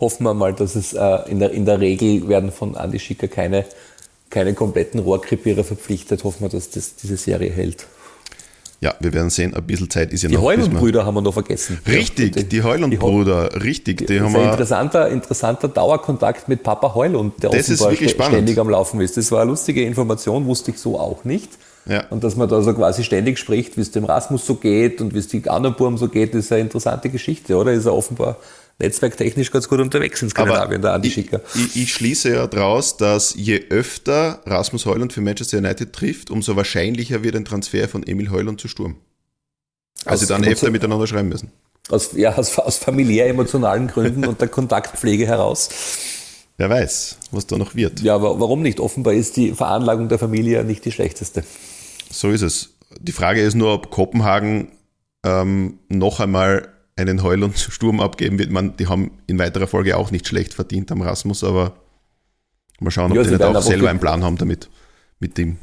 hoffen 0.00 0.24
wir 0.24 0.34
mal, 0.34 0.52
dass 0.52 0.74
es 0.74 0.92
äh, 0.92 1.30
in, 1.30 1.38
der, 1.38 1.50
in 1.50 1.64
der 1.64 1.80
Regel 1.80 2.28
werden 2.28 2.52
von 2.52 2.74
Andy 2.74 2.98
Schicker 2.98 3.28
keine, 3.28 3.64
keine 4.30 4.54
kompletten 4.54 5.00
Rohrkrepierer 5.00 5.64
verpflichtet. 5.64 6.24
Hoffen 6.24 6.42
wir, 6.42 6.48
dass 6.48 6.70
das, 6.70 6.96
diese 6.96 7.16
Serie 7.16 7.50
hält. 7.50 7.86
Ja, 8.80 8.94
wir 9.00 9.12
werden 9.12 9.28
sehen, 9.28 9.54
ein 9.54 9.66
bisschen 9.66 9.90
Zeit 9.90 10.12
ist 10.12 10.22
ja 10.22 10.28
die 10.28 10.36
noch. 10.36 10.42
Die 10.42 10.46
Heuland-Brüder 10.46 11.04
haben 11.04 11.16
wir 11.16 11.20
noch 11.20 11.32
vergessen. 11.32 11.80
Richtig, 11.84 12.36
ja, 12.36 12.42
die, 12.42 12.48
die 12.48 12.62
Heuland-Brüder, 12.62 13.64
richtig. 13.64 14.06
Die 14.06 14.20
haben 14.20 14.34
ein 14.36 14.50
interessanter, 14.50 15.08
interessanter 15.08 15.66
Dauerkontakt 15.66 16.48
mit 16.48 16.62
Papa 16.62 16.94
Heulund, 16.94 17.42
der 17.42 17.50
das 17.50 17.68
offenbar 17.68 18.00
ist 18.00 18.10
ständig 18.12 18.56
am 18.58 18.70
Laufen 18.70 19.00
ist. 19.00 19.16
Das 19.16 19.32
war 19.32 19.40
eine 19.40 19.50
lustige 19.50 19.82
Information, 19.82 20.46
wusste 20.46 20.70
ich 20.70 20.78
so 20.78 20.98
auch 20.98 21.24
nicht. 21.24 21.50
Ja. 21.86 22.04
Und 22.10 22.22
dass 22.22 22.36
man 22.36 22.48
da 22.48 22.62
so 22.62 22.72
quasi 22.72 23.02
ständig 23.02 23.38
spricht, 23.38 23.76
wie 23.76 23.80
es 23.80 23.90
dem 23.90 24.04
Rasmus 24.04 24.46
so 24.46 24.54
geht 24.54 25.00
und 25.00 25.12
wie 25.12 25.18
es 25.18 25.26
die 25.26 25.48
anderen 25.48 25.74
Burm 25.74 25.98
so 25.98 26.08
geht, 26.08 26.34
ist 26.34 26.52
eine 26.52 26.60
interessante 26.60 27.08
Geschichte, 27.08 27.56
oder? 27.56 27.72
Ist 27.72 27.86
er 27.86 27.94
offenbar 27.94 28.36
netzwerktechnisch 28.78 29.50
ganz 29.50 29.68
gut 29.68 29.80
unterwegs 29.80 30.22
in 30.22 30.30
Skandinavien, 30.30 30.82
der 30.82 30.92
Andi 30.92 31.10
Schicker. 31.10 31.40
Ich, 31.54 31.76
ich, 31.76 31.92
schließe 31.92 32.30
ja 32.30 32.46
daraus, 32.46 32.96
dass 32.96 33.34
je 33.34 33.64
öfter 33.70 34.40
Rasmus 34.46 34.86
Heuland 34.86 35.12
für 35.12 35.20
Manchester 35.20 35.58
United 35.58 35.92
trifft, 35.92 36.30
umso 36.30 36.56
wahrscheinlicher 36.56 37.22
wird 37.22 37.36
ein 37.36 37.44
Transfer 37.44 37.88
von 37.88 38.06
Emil 38.06 38.30
Heuland 38.30 38.60
zu 38.60 38.68
Sturm. 38.68 38.96
Also 40.04 40.26
dann 40.26 40.44
öfter 40.44 40.70
miteinander 40.70 41.06
schreiben 41.06 41.28
müssen. 41.28 41.50
Aus, 41.88 42.10
ja, 42.12 42.34
aus, 42.34 42.56
aus 42.58 42.78
familiär-emotionalen 42.78 43.88
Gründen 43.88 44.26
und 44.26 44.40
der 44.40 44.48
Kontaktpflege 44.48 45.26
heraus. 45.26 45.70
Wer 46.56 46.70
weiß, 46.70 47.16
was 47.30 47.46
da 47.46 47.56
noch 47.56 47.74
wird. 47.74 48.00
Ja, 48.00 48.14
aber 48.14 48.40
warum 48.40 48.62
nicht? 48.62 48.80
Offenbar 48.80 49.14
ist 49.14 49.36
die 49.36 49.52
Veranlagung 49.52 50.08
der 50.08 50.18
Familie 50.18 50.64
nicht 50.64 50.84
die 50.84 50.92
schlechteste. 50.92 51.44
So 52.10 52.30
ist 52.30 52.42
es. 52.42 52.74
Die 53.00 53.12
Frage 53.12 53.40
ist 53.40 53.54
nur, 53.54 53.72
ob 53.72 53.90
Kopenhagen 53.90 54.72
ähm, 55.24 55.78
noch 55.88 56.20
einmal 56.20 56.68
einen 56.98 57.22
Heul- 57.22 57.44
und 57.44 57.56
Sturm 57.56 58.00
abgeben 58.00 58.38
wird. 58.38 58.50
Man, 58.50 58.76
die 58.76 58.88
haben 58.88 59.12
in 59.26 59.38
weiterer 59.38 59.66
Folge 59.66 59.96
auch 59.96 60.10
nicht 60.10 60.26
schlecht 60.26 60.52
verdient 60.52 60.90
am 60.90 61.00
Rasmus, 61.00 61.44
aber 61.44 61.72
mal 62.80 62.90
schauen, 62.90 63.12
ob 63.12 63.16
ja, 63.16 63.22
die 63.22 63.30
nicht 63.30 63.42
auch 63.42 63.62
selber 63.62 63.88
einen 63.88 64.00
Plan 64.00 64.24
haben 64.24 64.36
damit. 64.36 64.68
Mit 65.20 65.36
dem. 65.36 65.56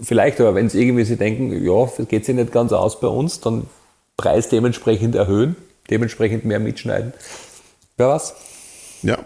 Vielleicht, 0.00 0.40
aber 0.40 0.54
wenn 0.54 0.70
sie 0.70 0.80
irgendwie 0.80 1.04
sie 1.04 1.16
denken, 1.16 1.62
ja, 1.62 1.86
geht 2.08 2.24
sich 2.24 2.34
nicht 2.34 2.50
ganz 2.50 2.72
aus 2.72 2.98
bei 2.98 3.08
uns, 3.08 3.40
dann 3.40 3.66
Preis 4.16 4.48
dementsprechend 4.48 5.14
erhöhen, 5.14 5.54
dementsprechend 5.90 6.46
mehr 6.46 6.60
mitschneiden. 6.60 7.12
Wer 7.98 8.08
was? 8.08 8.34
Ja. 9.02 9.18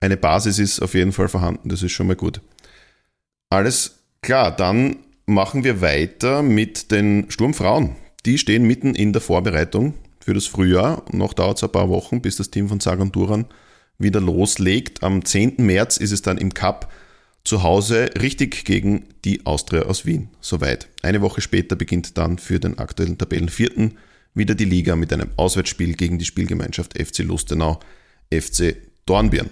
Eine 0.00 0.18
Basis 0.18 0.58
ist 0.58 0.82
auf 0.82 0.94
jeden 0.94 1.12
Fall 1.12 1.28
vorhanden, 1.28 1.70
das 1.70 1.82
ist 1.82 1.92
schon 1.92 2.08
mal 2.08 2.16
gut. 2.16 2.42
Alles 3.48 4.00
klar, 4.20 4.54
dann 4.54 4.96
machen 5.24 5.64
wir 5.64 5.80
weiter 5.80 6.42
mit 6.42 6.90
den 6.90 7.30
Sturmfrauen. 7.30 7.96
Die 8.26 8.36
stehen 8.36 8.64
mitten 8.64 8.94
in 8.94 9.14
der 9.14 9.22
Vorbereitung 9.22 9.94
für 10.30 10.34
das 10.34 10.46
Frühjahr. 10.46 11.02
Noch 11.10 11.32
dauert 11.32 11.56
es 11.56 11.64
ein 11.64 11.72
paar 11.72 11.88
Wochen, 11.88 12.22
bis 12.22 12.36
das 12.36 12.52
Team 12.52 12.68
von 12.68 12.78
Sagan 12.78 13.10
Duran 13.10 13.46
wieder 13.98 14.20
loslegt. 14.20 15.02
Am 15.02 15.24
10. 15.24 15.54
März 15.58 15.96
ist 15.96 16.12
es 16.12 16.22
dann 16.22 16.38
im 16.38 16.54
Cup 16.54 16.92
zu 17.42 17.64
Hause 17.64 18.10
richtig 18.22 18.64
gegen 18.64 19.06
die 19.24 19.44
Austria 19.44 19.82
aus 19.82 20.06
Wien. 20.06 20.28
Soweit. 20.40 20.88
Eine 21.02 21.20
Woche 21.20 21.40
später 21.40 21.74
beginnt 21.74 22.16
dann 22.16 22.38
für 22.38 22.60
den 22.60 22.78
aktuellen 22.78 23.18
Tabellenvierten 23.18 23.98
wieder 24.32 24.54
die 24.54 24.66
Liga 24.66 24.94
mit 24.94 25.12
einem 25.12 25.30
Auswärtsspiel 25.34 25.94
gegen 25.94 26.20
die 26.20 26.24
Spielgemeinschaft 26.24 26.96
FC 26.96 27.24
Lustenau, 27.24 27.80
FC 28.32 28.76
Dornbirn. 29.06 29.50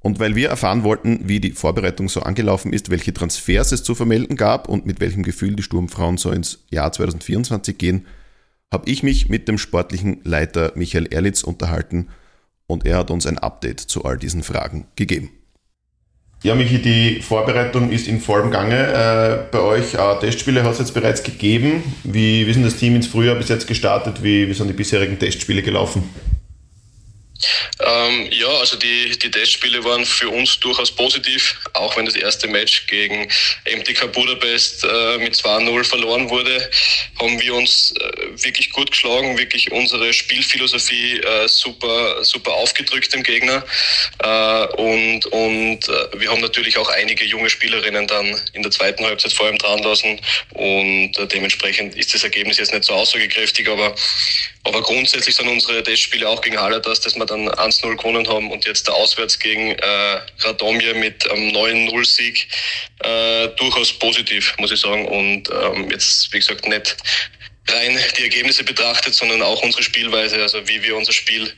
Und 0.00 0.20
weil 0.20 0.36
wir 0.36 0.48
erfahren 0.48 0.84
wollten, 0.84 1.28
wie 1.28 1.40
die 1.40 1.50
Vorbereitung 1.50 2.08
so 2.08 2.22
angelaufen 2.22 2.72
ist, 2.72 2.88
welche 2.88 3.12
Transfers 3.12 3.72
es 3.72 3.82
zu 3.82 3.94
vermelden 3.94 4.36
gab 4.38 4.70
und 4.70 4.86
mit 4.86 5.00
welchem 5.00 5.22
Gefühl 5.22 5.54
die 5.54 5.62
Sturmfrauen 5.62 6.16
so 6.16 6.30
ins 6.30 6.60
Jahr 6.70 6.92
2024 6.92 7.76
gehen, 7.76 8.06
habe 8.72 8.90
ich 8.90 9.02
mich 9.02 9.28
mit 9.28 9.48
dem 9.48 9.58
sportlichen 9.58 10.20
Leiter 10.24 10.72
Michael 10.74 11.06
Erlitz 11.06 11.42
unterhalten 11.42 12.08
und 12.66 12.84
er 12.84 12.98
hat 12.98 13.10
uns 13.10 13.26
ein 13.26 13.38
Update 13.38 13.80
zu 13.80 14.04
all 14.04 14.18
diesen 14.18 14.42
Fragen 14.42 14.86
gegeben. 14.96 15.30
Ja, 16.44 16.54
Michi, 16.54 16.80
die 16.80 17.20
Vorbereitung 17.20 17.90
ist 17.90 18.06
in 18.06 18.20
vollem 18.20 18.52
Gange. 18.52 18.76
Äh, 18.76 19.50
bei 19.50 19.58
euch 19.58 19.94
äh, 19.94 20.20
Testspiele 20.20 20.62
hat 20.62 20.72
es 20.72 20.78
jetzt 20.78 20.94
bereits 20.94 21.24
gegeben. 21.24 21.82
Wie, 22.04 22.46
wie 22.46 22.50
ist 22.50 22.64
das 22.64 22.76
Team 22.76 22.94
ins 22.94 23.08
Frühjahr 23.08 23.34
bis 23.34 23.48
jetzt 23.48 23.66
gestartet? 23.66 24.22
Wie, 24.22 24.48
wie 24.48 24.54
sind 24.54 24.68
die 24.68 24.72
bisherigen 24.74 25.18
Testspiele 25.18 25.62
gelaufen? 25.62 26.08
Ähm, 27.80 28.28
ja, 28.32 28.48
also 28.48 28.76
die, 28.76 29.16
die 29.18 29.30
Testspiele 29.30 29.84
waren 29.84 30.04
für 30.04 30.28
uns 30.28 30.58
durchaus 30.58 30.90
positiv, 30.90 31.56
auch 31.74 31.96
wenn 31.96 32.06
das 32.06 32.16
erste 32.16 32.48
Match 32.48 32.86
gegen 32.86 33.28
MTK 33.64 34.12
Budapest 34.12 34.84
äh, 34.84 35.18
mit 35.18 35.34
2-0 35.34 35.84
verloren 35.84 36.28
wurde, 36.30 36.70
haben 37.20 37.40
wir 37.40 37.54
uns 37.54 37.94
äh, 38.00 38.44
wirklich 38.44 38.70
gut 38.70 38.90
geschlagen, 38.90 39.38
wirklich 39.38 39.70
unsere 39.70 40.12
Spielphilosophie 40.12 41.20
äh, 41.20 41.48
super, 41.48 42.24
super 42.24 42.52
aufgedrückt 42.54 43.14
dem 43.14 43.22
Gegner. 43.22 43.64
Äh, 44.22 44.66
und 44.74 45.26
und 45.26 45.88
äh, 45.88 46.20
wir 46.20 46.30
haben 46.30 46.40
natürlich 46.40 46.76
auch 46.78 46.88
einige 46.88 47.24
junge 47.24 47.50
Spielerinnen 47.50 48.06
dann 48.06 48.34
in 48.52 48.62
der 48.62 48.72
zweiten 48.72 49.04
Halbzeit 49.04 49.32
vor 49.32 49.46
allem 49.46 49.58
dran 49.58 49.82
lassen. 49.82 50.20
Und 50.54 51.16
äh, 51.16 51.26
dementsprechend 51.26 51.94
ist 51.94 52.14
das 52.14 52.24
Ergebnis 52.24 52.58
jetzt 52.58 52.72
nicht 52.72 52.84
so 52.84 52.94
aussagekräftig, 52.94 53.68
aber, 53.68 53.94
aber 54.64 54.82
grundsätzlich 54.82 55.34
sind 55.34 55.48
unsere 55.48 55.82
Testspiele 55.82 56.28
auch 56.28 56.40
gegen 56.40 56.58
Haladas, 56.58 57.00
dass 57.00 57.14
man 57.16 57.27
dann 57.28 57.48
1-0 57.48 57.96
gewonnen 57.96 58.28
haben 58.28 58.50
und 58.50 58.64
jetzt 58.64 58.88
der 58.88 58.94
Auswärts 58.94 59.38
gegen 59.38 59.72
äh, 59.72 60.20
Radomir 60.40 60.94
mit 60.94 61.30
einem 61.30 61.54
ähm, 61.54 61.88
9-0-Sieg 61.88 62.48
äh, 63.00 63.48
durchaus 63.56 63.92
positiv, 63.92 64.54
muss 64.58 64.72
ich 64.72 64.80
sagen. 64.80 65.06
Und 65.06 65.50
ähm, 65.50 65.90
jetzt, 65.90 66.32
wie 66.32 66.38
gesagt, 66.38 66.66
nicht 66.66 66.96
rein 67.70 67.98
die 68.16 68.22
Ergebnisse 68.22 68.64
betrachtet, 68.64 69.14
sondern 69.14 69.42
auch 69.42 69.62
unsere 69.62 69.82
Spielweise, 69.82 70.40
also 70.40 70.66
wie 70.68 70.82
wir 70.82 70.96
unser 70.96 71.12
Spiel 71.12 71.52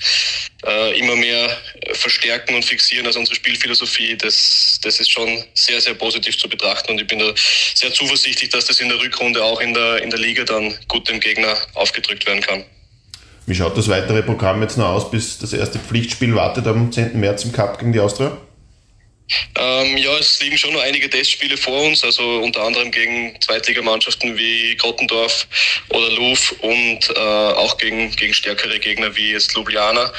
äh, 0.67 0.99
immer 0.99 1.17
mehr 1.17 1.57
verstärken 1.93 2.55
und 2.55 2.65
fixieren, 2.65 3.07
also 3.07 3.21
unsere 3.21 3.37
Spielphilosophie, 3.37 4.17
das, 4.17 4.81
das 4.83 5.01
ist 5.01 5.11
schon 5.11 5.45
sehr, 5.55 5.81
sehr 5.81 5.95
positiv 5.95 6.37
zu 6.39 6.49
betrachten 6.49 6.93
und 6.93 7.01
ich 7.01 7.07
bin 7.07 7.19
da 7.19 7.33
sehr 7.75 7.93
zuversichtlich, 7.93 8.51
dass 8.51 8.67
das 8.67 8.81
in 8.81 8.89
der 8.89 9.01
Rückrunde 9.01 9.43
auch 9.43 9.61
in 9.61 9.75
der, 9.75 10.03
in 10.03 10.11
der 10.11 10.19
Liga 10.19 10.45
dann 10.45 10.77
gut 10.89 11.09
dem 11.09 11.21
Gegner 11.21 11.57
aufgedrückt 11.75 12.27
werden 12.27 12.43
kann. 12.43 12.65
Wie 13.47 13.55
schaut 13.55 13.77
das 13.77 13.89
weitere 13.89 14.23
Programm 14.23 14.63
jetzt 14.63 14.79
noch 14.79 14.89
aus, 14.89 15.11
bis 15.11 15.39
das 15.39 15.53
erste 15.53 15.79
Pflichtspiel 15.79 16.35
wartet 16.35 16.67
am 16.67 16.93
10. 16.93 17.19
März 17.19 17.45
im 17.45 17.53
Cup 17.53 17.79
gegen 17.79 17.93
die 17.93 18.01
Austria? 18.01 18.37
Ähm, 19.57 19.97
ja, 19.97 20.17
es 20.19 20.41
liegen 20.41 20.59
schon 20.59 20.73
noch 20.73 20.83
einige 20.83 21.09
Testspiele 21.09 21.57
vor 21.57 21.83
uns, 21.83 22.03
also 22.03 22.23
unter 22.39 22.63
anderem 22.65 22.91
gegen 22.91 23.41
Zweitligamannschaften 23.41 24.37
wie 24.37 24.75
Grottendorf 24.77 25.47
oder 25.91 26.11
Luf 26.11 26.53
und 26.61 27.11
äh, 27.15 27.19
auch 27.19 27.77
gegen, 27.79 28.11
gegen 28.17 28.35
stärkere 28.35 28.79
Gegner 28.79 29.15
wie 29.15 29.33
jetzt 29.33 29.55
Ljubljana. 29.55 30.13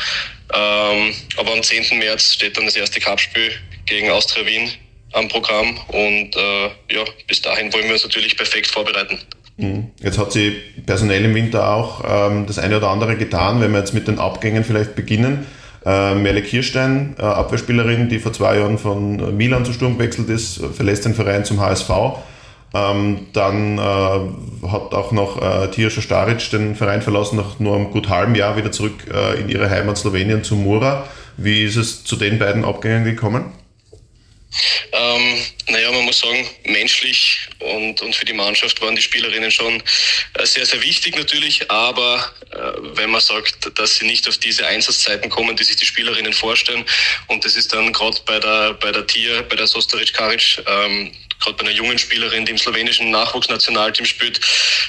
Ähm, 0.53 1.13
aber 1.38 1.53
am 1.53 1.63
10. 1.63 1.97
März 1.99 2.34
steht 2.36 2.57
dann 2.57 2.65
das 2.65 2.76
erste 2.76 2.99
Cupspiel 3.01 3.51
gegen 3.86 4.09
Austria 4.09 4.45
Wien 4.45 4.72
am 5.13 5.28
Programm 5.28 5.78
und 5.88 6.36
äh, 6.36 6.65
ja, 6.91 7.03
bis 7.28 7.41
dahin 7.41 7.72
wollen 7.74 7.86
wir 7.86 7.93
uns 7.93 8.03
natürlich 8.03 8.38
perfekt 8.38 8.67
vorbereiten. 8.67 9.19
Mhm. 9.58 9.88
Jetzt 10.02 10.18
hat 10.18 10.32
sie 10.32 10.54
personell 10.86 11.26
im 11.26 11.36
Winter 11.36 11.74
auch 11.74 12.04
ähm, 12.08 12.45
das 12.47 12.60
eine 12.60 12.78
oder 12.78 12.89
andere 12.89 13.16
getan, 13.16 13.62
wenn 13.62 13.72
wir 13.72 13.80
jetzt 13.80 13.93
mit 13.93 14.08
den 14.08 14.20
Abgängen 14.20 14.64
vielleicht 14.64 14.95
beginnen. 14.95 15.45
Äh, 15.86 16.16
Merle 16.16 16.41
Kirstein, 16.41 17.16
äh, 17.18 17.24
Abwehrspielerin, 17.24 18.10
die 18.10 18.20
vor 18.20 18.34
zwei 18.34 18.58
Jahren 18.58 18.78
von 18.78 19.36
Milan 19.36 19.66
zu 19.66 19.74
Sturm 19.74 19.97
gewechselt 19.97 20.30
ist, 20.30 20.62
verlässt 20.74 21.06
den 21.06 21.16
Verein 21.16 21.43
zum 21.43 21.60
HSV. 21.60 21.89
Ähm, 22.74 23.28
dann 23.34 23.78
äh, 23.78 23.82
hat 23.82 24.93
auch 24.93 25.12
noch 25.12 25.41
äh, 25.41 25.68
Tirscha 25.72 26.02
Staric 26.02 26.49
den 26.52 26.76
Verein 26.76 27.02
verlassen, 27.02 27.36
nach 27.36 27.60
nur 27.60 27.76
einem 27.76 27.91
gut 27.91 28.08
halben 28.08 28.34
Jahr 28.34 28.56
wieder 28.56 28.72
zurück 28.72 28.93
äh, 29.14 29.41
in 29.41 29.49
ihre 29.49 29.70
Heimat 29.70 29.97
Slowenien 29.97 30.43
zu 30.43 30.56
Mura. 30.56 31.04
Wie 31.36 31.64
ist 31.64 31.76
es 31.76 32.04
zu 32.06 32.16
den 32.16 32.39
beiden 32.39 32.64
Abgängen 32.64 33.04
gekommen? 33.04 33.45
Ähm, 34.91 35.45
naja, 35.70 35.91
man 35.91 36.04
muss 36.04 36.20
sagen, 36.20 36.49
menschlich 36.66 37.47
und, 37.60 38.02
und 38.02 38.16
für 38.16 38.26
die 38.26 38.34
Mannschaft 38.34 38.82
waren 38.82 38.95
die 38.95 39.02
Spielerinnen 39.02 39.52
schon 39.52 39.82
äh, 40.34 40.45
sehr, 40.45 40.66
sehr 40.66 40.82
wichtig 40.82 41.16
natürlich. 41.16 41.70
Aber 41.72 42.30
äh, 42.52 42.58
wenn 42.95 43.12
man 43.12 43.22
sagt, 43.22 43.78
dass 43.80 43.95
sie 43.95 44.06
nicht 44.06 44.28
auf 44.28 44.38
diese 44.38 44.66
Einsatzzeiten 44.68 45.30
kommen, 45.30 45.56
die 45.56 45.64
sich 45.64 45.78
die 45.78 45.86
Spielerinnen 45.86 46.34
vorstellen, 46.34 46.86
und 47.28 47.45
das 47.45 47.56
ist 47.56 47.74
dann 47.74 47.93
gerade 47.93 48.18
bei 48.26 48.39
der, 48.39 48.74
bei 48.74 48.91
der 48.91 49.08
Tier, 49.08 49.43
bei 49.43 49.56
der 49.56 49.68
Sostaric 49.68 50.14
Karic, 50.14 50.62
ähm, 50.68 51.12
gerade 51.39 51.58
bei 51.58 51.64
einer 51.64 51.76
jungen 51.76 51.97
Spielerin, 51.97 52.45
die 52.45 52.52
im 52.52 52.58
slowenischen 52.58 53.10
Nachwuchsnationalteam 53.10 54.06
spielt, 54.06 54.39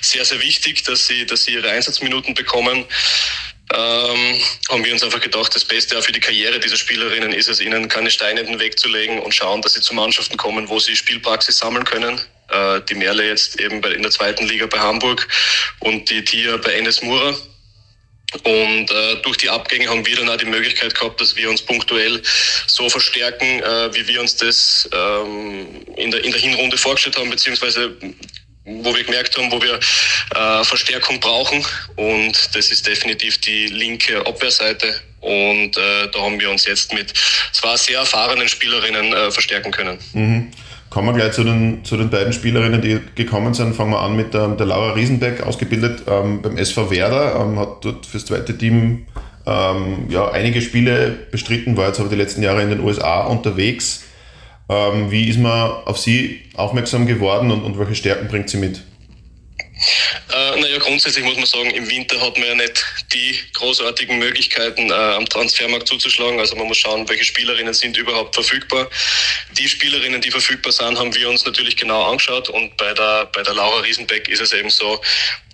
sehr, 0.00 0.24
sehr 0.24 0.40
wichtig, 0.40 0.82
dass 0.84 1.06
sie, 1.06 1.24
dass 1.24 1.44
sie 1.44 1.54
ihre 1.54 1.70
Einsatzminuten 1.70 2.34
bekommen 2.34 2.84
ähm, 3.74 4.40
haben 4.70 4.84
wir 4.84 4.92
uns 4.92 5.02
einfach 5.02 5.20
gedacht, 5.20 5.54
das 5.54 5.64
Beste 5.64 5.98
auch 5.98 6.02
für 6.02 6.12
die 6.12 6.20
Karriere 6.20 6.60
dieser 6.60 6.76
Spielerinnen 6.76 7.32
ist 7.32 7.48
es, 7.48 7.60
ihnen 7.60 7.88
keine 7.88 8.10
Steine 8.10 8.40
in 8.40 8.46
den 8.46 8.60
Weg 8.60 8.78
zu 8.78 8.88
legen 8.88 9.18
und 9.20 9.34
schauen, 9.34 9.62
dass 9.62 9.74
sie 9.74 9.80
zu 9.80 9.94
Mannschaften 9.94 10.36
kommen, 10.36 10.68
wo 10.68 10.78
sie 10.78 10.94
Spielpraxis 10.94 11.58
sammeln 11.58 11.84
können. 11.84 12.20
Äh, 12.50 12.80
die 12.88 12.94
Merle 12.94 13.26
jetzt 13.26 13.60
eben 13.60 13.80
bei, 13.80 13.92
in 13.92 14.02
der 14.02 14.10
zweiten 14.10 14.46
Liga 14.46 14.66
bei 14.66 14.78
Hamburg 14.78 15.26
und 15.80 16.08
die 16.10 16.24
Tia 16.24 16.56
bei 16.58 16.72
NS 16.74 17.02
Mura. 17.02 17.34
Und 18.44 18.90
äh, 18.90 19.16
durch 19.22 19.36
die 19.36 19.50
Abgänge 19.50 19.88
haben 19.88 20.06
wir 20.06 20.16
dann 20.16 20.28
auch 20.28 20.36
die 20.36 20.46
Möglichkeit 20.46 20.94
gehabt, 20.94 21.20
dass 21.20 21.36
wir 21.36 21.50
uns 21.50 21.60
punktuell 21.60 22.22
so 22.66 22.88
verstärken, 22.88 23.62
äh, 23.62 23.94
wie 23.94 24.06
wir 24.08 24.20
uns 24.20 24.36
das 24.36 24.88
ähm, 24.92 25.68
in, 25.96 26.10
der, 26.10 26.24
in 26.24 26.32
der 26.32 26.40
Hinrunde 26.40 26.78
vorgestellt 26.78 27.18
haben, 27.18 27.28
beziehungsweise 27.28 27.94
wo 28.64 28.94
wir 28.94 29.04
gemerkt 29.04 29.36
haben, 29.36 29.50
wo 29.50 29.60
wir 29.60 29.74
äh, 29.74 30.64
Verstärkung 30.64 31.20
brauchen. 31.20 31.64
Und 31.96 32.54
das 32.54 32.70
ist 32.70 32.86
definitiv 32.86 33.38
die 33.38 33.66
linke 33.66 34.24
Abwehrseite. 34.26 34.94
Und 35.20 35.76
äh, 35.76 36.08
da 36.12 36.20
haben 36.20 36.40
wir 36.40 36.50
uns 36.50 36.66
jetzt 36.66 36.92
mit 36.92 37.12
zwei 37.52 37.76
sehr 37.76 37.98
erfahrenen 38.00 38.48
Spielerinnen 38.48 39.12
äh, 39.12 39.30
verstärken 39.30 39.70
können. 39.70 39.98
Mhm. 40.12 40.50
Kommen 40.90 41.08
wir 41.08 41.14
gleich 41.14 41.32
zu 41.32 41.42
den, 41.42 41.84
zu 41.84 41.96
den 41.96 42.10
beiden 42.10 42.34
Spielerinnen, 42.34 42.82
die 42.82 43.00
gekommen 43.14 43.54
sind. 43.54 43.74
Fangen 43.74 43.92
wir 43.92 44.00
an 44.00 44.14
mit 44.14 44.34
ähm, 44.34 44.58
der 44.58 44.66
Laura 44.66 44.92
Riesenbeck, 44.92 45.42
ausgebildet 45.42 46.02
ähm, 46.06 46.42
beim 46.42 46.58
SV 46.58 46.90
Werder, 46.90 47.40
ähm, 47.40 47.58
hat 47.58 47.82
dort 47.82 48.04
fürs 48.04 48.26
zweite 48.26 48.58
Team 48.58 49.06
ähm, 49.46 50.06
ja, 50.10 50.30
einige 50.30 50.60
Spiele 50.60 51.10
bestritten, 51.30 51.78
war 51.78 51.88
jetzt 51.88 51.98
aber 51.98 52.10
die 52.10 52.16
letzten 52.16 52.42
Jahre 52.42 52.62
in 52.62 52.68
den 52.68 52.80
USA 52.80 53.22
unterwegs. 53.22 54.04
Ähm, 54.68 55.10
wie 55.10 55.28
ist 55.28 55.38
man 55.38 55.70
auf 55.84 55.98
sie 55.98 56.42
aufmerksam 56.54 57.06
geworden 57.06 57.50
und, 57.50 57.62
und 57.64 57.78
welche 57.78 57.94
Stärken 57.94 58.28
bringt 58.28 58.48
sie 58.48 58.56
mit? 58.58 58.82
Äh, 60.32 60.60
naja, 60.60 60.78
grundsätzlich 60.78 61.24
muss 61.24 61.36
man 61.36 61.46
sagen, 61.46 61.70
im 61.70 61.88
Winter 61.90 62.20
hat 62.20 62.38
man 62.38 62.46
ja 62.46 62.54
nicht 62.54 62.84
die 63.12 63.38
großartigen 63.54 64.18
Möglichkeiten, 64.18 64.90
äh, 64.90 64.94
am 64.94 65.26
Transfermarkt 65.26 65.88
zuzuschlagen. 65.88 66.38
Also 66.38 66.56
man 66.56 66.68
muss 66.68 66.78
schauen, 66.78 67.08
welche 67.08 67.24
Spielerinnen 67.24 67.74
sind 67.74 67.96
überhaupt 67.96 68.34
verfügbar. 68.34 68.88
Die 69.58 69.68
Spielerinnen, 69.68 70.20
die 70.20 70.30
verfügbar 70.30 70.72
sind, 70.72 70.98
haben 70.98 71.14
wir 71.14 71.28
uns 71.28 71.44
natürlich 71.44 71.76
genau 71.76 72.04
angeschaut. 72.04 72.48
Und 72.48 72.76
bei 72.76 72.94
der, 72.94 73.26
bei 73.26 73.42
der 73.42 73.54
Laura 73.54 73.80
Riesenbeck 73.80 74.28
ist 74.28 74.40
es 74.40 74.52
eben 74.52 74.70
so, 74.70 75.00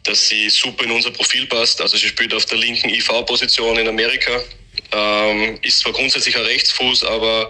dass 0.04 0.28
sie 0.28 0.48
super 0.50 0.84
in 0.84 0.90
unser 0.90 1.10
Profil 1.10 1.46
passt. 1.46 1.80
Also 1.80 1.96
sie 1.96 2.08
spielt 2.08 2.34
auf 2.34 2.44
der 2.46 2.58
linken 2.58 2.90
IV-Position 2.90 3.78
in 3.78 3.88
Amerika. 3.88 4.40
Ähm, 4.92 5.58
ist 5.62 5.80
zwar 5.80 5.92
grundsätzlich 5.92 6.36
ein 6.36 6.42
Rechtsfuß, 6.42 7.04
aber, 7.04 7.48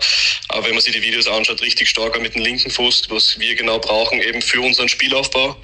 aber 0.49 0.65
wenn 0.67 0.73
man 0.73 0.81
sich 0.81 0.93
die 0.93 1.03
Videos 1.03 1.27
anschaut, 1.27 1.61
richtig 1.63 1.89
starker 1.89 2.21
mit 2.21 2.35
dem 2.35 2.43
linken 2.43 2.71
Fuß, 2.71 3.11
was 3.11 3.39
wir 3.39 3.55
genau 3.55 3.79
brauchen, 3.79 4.21
eben 4.21 4.43
für 4.43 4.61
unseren 4.61 4.89
Spielaufbau. 4.89 5.57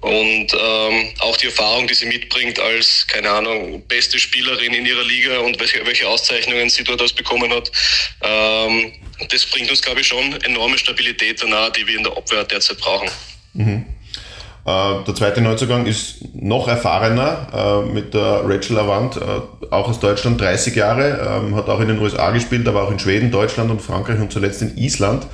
Und 0.00 0.52
ähm, 0.54 1.12
auch 1.18 1.36
die 1.38 1.46
Erfahrung, 1.46 1.88
die 1.88 1.94
sie 1.94 2.06
mitbringt 2.06 2.60
als, 2.60 3.04
keine 3.08 3.30
Ahnung, 3.30 3.84
beste 3.88 4.18
Spielerin 4.18 4.72
in 4.72 4.86
ihrer 4.86 5.02
Liga 5.02 5.40
und 5.40 5.58
welche, 5.58 5.84
welche 5.84 6.08
Auszeichnungen 6.08 6.70
sie 6.70 6.84
dort 6.84 7.16
bekommen 7.16 7.52
hat, 7.52 7.72
ähm, 8.22 8.92
das 9.28 9.44
bringt 9.46 9.68
uns, 9.70 9.82
glaube 9.82 10.00
ich, 10.00 10.06
schon 10.06 10.40
enorme 10.42 10.78
Stabilität 10.78 11.42
danach, 11.42 11.70
die 11.70 11.84
wir 11.86 11.96
in 11.96 12.04
der 12.04 12.16
Abwehr 12.16 12.44
derzeit 12.44 12.78
brauchen. 12.78 13.10
Mhm. 13.54 13.86
Äh, 14.68 15.04
der 15.06 15.14
zweite 15.14 15.40
Neuzugang 15.40 15.86
ist 15.86 16.34
noch 16.34 16.68
erfahrener 16.68 17.46
äh, 17.86 17.92
mit 17.92 18.12
der 18.12 18.42
Rachel 18.44 18.78
Avant, 18.78 19.16
äh, 19.16 19.20
auch 19.70 19.88
aus 19.88 19.98
Deutschland, 19.98 20.38
30 20.38 20.76
Jahre, 20.76 21.42
ähm, 21.42 21.56
hat 21.56 21.70
auch 21.70 21.80
in 21.80 21.88
den 21.88 21.98
USA 21.98 22.30
gespielt, 22.32 22.68
aber 22.68 22.82
auch 22.82 22.90
in 22.90 22.98
Schweden, 22.98 23.30
Deutschland 23.30 23.70
und 23.70 23.80
Frankreich 23.80 24.20
und 24.20 24.30
zuletzt 24.30 24.60
in 24.60 24.76
Island. 24.76 25.26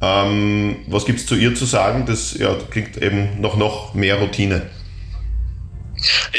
Ähm, 0.00 0.76
was 0.86 1.04
gibt 1.04 1.18
es 1.18 1.26
zu 1.26 1.34
ihr 1.34 1.54
zu 1.54 1.66
sagen? 1.66 2.04
Das 2.06 2.38
ja, 2.38 2.54
klingt 2.70 2.96
eben 2.96 3.40
noch, 3.40 3.56
noch 3.56 3.92
mehr 3.92 4.16
Routine. 4.20 4.62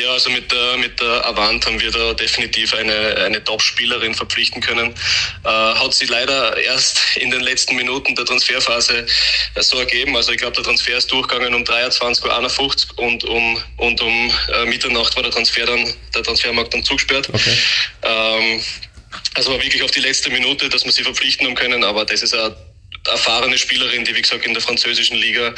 Ja, 0.02 0.12
also 0.12 0.30
mit 0.30 0.50
der, 0.52 0.78
mit 0.78 1.00
der 1.02 1.26
Avant 1.26 1.66
haben 1.66 1.80
wir 1.82 1.92
da 1.92 2.14
definitiv 2.14 2.74
eine, 2.74 3.16
eine 3.18 3.44
Top-Spielerin 3.44 4.14
verpflichten 4.14 4.62
können. 4.62 4.94
Äh, 5.44 5.50
hat 5.50 5.94
sie 5.94 6.06
leider 6.06 6.58
erst 6.58 7.18
in 7.18 7.30
den 7.32 7.42
letzten 7.42 7.76
Minuten 7.76 8.16
der 8.16 8.26
Transferphase 8.26 9.06
so 9.60 9.78
ergeben. 9.78 10.16
Also 10.16 10.32
ich 10.32 10.38
glaube, 10.38 10.56
der 10.56 10.64
Transfer 10.64 10.98
ist 10.98 11.12
durchgegangen 11.12 11.54
um 11.54 11.64
23.51 11.64 12.98
Uhr 12.98 13.06
und 13.06 13.24
um, 13.26 13.64
und 13.78 14.02
um 14.02 14.32
äh, 14.54 14.66
Mitternacht 14.66 15.16
war 15.16 15.24
der 15.24 15.32
Transfer 15.32 15.66
dann, 15.66 15.94
der 16.16 16.24
Transfermarkt 16.24 16.74
dann 16.74 16.84
zugesperrt. 16.84 17.28
Okay. 17.30 17.58
Ähm, 18.04 18.62
also 19.34 19.52
war 19.52 19.62
wirklich 19.62 19.84
auf 19.84 19.92
die 19.92 20.02
letzte 20.02 20.30
Minute, 20.30 20.70
dass 20.70 20.86
wir 20.86 20.92
sie 20.92 21.04
verpflichten 21.04 21.48
haben 21.48 21.56
können, 21.56 21.84
aber 21.84 22.06
das 22.06 22.22
ist 22.22 22.34
ein 22.34 22.54
erfahrene 23.08 23.58
Spielerin, 23.58 24.04
die 24.06 24.16
wie 24.16 24.22
gesagt 24.22 24.46
in 24.46 24.54
der 24.54 24.62
französischen 24.62 25.18
Liga 25.18 25.54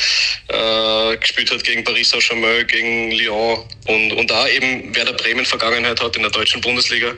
äh, 0.48 1.18
gespielt 1.18 1.52
hat 1.52 1.64
gegen 1.64 1.84
Paris 1.84 2.10
Saint-Germain, 2.10 2.68
gegen 2.68 3.12
Lyon 3.12 3.64
und, 3.88 4.14
und 4.14 4.30
da 4.30 4.48
eben 4.48 4.96
Werder 4.96 5.14
Bremen 5.14 5.46
Vergangenheit 5.46 6.02
hat 6.02 6.16
in 6.16 6.22
der 6.22 6.32
deutschen 6.32 6.62
Bundesliga. 6.62 7.14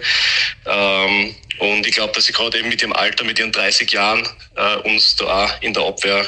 Ähm, 0.65 1.36
und 1.59 1.86
ich 1.86 1.93
glaube, 1.93 2.13
dass 2.13 2.26
sie 2.26 2.34
gerade 2.34 2.57
eben 2.57 2.69
mit 2.69 2.82
ihrem 2.82 2.93
Alter, 2.93 3.24
mit 3.24 3.39
ihren 3.39 3.51
30 3.51 3.91
Jahren 3.91 4.28
äh, 4.55 4.76
uns 4.89 5.15
da 5.15 5.45
auch 5.45 5.61
in 5.61 5.74
der 5.74 5.84
Abwehr 5.84 6.26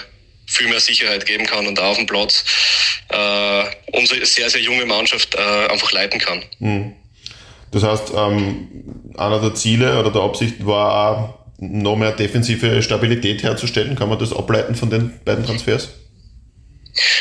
viel 0.48 0.68
mehr 0.68 0.80
Sicherheit 0.80 1.26
geben 1.26 1.46
kann 1.46 1.66
und 1.66 1.80
auch 1.80 1.92
auf 1.92 1.98
dem 1.98 2.06
Platz 2.06 2.44
äh, 3.10 3.64
unsere 3.94 4.26
sehr, 4.26 4.50
sehr 4.50 4.62
junge 4.62 4.86
Mannschaft 4.86 5.36
äh, 5.36 5.68
einfach 5.68 5.92
leiten 5.92 6.20
kann. 6.20 6.44
Mhm. 6.60 6.94
Das 7.72 7.84
heißt, 7.84 8.14
ähm, 8.16 8.68
einer 9.18 9.42
der 9.42 9.54
Ziele 9.56 10.00
oder 10.00 10.12
der 10.12 10.22
Absicht 10.22 10.66
war 10.66 11.12
auch 11.12 11.45
noch 11.72 11.96
mehr 11.96 12.12
defensive 12.12 12.82
Stabilität 12.82 13.44
herzustellen? 13.44 13.96
Kann 13.96 14.10
man 14.10 14.20
das 14.20 14.34
ableiten 14.34 14.76
von 14.76 14.90
den 14.90 15.20
beiden 15.24 15.46
Transfers? 15.46 15.90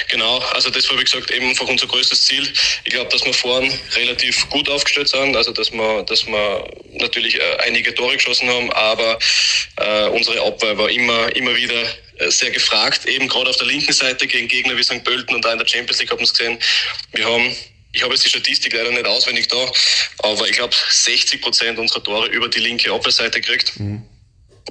Genau, 0.09 0.39
also 0.53 0.71
das 0.71 0.89
war 0.89 0.99
wie 0.99 1.05
gesagt 1.05 1.31
eben 1.33 1.49
einfach 1.49 1.67
unser 1.67 1.89
größtes 1.89 2.27
Ziel. 2.27 2.47
Ich 2.85 2.93
glaube, 2.93 3.11
dass 3.11 3.25
wir 3.25 3.35
vorn 3.35 3.69
relativ 3.97 4.49
gut 4.51 4.69
aufgestellt 4.69 5.09
sind, 5.09 5.37
also 5.37 5.51
dass 5.51 5.73
wir, 5.73 6.05
dass 6.05 6.27
wir 6.27 6.65
natürlich 6.93 7.35
äh, 7.35 7.57
einige 7.65 7.93
Tore 7.93 8.15
geschossen 8.15 8.49
haben, 8.49 8.71
aber 8.73 9.19
äh, 9.77 10.09
unsere 10.11 10.41
Abwehr 10.47 10.79
war 10.79 10.89
immer, 10.91 11.35
immer 11.35 11.57
wieder 11.57 11.83
äh, 12.19 12.31
sehr 12.31 12.53
gefragt, 12.53 13.07
eben 13.07 13.27
gerade 13.27 13.51
auf 13.51 13.57
der 13.57 13.67
linken 13.67 13.93
Seite 13.93 14.29
gegen 14.29 14.47
Gegner 14.47 14.77
wie 14.77 14.85
St. 14.85 15.03
Pölten 15.03 15.35
und 15.35 15.45
da 15.45 15.53
in 15.53 15.59
der 15.59 15.67
Champions 15.67 15.99
League 15.99 16.11
haben 16.11 16.21
wir 16.21 16.25
es 16.25 16.35
gesehen. 16.35 16.59
Wir 17.13 17.25
haben 17.27 17.55
ich 17.97 18.03
habe 18.03 18.13
jetzt 18.13 18.25
die 18.25 18.29
Statistik 18.29 18.73
leider 18.73 18.91
nicht 18.91 19.07
auswendig 19.07 19.47
da, 19.47 19.71
aber 20.19 20.49
ich 20.49 20.57
glaube 20.57 20.75
60 20.91 21.41
Prozent 21.41 21.79
unserer 21.79 22.03
Tore 22.03 22.27
über 22.27 22.49
die 22.49 22.59
linke 22.59 22.93
Abwehrseite 22.93 23.41
gekriegt. 23.41 23.79
Mhm. 23.79 24.03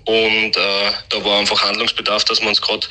Und 0.05 0.57
äh, 0.57 0.91
da 1.09 1.23
war 1.23 1.39
einfach 1.39 1.61
Handlungsbedarf, 1.63 2.25
dass 2.25 2.41
wir 2.41 2.49
uns 2.49 2.61
gerade 2.61 2.85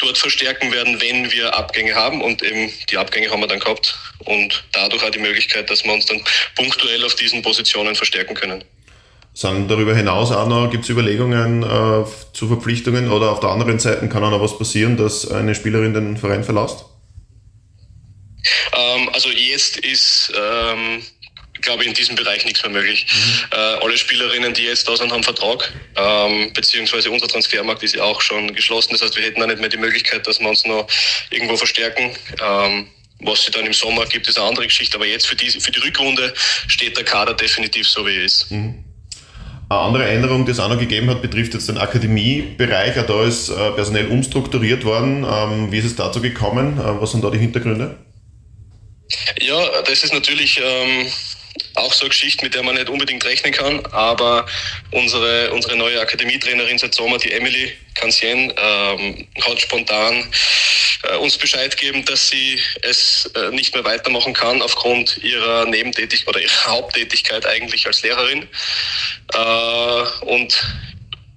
dort 0.00 0.18
verstärken 0.18 0.72
werden, 0.72 1.00
wenn 1.00 1.30
wir 1.30 1.56
Abgänge 1.56 1.94
haben. 1.94 2.20
Und 2.20 2.42
eben 2.42 2.70
die 2.90 2.98
Abgänge 2.98 3.30
haben 3.30 3.40
wir 3.40 3.46
dann 3.46 3.60
gehabt. 3.60 3.96
Und 4.24 4.64
dadurch 4.72 5.02
auch 5.02 5.10
die 5.10 5.20
Möglichkeit, 5.20 5.70
dass 5.70 5.84
wir 5.84 5.92
uns 5.92 6.06
dann 6.06 6.20
punktuell 6.56 7.04
auf 7.04 7.14
diesen 7.14 7.42
Positionen 7.42 7.94
verstärken 7.94 8.34
können. 8.34 8.64
Sind 9.32 9.70
darüber 9.70 9.94
hinaus 9.94 10.32
auch 10.32 10.48
noch, 10.48 10.68
gibt 10.68 10.82
es 10.82 10.90
Überlegungen 10.90 11.62
äh, 11.62 12.04
zu 12.32 12.48
Verpflichtungen 12.48 13.08
oder 13.10 13.30
auf 13.30 13.38
der 13.38 13.50
anderen 13.50 13.78
Seite 13.78 14.08
kann 14.08 14.24
auch 14.24 14.32
noch 14.32 14.40
was 14.40 14.58
passieren, 14.58 14.96
dass 14.96 15.30
eine 15.30 15.54
Spielerin 15.54 15.94
den 15.94 16.16
Verein 16.16 16.42
verlässt? 16.42 16.84
Ähm, 18.72 19.08
also 19.12 19.28
jetzt 19.28 19.76
ist 19.78 20.32
ähm, 20.36 21.02
glaube 21.68 21.82
ich, 21.82 21.88
in 21.88 21.94
diesem 21.94 22.16
Bereich 22.16 22.44
nichts 22.46 22.62
mehr 22.62 22.72
möglich. 22.72 23.06
Mhm. 23.12 23.44
Äh, 23.52 23.84
alle 23.84 23.98
Spielerinnen, 23.98 24.54
die 24.54 24.62
jetzt 24.62 24.88
da 24.88 24.96
sind, 24.96 25.12
haben 25.12 25.22
Vertrag, 25.22 25.70
ähm, 25.96 26.50
beziehungsweise 26.54 27.10
unser 27.10 27.28
Transfermarkt 27.28 27.82
ist 27.82 27.94
ja 27.94 28.04
auch 28.04 28.22
schon 28.22 28.54
geschlossen. 28.54 28.92
Das 28.92 29.02
heißt, 29.02 29.16
wir 29.16 29.22
hätten 29.22 29.42
auch 29.42 29.46
nicht 29.46 29.60
mehr 29.60 29.68
die 29.68 29.76
Möglichkeit, 29.76 30.26
dass 30.26 30.40
wir 30.40 30.48
uns 30.48 30.64
noch 30.64 30.86
irgendwo 31.30 31.56
verstärken. 31.56 32.16
Ähm, 32.42 32.88
was 33.20 33.44
sie 33.44 33.50
dann 33.50 33.66
im 33.66 33.74
Sommer 33.74 34.06
gibt, 34.06 34.28
ist 34.28 34.38
eine 34.38 34.48
andere 34.48 34.66
Geschichte. 34.66 34.96
Aber 34.96 35.06
jetzt 35.06 35.26
für 35.26 35.36
die, 35.36 35.50
für 35.50 35.70
die 35.70 35.80
Rückrunde 35.80 36.32
steht 36.68 36.96
der 36.96 37.04
Kader 37.04 37.34
definitiv 37.34 37.86
so, 37.86 38.06
wie 38.06 38.16
er 38.16 38.24
ist. 38.24 38.50
Mhm. 38.50 38.84
Eine 39.68 39.80
andere 39.80 40.08
Änderung, 40.08 40.46
die 40.46 40.52
es 40.52 40.60
auch 40.60 40.70
noch 40.70 40.78
gegeben 40.78 41.10
hat, 41.10 41.20
betrifft 41.20 41.52
jetzt 41.52 41.68
den 41.68 41.76
Akademiebereich. 41.76 42.98
Auch 42.98 43.06
da 43.06 43.24
ist 43.24 43.50
äh, 43.50 43.72
personell 43.72 44.06
umstrukturiert 44.06 44.84
worden. 44.84 45.26
Ähm, 45.30 45.70
wie 45.70 45.78
ist 45.78 45.84
es 45.84 45.96
dazu 45.96 46.22
gekommen? 46.22 46.78
Äh, 46.78 47.00
was 47.02 47.10
sind 47.10 47.22
da 47.22 47.28
die 47.28 47.38
Hintergründe? 47.38 47.98
Ja, 49.40 49.82
das 49.82 50.04
ist 50.04 50.12
natürlich 50.12 50.60
ähm, 50.62 51.06
auch 51.78 51.92
so 51.92 52.02
eine 52.02 52.10
Geschichte, 52.10 52.44
mit 52.44 52.54
der 52.54 52.62
man 52.62 52.74
nicht 52.74 52.88
unbedingt 52.88 53.24
rechnen 53.24 53.52
kann. 53.52 53.84
Aber 53.86 54.46
unsere, 54.90 55.50
unsere 55.52 55.76
neue 55.76 56.00
Akademietrainerin 56.00 56.78
seit 56.78 56.94
Sommer, 56.94 57.18
die 57.18 57.32
Emily 57.32 57.72
Cancien, 57.94 58.52
ähm, 58.56 59.26
hat 59.40 59.60
spontan 59.60 60.30
äh, 61.04 61.16
uns 61.16 61.38
Bescheid 61.38 61.76
gegeben, 61.76 62.04
dass 62.04 62.28
sie 62.28 62.60
es 62.82 63.30
äh, 63.34 63.50
nicht 63.50 63.74
mehr 63.74 63.84
weitermachen 63.84 64.34
kann 64.34 64.62
aufgrund 64.62 65.18
ihrer 65.18 65.66
Nebentätigkeit 65.66 66.28
oder 66.28 66.40
ihrer 66.40 66.66
Haupttätigkeit 66.66 67.46
eigentlich 67.46 67.86
als 67.86 68.02
Lehrerin. 68.02 68.48
Äh, 69.34 70.24
und 70.24 70.60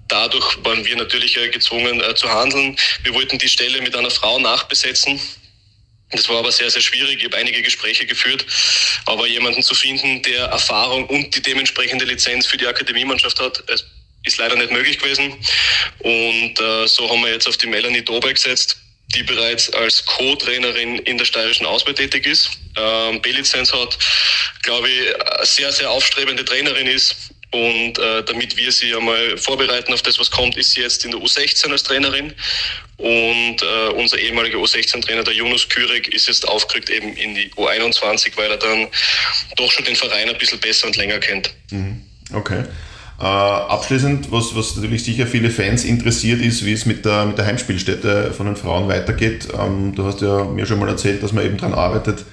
dadurch 0.08 0.58
waren 0.64 0.86
wir 0.86 0.96
natürlich 0.96 1.36
gezwungen 1.52 2.04
zu 2.16 2.30
handeln. 2.30 2.76
Wir 3.04 3.14
wollten 3.14 3.38
die 3.38 3.48
Stelle 3.48 3.82
mit 3.82 3.96
einer 3.96 4.12
Frau 4.12 4.40
nachbesetzen. 4.40 5.20
Das 6.12 6.28
war 6.30 6.40
aber 6.40 6.52
sehr, 6.52 6.70
sehr 6.70 6.82
schwierig. 6.82 7.20
Ich 7.20 7.26
habe 7.26 7.38
einige 7.38 7.62
Gespräche 7.62 8.06
geführt, 8.06 8.46
aber 9.06 9.28
jemanden 9.28 9.64
zu 9.64 9.74
finden, 9.74 10.22
der 10.24 10.46
Erfahrung 10.46 11.06
und 11.08 11.36
die 11.36 11.42
dementsprechende 11.42 12.06
Lizenz 12.06 12.46
für 12.48 12.58
die 12.58 12.68
Akademiemannschaft 12.68 13.40
hat, 13.40 13.64
ist 14.24 14.38
leider 14.38 14.56
nicht 14.56 14.72
möglich 14.72 15.00
gewesen. 15.00 15.34
Und 16.00 16.60
äh, 16.60 16.88
so 16.88 17.10
haben 17.10 17.22
wir 17.22 17.32
jetzt 17.32 17.48
auf 17.48 17.58
die 17.58 17.68
Melanie 17.68 18.04
Dober 18.04 18.32
gesetzt, 18.32 18.78
die 19.16 19.24
bereits 19.24 19.72
als 19.74 20.06
Co-Trainerin 20.06 21.00
in 21.00 21.18
der 21.18 21.26
steirischen 21.26 21.66
Auswahl 21.66 21.94
tätig 21.94 22.26
ist, 22.26 22.52
ähm, 22.78 23.22
B-Lizenz 23.22 23.74
hat, 23.74 23.98
glaube 24.62 24.90
ich, 24.90 25.48
sehr, 25.48 25.72
sehr 25.72 25.90
aufstrebende 25.90 26.46
Trainerin 26.46 26.88
ist. 26.88 27.31
Und 27.52 28.00
äh, 28.00 28.24
damit 28.24 28.56
wir 28.56 28.72
sie 28.72 28.96
einmal 28.96 29.38
vorbereiten 29.38 29.94
auf 29.94 30.02
das, 30.02 30.18
was 30.18 30.32
kommt, 30.32 30.56
ist 30.56 30.72
sie 30.72 30.82
jetzt 30.82 31.04
in 31.04 31.12
der 31.12 31.20
U16 31.20 31.70
als 31.70 31.84
Trainerin. 31.84 32.34
Und 32.98 33.62
äh, 33.62 33.90
unser 33.96 34.18
ehemaliger 34.20 34.58
U16-Trainer, 34.58 35.24
der 35.24 35.34
Jonas 35.34 35.68
Kürek, 35.68 36.14
ist 36.14 36.28
jetzt 36.28 36.48
aufgerückt 36.48 36.90
eben 36.90 37.14
in 37.18 37.36
die 37.36 37.52
U21, 37.56 38.38
weil 38.38 38.52
er 38.52 38.58
dann 38.58 38.88
doch 39.58 39.70
schon 39.72 39.84
den 39.84 39.96
Verein 39.96 40.30
ein 40.30 40.38
bisschen 40.38 40.60
besser 40.60 40.88
und 40.88 40.96
länger 40.96 41.20
kennt. 41.20 41.52
Mhm. 41.72 42.02
Okay. 42.34 42.64
Äh, 43.20 43.24
abschließend, 43.24 44.32
was, 44.32 44.56
was 44.56 44.76
natürlich 44.78 45.04
sicher 45.04 45.28
viele 45.28 45.52
Fans 45.52 45.84
interessiert 45.84 46.42
ist, 46.42 46.66
wie 46.66 46.74
es 46.74 46.86
mit 46.86 47.06
der, 47.06 47.26
mit 47.26 47.38
der 47.38 47.46
Heimspielstätte 47.46 48.34
von 48.34 48.48
den 48.48 48.56
Frauen 48.56 48.88
weitergeht. 48.88 49.48
Ähm, 49.60 49.94
du 49.94 50.06
hast 50.06 50.22
ja 50.22 50.46
mir 50.46 50.66
schon 50.66 50.80
mal 50.80 50.90
erzählt, 50.90 51.22
dass 51.22 51.34
man 51.34 51.46
eben 51.46 51.58
daran 51.58 51.74
arbeitet, 51.74 52.26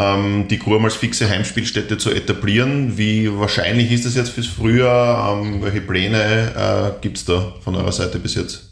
ähm, 0.00 0.48
die 0.48 0.58
Kurm 0.58 0.84
als 0.84 0.96
fixe 0.96 1.28
Heimspielstätte 1.28 1.98
zu 1.98 2.10
etablieren. 2.10 2.96
Wie 2.96 3.30
wahrscheinlich 3.38 3.90
ist 3.90 4.06
das 4.06 4.14
jetzt 4.14 4.30
fürs 4.30 4.46
Frühjahr? 4.46 5.32
Ähm, 5.32 5.62
welche 5.62 5.80
Pläne 5.80 6.94
äh, 6.96 7.02
gibt 7.02 7.18
es 7.18 7.24
da 7.24 7.54
von 7.62 7.76
eurer 7.76 7.92
Seite 7.92 8.18
bis 8.18 8.34
jetzt? 8.34 8.70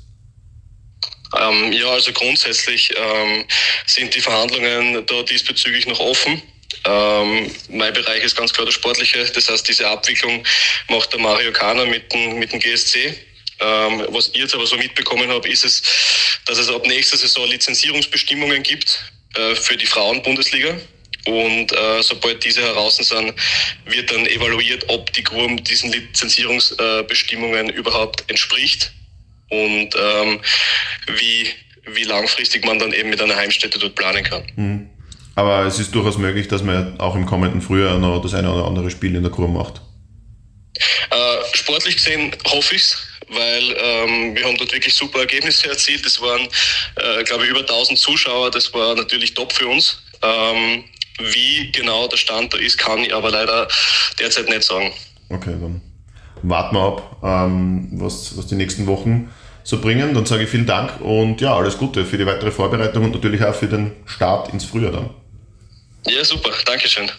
Ähm, 1.39 1.73
ja, 1.73 1.89
also 1.89 2.13
grundsätzlich 2.13 2.91
ähm, 2.97 3.45
sind 3.87 4.15
die 4.15 4.21
Verhandlungen 4.21 5.05
da 5.07 5.23
diesbezüglich 5.23 5.87
noch 5.87 6.01
offen. 6.01 6.43
Ähm, 6.85 7.51
mein 7.69 7.93
Bereich 7.93 8.23
ist 8.23 8.37
ganz 8.37 8.53
klar 8.53 8.65
der 8.65 8.73
sportliche. 8.73 9.25
Das 9.25 9.51
heißt, 9.51 9.69
diese 9.69 9.89
Abwicklung 9.89 10.45
macht 10.89 11.13
der 11.13 11.21
Mario 11.21 11.53
Kahner 11.53 11.87
mit 11.87 12.13
dem, 12.13 12.39
mit 12.39 12.53
dem 12.53 12.61
GSC. 12.61 13.15
Ähm, 13.61 14.07
was 14.11 14.29
ich 14.29 14.37
jetzt 14.37 14.55
aber 14.55 14.67
so 14.67 14.77
mitbekommen 14.77 15.29
habe, 15.29 15.49
ist 15.49 15.65
es, 15.65 15.83
dass 16.47 16.59
es 16.59 16.69
ab 16.69 16.87
nächster 16.87 17.17
Saison 17.17 17.47
Lizenzierungsbestimmungen 17.49 18.63
gibt 18.63 19.13
äh, 19.35 19.55
für 19.55 19.77
die 19.77 19.87
Frauenbundesliga. 19.87 20.79
Und 21.29 21.73
äh, 21.73 22.03
sobald 22.03 22.43
diese 22.43 22.63
heraus 22.63 22.97
sind, 22.97 23.35
wird 23.85 24.11
dann 24.11 24.25
evaluiert, 24.25 24.87
ob 24.89 25.13
die 25.13 25.23
Grum 25.23 25.63
diesen 25.63 25.93
Lizenzierungsbestimmungen 25.93 27.69
äh, 27.69 27.73
überhaupt 27.73 28.25
entspricht 28.31 28.93
und 29.51 29.91
ähm, 29.95 30.41
wie, 31.19 31.49
wie 31.93 32.05
langfristig 32.05 32.65
man 32.65 32.79
dann 32.79 32.95
eben 32.95 33.11
mit 33.11 33.21
einer 33.21 33.37
Heimstätte 33.37 33.79
dort 33.79 33.95
planen 33.95 34.25
kann. 34.25 34.43
Mhm. 34.57 34.91
Aber 35.35 35.67
es 35.67 35.79
ist 35.79 35.95
durchaus 35.95 36.17
möglich, 36.17 36.49
dass 36.49 36.63
man 36.63 36.99
auch 36.99 37.15
im 37.15 37.27
kommenden 37.27 37.61
Frühjahr 37.61 37.99
noch 37.99 38.23
das 38.23 38.33
eine 38.33 38.51
oder 38.51 38.65
andere 38.65 38.91
Spiel 38.91 39.15
in 39.15 39.23
der 39.23 39.31
Kurve 39.31 39.53
macht. 39.53 39.83
Äh, 41.11 41.57
sportlich 41.57 41.97
gesehen 41.97 42.35
hoffe 42.47 42.75
ich 42.75 42.83
es, 42.83 42.97
weil 43.29 43.77
ähm, 43.79 44.35
wir 44.35 44.45
haben 44.45 44.57
dort 44.57 44.73
wirklich 44.73 44.95
super 44.95 45.21
Ergebnisse 45.21 45.69
erzielt. 45.69 46.07
Es 46.07 46.21
waren, 46.23 46.49
äh, 46.97 47.23
glaube 47.25 47.45
ich, 47.45 47.51
über 47.51 47.61
1000 47.61 47.99
Zuschauer. 47.99 48.51
Das 48.51 48.73
war 48.73 48.95
natürlich 48.95 49.35
top 49.35 49.53
für 49.53 49.69
uns. 49.69 50.03
Ähm, 50.23 50.85
wie 51.19 51.71
genau 51.73 52.07
der 52.09 52.17
Stand 52.17 52.55
da 52.55 52.59
ist, 52.59 52.79
kann 52.79 53.01
ich 53.01 53.15
aber 53.15 53.31
leider 53.31 53.69
derzeit 54.19 54.49
nicht 54.49 54.63
sagen. 54.63 54.93
Okay, 55.29 55.55
dann 55.61 55.81
warten 56.43 56.77
wir 56.77 56.83
ab, 56.83 57.17
ähm, 57.23 57.89
was, 57.93 58.37
was 58.37 58.47
die 58.47 58.55
nächsten 58.55 58.87
Wochen 58.87 59.31
so 59.65 59.81
bringen. 59.81 60.15
Dann 60.15 60.27
sage 60.27 60.45
ich 60.45 60.51
vielen 60.51 60.67
Dank 60.67 61.01
und 61.01 61.41
ja, 61.41 61.55
alles 61.55 61.77
Gute 61.77 62.05
für 62.05 62.17
die 62.17 62.27
weitere 62.27 62.51
Vorbereitung 62.51 63.05
und 63.05 63.15
natürlich 63.15 63.43
auch 63.45 63.55
für 63.55 63.67
den 63.67 63.93
Start 64.07 64.53
ins 64.53 64.65
Frühjahr 64.65 64.93
dann. 64.93 65.11
Ja, 66.07 66.25
super. 66.25 66.51
Dankeschön. 66.65 67.11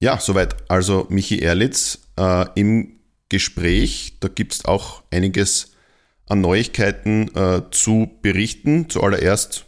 Ja, 0.00 0.18
soweit 0.20 0.56
also 0.68 1.06
Michi 1.08 1.40
Erlitz 1.40 1.98
äh, 2.18 2.46
im 2.54 3.00
Gespräch. 3.28 4.14
Da 4.20 4.28
gibt 4.28 4.52
es 4.52 4.64
auch 4.64 5.02
einiges 5.10 5.72
an 6.28 6.40
Neuigkeiten 6.40 7.34
äh, 7.34 7.62
zu 7.70 8.10
berichten. 8.22 8.88
Zuallererst 8.88 9.64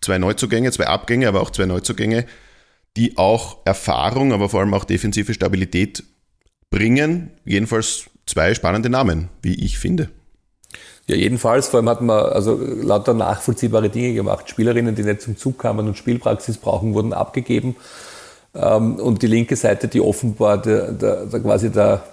zwei 0.00 0.18
Neuzugänge, 0.18 0.70
zwei 0.72 0.86
Abgänge, 0.86 1.28
aber 1.28 1.40
auch 1.40 1.50
zwei 1.50 1.66
Neuzugänge, 1.66 2.26
die 2.96 3.16
auch 3.16 3.58
Erfahrung, 3.64 4.32
aber 4.32 4.48
vor 4.48 4.60
allem 4.60 4.74
auch 4.74 4.84
defensive 4.84 5.34
Stabilität 5.34 6.04
bringen. 6.70 7.30
Jedenfalls 7.44 8.06
zwei 8.26 8.54
spannende 8.54 8.90
Namen, 8.90 9.28
wie 9.42 9.64
ich 9.64 9.78
finde. 9.78 10.10
Ja, 11.06 11.16
jedenfalls. 11.16 11.68
Vor 11.68 11.78
allem 11.78 11.88
hat 11.88 12.00
man 12.02 12.24
also 12.26 12.56
lauter 12.56 13.14
nachvollziehbare 13.14 13.88
Dinge 13.88 14.14
gemacht. 14.14 14.48
Spielerinnen, 14.48 14.94
die 14.94 15.02
nicht 15.02 15.22
zum 15.22 15.36
Zug 15.36 15.58
kamen 15.58 15.88
und 15.88 15.98
Spielpraxis 15.98 16.58
brauchen, 16.58 16.94
wurden 16.94 17.12
abgegeben. 17.12 17.76
Ähm, 18.54 18.96
und 18.96 19.22
die 19.22 19.26
linke 19.26 19.56
Seite, 19.56 19.88
die 19.88 20.00
offenbar 20.00 20.62
der, 20.62 20.92
der, 20.92 21.26
der 21.26 21.40
quasi 21.40 21.70
der, 21.70 22.04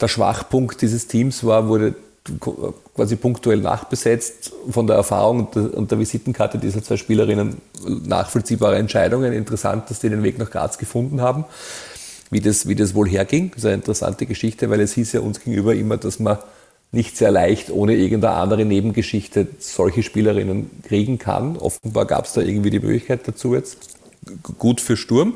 der 0.00 0.08
Schwachpunkt 0.08 0.80
dieses 0.82 1.06
Teams 1.06 1.44
war, 1.44 1.68
wurde 1.68 1.94
quasi 2.94 3.16
punktuell 3.16 3.58
nachbesetzt. 3.58 4.52
Von 4.70 4.86
der 4.86 4.96
Erfahrung 4.96 5.48
und 5.48 5.90
der, 5.90 5.98
Visitenkarte 5.98 6.58
dieser 6.58 6.82
zwei 6.82 6.96
Spielerinnen 6.96 7.56
nachvollziehbare 8.04 8.76
Entscheidungen. 8.76 9.32
Interessant, 9.32 9.90
dass 9.90 10.00
die 10.00 10.08
den 10.08 10.22
Weg 10.22 10.38
nach 10.38 10.50
Graz 10.50 10.78
gefunden 10.78 11.20
haben. 11.20 11.44
Wie 12.30 12.40
das, 12.40 12.68
wie 12.68 12.76
das 12.76 12.94
wohl 12.94 13.08
herging, 13.08 13.50
das 13.50 13.58
ist 13.58 13.66
eine 13.66 13.74
interessante 13.74 14.26
Geschichte, 14.26 14.70
weil 14.70 14.80
es 14.80 14.92
hieß 14.94 15.12
ja 15.12 15.20
uns 15.20 15.40
gegenüber 15.40 15.74
immer, 15.74 15.96
dass 15.96 16.20
man 16.20 16.38
nicht 16.92 17.16
sehr 17.16 17.30
leicht 17.30 17.70
ohne 17.70 17.94
irgendeine 17.94 18.36
andere 18.36 18.64
Nebengeschichte 18.64 19.48
solche 19.58 20.02
Spielerinnen 20.02 20.70
kriegen 20.82 21.18
kann. 21.18 21.56
Offenbar 21.56 22.04
gab 22.06 22.26
es 22.26 22.32
da 22.32 22.40
irgendwie 22.40 22.70
die 22.70 22.80
Möglichkeit 22.80 23.26
dazu 23.26 23.54
jetzt. 23.54 23.78
Gut 24.58 24.80
für 24.80 24.96
Sturm. 24.96 25.34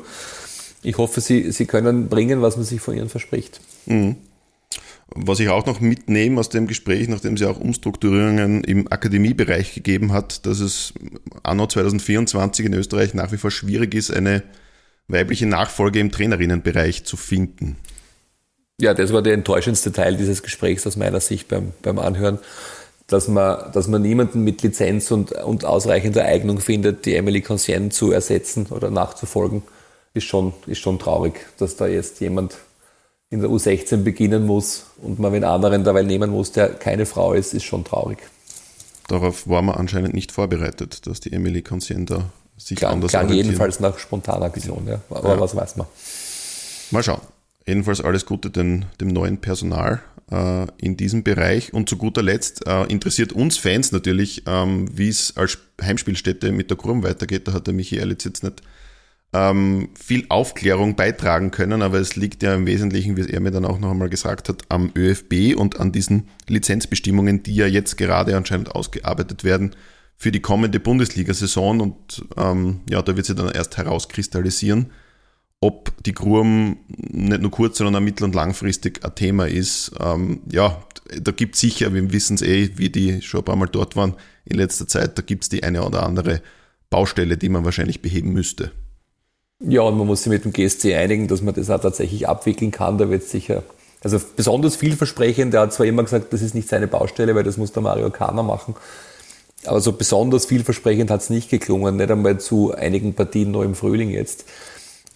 Ich 0.83 0.97
hoffe, 0.97 1.19
sie, 1.21 1.51
sie 1.51 1.65
können 1.65 2.09
bringen, 2.09 2.41
was 2.41 2.57
man 2.57 2.65
sich 2.65 2.79
von 2.79 2.95
ihnen 2.95 3.09
verspricht. 3.09 3.59
Mhm. 3.85 4.17
Was 5.07 5.39
ich 5.39 5.49
auch 5.49 5.65
noch 5.65 5.81
mitnehme 5.81 6.39
aus 6.39 6.49
dem 6.49 6.65
Gespräch, 6.65 7.07
nachdem 7.07 7.37
sie 7.37 7.45
auch 7.45 7.59
Umstrukturierungen 7.59 8.63
im 8.63 8.91
Akademiebereich 8.91 9.75
gegeben 9.75 10.11
hat, 10.11 10.45
dass 10.45 10.59
es 10.59 10.93
anno 11.43 11.67
2024 11.67 12.65
in 12.65 12.73
Österreich 12.73 13.13
nach 13.13 13.31
wie 13.31 13.37
vor 13.37 13.51
schwierig 13.51 13.93
ist, 13.93 14.11
eine 14.11 14.41
weibliche 15.07 15.45
Nachfolge 15.45 15.99
im 15.99 16.11
Trainerinnenbereich 16.11 17.05
zu 17.05 17.17
finden. 17.17 17.77
Ja, 18.81 18.93
das 18.93 19.13
war 19.13 19.21
der 19.21 19.33
enttäuschendste 19.33 19.91
Teil 19.91 20.17
dieses 20.17 20.43
Gesprächs 20.43 20.85
aus 20.87 20.97
meiner 20.97 21.19
Sicht 21.21 21.47
beim, 21.47 21.71
beim 21.81 21.99
Anhören, 21.99 22.39
dass 23.07 23.27
man, 23.27 23.71
dass 23.71 23.87
man 23.87 24.01
niemanden 24.01 24.43
mit 24.43 24.63
Lizenz 24.63 25.11
und, 25.11 25.31
und 25.31 25.63
ausreichender 25.63 26.25
Eignung 26.25 26.59
findet, 26.59 27.05
die 27.05 27.15
Emily 27.15 27.41
Conscient 27.41 27.93
zu 27.93 28.11
ersetzen 28.11 28.65
oder 28.71 28.89
nachzufolgen, 28.89 29.61
ist 30.13 30.25
schon, 30.25 30.53
ist 30.65 30.79
schon 30.79 30.97
traurig, 30.97 31.33
dass 31.57 31.75
da 31.75 31.87
jetzt 31.87 32.19
jemand 32.19 32.57
in 33.29 33.41
der 33.41 33.49
U16 33.49 33.97
beginnen 34.03 34.45
muss 34.45 34.85
und 35.01 35.19
man 35.19 35.33
einen 35.33 35.43
anderen 35.43 35.83
dabei 35.83 36.03
nehmen 36.03 36.29
muss, 36.29 36.51
der 36.51 36.69
keine 36.69 37.05
Frau 37.05 37.33
ist, 37.33 37.53
ist 37.53 37.63
schon 37.63 37.83
traurig. 37.83 38.19
Darauf 39.07 39.47
war 39.47 39.61
man 39.61 39.75
anscheinend 39.75 40.13
nicht 40.13 40.31
vorbereitet, 40.31 41.05
dass 41.07 41.19
die 41.19 41.33
Emily 41.33 41.61
Conscient 41.61 42.09
da 42.09 42.31
sich 42.57 42.77
klang, 42.77 42.93
anders 42.93 43.11
klang 43.11 43.29
jedenfalls 43.29 43.79
nach 43.79 43.99
spontaner 43.99 44.45
Aktion, 44.45 44.87
ja. 44.87 45.01
aber 45.09 45.35
ja. 45.35 45.39
was 45.39 45.55
weiß 45.55 45.75
man. 45.75 45.87
Mal 46.91 47.03
schauen. 47.03 47.21
Jedenfalls 47.67 47.99
alles 47.99 48.25
Gute 48.25 48.51
den, 48.51 48.85
dem 49.01 49.07
neuen 49.07 49.39
Personal 49.39 50.01
äh, 50.31 50.67
in 50.77 50.97
diesem 50.97 51.23
Bereich. 51.23 51.73
Und 51.73 51.89
zu 51.89 51.97
guter 51.97 52.21
Letzt 52.21 52.65
äh, 52.67 52.83
interessiert 52.83 53.33
uns 53.33 53.57
Fans 53.57 53.91
natürlich, 53.91 54.43
ähm, 54.45 54.87
wie 54.95 55.09
es 55.09 55.35
als 55.35 55.57
Heimspielstätte 55.81 56.51
mit 56.51 56.69
der 56.69 56.77
Kurm 56.77 57.03
weitergeht. 57.03 57.47
Da 57.47 57.53
hat 57.53 57.67
der 57.67 57.73
Michi 57.73 57.97
Erlitz 57.97 58.23
jetzt 58.23 58.43
nicht 58.43 58.61
ähm, 59.35 59.89
viel 59.99 60.25
Aufklärung 60.29 60.95
beitragen 60.95 61.51
können, 61.51 61.81
aber 61.81 61.99
es 61.99 62.15
liegt 62.15 62.41
ja 62.41 62.55
im 62.55 62.65
Wesentlichen, 62.65 63.17
wie 63.17 63.29
er 63.29 63.41
mir 63.41 63.51
dann 63.51 63.65
auch 63.65 63.79
noch 63.79 63.91
einmal 63.91 64.09
gesagt 64.09 64.47
hat, 64.47 64.63
am 64.69 64.91
ÖFB 64.95 65.57
und 65.57 65.79
an 65.79 65.91
diesen 65.91 66.29
Lizenzbestimmungen, 66.47 67.43
die 67.43 67.55
ja 67.55 67.67
jetzt 67.67 67.97
gerade 67.97 68.37
anscheinend 68.37 68.71
ausgearbeitet 68.71 69.43
werden 69.43 69.75
für 70.15 70.31
die 70.31 70.39
kommende 70.39 70.79
Bundesliga-Saison. 70.79 71.81
Und 71.81 72.25
ähm, 72.37 72.81
ja, 72.89 73.01
da 73.01 73.17
wird 73.17 73.25
sie 73.25 73.35
dann 73.35 73.51
erst 73.51 73.77
herauskristallisieren 73.77 74.91
ob 75.61 75.91
die 76.03 76.13
Grum 76.13 76.77
nicht 76.87 77.41
nur 77.41 77.49
kurz, 77.49 77.79
sondern 77.79 77.95
auch 77.95 78.05
mittel- 78.05 78.25
und 78.25 78.35
langfristig 78.35 79.03
ein 79.03 79.15
Thema 79.15 79.47
ist. 79.47 79.93
Ähm, 79.99 80.41
ja, 80.51 80.83
da 81.19 81.31
gibt 81.31 81.55
es 81.55 81.61
sicher, 81.61 81.91
wir 81.91 82.11
wissen 82.11 82.35
es 82.35 82.43
eh, 82.43 82.71
wie 82.75 82.89
die 82.89 83.21
schon 83.23 83.41
ein 83.41 83.45
paar 83.45 83.55
Mal 83.55 83.67
dort 83.67 83.95
waren 83.95 84.13
in 84.45 84.57
letzter 84.57 84.87
Zeit, 84.87 85.17
da 85.17 85.23
gibt 85.23 85.43
es 85.43 85.49
die 85.49 85.63
eine 85.63 85.83
oder 85.83 86.03
andere 86.03 86.41
Baustelle, 86.91 87.37
die 87.37 87.49
man 87.49 87.65
wahrscheinlich 87.65 88.01
beheben 88.01 88.31
müsste. 88.31 88.71
Ja, 89.59 89.81
und 89.81 89.97
man 89.97 90.07
muss 90.07 90.23
sich 90.23 90.31
mit 90.31 90.43
dem 90.43 90.51
GSC 90.51 90.95
einigen, 90.95 91.27
dass 91.27 91.41
man 91.41 91.53
das 91.53 91.69
auch 91.69 91.79
tatsächlich 91.79 92.27
abwickeln 92.27 92.71
kann. 92.71 92.97
Da 92.97 93.09
wird 93.09 93.23
sicher, 93.23 93.63
also 94.03 94.19
besonders 94.35 94.75
vielversprechend, 94.75 95.53
der 95.53 95.61
hat 95.61 95.73
zwar 95.73 95.85
immer 95.85 96.03
gesagt, 96.03 96.33
das 96.33 96.41
ist 96.41 96.55
nicht 96.55 96.67
seine 96.67 96.87
Baustelle, 96.87 97.35
weil 97.35 97.43
das 97.43 97.57
muss 97.57 97.71
der 97.71 97.81
Mario 97.81 98.09
Kahner 98.09 98.43
machen. 98.43 98.75
Aber 99.65 99.79
so 99.81 99.93
besonders 99.93 100.45
vielversprechend 100.45 101.09
hat 101.09 101.21
es 101.21 101.29
nicht 101.29 101.49
geklungen, 101.49 101.95
nicht 101.95 102.11
einmal 102.11 102.39
zu 102.39 102.73
einigen 102.75 103.13
Partien 103.15 103.51
noch 103.51 103.63
im 103.63 103.75
Frühling 103.75 104.09
jetzt. 104.09 104.45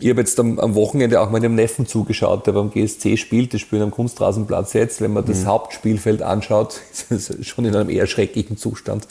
Ich 0.02 0.10
habe 0.10 0.22
jetzt 0.22 0.40
am, 0.40 0.60
am, 0.60 0.76
Wochenende 0.76 1.20
auch 1.20 1.30
meinem 1.30 1.56
Neffen 1.56 1.86
zugeschaut, 1.86 2.48
der 2.48 2.54
beim 2.54 2.72
GSC 2.72 3.18
spielt. 3.18 3.52
Die 3.52 3.60
spielen 3.60 3.82
am 3.82 3.92
Kunstrasenplatz 3.92 4.72
jetzt. 4.72 5.02
Wenn 5.02 5.12
man 5.12 5.26
das 5.26 5.42
mhm. 5.42 5.48
Hauptspielfeld 5.48 6.22
anschaut, 6.22 6.80
ist 7.10 7.30
es 7.30 7.48
schon 7.48 7.66
in 7.66 7.76
einem 7.76 7.90
eher 7.90 8.08
schrecklichen 8.08 8.56
Zustand. 8.56 9.08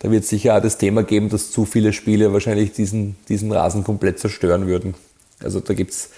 Da 0.00 0.10
wird 0.10 0.24
es 0.24 0.28
sicher 0.28 0.54
auch 0.54 0.60
das 0.60 0.76
Thema 0.76 1.04
geben, 1.04 1.30
dass 1.30 1.50
zu 1.50 1.64
viele 1.64 1.94
Spiele 1.94 2.34
wahrscheinlich 2.34 2.72
diesen, 2.72 3.16
diesen 3.30 3.50
Rasen 3.50 3.82
komplett 3.82 4.18
zerstören 4.18 4.66
würden. 4.66 4.94
Also 5.42 5.60
da 5.60 5.72
gibt 5.72 5.92
es, 5.92 6.10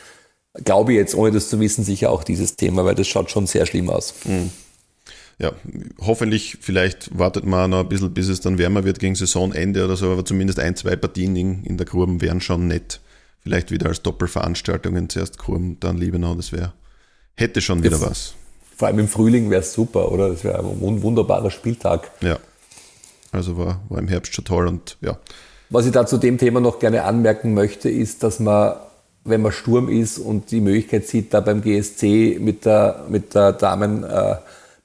glaube 0.65 0.93
ich 0.93 0.99
jetzt, 0.99 1.15
ohne 1.15 1.31
das 1.31 1.49
zu 1.49 1.61
wissen, 1.61 1.85
sicher 1.85 2.11
auch 2.11 2.25
dieses 2.25 2.57
Thema, 2.57 2.85
weil 2.85 2.97
das 2.97 3.07
schaut 3.07 3.31
schon 3.31 3.47
sehr 3.47 3.67
schlimm 3.67 3.89
aus. 3.89 4.15
Mhm. 4.25 4.51
Ja, 5.39 5.53
hoffentlich, 6.01 6.59
vielleicht 6.61 7.17
wartet 7.17 7.47
man 7.47 7.71
noch 7.71 7.81
ein 7.81 7.89
bisschen, 7.89 8.13
bis 8.13 8.27
es 8.27 8.41
dann 8.41 8.59
wärmer 8.59 8.83
wird 8.83 8.99
gegen 8.99 9.15
Saisonende 9.15 9.85
oder 9.85 9.95
so, 9.95 10.11
aber 10.11 10.25
zumindest 10.25 10.59
ein, 10.59 10.75
zwei 10.75 10.97
Partien 10.97 11.37
in, 11.37 11.63
in 11.63 11.77
der 11.77 11.87
Gruben 11.87 12.21
wären 12.21 12.41
schon 12.41 12.67
nett 12.67 12.99
vielleicht 13.41 13.71
wieder 13.71 13.89
als 13.89 14.03
Doppelveranstaltungen 14.03 15.09
zuerst 15.09 15.39
Kurm, 15.39 15.79
dann 15.81 15.97
Liebenau, 15.97 16.35
das 16.35 16.53
wäre, 16.53 16.73
hätte 17.35 17.61
schon 17.61 17.83
wieder 17.83 17.99
ja, 17.99 18.11
was. 18.11 18.35
Vor 18.77 18.89
allem 18.89 19.01
im 19.01 19.09
Frühling 19.09 19.51
wäre 19.51 19.63
es 19.63 19.73
super, 19.73 20.13
oder? 20.13 20.29
Das 20.29 20.45
wäre 20.45 20.59
ein 20.61 21.03
wunderbarer 21.03 21.51
Spieltag. 21.51 22.11
Ja. 22.21 22.39
Also 23.33 23.59
war, 23.59 23.81
war 23.89 23.99
im 23.99 24.09
Herbst 24.09 24.35
schon 24.35 24.45
toll 24.45 24.69
und 24.69 24.97
ja. 25.01 25.19
Was 25.71 25.85
ich 25.85 25.93
da 25.93 26.07
zu 26.07 26.17
dem 26.17 26.39
Thema 26.39 26.61
noch 26.61 26.79
gerne 26.79 27.05
anmerken 27.05 27.53
möchte, 27.55 27.91
ist, 27.91 28.23
dass 28.23 28.41
man, 28.41 28.77
wenn 29.25 29.43
man 29.43 29.53
Sturm 29.53 29.89
ist 29.89 30.19
und 30.19 30.51
die 30.51 30.61
Möglichkeit 30.61 31.07
sieht, 31.07 31.35
da 31.35 31.41
beim 31.41 31.61
GSC 31.61 32.39
mit 32.41 32.65
der, 32.65 33.05
mit 33.09 33.35
der 33.35 33.53
Damen, 33.53 34.03
äh, 34.03 34.37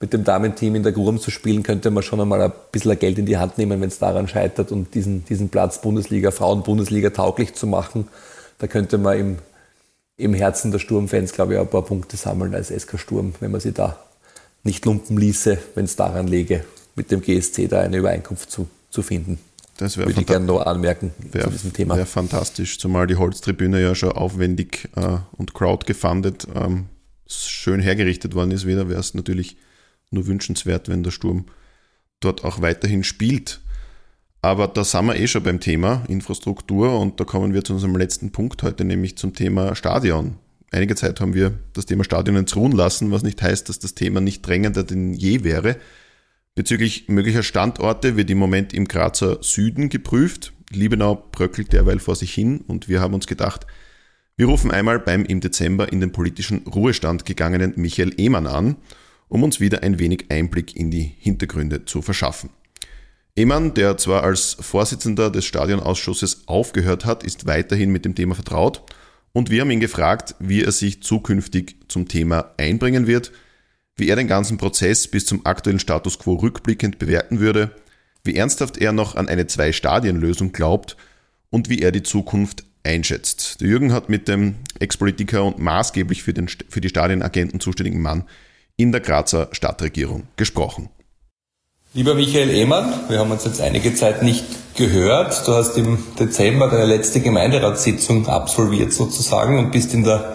mit 0.01 0.12
dem 0.12 0.26
Damenteam 0.26 0.76
in 0.76 0.84
der 0.84 0.91
Gurm 0.91 1.20
zu 1.20 1.32
spielen, 1.32 1.64
könnte 1.64 1.89
man 1.89 2.04
schon 2.04 2.20
einmal 2.20 2.41
ein 2.41 2.51
bisschen 2.72 2.99
Geld 2.99 3.18
in 3.18 3.26
die 3.26 3.38
Hand 3.38 3.58
nehmen, 3.58 3.80
wenn 3.80 3.88
es 3.88 3.99
daran 3.99 4.28
scheitert 4.28 4.74
und 4.74 4.93
diesen, 4.93 5.24
diesen 5.24 5.47
Platz 5.47 5.80
Bundesliga, 5.80 6.32
Frauen-Bundesliga 6.32 7.12
tauglich 7.12 7.54
zu 7.54 7.68
machen 7.68 8.10
da 8.64 8.68
könnte 8.68 8.97
man 8.97 9.20
im, 9.20 9.38
im 10.16 10.34
Herzen 10.34 10.72
der 10.72 10.80
Sturmfans, 10.80 11.34
glaube 11.34 11.55
ich, 11.55 11.59
ein 11.59 11.70
paar 11.70 11.82
Punkte 11.82 12.16
sammeln 12.16 12.55
als 12.55 12.70
SK 12.70 12.97
Sturm, 12.97 13.34
wenn 13.41 13.51
man 13.51 13.59
sie 13.59 13.74
da 13.74 14.01
nicht 14.64 14.86
lumpen 14.86 15.18
ließe, 15.18 15.57
wenn 15.76 15.84
es 15.84 15.97
daran 15.97 16.28
läge, 16.28 16.64
mit 16.95 17.11
dem 17.11 17.20
GSC 17.20 17.68
da 17.68 17.82
eine 17.82 17.97
Übereinkunft 17.97 18.49
zu, 18.49 18.70
zu 18.89 19.01
finden. 19.01 19.38
Das 19.76 19.97
Würde 19.97 20.14
ich 20.18 20.26
gerne 20.26 20.45
noch 20.45 20.66
anmerken 20.66 21.11
wär, 21.18 21.43
zu 21.43 21.49
diesem 21.49 21.74
Thema. 21.74 21.97
Wäre 21.97 22.05
fantastisch, 22.05 22.80
zumal 22.80 23.05
die 23.05 23.18
Holztribüne 23.18 23.82
ja 23.82 23.95
schon 23.95 24.14
aufwendig 24.14 24.88
äh, 24.95 25.18
und 25.34 25.53
crowd 25.53 25.86
gefundet 25.86 26.47
ähm, 26.55 26.86
schön 27.28 27.82
hergerichtet 27.82 28.34
worden 28.34 28.51
ist 28.51 28.66
wieder, 28.66 28.88
wäre 28.88 29.01
es 29.01 29.14
natürlich 29.14 29.57
nur 30.09 30.26
wünschenswert, 30.26 30.88
wenn 30.88 31.03
der 31.03 31.11
Sturm 31.11 31.47
dort 32.22 32.45
auch 32.45 32.61
weiterhin 32.61 33.03
spielt. 33.03 33.59
Aber 34.44 34.68
da 34.68 34.84
sind 34.84 35.06
wir 35.06 35.16
eh 35.16 35.26
schon 35.26 35.41
beim 35.41 35.62
Thema 35.62 36.04
Infrastruktur 36.10 37.00
und 37.00 37.18
da 37.18 37.24
kommen 37.24 37.54
wir 37.54 37.64
zu 37.64 37.76
unserem 37.76 37.96
letzten 37.96 38.34
Punkt 38.34 38.62
heute, 38.62 38.84
nämlich 38.84 39.16
zum 39.16 39.34
Thema 39.34 39.74
Stadion. 39.74 40.36
Einige 40.70 40.96
Zeit 40.96 41.22
haben 41.22 41.34
wir 41.34 41.58
das 41.72 41.86
Thema 41.86 42.04
Stadion 42.04 42.36
ins 42.36 42.54
Ruhen 42.54 42.74
lassen, 42.74 43.10
was 43.10 43.24
nicht 43.24 43.41
heißt, 43.41 43.70
dass 43.70 43.80
das 43.80 43.96
Thema 43.96 44.20
nicht 44.20 44.46
drängender 44.46 44.84
denn 44.84 45.14
je 45.14 45.46
wäre. 45.46 45.78
Bezüglich 46.56 47.08
möglicher 47.08 47.41
Standorte 47.41 48.18
wird 48.18 48.30
im 48.30 48.38
Moment 48.38 48.74
im 48.74 48.86
Grazer 48.86 49.38
Süden 49.41 49.88
geprüft. 49.88 50.52
Liebenau 50.72 51.16
bröckelt 51.32 51.72
derweil 51.72 52.00
vor 52.00 52.18
sich 52.18 52.34
hin 52.34 52.66
und 52.68 52.89
wir 52.89 53.00
haben 53.00 53.14
uns 53.14 53.28
gedacht, 53.28 53.66
wir 54.36 54.48
rufen 54.48 54.72
einmal 54.72 55.00
beim 55.00 55.24
im 55.24 55.39
Dezember 55.39 55.89
in 55.89 56.02
den 56.02 56.12
politischen 56.12 56.68
Ruhestand 56.68 57.24
gegangenen 57.24 57.76
Michael 57.78 58.14
Ehmann 58.18 58.48
an, 58.48 58.76
um 59.30 59.41
uns 59.41 59.62
wieder 59.62 59.84
ein 59.84 60.00
wenig 60.00 60.26
Einblick 60.28 60.76
in 60.76 60.91
die 60.91 61.14
Hintergründe 61.18 61.86
zu 61.86 62.02
verschaffen. 62.02 62.50
Eman, 63.36 63.74
der 63.74 63.98
zwar 63.98 64.24
als 64.24 64.58
Vorsitzender 64.60 65.32
des 65.32 65.46
Stadionausschusses 65.46 66.48
aufgehört 66.48 67.06
hat, 67.06 67.24
ist 67.24 67.48
weiterhin 67.48 67.92
mit 67.92 68.06
dem 68.06 68.14
Thema 68.14 68.36
vertraut 68.36 68.84
und 69.32 69.50
wir 69.50 69.62
haben 69.62 69.72
ihn 69.72 69.80
gefragt, 69.80 70.36
wie 70.40 70.62
er 70.62 70.72
sich 70.72 71.02
zukünftig 71.02 71.78
zum 71.88 72.08
Thema 72.08 72.54
einbringen 72.58 73.08
wird, 73.08 73.32
wie 73.96 74.08
er 74.08 74.16
den 74.16 74.28
ganzen 74.28 74.58
Prozess 74.58 75.08
bis 75.08 75.26
zum 75.26 75.46
aktuellen 75.48 75.80
Status 75.80 76.20
quo 76.20 76.36
rückblickend 76.36 77.00
bewerten 77.00 77.40
würde, 77.40 77.76
wie 78.24 78.36
ernsthaft 78.36 78.78
er 78.78 78.92
noch 78.92 79.16
an 79.16 79.28
eine 79.28 79.48
Zwei-Stadien-Lösung 79.48 80.52
glaubt 80.52 80.96
und 81.50 81.70
wie 81.70 81.80
er 81.80 81.92
die 81.92 82.04
Zukunft 82.04 82.66
einschätzt. 82.84 83.62
Der 83.62 83.68
Jürgen 83.68 83.94
hat 83.94 84.10
mit 84.10 84.28
dem 84.28 84.56
Ex-Politiker 84.80 85.44
und 85.44 85.58
maßgeblich 85.58 86.22
für, 86.22 86.34
den, 86.34 86.48
für 86.48 86.82
die 86.82 86.90
Stadienagenten 86.90 87.60
zuständigen 87.60 88.02
Mann 88.02 88.26
in 88.78 88.92
der 88.92 89.02
Grazer 89.02 89.50
Stadtregierung 89.52 90.28
gesprochen. 90.36 90.90
Lieber 91.96 92.16
Michael 92.16 92.50
Ehmann, 92.50 92.91
wir 93.08 93.20
haben 93.20 93.30
uns 93.30 93.46
jetzt 93.46 93.62
einige 93.62 93.94
Zeit 93.94 94.24
nicht 94.24 94.44
gehört. 94.76 95.48
Du 95.48 95.54
hast 95.54 95.78
im 95.78 96.00
Dezember 96.20 96.68
deine 96.68 96.88
letzte 96.88 97.20
Gemeinderatssitzung 97.20 98.28
absolviert 98.28 98.91
sozusagen 98.91 99.60
und 99.60 99.72
bist 99.72 99.94
in 99.94 100.04
der, 100.04 100.34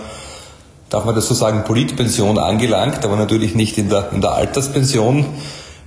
darf 0.89 1.05
man 1.05 1.17
das 1.17 1.27
so 1.27 1.35
sagen, 1.35 1.65
Politpension 1.65 2.39
angelangt, 2.39 3.05
aber 3.05 3.17
natürlich 3.17 3.57
nicht 3.57 3.77
in 3.77 3.89
der, 3.89 4.13
in 4.13 4.21
der 4.21 4.35
Alterspension. 4.35 5.27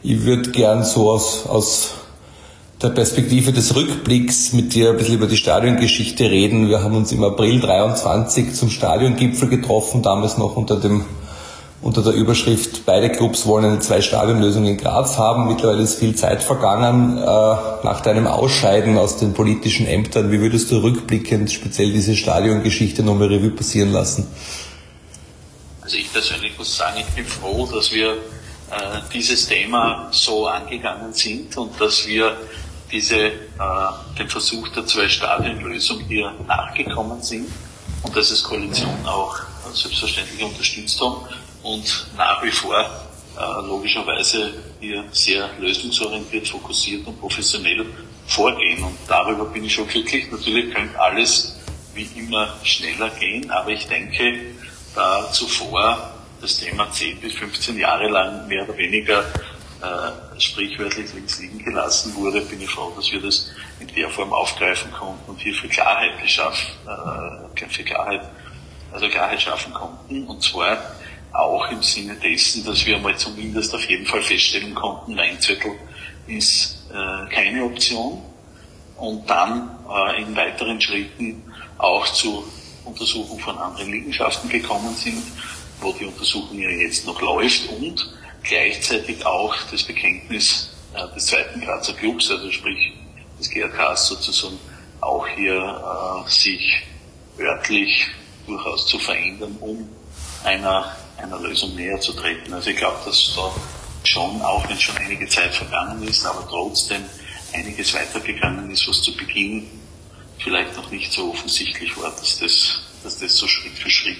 Ich 0.03 0.25
würde 0.25 0.51
gern 0.51 0.83
so 0.83 1.09
aus, 1.09 1.45
aus 1.47 1.91
der 2.81 2.89
Perspektive 2.89 3.53
des 3.53 3.73
Rückblicks 3.73 4.51
mit 4.51 4.73
dir 4.73 4.89
ein 4.89 4.97
bisschen 4.97 5.15
über 5.15 5.27
die 5.27 5.37
Stadiongeschichte 5.37 6.29
reden. 6.29 6.67
Wir 6.67 6.83
haben 6.83 6.97
uns 6.97 7.13
im 7.13 7.23
April 7.23 7.61
23 7.61 8.55
zum 8.55 8.69
Stadiongipfel 8.69 9.47
getroffen, 9.47 10.01
damals 10.01 10.37
noch 10.37 10.57
unter 10.57 10.75
dem 10.75 11.05
unter 11.81 12.03
der 12.03 12.13
Überschrift 12.13 12.85
Beide 12.85 13.11
Clubs 13.11 13.45
wollen 13.45 13.65
eine 13.65 13.79
Zwei-Stadion-Lösung 13.79 14.65
in 14.65 14.77
Graz 14.77 15.17
haben. 15.17 15.47
Mittlerweile 15.47 15.81
ist 15.81 15.99
viel 15.99 16.15
Zeit 16.15 16.43
vergangen. 16.43 17.17
Äh, 17.17 17.21
nach 17.23 18.01
deinem 18.01 18.27
Ausscheiden 18.27 18.97
aus 18.97 19.17
den 19.17 19.33
politischen 19.33 19.87
Ämtern, 19.87 20.31
wie 20.31 20.39
würdest 20.39 20.71
du 20.71 20.77
rückblickend 20.77 21.51
speziell 21.51 21.91
diese 21.91 22.15
Stadiongeschichte 22.15 23.01
nochmal 23.03 23.29
Revue 23.29 23.51
passieren 23.51 23.91
lassen? 23.91 24.27
Also 25.81 25.97
ich 25.97 26.11
persönlich 26.13 26.57
muss 26.57 26.77
sagen, 26.77 26.99
ich 26.99 27.15
bin 27.15 27.25
froh, 27.25 27.67
dass 27.73 27.91
wir 27.91 28.11
äh, 28.11 28.15
dieses 29.11 29.47
Thema 29.47 30.07
so 30.11 30.47
angegangen 30.47 31.13
sind 31.13 31.57
und 31.57 31.81
dass 31.81 32.05
wir 32.05 32.37
diese, 32.91 33.17
äh, 33.17 33.31
den 34.19 34.29
Versuch 34.29 34.67
der 34.69 34.85
Zwei-Stadion-Lösung 34.85 36.01
hier 36.07 36.31
nachgekommen 36.47 37.23
sind 37.23 37.47
und 38.03 38.15
dass 38.15 38.29
es 38.29 38.43
Koalition 38.43 38.93
auch 39.05 39.39
selbstverständlich 39.73 40.43
unterstützt 40.43 41.01
haben 41.01 41.25
und 41.63 42.07
nach 42.17 42.43
wie 42.43 42.51
vor 42.51 42.79
äh, 43.37 43.65
logischerweise 43.65 44.53
hier 44.79 45.03
sehr 45.11 45.49
lösungsorientiert, 45.59 46.47
fokussiert 46.47 47.07
und 47.07 47.19
professionell 47.19 47.85
vorgehen. 48.27 48.83
Und 48.83 48.97
darüber 49.07 49.45
bin 49.45 49.63
ich 49.63 49.73
schon 49.73 49.87
glücklich. 49.87 50.31
Natürlich 50.31 50.73
könnte 50.73 50.99
alles 50.99 51.57
wie 51.93 52.09
immer 52.17 52.55
schneller 52.63 53.09
gehen, 53.11 53.49
aber 53.51 53.69
ich 53.69 53.87
denke, 53.87 54.55
da 54.95 55.31
zuvor 55.31 56.13
das 56.41 56.57
Thema 56.57 56.91
10 56.91 57.19
bis 57.19 57.33
15 57.33 57.77
Jahre 57.77 58.07
lang 58.07 58.47
mehr 58.47 58.63
oder 58.63 58.77
weniger 58.77 59.23
äh, 59.81 60.39
sprichwörtlich 60.39 61.13
links 61.13 61.39
liegen 61.39 61.63
gelassen 61.63 62.13
wurde, 62.15 62.41
bin 62.41 62.61
ich 62.61 62.69
froh, 62.69 62.91
dass 62.95 63.11
wir 63.11 63.21
das 63.21 63.51
in 63.79 63.87
der 63.87 64.09
Form 64.09 64.33
aufgreifen 64.33 64.91
konnten 64.91 65.29
und 65.29 65.39
hier 65.39 65.53
für 65.53 65.67
Klarheit 65.67 66.21
geschaffen, 66.21 66.67
äh, 66.87 67.67
für 67.69 67.83
Klarheit, 67.83 68.21
also 68.91 69.07
Klarheit 69.09 69.41
schaffen 69.41 69.73
konnten. 69.73 70.27
Und 70.27 70.41
zwar 70.43 70.77
auch 71.33 71.69
im 71.71 71.81
Sinne 71.81 72.15
dessen, 72.15 72.65
dass 72.65 72.85
wir 72.85 72.97
mal 72.99 73.17
zumindest 73.17 73.73
auf 73.73 73.89
jeden 73.89 74.05
Fall 74.05 74.21
feststellen 74.21 74.75
konnten, 74.75 75.15
Weinzettel 75.15 75.71
ist 76.27 76.85
äh, 76.89 77.33
keine 77.33 77.63
Option. 77.63 78.21
Und 78.97 79.27
dann 79.29 79.69
äh, 79.89 80.21
in 80.21 80.35
weiteren 80.35 80.79
Schritten 80.79 81.41
auch 81.77 82.05
zu 82.07 82.43
Untersuchung 82.85 83.39
von 83.39 83.57
anderen 83.57 83.91
Liegenschaften 83.91 84.49
gekommen 84.49 84.95
sind, 84.95 85.23
wo 85.79 85.91
die 85.93 86.05
Untersuchung 86.05 86.59
ja 86.59 86.69
jetzt 86.69 87.05
noch 87.05 87.19
läuft 87.21 87.69
und 87.69 88.13
gleichzeitig 88.43 89.25
auch 89.25 89.55
das 89.71 89.83
Bekenntnis 89.83 90.69
äh, 90.93 91.15
des 91.15 91.27
zweiten 91.27 91.61
Grazer 91.61 91.93
Clubs, 91.93 92.29
also 92.29 92.51
sprich 92.51 92.93
des 93.39 93.49
GRKs 93.49 94.07
sozusagen 94.07 94.59
auch 94.99 95.27
hier 95.27 95.55
äh, 95.57 96.29
sich 96.29 96.83
örtlich 97.39 98.07
durchaus 98.45 98.85
zu 98.85 98.99
verändern, 98.99 99.55
um 99.59 99.89
einer 100.43 100.95
einer 101.21 101.39
Lösung 101.39 101.75
näher 101.75 101.99
zu 101.99 102.13
treten. 102.13 102.53
Also 102.53 102.69
ich 102.69 102.77
glaube, 102.77 102.97
dass 103.05 103.33
da 103.35 103.51
schon, 104.03 104.41
auch 104.41 104.67
wenn 104.69 104.79
schon 104.79 104.97
einige 104.97 105.27
Zeit 105.27 105.53
vergangen 105.53 106.01
ist, 106.03 106.25
aber 106.25 106.47
trotzdem 106.49 107.03
einiges 107.53 107.93
weitergegangen 107.93 108.69
ist, 108.71 108.87
was 108.87 109.01
zu 109.01 109.15
Beginn 109.15 109.67
vielleicht 110.39 110.75
noch 110.75 110.89
nicht 110.89 111.11
so 111.11 111.31
offensichtlich 111.31 111.95
war, 111.97 112.11
dass 112.11 112.39
das, 112.39 112.81
dass 113.03 113.19
das 113.19 113.35
so 113.35 113.47
Schritt 113.47 113.73
für 113.73 113.89
Schritt 113.89 114.17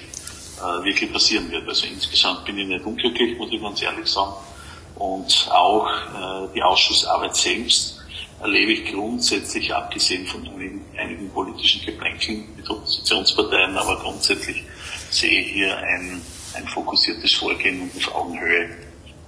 äh, 0.60 0.84
wirklich 0.84 1.12
passieren 1.12 1.50
wird. 1.52 1.68
Also 1.68 1.88
insgesamt 1.88 2.46
bin 2.46 2.58
ich 2.60 2.68
nicht 2.68 2.86
unglücklich, 2.86 3.38
muss 3.38 3.52
ich 3.52 3.62
ganz 3.62 3.82
ehrlich 3.82 4.08
sagen. 4.08 4.34
Und 4.96 5.50
auch 5.50 5.88
äh, 5.88 6.54
die 6.54 6.62
Ausschussarbeit 6.62 7.36
selbst 7.36 7.98
erlebe 8.40 8.74
ich 8.74 8.92
grundsätzlich, 8.92 9.74
abgesehen 9.74 10.28
von 10.28 10.48
einigen, 10.48 10.86
einigen 10.98 11.30
politischen 11.32 11.84
Geplänkeln 11.86 12.48
mit 12.56 12.70
Oppositionsparteien, 12.70 13.78
aber 13.78 14.00
grundsätzlich 14.00 14.64
sehe 15.12 15.42
hier 15.42 15.78
ein 15.78 16.22
ein 16.54 16.68
fokussiertes 16.68 17.34
Vorgehen 17.34 17.82
und 17.82 17.96
auf 17.98 18.16
Augenhöhe. 18.16 18.70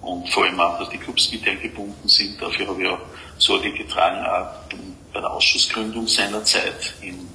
Und 0.02 0.30
vor 0.30 0.44
allem 0.44 0.60
auch, 0.60 0.80
dass 0.80 0.90
die 0.90 0.98
Clubs 0.98 1.32
mit 1.32 1.48
eingebunden 1.48 2.08
sind. 2.08 2.42
Dafür 2.42 2.68
habe 2.68 2.84
ich 2.84 2.90
auch 2.90 3.00
Sorge 3.38 3.72
getragen, 3.72 4.26
auch 4.26 4.78
bei 5.14 5.20
der 5.22 5.32
Ausschussgründung 5.32 6.08
seinerzeit 6.08 6.94
im 7.02 7.28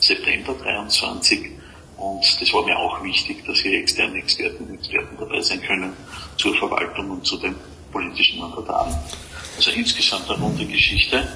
September 0.00 0.54
23, 0.54 1.50
Und 1.96 2.40
das 2.40 2.52
war 2.52 2.64
mir 2.64 2.76
auch 2.76 3.02
wichtig, 3.02 3.44
dass 3.46 3.58
hier 3.58 3.78
externe 3.78 4.18
Experten 4.18 4.64
und 4.64 4.74
Experten 4.74 5.16
dabei 5.18 5.40
sein 5.40 5.60
können 5.62 5.92
zur 6.36 6.56
Verwaltung 6.56 7.10
und 7.10 7.26
zu 7.26 7.36
den 7.36 7.54
politischen 7.92 8.40
Mandataren. 8.40 8.96
Also 9.56 9.70
insgesamt 9.72 10.30
eine 10.30 10.40
runde 10.40 10.66
Geschichte. 10.66 11.26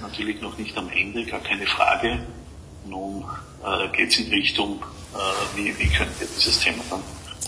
Natürlich 0.00 0.40
noch 0.40 0.56
nicht 0.58 0.76
am 0.76 0.88
Ende, 0.90 1.24
gar 1.24 1.40
keine 1.40 1.66
Frage. 1.66 2.26
Nun 2.86 3.24
äh, 3.64 3.96
geht 3.96 4.10
es 4.10 4.18
in 4.18 4.30
Richtung, 4.32 4.82
wie, 5.54 5.78
wie 5.78 5.88
können 5.88 6.10
wir 6.18 6.26
dieses 6.36 6.58
Thema 6.60 6.82
dann 6.90 7.00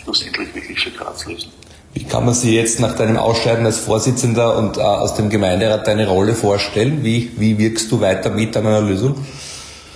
schlussendlich 0.05 0.55
wirklich 0.55 0.79
für 0.79 0.91
Graz 0.91 1.27
lösen. 1.27 1.51
Wie 1.95 2.05
kann 2.05 2.25
man 2.25 2.35
sich 2.35 2.51
jetzt 2.51 2.81
nach 2.81 2.97
deinem 2.97 3.17
Ausscheiden 3.17 3.65
als 3.65 3.79
Vorsitzender 3.79 4.57
und 4.59 4.77
äh, 4.77 4.81
aus 4.81 5.15
dem 5.15 5.31
Gemeinderat 5.31 5.87
deine 5.87 6.09
Rolle 6.09 6.35
vorstellen? 6.35 7.05
Wie, 7.05 7.31
wie 7.37 7.57
wirkst 7.57 7.91
du 7.91 8.01
weiter 8.01 8.31
mit 8.31 8.57
an 8.57 8.67
einer 8.67 8.81
Lösung? 8.81 9.25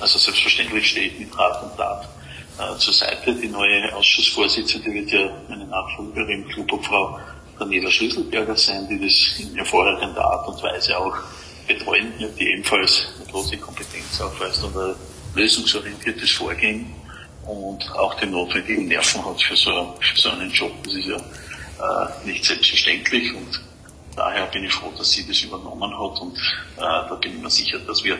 Also 0.01 0.19
selbstverständlich 0.19 0.87
stehe 0.87 1.09
ich 1.09 1.19
mit 1.19 1.37
Rat 1.37 1.63
und 1.65 1.77
Tat 1.77 2.09
äh, 2.59 2.79
zur 2.79 2.95
Seite. 2.95 3.35
Die 3.35 3.49
neue 3.49 3.93
Ausschussvorsitzende 3.95 4.93
wird 4.93 5.11
ja 5.11 5.29
meine 5.49 5.67
Nachfolgerin, 5.67 6.47
Klubobfrau 6.49 7.19
Daniela 7.59 7.91
Schlüsselberger 7.91 8.57
sein, 8.57 8.87
die 8.89 9.01
das 9.01 9.41
in 9.41 9.57
hervorragender 9.57 10.25
Art 10.25 10.47
und 10.47 10.63
Weise 10.63 10.97
auch 10.97 11.17
betreuen 11.67 12.13
wird, 12.19 12.39
die 12.39 12.53
ebenfalls 12.53 13.09
eine 13.17 13.29
große 13.33 13.57
Kompetenz 13.57 14.21
aufweist 14.21 14.63
und 14.63 14.77
ein 14.77 14.95
lösungsorientiertes 15.35 16.31
Vorgehen 16.31 16.87
und 17.49 17.91
auch 17.93 18.15
die 18.15 18.27
notwendigen 18.27 18.89
Nerven 18.89 19.25
hat 19.25 19.41
für 19.41 19.57
so, 19.57 19.97
für 20.01 20.21
so 20.21 20.31
einen 20.31 20.51
Job. 20.51 20.73
Das 20.85 20.95
ist 20.95 21.07
ja 21.07 21.17
äh, 21.17 22.27
nicht 22.27 22.45
selbstverständlich 22.45 23.35
und 23.35 23.61
daher 24.15 24.47
bin 24.47 24.65
ich 24.65 24.73
froh, 24.73 24.93
dass 24.97 25.11
sie 25.13 25.27
das 25.27 25.41
übernommen 25.41 25.91
hat 25.93 26.21
und 26.21 26.37
äh, 26.37 26.81
da 26.81 27.19
bin 27.21 27.37
ich 27.37 27.43
mir 27.43 27.51
sicher, 27.51 27.79
dass 27.79 28.05
wir 28.05 28.19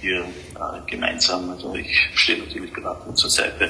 hier 0.00 0.20
äh, 0.20 0.90
gemeinsam, 0.90 1.50
also 1.50 1.74
ich 1.74 1.98
stehe 2.14 2.38
natürlich 2.38 2.72
gerade 2.72 3.12
zur 3.14 3.30
Seite, 3.30 3.64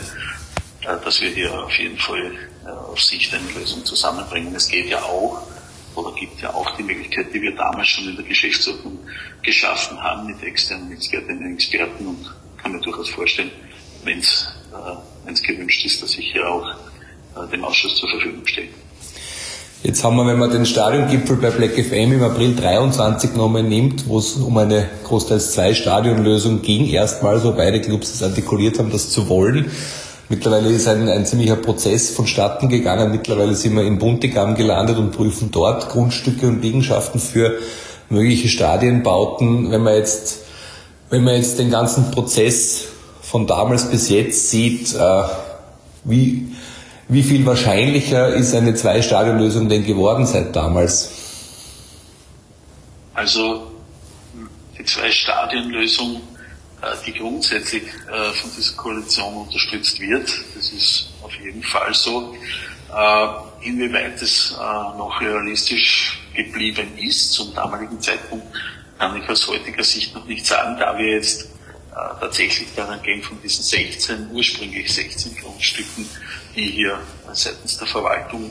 äh, 0.83 0.97
dass 1.03 1.21
wir 1.23 1.31
hier 1.31 1.65
auf 1.65 1.79
jeden 1.79 1.99
Fall 1.99 2.33
äh, 2.67 2.69
auf 2.69 3.01
Sicht 3.01 3.33
eine 3.33 3.51
Lösung 3.53 3.85
zusammenbringen. 3.85 4.55
Es 4.55 4.69
geht 4.69 4.91
ja 4.91 5.03
auch, 5.03 5.47
oder 5.95 6.13
gibt 6.15 6.41
ja 6.43 6.53
auch 6.53 6.77
die 6.77 6.83
Möglichkeit, 6.83 7.33
die 7.33 7.41
wir 7.41 7.57
damals 7.57 7.89
schon 7.89 8.07
in 8.07 8.17
der 8.17 8.25
Geschäftsordnung 8.25 8.99
geschaffen 9.43 10.01
haben 10.03 10.27
mit 10.27 10.43
externen 10.43 10.93
Expertinnen 10.93 11.47
und 11.47 11.55
Experten 11.55 12.07
und 12.07 12.31
kann 12.63 12.73
mir 12.73 12.81
durchaus 12.81 13.09
vorstellen, 13.09 13.51
wenn 14.05 14.19
es 14.19 14.60
äh, 14.73 15.33
gewünscht 15.47 15.85
ist, 15.85 16.03
dass 16.03 16.15
ich 16.17 16.33
hier 16.33 16.49
auch 16.49 16.67
äh, 17.37 17.51
dem 17.51 17.65
Ausschuss 17.65 17.97
zur 17.97 18.09
Verfügung 18.09 18.47
stehe. 18.47 18.69
Jetzt 19.83 20.05
haben 20.05 20.17
wir, 20.17 20.27
wenn 20.27 20.39
man 20.39 20.51
den 20.51 20.67
Stadiongipfel 20.67 21.37
bei 21.37 21.51
Black 21.51 21.73
FM 21.73 22.13
im 22.13 22.23
April 22.23 22.55
23 22.55 23.35
nochmal 23.35 23.63
nimmt, 23.63 24.07
wo 24.09 24.19
es 24.19 24.35
um 24.35 24.59
eine 24.59 24.91
großteils 25.05 25.53
zwei 25.53 25.73
Stadionlösung 25.73 26.61
ging, 26.61 26.87
erstmals, 26.87 27.45
wo 27.45 27.53
beide 27.53 27.81
Clubs 27.81 28.13
es 28.13 28.23
artikuliert 28.23 28.79
haben, 28.79 28.91
das 28.91 29.09
zu 29.09 29.31
wollen. 29.31 29.71
Mittlerweile 30.29 30.69
ist 30.69 30.87
ein, 30.87 31.09
ein 31.09 31.25
ziemlicher 31.25 31.57
Prozess 31.57 32.11
vonstatten 32.11 32.69
gegangen. 32.69 33.11
Mittlerweile 33.11 33.55
sind 33.55 33.75
wir 33.75 33.83
in 33.83 33.99
Buntigam 33.99 34.55
gelandet 34.55 34.99
und 34.99 35.13
prüfen 35.13 35.51
dort 35.51 35.89
Grundstücke 35.89 36.47
und 36.47 36.63
Liegenschaften 36.63 37.19
für 37.19 37.59
mögliche 38.11 38.49
Stadienbauten. 38.49 39.71
Wenn 39.71 39.83
man 39.83 39.95
jetzt, 39.95 40.41
wenn 41.09 41.25
man 41.25 41.37
jetzt 41.37 41.59
den 41.59 41.71
ganzen 41.71 42.11
Prozess 42.11 42.85
von 43.31 43.47
damals 43.47 43.89
bis 43.89 44.09
jetzt 44.09 44.51
sieht, 44.51 44.93
äh, 44.93 45.23
wie, 46.03 46.49
wie 47.07 47.23
viel 47.23 47.47
wahrscheinlicher 47.47 48.35
ist 48.35 48.53
eine 48.57 48.75
Zwei-Stadion-Lösung 48.75 49.69
denn 49.69 49.85
geworden 49.85 50.27
seit 50.27 50.57
damals? 50.57 51.13
Also 53.15 53.71
die 54.77 54.85
Zwei-Stadion-Lösung, 54.85 56.23
äh, 56.83 56.87
die 57.07 57.13
grundsätzlich 57.13 57.85
äh, 57.85 58.33
von 58.33 58.51
dieser 58.57 58.77
Koalition 58.77 59.35
unterstützt 59.35 60.01
wird, 60.01 60.29
das 60.57 60.73
ist 60.73 61.11
auf 61.23 61.33
jeden 61.37 61.63
Fall 61.63 61.95
so. 61.95 62.35
Inwieweit 63.61 64.21
es 64.21 64.53
noch 64.99 65.21
realistisch 65.21 66.21
geblieben 66.35 66.89
ist 66.99 67.33
zum 67.35 67.55
damaligen 67.55 68.01
Zeitpunkt, 68.01 68.47
kann 68.99 69.15
ich 69.17 69.29
aus 69.29 69.47
heutiger 69.47 69.85
Sicht 69.85 70.13
noch 70.13 70.25
nicht 70.27 70.45
sagen, 70.45 70.77
da 70.77 70.99
wir 70.99 71.15
jetzt 71.15 71.51
tatsächlich 71.93 72.69
daran 72.75 73.03
gehen, 73.03 73.23
von 73.23 73.41
diesen 73.43 73.65
16, 73.65 74.31
ursprünglich 74.33 74.93
16 74.93 75.37
Grundstücken 75.37 76.07
die 76.55 76.67
hier 76.67 76.99
seitens 77.33 77.79
der 77.79 77.87
Verwaltung 77.87 78.51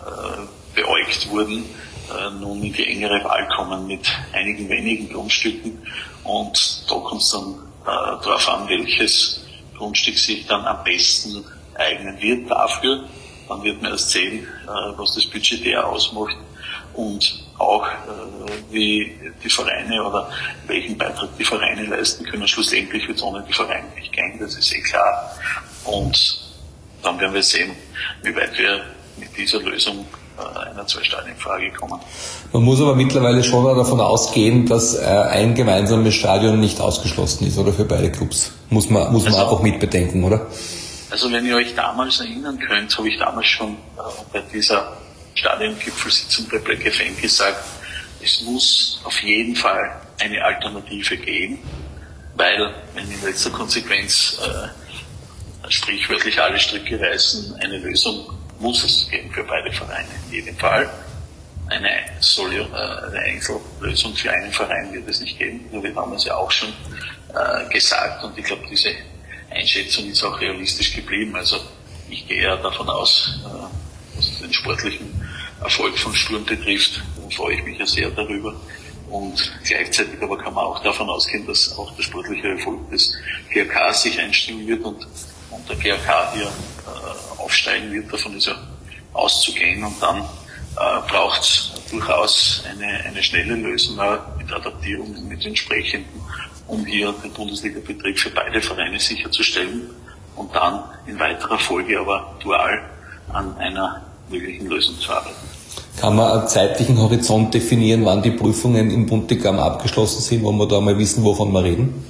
äh, 0.00 0.74
beäugt 0.74 1.28
wurden, 1.30 1.64
äh, 2.10 2.30
nun 2.40 2.62
in 2.62 2.72
die 2.72 2.86
engere 2.86 3.22
Wahl 3.24 3.48
kommen 3.48 3.86
mit 3.86 4.10
einigen 4.32 4.68
wenigen 4.68 5.12
Grundstücken. 5.12 5.78
Und 6.24 6.84
da 6.88 6.94
kommt 6.96 7.22
es 7.22 7.30
dann 7.30 7.54
äh, 7.82 8.24
darauf 8.24 8.48
an, 8.48 8.68
welches 8.68 9.44
Grundstück 9.76 10.18
sich 10.18 10.46
dann 10.46 10.64
am 10.64 10.84
besten 10.84 11.44
eignen 11.74 12.20
wird 12.20 12.50
dafür. 12.50 13.04
Dann 13.48 13.62
wird 13.62 13.82
man 13.82 13.92
erst 13.92 14.10
sehen, 14.10 14.46
äh, 14.64 14.68
was 14.96 15.14
das 15.14 15.26
budgetär 15.26 15.86
ausmacht 15.86 16.36
und 16.94 17.44
auch 17.62 17.86
äh, 17.86 17.90
wie 18.70 19.12
die 19.42 19.48
Vereine 19.48 20.02
oder 20.04 20.28
welchen 20.66 20.96
Beitrag 20.96 21.28
die 21.38 21.44
Vereine 21.44 21.84
leisten 21.86 22.24
können. 22.24 22.46
Schlussendlich 22.48 23.06
wird 23.06 23.18
es 23.18 23.22
ohne 23.22 23.44
die 23.48 23.52
Vereine 23.52 23.86
nicht 23.96 24.12
gehen, 24.12 24.38
das 24.40 24.54
ist 24.56 24.74
eh 24.74 24.80
klar. 24.80 25.32
Und 25.84 26.40
dann 27.02 27.18
werden 27.18 27.34
wir 27.34 27.42
sehen, 27.42 27.72
wie 28.22 28.34
weit 28.34 28.56
wir 28.58 28.82
mit 29.16 29.36
dieser 29.36 29.60
Lösung 29.60 30.06
äh, 30.38 30.70
einer 30.70 30.86
Zwei-Stadien-Frage 30.86 31.72
kommen. 31.72 32.00
Man 32.52 32.62
muss 32.62 32.80
aber 32.80 32.94
mittlerweile 32.94 33.42
schon 33.44 33.64
davon 33.64 34.00
ausgehen, 34.00 34.66
dass 34.66 34.94
äh, 34.94 35.04
ein 35.04 35.54
gemeinsames 35.54 36.14
Stadion 36.14 36.60
nicht 36.60 36.80
ausgeschlossen 36.80 37.46
ist, 37.46 37.58
oder 37.58 37.72
für 37.72 37.84
beide 37.84 38.10
Clubs. 38.10 38.52
Muss 38.70 38.88
man, 38.88 39.12
muss 39.12 39.24
man 39.24 39.34
also, 39.34 39.46
auch 39.46 39.62
mitbedenken, 39.62 40.24
oder? 40.24 40.46
Also 41.10 41.30
wenn 41.30 41.44
ihr 41.44 41.56
euch 41.56 41.74
damals 41.74 42.20
erinnern 42.20 42.58
könnt, 42.58 42.96
habe 42.96 43.08
ich 43.08 43.18
damals 43.18 43.46
schon 43.46 43.76
bei 44.32 44.40
dieser 44.52 44.96
Stadiongipfelsitzung 45.34 46.48
bei 46.48 46.58
Black 46.58 46.82
FM 46.82 47.20
gesagt, 47.20 47.64
es 48.22 48.42
muss 48.42 49.00
auf 49.04 49.20
jeden 49.22 49.56
Fall 49.56 50.00
eine 50.20 50.44
Alternative 50.44 51.16
geben, 51.16 51.58
weil 52.36 52.74
wenn 52.94 53.10
in 53.10 53.22
letzter 53.22 53.50
Konsequenz 53.50 54.38
äh, 54.42 54.68
sprichwörtlich 55.68 56.40
alle 56.40 56.58
Stricke 56.58 57.00
reißen. 57.00 57.54
Eine 57.60 57.78
Lösung 57.78 58.26
muss 58.58 58.84
es 58.84 59.08
geben 59.10 59.30
für 59.32 59.44
beide 59.44 59.72
Vereine. 59.72 60.08
In 60.28 60.34
jedem 60.34 60.56
Fall. 60.56 60.90
Eine, 61.68 61.88
Soli 62.20 62.58
äh, 62.58 62.64
eine 62.64 63.18
Einzellösung 63.18 64.14
für 64.14 64.30
einen 64.30 64.52
Verein 64.52 64.92
wird 64.92 65.08
es 65.08 65.20
nicht 65.20 65.38
geben. 65.38 65.64
Nur 65.70 65.82
wir 65.82 65.94
haben 65.94 66.12
es 66.12 66.24
ja 66.24 66.36
auch 66.36 66.50
schon 66.50 66.68
äh, 67.34 67.68
gesagt 67.72 68.22
und 68.24 68.36
ich 68.36 68.44
glaube, 68.44 68.64
diese 68.70 68.90
Einschätzung 69.50 70.08
ist 70.10 70.22
auch 70.22 70.38
realistisch 70.40 70.94
geblieben. 70.94 71.34
Also 71.34 71.60
ich 72.10 72.26
gehe 72.28 72.42
ja 72.42 72.56
davon 72.56 72.88
aus, 72.88 73.40
äh, 73.44 74.16
was 74.16 74.38
den 74.40 74.52
sportlichen 74.52 75.21
Erfolg 75.62 75.98
von 75.98 76.14
Sturm 76.14 76.44
betrifft, 76.44 77.02
freue 77.34 77.54
ich 77.54 77.64
mich 77.64 77.78
ja 77.78 77.86
sehr 77.86 78.10
darüber. 78.10 78.54
Und 79.10 79.52
gleichzeitig 79.64 80.22
aber 80.22 80.38
kann 80.38 80.54
man 80.54 80.64
auch 80.64 80.82
davon 80.82 81.08
ausgehen, 81.08 81.46
dass 81.46 81.76
auch 81.76 81.94
der 81.96 82.02
sportliche 82.02 82.48
Erfolg 82.48 82.90
des 82.90 83.14
GRK 83.52 83.92
sich 83.92 84.18
einstellen 84.18 84.66
wird 84.66 84.82
und 84.84 85.06
und 85.52 85.68
der 85.68 85.76
GRK 85.76 86.32
hier 86.32 86.46
äh, 86.46 87.40
aufsteigen 87.40 87.92
wird, 87.92 88.12
davon 88.12 88.36
ist 88.36 88.46
ja 88.46 88.54
auszugehen. 89.12 89.84
Und 89.84 90.02
dann 90.02 90.20
äh, 90.20 91.08
braucht 91.08 91.42
es 91.42 91.72
durchaus 91.90 92.64
eine, 92.68 93.04
eine 93.04 93.22
schnelle 93.22 93.54
Lösung 93.54 93.96
mit 94.38 94.52
Adaptierung 94.52 95.28
mit 95.28 95.44
entsprechenden, 95.44 96.20
um 96.66 96.84
hier 96.86 97.12
den 97.22 97.32
Bundesliga-Betrieb 97.32 98.18
für 98.18 98.30
beide 98.30 98.60
Vereine 98.60 98.98
sicherzustellen. 98.98 99.90
Und 100.34 100.54
dann 100.54 100.84
in 101.06 101.18
weiterer 101.18 101.58
Folge 101.58 102.00
aber 102.00 102.34
dual 102.42 102.82
an 103.32 103.56
einer 103.58 104.06
möglichen 104.32 104.66
Lösung 104.66 104.98
zu 104.98 105.12
arbeiten. 105.12 105.36
Kann 106.00 106.16
man 106.16 106.38
einen 106.38 106.48
zeitlichen 106.48 106.98
Horizont 106.98 107.54
definieren, 107.54 108.04
wann 108.04 108.22
die 108.22 108.32
Prüfungen 108.32 108.90
im 108.90 109.06
Buntigam 109.06 109.58
abgeschlossen 109.58 110.20
sind, 110.20 110.42
wo 110.42 110.50
wir 110.52 110.66
da 110.66 110.80
mal 110.80 110.98
wissen, 110.98 111.22
wovon 111.22 111.52
wir 111.52 111.62
reden? 111.62 112.04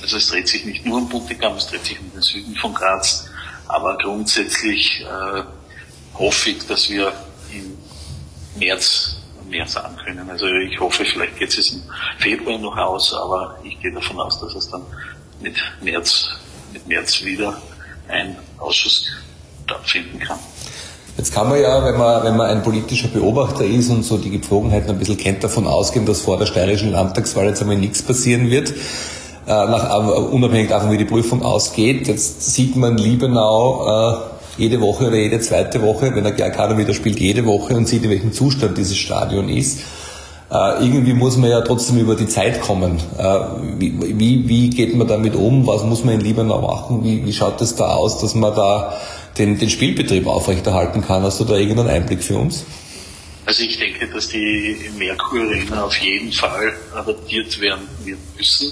Also 0.00 0.16
es 0.16 0.28
dreht 0.28 0.48
sich 0.48 0.64
nicht 0.64 0.86
nur 0.86 0.98
um 0.98 1.08
Buntigam, 1.08 1.56
es 1.56 1.66
dreht 1.66 1.84
sich 1.84 2.00
um 2.00 2.10
den 2.12 2.22
Süden 2.22 2.54
von 2.56 2.72
Graz, 2.72 3.26
aber 3.66 3.98
grundsätzlich 3.98 5.02
äh, 5.02 5.42
hoffe 6.14 6.50
ich, 6.50 6.66
dass 6.66 6.88
wir 6.88 7.12
im 7.52 7.76
März 8.58 9.16
mehr 9.48 9.66
sagen 9.66 9.96
können. 9.96 10.30
Also 10.30 10.46
ich 10.46 10.78
hoffe, 10.80 11.04
vielleicht 11.04 11.36
geht 11.38 11.56
es 11.56 11.72
im 11.72 11.82
Februar 12.18 12.58
noch 12.58 12.76
aus, 12.76 13.12
aber 13.12 13.58
ich 13.64 13.80
gehe 13.80 13.92
davon 13.92 14.18
aus, 14.20 14.40
dass 14.40 14.54
es 14.54 14.70
dann 14.70 14.82
mit 15.40 15.56
März, 15.82 16.30
mit 16.72 16.86
März 16.86 17.22
wieder 17.24 17.60
ein 18.08 18.36
Ausschuss 18.58 19.10
stattfinden 19.64 20.18
kann. 20.18 20.38
Jetzt 21.18 21.34
kann 21.34 21.48
man 21.48 21.60
ja, 21.60 21.84
wenn 21.84 21.98
man, 21.98 22.22
wenn 22.22 22.36
man 22.36 22.46
ein 22.46 22.62
politischer 22.62 23.08
Beobachter 23.08 23.64
ist 23.64 23.90
und 23.90 24.04
so 24.04 24.18
die 24.18 24.30
Gepflogenheiten 24.30 24.88
ein 24.88 24.98
bisschen 24.98 25.16
kennt, 25.16 25.42
davon 25.42 25.66
ausgehen, 25.66 26.06
dass 26.06 26.20
vor 26.20 26.38
der 26.38 26.46
steirischen 26.46 26.92
Landtagswahl 26.92 27.46
jetzt 27.46 27.60
einmal 27.60 27.76
nichts 27.76 28.02
passieren 28.02 28.50
wird. 28.50 28.70
Äh, 28.70 29.50
nach, 29.50 30.30
unabhängig 30.30 30.68
davon, 30.68 30.92
wie 30.92 30.96
die 30.96 31.04
Prüfung 31.04 31.42
ausgeht. 31.42 32.06
Jetzt 32.06 32.54
sieht 32.54 32.76
man 32.76 32.96
Liebenau 32.96 33.88
äh, 33.88 34.16
jede 34.58 34.80
Woche 34.80 35.08
oder 35.08 35.16
jede 35.16 35.40
zweite 35.40 35.82
Woche, 35.82 36.14
wenn 36.14 36.22
der 36.22 36.34
GRK 36.34 36.78
wieder 36.78 36.94
spielt, 36.94 37.18
jede 37.18 37.44
Woche 37.46 37.74
und 37.74 37.88
sieht, 37.88 38.04
in 38.04 38.10
welchem 38.10 38.32
Zustand 38.32 38.78
dieses 38.78 38.96
Stadion 38.96 39.48
ist. 39.48 39.80
Äh, 40.52 40.84
irgendwie 40.84 41.14
muss 41.14 41.36
man 41.36 41.50
ja 41.50 41.62
trotzdem 41.62 41.98
über 41.98 42.14
die 42.14 42.28
Zeit 42.28 42.60
kommen. 42.60 42.98
Äh, 43.18 43.38
wie, 43.76 44.18
wie, 44.20 44.48
wie, 44.48 44.70
geht 44.70 44.96
man 44.96 45.08
damit 45.08 45.34
um? 45.34 45.66
Was 45.66 45.82
muss 45.82 46.04
man 46.04 46.14
in 46.14 46.20
Liebenau 46.20 46.60
machen? 46.60 47.02
Wie, 47.02 47.26
wie 47.26 47.32
schaut 47.32 47.60
es 47.60 47.74
da 47.74 47.94
aus, 47.94 48.18
dass 48.18 48.36
man 48.36 48.54
da 48.54 48.92
den, 49.38 49.58
den 49.58 49.70
Spielbetrieb 49.70 50.26
aufrechterhalten 50.26 51.02
kann? 51.02 51.22
Hast 51.22 51.40
du 51.40 51.44
da 51.44 51.56
irgendeinen 51.56 51.90
Einblick 51.90 52.22
für 52.22 52.36
uns? 52.36 52.64
Also 53.46 53.62
ich 53.62 53.78
denke, 53.78 54.06
dass 54.06 54.28
die 54.28 54.90
Merkur 54.98 55.40
Arena 55.40 55.84
auf 55.84 55.96
jeden 55.96 56.30
Fall 56.32 56.70
adaptiert 56.94 57.58
werden 57.60 57.88
müssen 58.36 58.70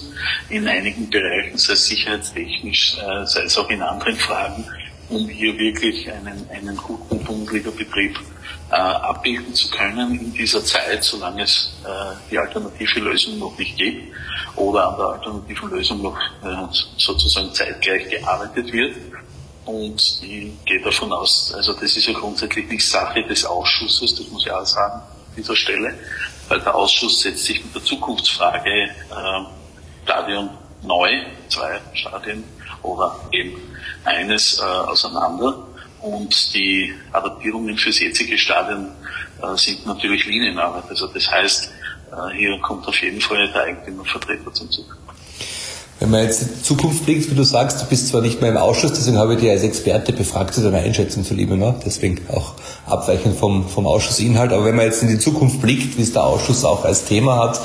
in 0.50 0.68
einigen 0.68 1.08
Bereichen, 1.08 1.56
sei 1.56 1.72
es 1.72 1.86
sicherheitstechnisch, 1.86 2.98
äh, 2.98 3.24
sei 3.24 3.44
es 3.44 3.56
auch 3.56 3.70
in 3.70 3.80
anderen 3.80 4.16
Fragen, 4.16 4.66
um 5.08 5.26
hier 5.28 5.56
wirklich 5.58 6.10
einen, 6.12 6.46
einen 6.50 6.76
guten 6.76 7.24
Bundesliga-Betrieb 7.24 8.18
äh, 8.70 8.74
abbilden 8.74 9.54
zu 9.54 9.70
können 9.70 10.18
in 10.18 10.34
dieser 10.34 10.62
Zeit, 10.62 11.02
solange 11.02 11.44
es 11.44 11.74
äh, 11.84 12.14
die 12.30 12.38
alternative 12.38 13.00
Lösung 13.00 13.38
noch 13.38 13.56
nicht 13.56 13.78
gibt 13.78 14.12
oder 14.56 14.88
an 14.88 14.96
der 14.98 15.06
alternativen 15.06 15.70
Lösung 15.70 16.02
noch 16.02 16.18
äh, 16.44 16.66
sozusagen 16.98 17.52
zeitgleich 17.54 18.10
gearbeitet 18.10 18.72
wird. 18.72 18.96
Und 19.66 20.22
ich 20.22 20.64
gehe 20.64 20.80
davon 20.80 21.12
aus, 21.12 21.52
also 21.54 21.72
das 21.72 21.96
ist 21.96 22.06
ja 22.06 22.14
grundsätzlich 22.14 22.68
nicht 22.68 22.88
Sache 22.88 23.24
des 23.24 23.44
Ausschusses, 23.44 24.14
das 24.14 24.28
muss 24.28 24.46
ich 24.46 24.52
auch 24.52 24.64
sagen 24.64 24.94
an 24.94 25.34
dieser 25.36 25.56
Stelle, 25.56 25.92
weil 26.48 26.60
der 26.60 26.72
Ausschuss 26.72 27.20
setzt 27.20 27.44
sich 27.44 27.64
mit 27.64 27.74
der 27.74 27.82
Zukunftsfrage 27.82 28.70
äh, 28.70 28.92
Stadion 30.04 30.50
neu, 30.82 31.10
zwei 31.48 31.80
Stadien 31.94 32.44
oder 32.82 33.18
eben 33.32 33.60
eines 34.04 34.60
äh, 34.60 34.62
auseinander. 34.62 35.66
Und 36.00 36.54
die 36.54 36.94
Adaptierungen 37.12 37.76
fürs 37.76 37.98
jetzige 37.98 38.38
Stadion 38.38 38.92
äh, 39.42 39.56
sind 39.56 39.84
natürlich 39.84 40.26
Linienarbeit. 40.26 40.84
Also 40.90 41.08
das 41.08 41.28
heißt, 41.28 41.72
äh, 42.12 42.36
hier 42.36 42.60
kommt 42.60 42.86
auf 42.86 43.02
jeden 43.02 43.20
Fall 43.20 43.50
der 43.52 43.62
Eigentümervertreter 43.62 44.52
zum 44.52 44.70
Zug. 44.70 44.95
Wenn 45.98 46.10
man 46.10 46.24
jetzt 46.24 46.42
in 46.42 46.62
Zukunft 46.62 47.06
blickt, 47.06 47.30
wie 47.30 47.34
du 47.34 47.42
sagst, 47.42 47.80
du 47.80 47.86
bist 47.86 48.08
zwar 48.08 48.20
nicht 48.20 48.42
mehr 48.42 48.50
im 48.50 48.58
Ausschuss, 48.58 48.92
deswegen 48.92 49.16
habe 49.16 49.34
ich 49.34 49.40
dich 49.40 49.48
als 49.48 49.62
Experte 49.62 50.12
befragt 50.12 50.52
zu 50.52 50.60
deiner 50.60 50.78
Einschätzung 50.78 51.24
zu 51.24 51.32
Liebenau, 51.32 51.74
deswegen 51.86 52.20
auch 52.30 52.52
abweichend 52.86 53.38
vom, 53.38 53.66
vom 53.66 53.86
Ausschussinhalt. 53.86 54.52
Aber 54.52 54.66
wenn 54.66 54.76
man 54.76 54.84
jetzt 54.84 55.02
in 55.02 55.08
die 55.08 55.18
Zukunft 55.18 55.62
blickt, 55.62 55.96
wie 55.96 56.02
es 56.02 56.12
der 56.12 56.24
Ausschuss 56.24 56.66
auch 56.66 56.84
als 56.84 57.06
Thema 57.06 57.38
hat, 57.38 57.60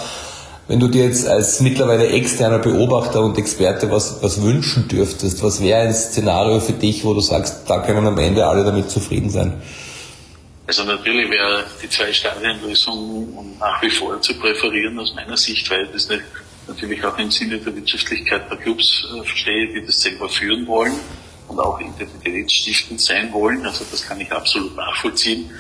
wenn 0.70 0.80
du 0.80 0.88
dir 0.88 1.04
jetzt 1.04 1.28
als 1.28 1.60
mittlerweile 1.60 2.08
externer 2.08 2.60
Beobachter 2.60 3.20
und 3.20 3.38
Experte 3.38 3.92
was, 3.92 4.24
was 4.24 4.42
wünschen 4.42 4.88
dürftest, 4.88 5.44
was 5.44 5.62
wäre 5.62 5.82
ein 5.82 5.94
Szenario 5.94 6.62
für 6.62 6.72
dich, 6.72 7.04
wo 7.04 7.14
du 7.14 7.20
sagst, 7.20 7.64
da 7.68 7.80
können 7.80 8.08
am 8.08 8.18
Ende 8.18 8.48
alle 8.48 8.64
damit 8.64 8.90
zufrieden 8.90 9.30
sein? 9.30 9.62
Also 10.68 10.86
natürlich 10.86 11.30
wäre 11.30 11.66
die 11.84 11.90
Zwei-Stadien-Lösung 11.90 13.58
nach 13.60 13.82
wie 13.82 13.90
vor 13.90 14.22
zu 14.22 14.34
präferieren 14.36 14.98
aus 14.98 15.14
meiner 15.14 15.36
Sicht, 15.36 15.70
weil 15.70 15.86
das 15.88 16.10
eine 16.10 16.22
natürlich 16.72 17.03
auch 17.03 17.17
im 17.17 17.32
Sinne 17.32 17.59
der 17.59 17.76
Wirtschaftlichkeit 17.76 18.49
der 18.49 18.57
Clubs 18.57 19.05
äh, 19.05 19.24
verstehe, 19.24 19.74
die 19.74 19.86
das 19.86 20.01
selber 20.01 20.30
führen 20.30 20.65
wollen 20.67 20.93
und 21.47 21.59
auch 21.59 21.80
identitätsstiftend 21.80 23.01
sein 23.01 23.32
wollen. 23.34 23.65
Also 23.65 23.86
das 23.91 24.07
kann 24.07 24.19
ich 24.19 24.32
absolut 24.32 24.76
nachvollziehen. 24.76 25.51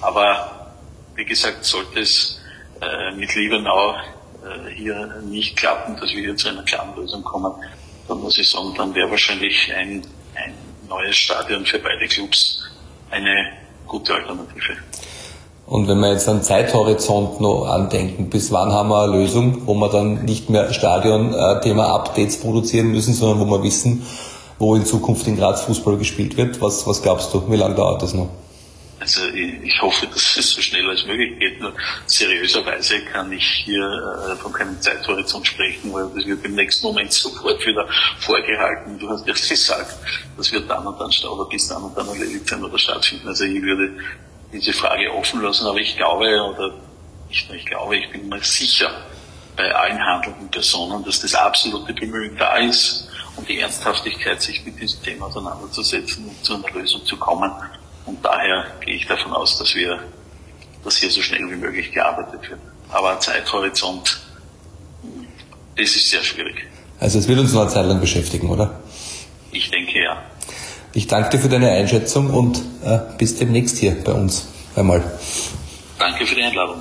Aber 0.00 0.72
wie 1.14 1.24
gesagt, 1.24 1.64
sollte 1.64 2.00
es 2.00 2.40
äh, 2.80 3.14
mit 3.16 3.34
Liebenau 3.34 3.94
äh, 3.94 4.70
hier 4.74 5.22
nicht 5.24 5.56
klappen, 5.56 5.96
dass 5.96 6.12
wir 6.12 6.22
hier 6.22 6.36
zu 6.36 6.48
einer 6.48 6.64
klaren 6.64 6.94
Lösung 6.96 7.22
kommen, 7.22 7.52
dann 8.08 8.20
muss 8.20 8.36
ich 8.38 8.50
sagen, 8.50 8.74
dann 8.76 8.94
wäre 8.94 9.10
wahrscheinlich 9.10 9.72
ein, 9.72 10.02
ein 10.34 10.54
neues 10.88 11.16
Stadion 11.16 11.64
für 11.64 11.78
beide 11.78 12.06
Clubs 12.06 12.62
eine 13.10 13.52
gute 13.86 14.14
Alternative. 14.14 14.76
Und 15.66 15.88
wenn 15.88 15.98
wir 16.00 16.12
jetzt 16.12 16.28
einen 16.28 16.42
Zeithorizont 16.42 17.40
noch 17.40 17.66
andenken, 17.66 18.28
bis 18.28 18.52
wann 18.52 18.72
haben 18.72 18.90
wir 18.90 19.04
eine 19.04 19.16
Lösung, 19.16 19.66
wo 19.66 19.74
wir 19.74 19.88
dann 19.88 20.24
nicht 20.24 20.50
mehr 20.50 20.72
Stadion-Thema 20.72 21.94
Updates 21.94 22.38
produzieren 22.38 22.88
müssen, 22.88 23.14
sondern 23.14 23.40
wo 23.40 23.50
wir 23.50 23.62
wissen, 23.62 24.06
wo 24.58 24.74
in 24.74 24.84
Zukunft 24.84 25.26
in 25.26 25.36
Graz 25.36 25.62
Fußball 25.62 25.96
gespielt 25.96 26.36
wird? 26.36 26.60
Was, 26.60 26.86
was 26.86 27.00
glaubst 27.02 27.32
du? 27.32 27.50
Wie 27.50 27.56
lange 27.56 27.74
dauert 27.74 28.02
das 28.02 28.12
noch? 28.12 28.28
Also 29.00 29.26
ich, 29.34 29.62
ich 29.62 29.82
hoffe, 29.82 30.06
dass 30.06 30.36
es 30.36 30.50
so 30.50 30.62
schnell 30.62 30.88
als 30.88 31.04
möglich 31.04 31.38
geht. 31.38 31.60
Nur 31.60 31.72
seriöserweise 32.06 33.00
kann 33.00 33.32
ich 33.32 33.44
hier 33.64 33.82
äh, 33.82 34.36
von 34.36 34.52
keinem 34.52 34.80
Zeithorizont 34.80 35.46
sprechen, 35.46 35.92
weil 35.92 36.08
das 36.14 36.24
wird 36.26 36.44
im 36.44 36.54
nächsten 36.54 36.86
Moment 36.86 37.12
sofort 37.12 37.66
wieder 37.66 37.86
vorgehalten. 38.20 38.98
Du 38.98 39.08
hast 39.08 39.26
ja 39.26 39.34
gesagt, 39.34 39.96
das 40.36 40.52
wird 40.52 40.70
dann 40.70 40.86
und 40.86 40.98
dann 40.98 41.10
oder 41.30 41.48
bis 41.48 41.68
dann 41.68 41.82
und 41.82 41.96
dann 41.96 42.08
erledigt 42.08 42.48
sein 42.48 42.64
oder 42.64 42.78
stattfinden. 42.78 43.28
Also 43.28 43.44
ich 43.44 43.60
würde 43.60 43.90
diese 44.54 44.72
Frage 44.72 45.12
offen 45.12 45.42
lassen, 45.42 45.66
aber 45.66 45.78
ich 45.78 45.96
glaube, 45.96 46.26
oder 46.42 46.74
nicht 47.28 47.48
nur 47.48 47.58
ich 47.58 47.66
glaube, 47.66 47.96
ich 47.96 48.10
bin 48.10 48.28
mir 48.28 48.42
sicher 48.42 48.90
bei 49.56 49.74
allen 49.74 49.98
handelnden 49.98 50.48
Personen, 50.48 51.04
dass 51.04 51.20
das 51.20 51.34
absolute 51.34 51.92
Bemühen 51.92 52.36
da 52.36 52.56
ist 52.56 53.08
und 53.36 53.48
die 53.48 53.60
Ernsthaftigkeit, 53.60 54.40
sich 54.40 54.64
mit 54.64 54.80
diesem 54.80 55.02
Thema 55.02 55.26
auseinanderzusetzen 55.26 56.26
und 56.26 56.44
zu 56.44 56.54
einer 56.54 56.70
Lösung 56.70 57.04
zu 57.04 57.16
kommen. 57.16 57.50
Und 58.06 58.24
daher 58.24 58.66
gehe 58.80 58.94
ich 58.94 59.06
davon 59.06 59.32
aus, 59.32 59.58
dass 59.58 59.74
wir, 59.74 60.00
dass 60.84 60.96
hier 60.96 61.10
so 61.10 61.22
schnell 61.22 61.40
wie 61.50 61.56
möglich 61.56 61.90
gearbeitet 61.92 62.48
wird. 62.48 62.60
Aber 62.90 63.12
ein 63.12 63.20
Zeithorizont, 63.20 64.20
das 65.76 65.96
ist 65.96 66.10
sehr 66.10 66.22
schwierig. 66.22 66.66
Also 67.00 67.18
es 67.18 67.26
wird 67.26 67.38
uns 67.38 67.52
noch 67.52 67.62
eine 67.62 67.70
Zeit 67.70 67.86
lang 67.86 68.00
beschäftigen, 68.00 68.50
oder? 68.50 68.80
Ich 69.50 69.70
denke 69.70 70.02
ja. 70.02 70.22
Ich 70.96 71.08
danke 71.08 71.30
dir 71.30 71.38
für 71.40 71.48
deine 71.48 71.70
Einschätzung 71.70 72.30
und 72.30 72.62
äh, 72.84 73.00
bis 73.18 73.36
demnächst 73.36 73.78
hier 73.78 73.96
bei 74.04 74.12
uns 74.12 74.46
einmal. 74.76 75.02
Danke 75.98 76.24
für 76.24 76.36
die 76.36 76.42
Einladung. 76.42 76.80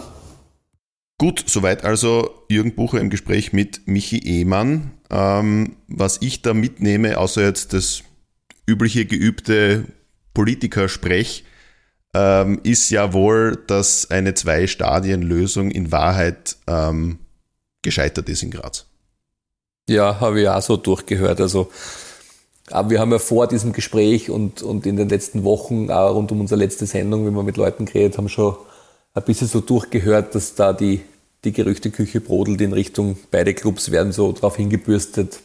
Gut, 1.18 1.43
soweit 1.47 1.84
also 1.84 2.30
Jürgen 2.47 2.76
Bucher 2.76 2.99
im 2.99 3.09
Gespräch 3.09 3.53
mit 3.53 3.88
Michi 3.88 4.20
Ehmann. 4.20 4.91
Ähm, 5.09 5.78
was 5.88 6.20
ich 6.22 6.43
da 6.43 6.53
mitnehme, 6.53 7.18
außer 7.18 7.41
jetzt 7.41 7.74
das 7.74 8.03
übliche 8.68 9.05
geübte 9.05 9.86
Politikersprech, 10.36 11.43
ähm, 12.14 12.59
ist 12.64 12.91
ja 12.91 13.14
wohl, 13.14 13.64
dass 13.66 14.11
eine 14.11 14.36
Zwei-Stadien-Lösung 14.36 15.72
in 15.72 15.91
Wahrheit 15.91 16.57
ähm, 16.68 17.18
gescheitert 17.82 18.30
ist 18.30 18.43
in 18.43 18.51
Graz. 18.51 18.86
Ja, 19.89 20.20
habe 20.20 20.41
ich 20.41 20.47
auch 20.47 20.61
so 20.61 20.78
durchgehört. 20.78 21.41
Also 21.41 21.72
wir 22.74 22.99
haben 22.99 23.11
ja 23.11 23.19
vor 23.19 23.47
diesem 23.47 23.71
Gespräch 23.71 24.30
und, 24.30 24.63
und 24.63 24.86
in 24.86 24.95
den 24.95 25.09
letzten 25.09 25.43
Wochen, 25.43 25.91
auch 25.91 26.15
rund 26.15 26.32
um 26.32 26.41
unsere 26.41 26.59
letzte 26.59 26.86
Sendung, 26.86 27.26
wenn 27.26 27.34
wir 27.34 27.43
mit 27.43 27.57
Leuten 27.57 27.86
geredet 27.86 28.17
haben, 28.17 28.30
schon 28.30 28.55
ein 29.13 29.24
bisschen 29.24 29.47
so 29.47 29.61
durchgehört, 29.61 30.34
dass 30.34 30.55
da 30.55 30.74
die, 30.74 31.01
die 31.43 31.51
Gerüchteküche 31.51 32.19
brodelt 32.19 32.61
in 32.61 32.74
Richtung, 32.74 33.17
beide 33.30 33.53
Clubs 33.53 33.91
werden 33.91 34.11
so 34.11 34.32
darauf 34.32 34.55
hingebürstet, 34.55 35.39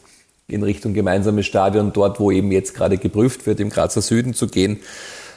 in 0.47 0.63
Richtung 0.63 0.95
gemeinsames 0.95 1.45
Stadion, 1.45 1.93
dort 1.93 2.19
wo 2.19 2.31
eben 2.31 2.51
jetzt 2.51 2.73
gerade 2.73 2.97
geprüft 2.97 3.45
wird, 3.45 3.59
im 3.59 3.69
Grazer 3.69 4.01
Süden 4.01 4.33
zu 4.33 4.47
gehen, 4.47 4.79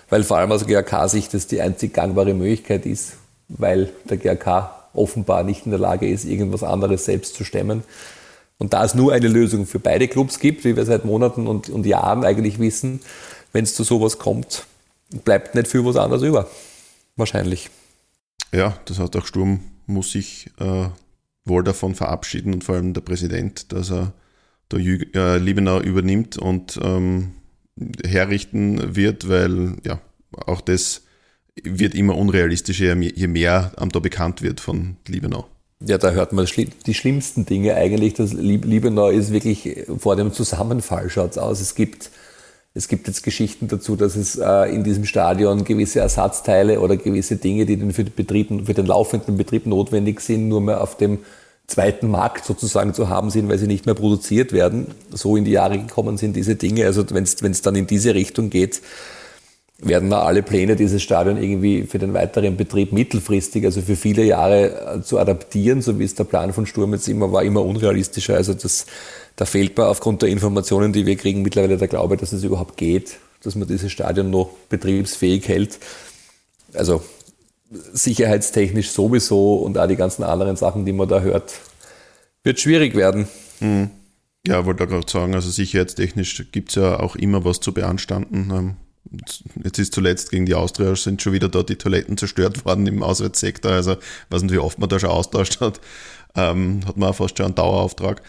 weil 0.08 0.24
vor 0.24 0.38
allem 0.38 0.52
aus 0.52 0.66
GRK-Sicht 0.66 1.34
das 1.34 1.46
die 1.46 1.60
einzig 1.60 1.92
gangbare 1.92 2.32
Möglichkeit 2.32 2.86
ist, 2.86 3.14
weil 3.48 3.92
der 4.08 4.16
GRK 4.16 4.74
offenbar 4.94 5.44
nicht 5.44 5.66
in 5.66 5.72
der 5.72 5.80
Lage 5.80 6.08
ist, 6.08 6.24
irgendwas 6.24 6.62
anderes 6.62 7.04
selbst 7.04 7.34
zu 7.34 7.44
stemmen. 7.44 7.82
Und 8.58 8.72
da 8.72 8.84
es 8.84 8.94
nur 8.94 9.12
eine 9.12 9.28
Lösung 9.28 9.66
für 9.66 9.78
beide 9.78 10.08
Clubs 10.08 10.38
gibt, 10.38 10.64
wie 10.64 10.76
wir 10.76 10.84
seit 10.84 11.04
Monaten 11.04 11.46
und, 11.46 11.68
und 11.68 11.84
Jahren 11.84 12.24
eigentlich 12.24 12.58
wissen, 12.58 13.00
wenn 13.52 13.64
es 13.64 13.74
zu 13.74 13.84
sowas 13.84 14.18
kommt, 14.18 14.66
bleibt 15.24 15.54
nicht 15.54 15.68
viel 15.68 15.84
was 15.84 15.96
anderes 15.96 16.22
über. 16.22 16.48
Wahrscheinlich. 17.16 17.70
Ja, 18.52 18.78
das 18.84 18.98
heißt 18.98 19.16
auch 19.16 19.26
Sturm 19.26 19.60
muss 19.86 20.12
sich 20.12 20.50
äh, 20.58 20.88
wohl 21.44 21.64
davon 21.64 21.94
verabschieden 21.94 22.54
und 22.54 22.64
vor 22.64 22.76
allem 22.76 22.94
der 22.94 23.00
Präsident, 23.00 23.72
dass 23.72 23.90
er 23.90 24.12
der 24.70 24.78
Jü 24.78 25.04
äh, 25.14 25.38
Liebenau 25.38 25.80
übernimmt 25.80 26.38
und 26.38 26.78
ähm, 26.82 27.32
herrichten 28.04 28.94
wird, 28.94 29.28
weil 29.28 29.76
ja, 29.84 30.00
auch 30.46 30.60
das 30.60 31.02
wird 31.62 31.94
immer 31.94 32.16
unrealistischer, 32.16 32.96
je 32.96 33.26
mehr 33.26 33.72
am 33.76 33.90
da 33.90 33.98
bekannt 33.98 34.42
wird 34.42 34.60
von 34.60 34.96
Liebenau. 35.06 35.46
Ja, 35.86 35.98
da 35.98 36.10
hört 36.10 36.32
man 36.32 36.46
die 36.86 36.94
schlimmsten 36.94 37.44
Dinge 37.44 37.74
eigentlich. 37.74 38.14
Das 38.14 38.32
Liebenau 38.32 39.08
ist 39.08 39.32
wirklich 39.32 39.84
vor 39.98 40.16
dem 40.16 40.32
Zusammenfall 40.32 41.10
schaut's 41.10 41.38
aus. 41.38 41.60
Es 41.60 41.74
gibt, 41.74 42.10
es 42.74 42.88
gibt 42.88 43.08
jetzt 43.08 43.22
Geschichten 43.22 43.68
dazu, 43.68 43.96
dass 43.96 44.16
es 44.16 44.36
äh, 44.36 44.72
in 44.72 44.84
diesem 44.84 45.04
Stadion 45.04 45.64
gewisse 45.64 46.00
Ersatzteile 46.00 46.80
oder 46.80 46.96
gewisse 46.96 47.36
Dinge, 47.36 47.66
die 47.66 47.76
für 47.92 48.04
den, 48.04 48.14
Betrieb, 48.14 48.66
für 48.66 48.74
den 48.74 48.86
laufenden 48.86 49.36
Betrieb 49.36 49.66
notwendig 49.66 50.20
sind, 50.20 50.48
nur 50.48 50.60
mehr 50.60 50.80
auf 50.80 50.96
dem 50.96 51.18
zweiten 51.66 52.08
Markt 52.08 52.44
sozusagen 52.44 52.94
zu 52.94 53.08
haben 53.08 53.30
sind, 53.30 53.48
weil 53.48 53.58
sie 53.58 53.66
nicht 53.66 53.86
mehr 53.86 53.94
produziert 53.94 54.52
werden. 54.52 54.88
So 55.10 55.36
in 55.36 55.44
die 55.44 55.52
Jahre 55.52 55.78
gekommen 55.78 56.16
sind 56.16 56.36
diese 56.36 56.54
Dinge. 56.54 56.86
Also 56.86 57.04
wenn 57.10 57.24
es 57.24 57.62
dann 57.62 57.74
in 57.74 57.86
diese 57.86 58.14
Richtung 58.14 58.50
geht, 58.50 58.82
werden 59.82 60.08
wir 60.10 60.22
alle 60.22 60.42
Pläne 60.42 60.76
dieses 60.76 61.02
Stadion 61.02 61.36
irgendwie 61.36 61.82
für 61.82 61.98
den 61.98 62.14
weiteren 62.14 62.56
Betrieb 62.56 62.92
mittelfristig, 62.92 63.64
also 63.64 63.82
für 63.82 63.96
viele 63.96 64.22
Jahre 64.24 64.96
äh, 64.98 65.02
zu 65.02 65.18
adaptieren, 65.18 65.82
so 65.82 65.98
wie 65.98 66.04
es 66.04 66.14
der 66.14 66.24
Plan 66.24 66.52
von 66.52 66.66
Sturm 66.66 66.92
jetzt 66.94 67.08
immer 67.08 67.32
war, 67.32 67.42
immer 67.42 67.64
unrealistischer. 67.64 68.36
Also 68.36 68.54
das, 68.54 68.86
da 69.34 69.44
fehlt 69.44 69.76
mir 69.76 69.88
aufgrund 69.88 70.22
der 70.22 70.28
Informationen, 70.28 70.92
die 70.92 71.04
wir 71.04 71.16
kriegen, 71.16 71.42
mittlerweile 71.42 71.76
der 71.76 71.88
Glaube, 71.88 72.16
dass 72.16 72.32
es 72.32 72.44
überhaupt 72.44 72.76
geht, 72.76 73.18
dass 73.42 73.56
man 73.56 73.66
dieses 73.66 73.90
Stadion 73.90 74.30
noch 74.30 74.50
betriebsfähig 74.68 75.48
hält. 75.48 75.80
Also 76.74 77.02
sicherheitstechnisch 77.92 78.90
sowieso 78.90 79.56
und 79.56 79.78
auch 79.78 79.88
die 79.88 79.96
ganzen 79.96 80.22
anderen 80.22 80.54
Sachen, 80.54 80.84
die 80.86 80.92
man 80.92 81.08
da 81.08 81.20
hört, 81.20 81.54
wird 82.44 82.60
schwierig 82.60 82.94
werden. 82.94 83.26
Mhm. 83.58 83.90
Ja, 84.46 84.64
wollte 84.64 84.86
gerade 84.86 85.10
sagen, 85.10 85.34
also 85.34 85.50
sicherheitstechnisch 85.50 86.50
gibt 86.52 86.70
es 86.70 86.74
ja 86.76 87.00
auch 87.00 87.16
immer 87.16 87.44
was 87.44 87.60
zu 87.60 87.72
beanstanden. 87.72 88.76
Jetzt 89.62 89.78
ist 89.78 89.94
zuletzt 89.94 90.30
gegen 90.30 90.46
die 90.46 90.54
Austria 90.54 90.94
sind 90.96 91.20
schon 91.20 91.32
wieder 91.32 91.48
da 91.48 91.62
die 91.62 91.76
Toiletten 91.76 92.16
zerstört 92.16 92.64
worden 92.64 92.86
im 92.86 93.02
Auswärtssektor. 93.02 93.72
Also 93.72 93.96
weiß 94.30 94.42
nicht, 94.42 94.52
wie 94.52 94.58
oft 94.58 94.78
man 94.78 94.88
da 94.88 94.98
schon 94.98 95.10
austauscht 95.10 95.60
hat. 95.60 95.80
Ähm, 96.34 96.80
hat 96.86 96.96
man 96.96 97.10
auch 97.10 97.16
fast 97.16 97.36
schon 97.36 97.46
einen 97.46 97.54
Dauerauftrag. 97.54 98.22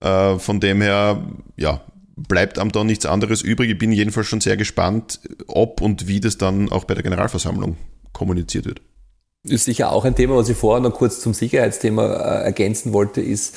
Äh, 0.00 0.38
von 0.38 0.60
dem 0.60 0.80
her, 0.80 1.24
ja, 1.56 1.82
bleibt 2.16 2.58
einem 2.58 2.72
da 2.72 2.84
nichts 2.84 3.06
anderes 3.06 3.42
übrig. 3.42 3.70
Ich 3.70 3.78
bin 3.78 3.92
jedenfalls 3.92 4.26
schon 4.26 4.40
sehr 4.40 4.56
gespannt, 4.56 5.20
ob 5.46 5.80
und 5.80 6.08
wie 6.08 6.20
das 6.20 6.38
dann 6.38 6.70
auch 6.70 6.84
bei 6.84 6.94
der 6.94 7.02
Generalversammlung 7.02 7.76
kommuniziert 8.12 8.66
wird. 8.66 8.80
Ist 9.44 9.64
sicher 9.64 9.90
auch 9.92 10.04
ein 10.04 10.14
Thema, 10.14 10.36
was 10.36 10.50
ich 10.50 10.56
vorher 10.56 10.82
noch 10.82 10.94
kurz 10.94 11.20
zum 11.20 11.32
Sicherheitsthema 11.32 12.04
äh, 12.04 12.44
ergänzen 12.44 12.92
wollte, 12.92 13.22
ist, 13.22 13.56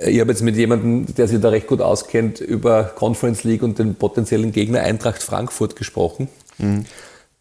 ich 0.00 0.20
habe 0.20 0.30
jetzt 0.30 0.42
mit 0.42 0.56
jemandem, 0.56 1.12
der 1.14 1.28
sich 1.28 1.40
da 1.40 1.48
recht 1.48 1.66
gut 1.66 1.80
auskennt, 1.80 2.40
über 2.40 2.84
Conference 2.84 3.44
League 3.44 3.62
und 3.62 3.78
den 3.78 3.94
potenziellen 3.96 4.52
Gegner 4.52 4.80
Eintracht 4.80 5.22
Frankfurt 5.22 5.76
gesprochen. 5.76 6.28
Mhm. 6.58 6.84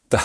Da, 0.10 0.20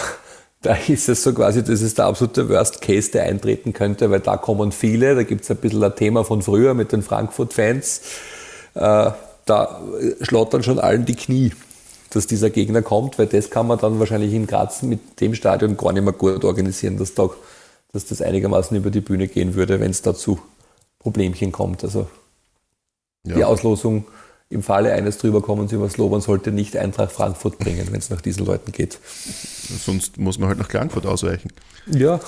da 0.63 0.77
ist 0.89 1.09
es 1.09 1.23
so 1.23 1.35
quasi, 1.35 1.63
das 1.63 1.83
ist 1.83 1.99
der 1.99 2.07
absolute 2.07 2.49
Worst 2.49 2.81
Case, 2.81 3.11
der 3.11 3.25
eintreten 3.25 3.73
könnte, 3.73 4.11
weil 4.11 4.21
da 4.21 4.37
kommen 4.37 4.73
viele, 4.73 5.15
da 5.15 5.25
gibt 5.25 5.43
es 5.43 5.51
ein 5.51 5.57
bisschen 5.59 5.83
ein 5.83 5.95
Thema 5.95 6.25
von 6.25 6.43
früher 6.43 6.75
mit 6.75 6.93
den 6.93 7.03
Frankfurt-Fans. 7.03 8.01
Äh, 8.75 9.11
da 9.45 9.83
schlottern 10.21 10.63
schon 10.63 10.79
allen 10.79 11.05
die 11.05 11.17
Knie, 11.17 11.53
dass 12.11 12.27
dieser 12.27 12.51
Gegner 12.51 12.81
kommt, 12.81 13.19
weil 13.19 13.27
das 13.27 13.51
kann 13.51 13.67
man 13.67 13.79
dann 13.79 13.99
wahrscheinlich 13.99 14.33
in 14.33 14.47
Graz 14.47 14.83
mit 14.83 15.21
dem 15.21 15.35
Stadion 15.35 15.77
gar 15.77 15.93
nicht 15.93 16.05
mehr 16.05 16.13
gut 16.13 16.45
organisieren, 16.45 16.97
dass, 16.97 17.15
da, 17.15 17.29
dass 17.93 18.07
das 18.07 18.23
einigermaßen 18.23 18.77
über 18.77 18.91
die 18.91 19.01
Bühne 19.01 19.27
gehen 19.27 19.55
würde, 19.55 19.81
wenn 19.81 19.91
es 19.91 20.01
dazu 20.03 20.39
Problemchen 21.01 21.51
kommt. 21.51 21.83
Also 21.83 22.07
ja. 23.27 23.37
die 23.37 23.45
Auslosung 23.45 24.07
im 24.53 24.63
Falle 24.63 24.93
eines 24.93 25.19
drüberkommens 25.19 25.73
über 25.73 25.89
Slovan 25.89 26.21
sollte 26.21 26.53
nicht 26.53 26.77
Eintracht 26.77 27.13
Frankfurt 27.13 27.59
bringen, 27.59 27.89
wenn 27.91 27.99
es 27.99 28.11
nach 28.11 28.21
diesen 28.21 28.45
Leuten 28.45 28.71
geht. 28.71 28.99
Sonst 29.03 30.19
muss 30.19 30.39
man 30.39 30.51
halt 30.51 30.59
nach 30.59 30.71
Frankfurt 30.71 31.07
ausweichen. 31.07 31.51
Ja. 31.87 32.21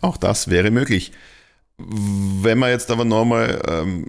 Auch 0.00 0.16
das 0.16 0.48
wäre 0.48 0.70
möglich. 0.70 1.12
Wenn 1.78 2.58
man 2.58 2.70
jetzt 2.70 2.90
aber 2.90 3.04
nochmal 3.04 3.62
ähm, 3.68 4.06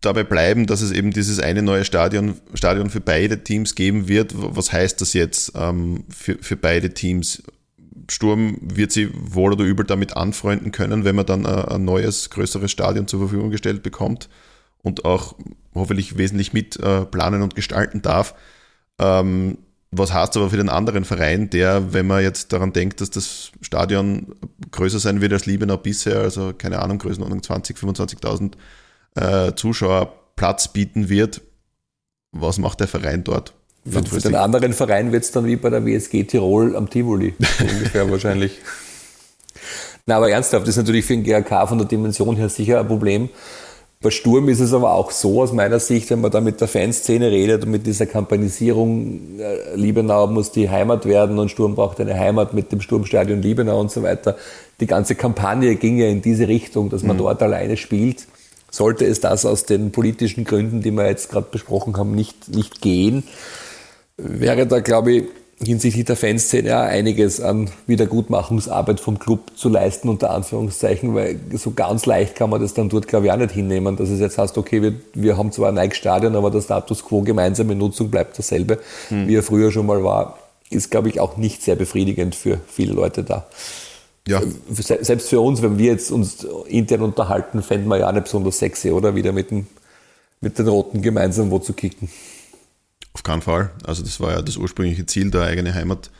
dabei 0.00 0.22
bleiben, 0.22 0.66
dass 0.66 0.80
es 0.80 0.92
eben 0.92 1.10
dieses 1.10 1.40
eine 1.40 1.62
neue 1.62 1.84
Stadion, 1.84 2.40
Stadion 2.54 2.88
für 2.88 3.00
beide 3.00 3.42
Teams 3.42 3.74
geben 3.74 4.06
wird. 4.06 4.32
Was 4.36 4.72
heißt 4.72 5.00
das 5.00 5.12
jetzt 5.12 5.52
ähm, 5.56 6.04
für, 6.08 6.38
für 6.40 6.56
beide 6.56 6.94
Teams? 6.94 7.42
Sturm 8.08 8.58
wird 8.60 8.92
sie 8.92 9.10
wohl 9.12 9.52
oder 9.52 9.64
übel 9.64 9.84
damit 9.84 10.16
anfreunden 10.16 10.70
können, 10.70 11.04
wenn 11.04 11.16
man 11.16 11.26
dann 11.26 11.44
ein, 11.44 11.64
ein 11.64 11.84
neues, 11.84 12.30
größeres 12.30 12.70
Stadion 12.70 13.08
zur 13.08 13.18
Verfügung 13.18 13.50
gestellt 13.50 13.82
bekommt 13.82 14.28
und 14.86 15.04
auch 15.04 15.34
hoffentlich 15.74 16.16
wesentlich 16.16 16.52
mit 16.52 16.78
äh, 16.78 17.04
planen 17.04 17.42
und 17.42 17.56
gestalten 17.56 18.02
darf. 18.02 18.34
Ähm, 19.00 19.58
was 19.90 20.14
heißt 20.14 20.36
aber 20.36 20.50
für 20.50 20.56
den 20.56 20.68
anderen 20.68 21.04
Verein, 21.04 21.50
der, 21.50 21.92
wenn 21.92 22.06
man 22.06 22.22
jetzt 22.22 22.52
daran 22.52 22.72
denkt, 22.72 23.00
dass 23.00 23.10
das 23.10 23.50
Stadion 23.62 24.36
größer 24.70 25.00
sein 25.00 25.20
wird 25.20 25.32
als 25.32 25.46
Liebenau 25.46 25.76
bisher, 25.76 26.20
also 26.20 26.52
keine 26.56 26.78
Ahnung, 26.80 26.98
Größenordnung 26.98 27.42
20, 27.42 27.76
25.000 27.76 28.52
äh, 29.16 29.54
Zuschauer 29.56 30.12
Platz 30.36 30.72
bieten 30.72 31.08
wird, 31.08 31.40
was 32.30 32.58
macht 32.58 32.78
der 32.78 32.86
Verein 32.88 33.24
dort? 33.24 33.54
Für, 33.88 34.04
für 34.04 34.20
den 34.20 34.36
anderen 34.36 34.72
Verein 34.72 35.10
wird 35.10 35.24
es 35.24 35.32
dann 35.32 35.46
wie 35.46 35.56
bei 35.56 35.70
der 35.70 35.84
WSG 35.84 36.24
Tirol 36.24 36.76
am 36.76 36.88
Tivoli, 36.88 37.34
ungefähr 37.60 38.08
wahrscheinlich. 38.08 38.58
Na, 40.06 40.18
aber 40.18 40.30
ernsthaft, 40.30 40.62
das 40.62 40.76
ist 40.76 40.76
natürlich 40.76 41.04
für 41.04 41.14
den 41.16 41.24
GRK 41.24 41.66
von 41.66 41.78
der 41.78 41.88
Dimension 41.88 42.36
her 42.36 42.48
sicher 42.48 42.78
ein 42.78 42.86
Problem. 42.86 43.28
Bei 44.06 44.12
Sturm 44.12 44.48
ist 44.48 44.60
es 44.60 44.72
aber 44.72 44.92
auch 44.92 45.10
so 45.10 45.42
aus 45.42 45.52
meiner 45.52 45.80
Sicht, 45.80 46.10
wenn 46.10 46.20
man 46.20 46.30
da 46.30 46.40
mit 46.40 46.60
der 46.60 46.68
Fanszene 46.68 47.28
redet 47.28 47.64
und 47.64 47.72
mit 47.72 47.88
dieser 47.88 48.06
Kampanisierung, 48.06 49.40
äh, 49.40 49.74
Liebenau 49.74 50.28
muss 50.28 50.52
die 50.52 50.70
Heimat 50.70 51.06
werden 51.06 51.40
und 51.40 51.50
Sturm 51.50 51.74
braucht 51.74 52.00
eine 52.00 52.16
Heimat 52.16 52.54
mit 52.54 52.70
dem 52.70 52.80
Sturmstadion 52.80 53.42
Liebenau 53.42 53.80
und 53.80 53.90
so 53.90 54.04
weiter. 54.04 54.36
Die 54.78 54.86
ganze 54.86 55.16
Kampagne 55.16 55.74
ging 55.74 55.98
ja 55.98 56.06
in 56.06 56.22
diese 56.22 56.46
Richtung, 56.46 56.88
dass 56.88 57.02
man 57.02 57.16
mhm. 57.16 57.22
dort 57.22 57.42
alleine 57.42 57.76
spielt 57.76 58.28
sollte 58.70 59.06
es 59.06 59.20
das 59.20 59.44
aus 59.44 59.64
den 59.64 59.90
politischen 59.90 60.44
Gründen, 60.44 60.82
die 60.82 60.92
wir 60.92 61.08
jetzt 61.08 61.30
gerade 61.30 61.48
besprochen 61.50 61.96
haben, 61.96 62.14
nicht, 62.14 62.48
nicht 62.48 62.82
gehen, 62.82 63.24
wäre 64.18 64.68
da, 64.68 64.78
glaube 64.78 65.12
ich, 65.12 65.24
hinsichtlich 65.62 66.04
der 66.04 66.16
Fanszene 66.16 66.68
ja 66.68 66.82
einiges 66.82 67.40
an 67.40 67.70
Wiedergutmachungsarbeit 67.86 69.00
vom 69.00 69.18
Club 69.18 69.52
zu 69.56 69.68
leisten, 69.68 70.08
unter 70.08 70.30
Anführungszeichen, 70.30 71.14
weil 71.14 71.40
so 71.54 71.72
ganz 71.72 72.04
leicht 72.04 72.34
kann 72.34 72.50
man 72.50 72.60
das 72.60 72.74
dann 72.74 72.88
dort, 72.88 73.08
glaube 73.08 73.26
ich, 73.26 73.32
auch 73.32 73.36
nicht 73.36 73.52
hinnehmen, 73.52 73.96
dass 73.96 74.10
es 74.10 74.20
jetzt 74.20 74.36
heißt, 74.36 74.58
okay, 74.58 74.82
wir, 74.82 74.94
wir 75.14 75.38
haben 75.38 75.52
zwar 75.52 75.70
ein 75.70 75.74
Nike-Stadion, 75.74 76.36
aber 76.36 76.50
der 76.50 76.60
Status 76.60 77.04
quo 77.04 77.22
gemeinsame 77.22 77.74
Nutzung 77.74 78.10
bleibt 78.10 78.38
dasselbe, 78.38 78.78
hm. 79.08 79.28
wie 79.28 79.36
er 79.36 79.42
früher 79.42 79.72
schon 79.72 79.86
mal 79.86 80.04
war, 80.04 80.38
ist, 80.68 80.90
glaube 80.90 81.08
ich, 81.08 81.20
auch 81.20 81.36
nicht 81.36 81.62
sehr 81.62 81.76
befriedigend 81.76 82.34
für 82.34 82.60
viele 82.66 82.92
Leute 82.92 83.24
da 83.24 83.46
ja. 84.26 84.42
selbst 84.68 85.28
für 85.28 85.40
uns, 85.40 85.62
wenn 85.62 85.78
wir 85.78 85.92
jetzt 85.92 86.10
uns 86.10 86.44
intern 86.66 87.02
unterhalten, 87.02 87.62
fänden 87.62 87.88
wir 87.88 87.98
ja 87.98 88.08
auch 88.08 88.12
nicht 88.12 88.24
besonders 88.24 88.58
sexy, 88.58 88.90
oder? 88.90 89.14
Wieder 89.14 89.32
mit, 89.32 89.50
dem, 89.50 89.66
mit 90.40 90.58
den 90.58 90.68
Roten 90.68 91.00
gemeinsam 91.00 91.50
wo 91.50 91.58
zu 91.58 91.72
kicken. 91.72 92.08
Auf 93.16 93.22
keinen 93.22 93.40
Fall. 93.40 93.70
Also 93.82 94.02
das 94.02 94.20
war 94.20 94.32
ja 94.32 94.42
das 94.42 94.58
ursprüngliche 94.58 95.06
Ziel, 95.06 95.30
der 95.30 95.44
eigene 95.44 95.72
Heimat 95.72 96.10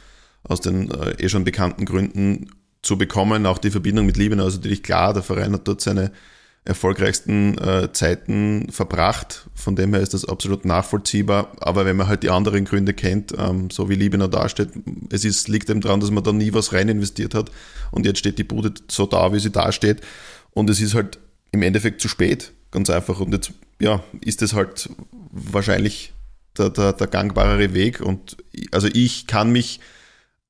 aus 0.44 0.62
den 0.62 0.90
äh, 0.90 1.10
eh 1.18 1.28
schon 1.28 1.44
bekannten 1.44 1.84
Gründen 1.84 2.48
zu 2.80 2.96
bekommen. 2.96 3.44
Auch 3.44 3.58
die 3.58 3.70
Verbindung 3.70 4.06
mit 4.06 4.16
Liebenau 4.16 4.46
ist 4.46 4.56
natürlich 4.56 4.82
klar. 4.82 5.12
Der 5.12 5.22
Verein 5.22 5.52
hat 5.52 5.68
dort 5.68 5.82
seine 5.82 6.10
erfolgreichsten 6.64 7.58
äh, 7.58 7.92
Zeiten 7.92 8.68
verbracht. 8.70 9.46
Von 9.54 9.76
dem 9.76 9.92
her 9.92 10.00
ist 10.00 10.14
das 10.14 10.24
absolut 10.24 10.64
nachvollziehbar. 10.64 11.52
Aber 11.60 11.84
wenn 11.84 11.96
man 11.96 12.08
halt 12.08 12.22
die 12.22 12.30
anderen 12.30 12.64
Gründe 12.64 12.94
kennt, 12.94 13.34
ähm, 13.36 13.68
so 13.68 13.90
wie 13.90 13.94
Liebenau 13.94 14.28
dasteht, 14.28 14.70
es 15.10 15.26
ist, 15.26 15.48
liegt 15.48 15.68
eben 15.68 15.82
daran, 15.82 16.00
dass 16.00 16.10
man 16.10 16.24
da 16.24 16.32
nie 16.32 16.54
was 16.54 16.72
rein 16.72 16.88
investiert 16.88 17.34
hat 17.34 17.50
und 17.90 18.06
jetzt 18.06 18.20
steht 18.20 18.38
die 18.38 18.44
Bude 18.44 18.72
so 18.90 19.04
da, 19.04 19.34
wie 19.34 19.38
sie 19.38 19.50
da 19.50 19.70
steht. 19.70 20.00
Und 20.52 20.70
es 20.70 20.80
ist 20.80 20.94
halt 20.94 21.18
im 21.52 21.60
Endeffekt 21.60 22.00
zu 22.00 22.08
spät, 22.08 22.52
ganz 22.70 22.88
einfach. 22.88 23.20
Und 23.20 23.34
jetzt 23.34 23.52
ja, 23.80 24.02
ist 24.22 24.40
es 24.40 24.54
halt 24.54 24.88
wahrscheinlich 25.30 26.14
der, 26.58 26.70
der, 26.70 26.92
der 26.92 27.06
gangbarere 27.06 27.74
Weg. 27.74 28.00
Und 28.00 28.36
also 28.72 28.88
ich 28.92 29.26
kann 29.26 29.50
mich 29.52 29.80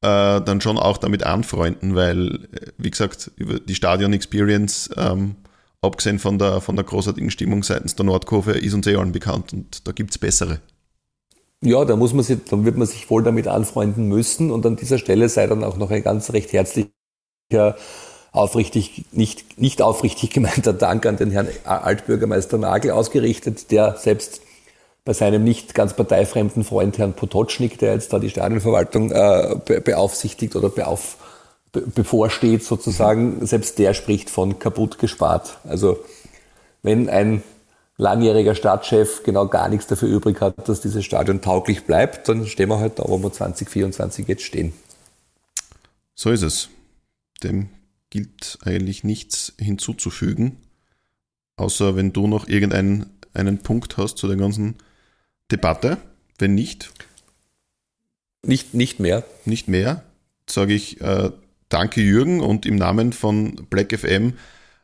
äh, 0.02 0.40
dann 0.40 0.60
schon 0.60 0.78
auch 0.78 0.98
damit 0.98 1.24
anfreunden, 1.24 1.94
weil, 1.94 2.46
äh, 2.52 2.70
wie 2.78 2.90
gesagt, 2.90 3.30
über 3.36 3.58
die 3.58 3.74
Stadion-Experience 3.74 4.90
ähm, 4.96 5.36
abgesehen 5.82 6.18
von 6.18 6.38
der, 6.38 6.60
von 6.60 6.76
der 6.76 6.84
großartigen 6.84 7.30
Stimmung 7.30 7.62
seitens 7.62 7.94
der 7.94 8.04
Nordkurve, 8.04 8.52
ist 8.52 8.74
uns 8.74 8.86
eh 8.86 8.96
allen 8.96 9.12
bekannt 9.12 9.52
und 9.52 9.86
da 9.86 9.92
gibt 9.92 10.10
es 10.10 10.18
bessere. 10.18 10.60
Ja, 11.62 11.84
da 11.84 11.96
muss 11.96 12.12
man 12.12 12.22
sich, 12.22 12.38
dann 12.50 12.64
wird 12.64 12.76
man 12.76 12.86
sich 12.86 13.08
wohl 13.08 13.22
damit 13.22 13.48
anfreunden 13.48 14.08
müssen 14.08 14.50
und 14.50 14.66
an 14.66 14.76
dieser 14.76 14.98
Stelle 14.98 15.28
sei 15.28 15.46
dann 15.46 15.64
auch 15.64 15.76
noch 15.76 15.90
ein 15.90 16.02
ganz 16.02 16.32
recht 16.32 16.52
herzlicher, 16.52 16.90
aufrichtig, 18.32 19.06
nicht, 19.12 19.58
nicht 19.58 19.80
aufrichtig 19.80 20.30
gemeinter 20.30 20.74
Dank 20.74 21.06
an 21.06 21.16
den 21.16 21.30
Herrn 21.30 21.48
Altbürgermeister 21.64 22.58
Nagel 22.58 22.90
ausgerichtet, 22.90 23.70
der 23.70 23.96
selbst 23.96 24.42
bei 25.06 25.12
seinem 25.12 25.44
nicht 25.44 25.72
ganz 25.72 25.94
parteifremden 25.94 26.64
Freund 26.64 26.98
Herrn 26.98 27.14
Potocznik, 27.14 27.78
der 27.78 27.94
jetzt 27.94 28.12
da 28.12 28.18
die 28.18 28.28
Stadionverwaltung 28.28 29.12
äh, 29.12 29.80
beaufsichtigt 29.80 30.56
oder 30.56 30.68
beauf, 30.68 31.16
bevorsteht 31.70 32.64
sozusagen, 32.64 33.46
selbst 33.46 33.78
der 33.78 33.94
spricht 33.94 34.28
von 34.30 34.58
kaputt 34.58 34.98
gespart. 34.98 35.58
Also 35.62 36.00
wenn 36.82 37.08
ein 37.08 37.44
langjähriger 37.96 38.56
Stadtchef 38.56 39.22
genau 39.22 39.46
gar 39.46 39.68
nichts 39.68 39.86
dafür 39.86 40.08
übrig 40.08 40.40
hat, 40.40 40.68
dass 40.68 40.80
dieses 40.80 41.04
Stadion 41.04 41.40
tauglich 41.40 41.84
bleibt, 41.84 42.28
dann 42.28 42.44
stehen 42.44 42.68
wir 42.68 42.80
halt 42.80 42.98
da, 42.98 43.04
wo 43.06 43.22
wir 43.22 43.32
2024 43.32 44.26
jetzt 44.26 44.42
stehen. 44.42 44.72
So 46.16 46.30
ist 46.30 46.42
es. 46.42 46.68
Dem 47.44 47.68
gilt 48.10 48.58
eigentlich 48.64 49.04
nichts 49.04 49.52
hinzuzufügen, 49.56 50.56
außer 51.56 51.94
wenn 51.94 52.12
du 52.12 52.26
noch 52.26 52.48
irgendeinen 52.48 53.06
einen 53.34 53.58
Punkt 53.58 53.98
hast 53.98 54.18
zu 54.18 54.26
der 54.26 54.36
ganzen 54.36 54.76
Debatte. 55.51 55.98
Wenn 56.39 56.55
nicht. 56.55 56.93
Nicht, 58.44 58.74
nicht 58.74 59.01
mehr. 59.01 59.24
Nicht 59.44 59.68
mehr, 59.68 60.05
sage 60.48 60.74
ich 60.74 61.01
äh, 61.01 61.31
Danke 61.68 62.01
Jürgen 62.01 62.40
und 62.40 62.64
im 62.64 62.77
Namen 62.77 63.12
von 63.12 63.56
Black 63.68 63.98
FM 63.98 64.35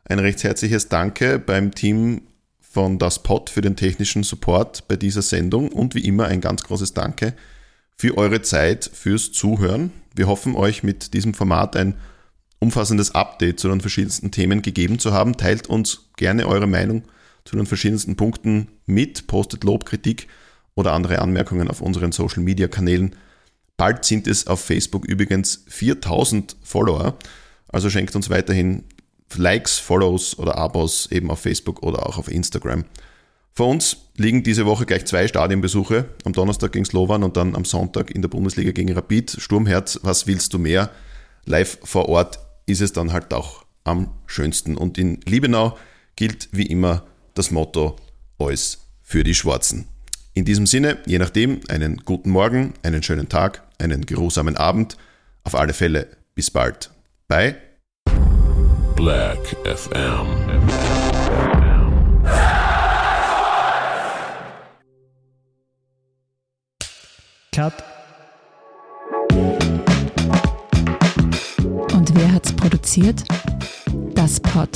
ein 0.05 0.19
recht 0.19 0.43
herzliches 0.43 0.89
Danke 0.89 1.39
beim 1.39 1.73
Team 1.73 2.23
von 2.59 2.99
Das 2.99 3.23
Pod 3.23 3.49
für 3.49 3.61
den 3.61 3.77
technischen 3.77 4.23
Support 4.23 4.87
bei 4.87 4.97
dieser 4.97 5.21
Sendung 5.21 5.71
und 5.71 5.95
wie 5.95 6.05
immer 6.05 6.25
ein 6.25 6.41
ganz 6.41 6.63
großes 6.63 6.93
Danke 6.93 7.35
für 7.95 8.17
eure 8.17 8.41
Zeit, 8.41 8.89
fürs 8.91 9.31
Zuhören. 9.31 9.91
Wir 10.13 10.27
hoffen 10.27 10.55
euch 10.55 10.83
mit 10.83 11.13
diesem 11.13 11.33
Format 11.33 11.77
ein 11.77 11.95
umfassendes 12.59 13.15
Update 13.15 13.59
zu 13.59 13.69
den 13.69 13.79
verschiedensten 13.79 14.31
Themen 14.31 14.61
gegeben 14.61 14.99
zu 14.99 15.13
haben. 15.13 15.37
Teilt 15.37 15.67
uns 15.67 16.09
gerne 16.17 16.47
eure 16.47 16.67
Meinung 16.67 17.03
zu 17.45 17.55
den 17.55 17.65
verschiedensten 17.65 18.17
Punkten 18.17 18.67
mit, 18.85 19.27
postet 19.27 19.63
Lob, 19.63 19.85
Kritik 19.85 20.27
oder 20.75 20.93
andere 20.93 21.19
Anmerkungen 21.19 21.69
auf 21.69 21.81
unseren 21.81 22.11
Social 22.11 22.43
Media 22.43 22.67
Kanälen 22.67 23.15
Bald 23.77 24.05
sind 24.05 24.27
es 24.27 24.47
auf 24.47 24.61
Facebook 24.61 25.05
übrigens 25.05 25.63
4000 25.67 26.55
Follower. 26.61 27.17
Also 27.69 27.89
schenkt 27.89 28.15
uns 28.15 28.29
weiterhin 28.29 28.83
Likes, 29.35 29.79
Follows 29.79 30.37
oder 30.37 30.57
Abos 30.57 31.11
eben 31.11 31.31
auf 31.31 31.39
Facebook 31.39 31.81
oder 31.81 32.07
auch 32.07 32.19
auf 32.19 32.31
Instagram. 32.31 32.85
Vor 33.51 33.67
uns 33.67 33.97
liegen 34.15 34.43
diese 34.43 34.65
Woche 34.65 34.85
gleich 34.85 35.05
zwei 35.05 35.27
Stadionbesuche. 35.27 36.05
Am 36.23 36.33
Donnerstag 36.33 36.71
gegen 36.71 36.85
Slovan 36.85 37.23
und 37.23 37.35
dann 37.35 37.55
am 37.55 37.65
Sonntag 37.65 38.11
in 38.11 38.21
der 38.21 38.29
Bundesliga 38.29 38.71
gegen 38.71 38.93
Rapid. 38.93 39.37
Sturmherz, 39.39 39.99
was 40.03 40.27
willst 40.27 40.53
du 40.53 40.59
mehr? 40.59 40.91
Live 41.45 41.79
vor 41.83 42.09
Ort 42.09 42.39
ist 42.65 42.81
es 42.81 42.93
dann 42.93 43.11
halt 43.11 43.33
auch 43.33 43.65
am 43.83 44.11
schönsten. 44.27 44.77
Und 44.77 44.97
in 44.97 45.19
Liebenau 45.25 45.77
gilt 46.15 46.49
wie 46.51 46.67
immer 46.67 47.05
das 47.33 47.51
Motto 47.51 47.95
Alles 48.37 48.87
für 49.01 49.23
die 49.23 49.35
Schwarzen. 49.35 49.87
In 50.35 50.45
diesem 50.45 50.65
Sinne, 50.65 50.97
je 51.05 51.19
nachdem, 51.19 51.61
einen 51.69 51.97
guten 51.97 52.31
Morgen, 52.31 52.73
einen 52.81 53.03
schönen 53.03 53.29
Tag, 53.29 53.61
einen 53.77 54.05
geruhsamen 54.05 54.57
Abend. 54.57 54.97
Auf 55.43 55.53
alle 55.55 55.73
Fälle 55.73 56.07
bis 56.33 56.49
bald. 56.49 56.89
Bye. 57.27 57.55
Black 58.95 59.37
FM. 59.63 60.25
Cut. 67.51 67.73
Und 71.91 72.15
wer 72.15 72.31
hat's 72.33 72.51
produziert? 72.53 73.23
Das 74.15 74.39
Pod. 74.39 74.69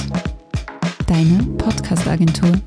Deine 1.08 1.44
Podcast-Agentur. 1.58 2.62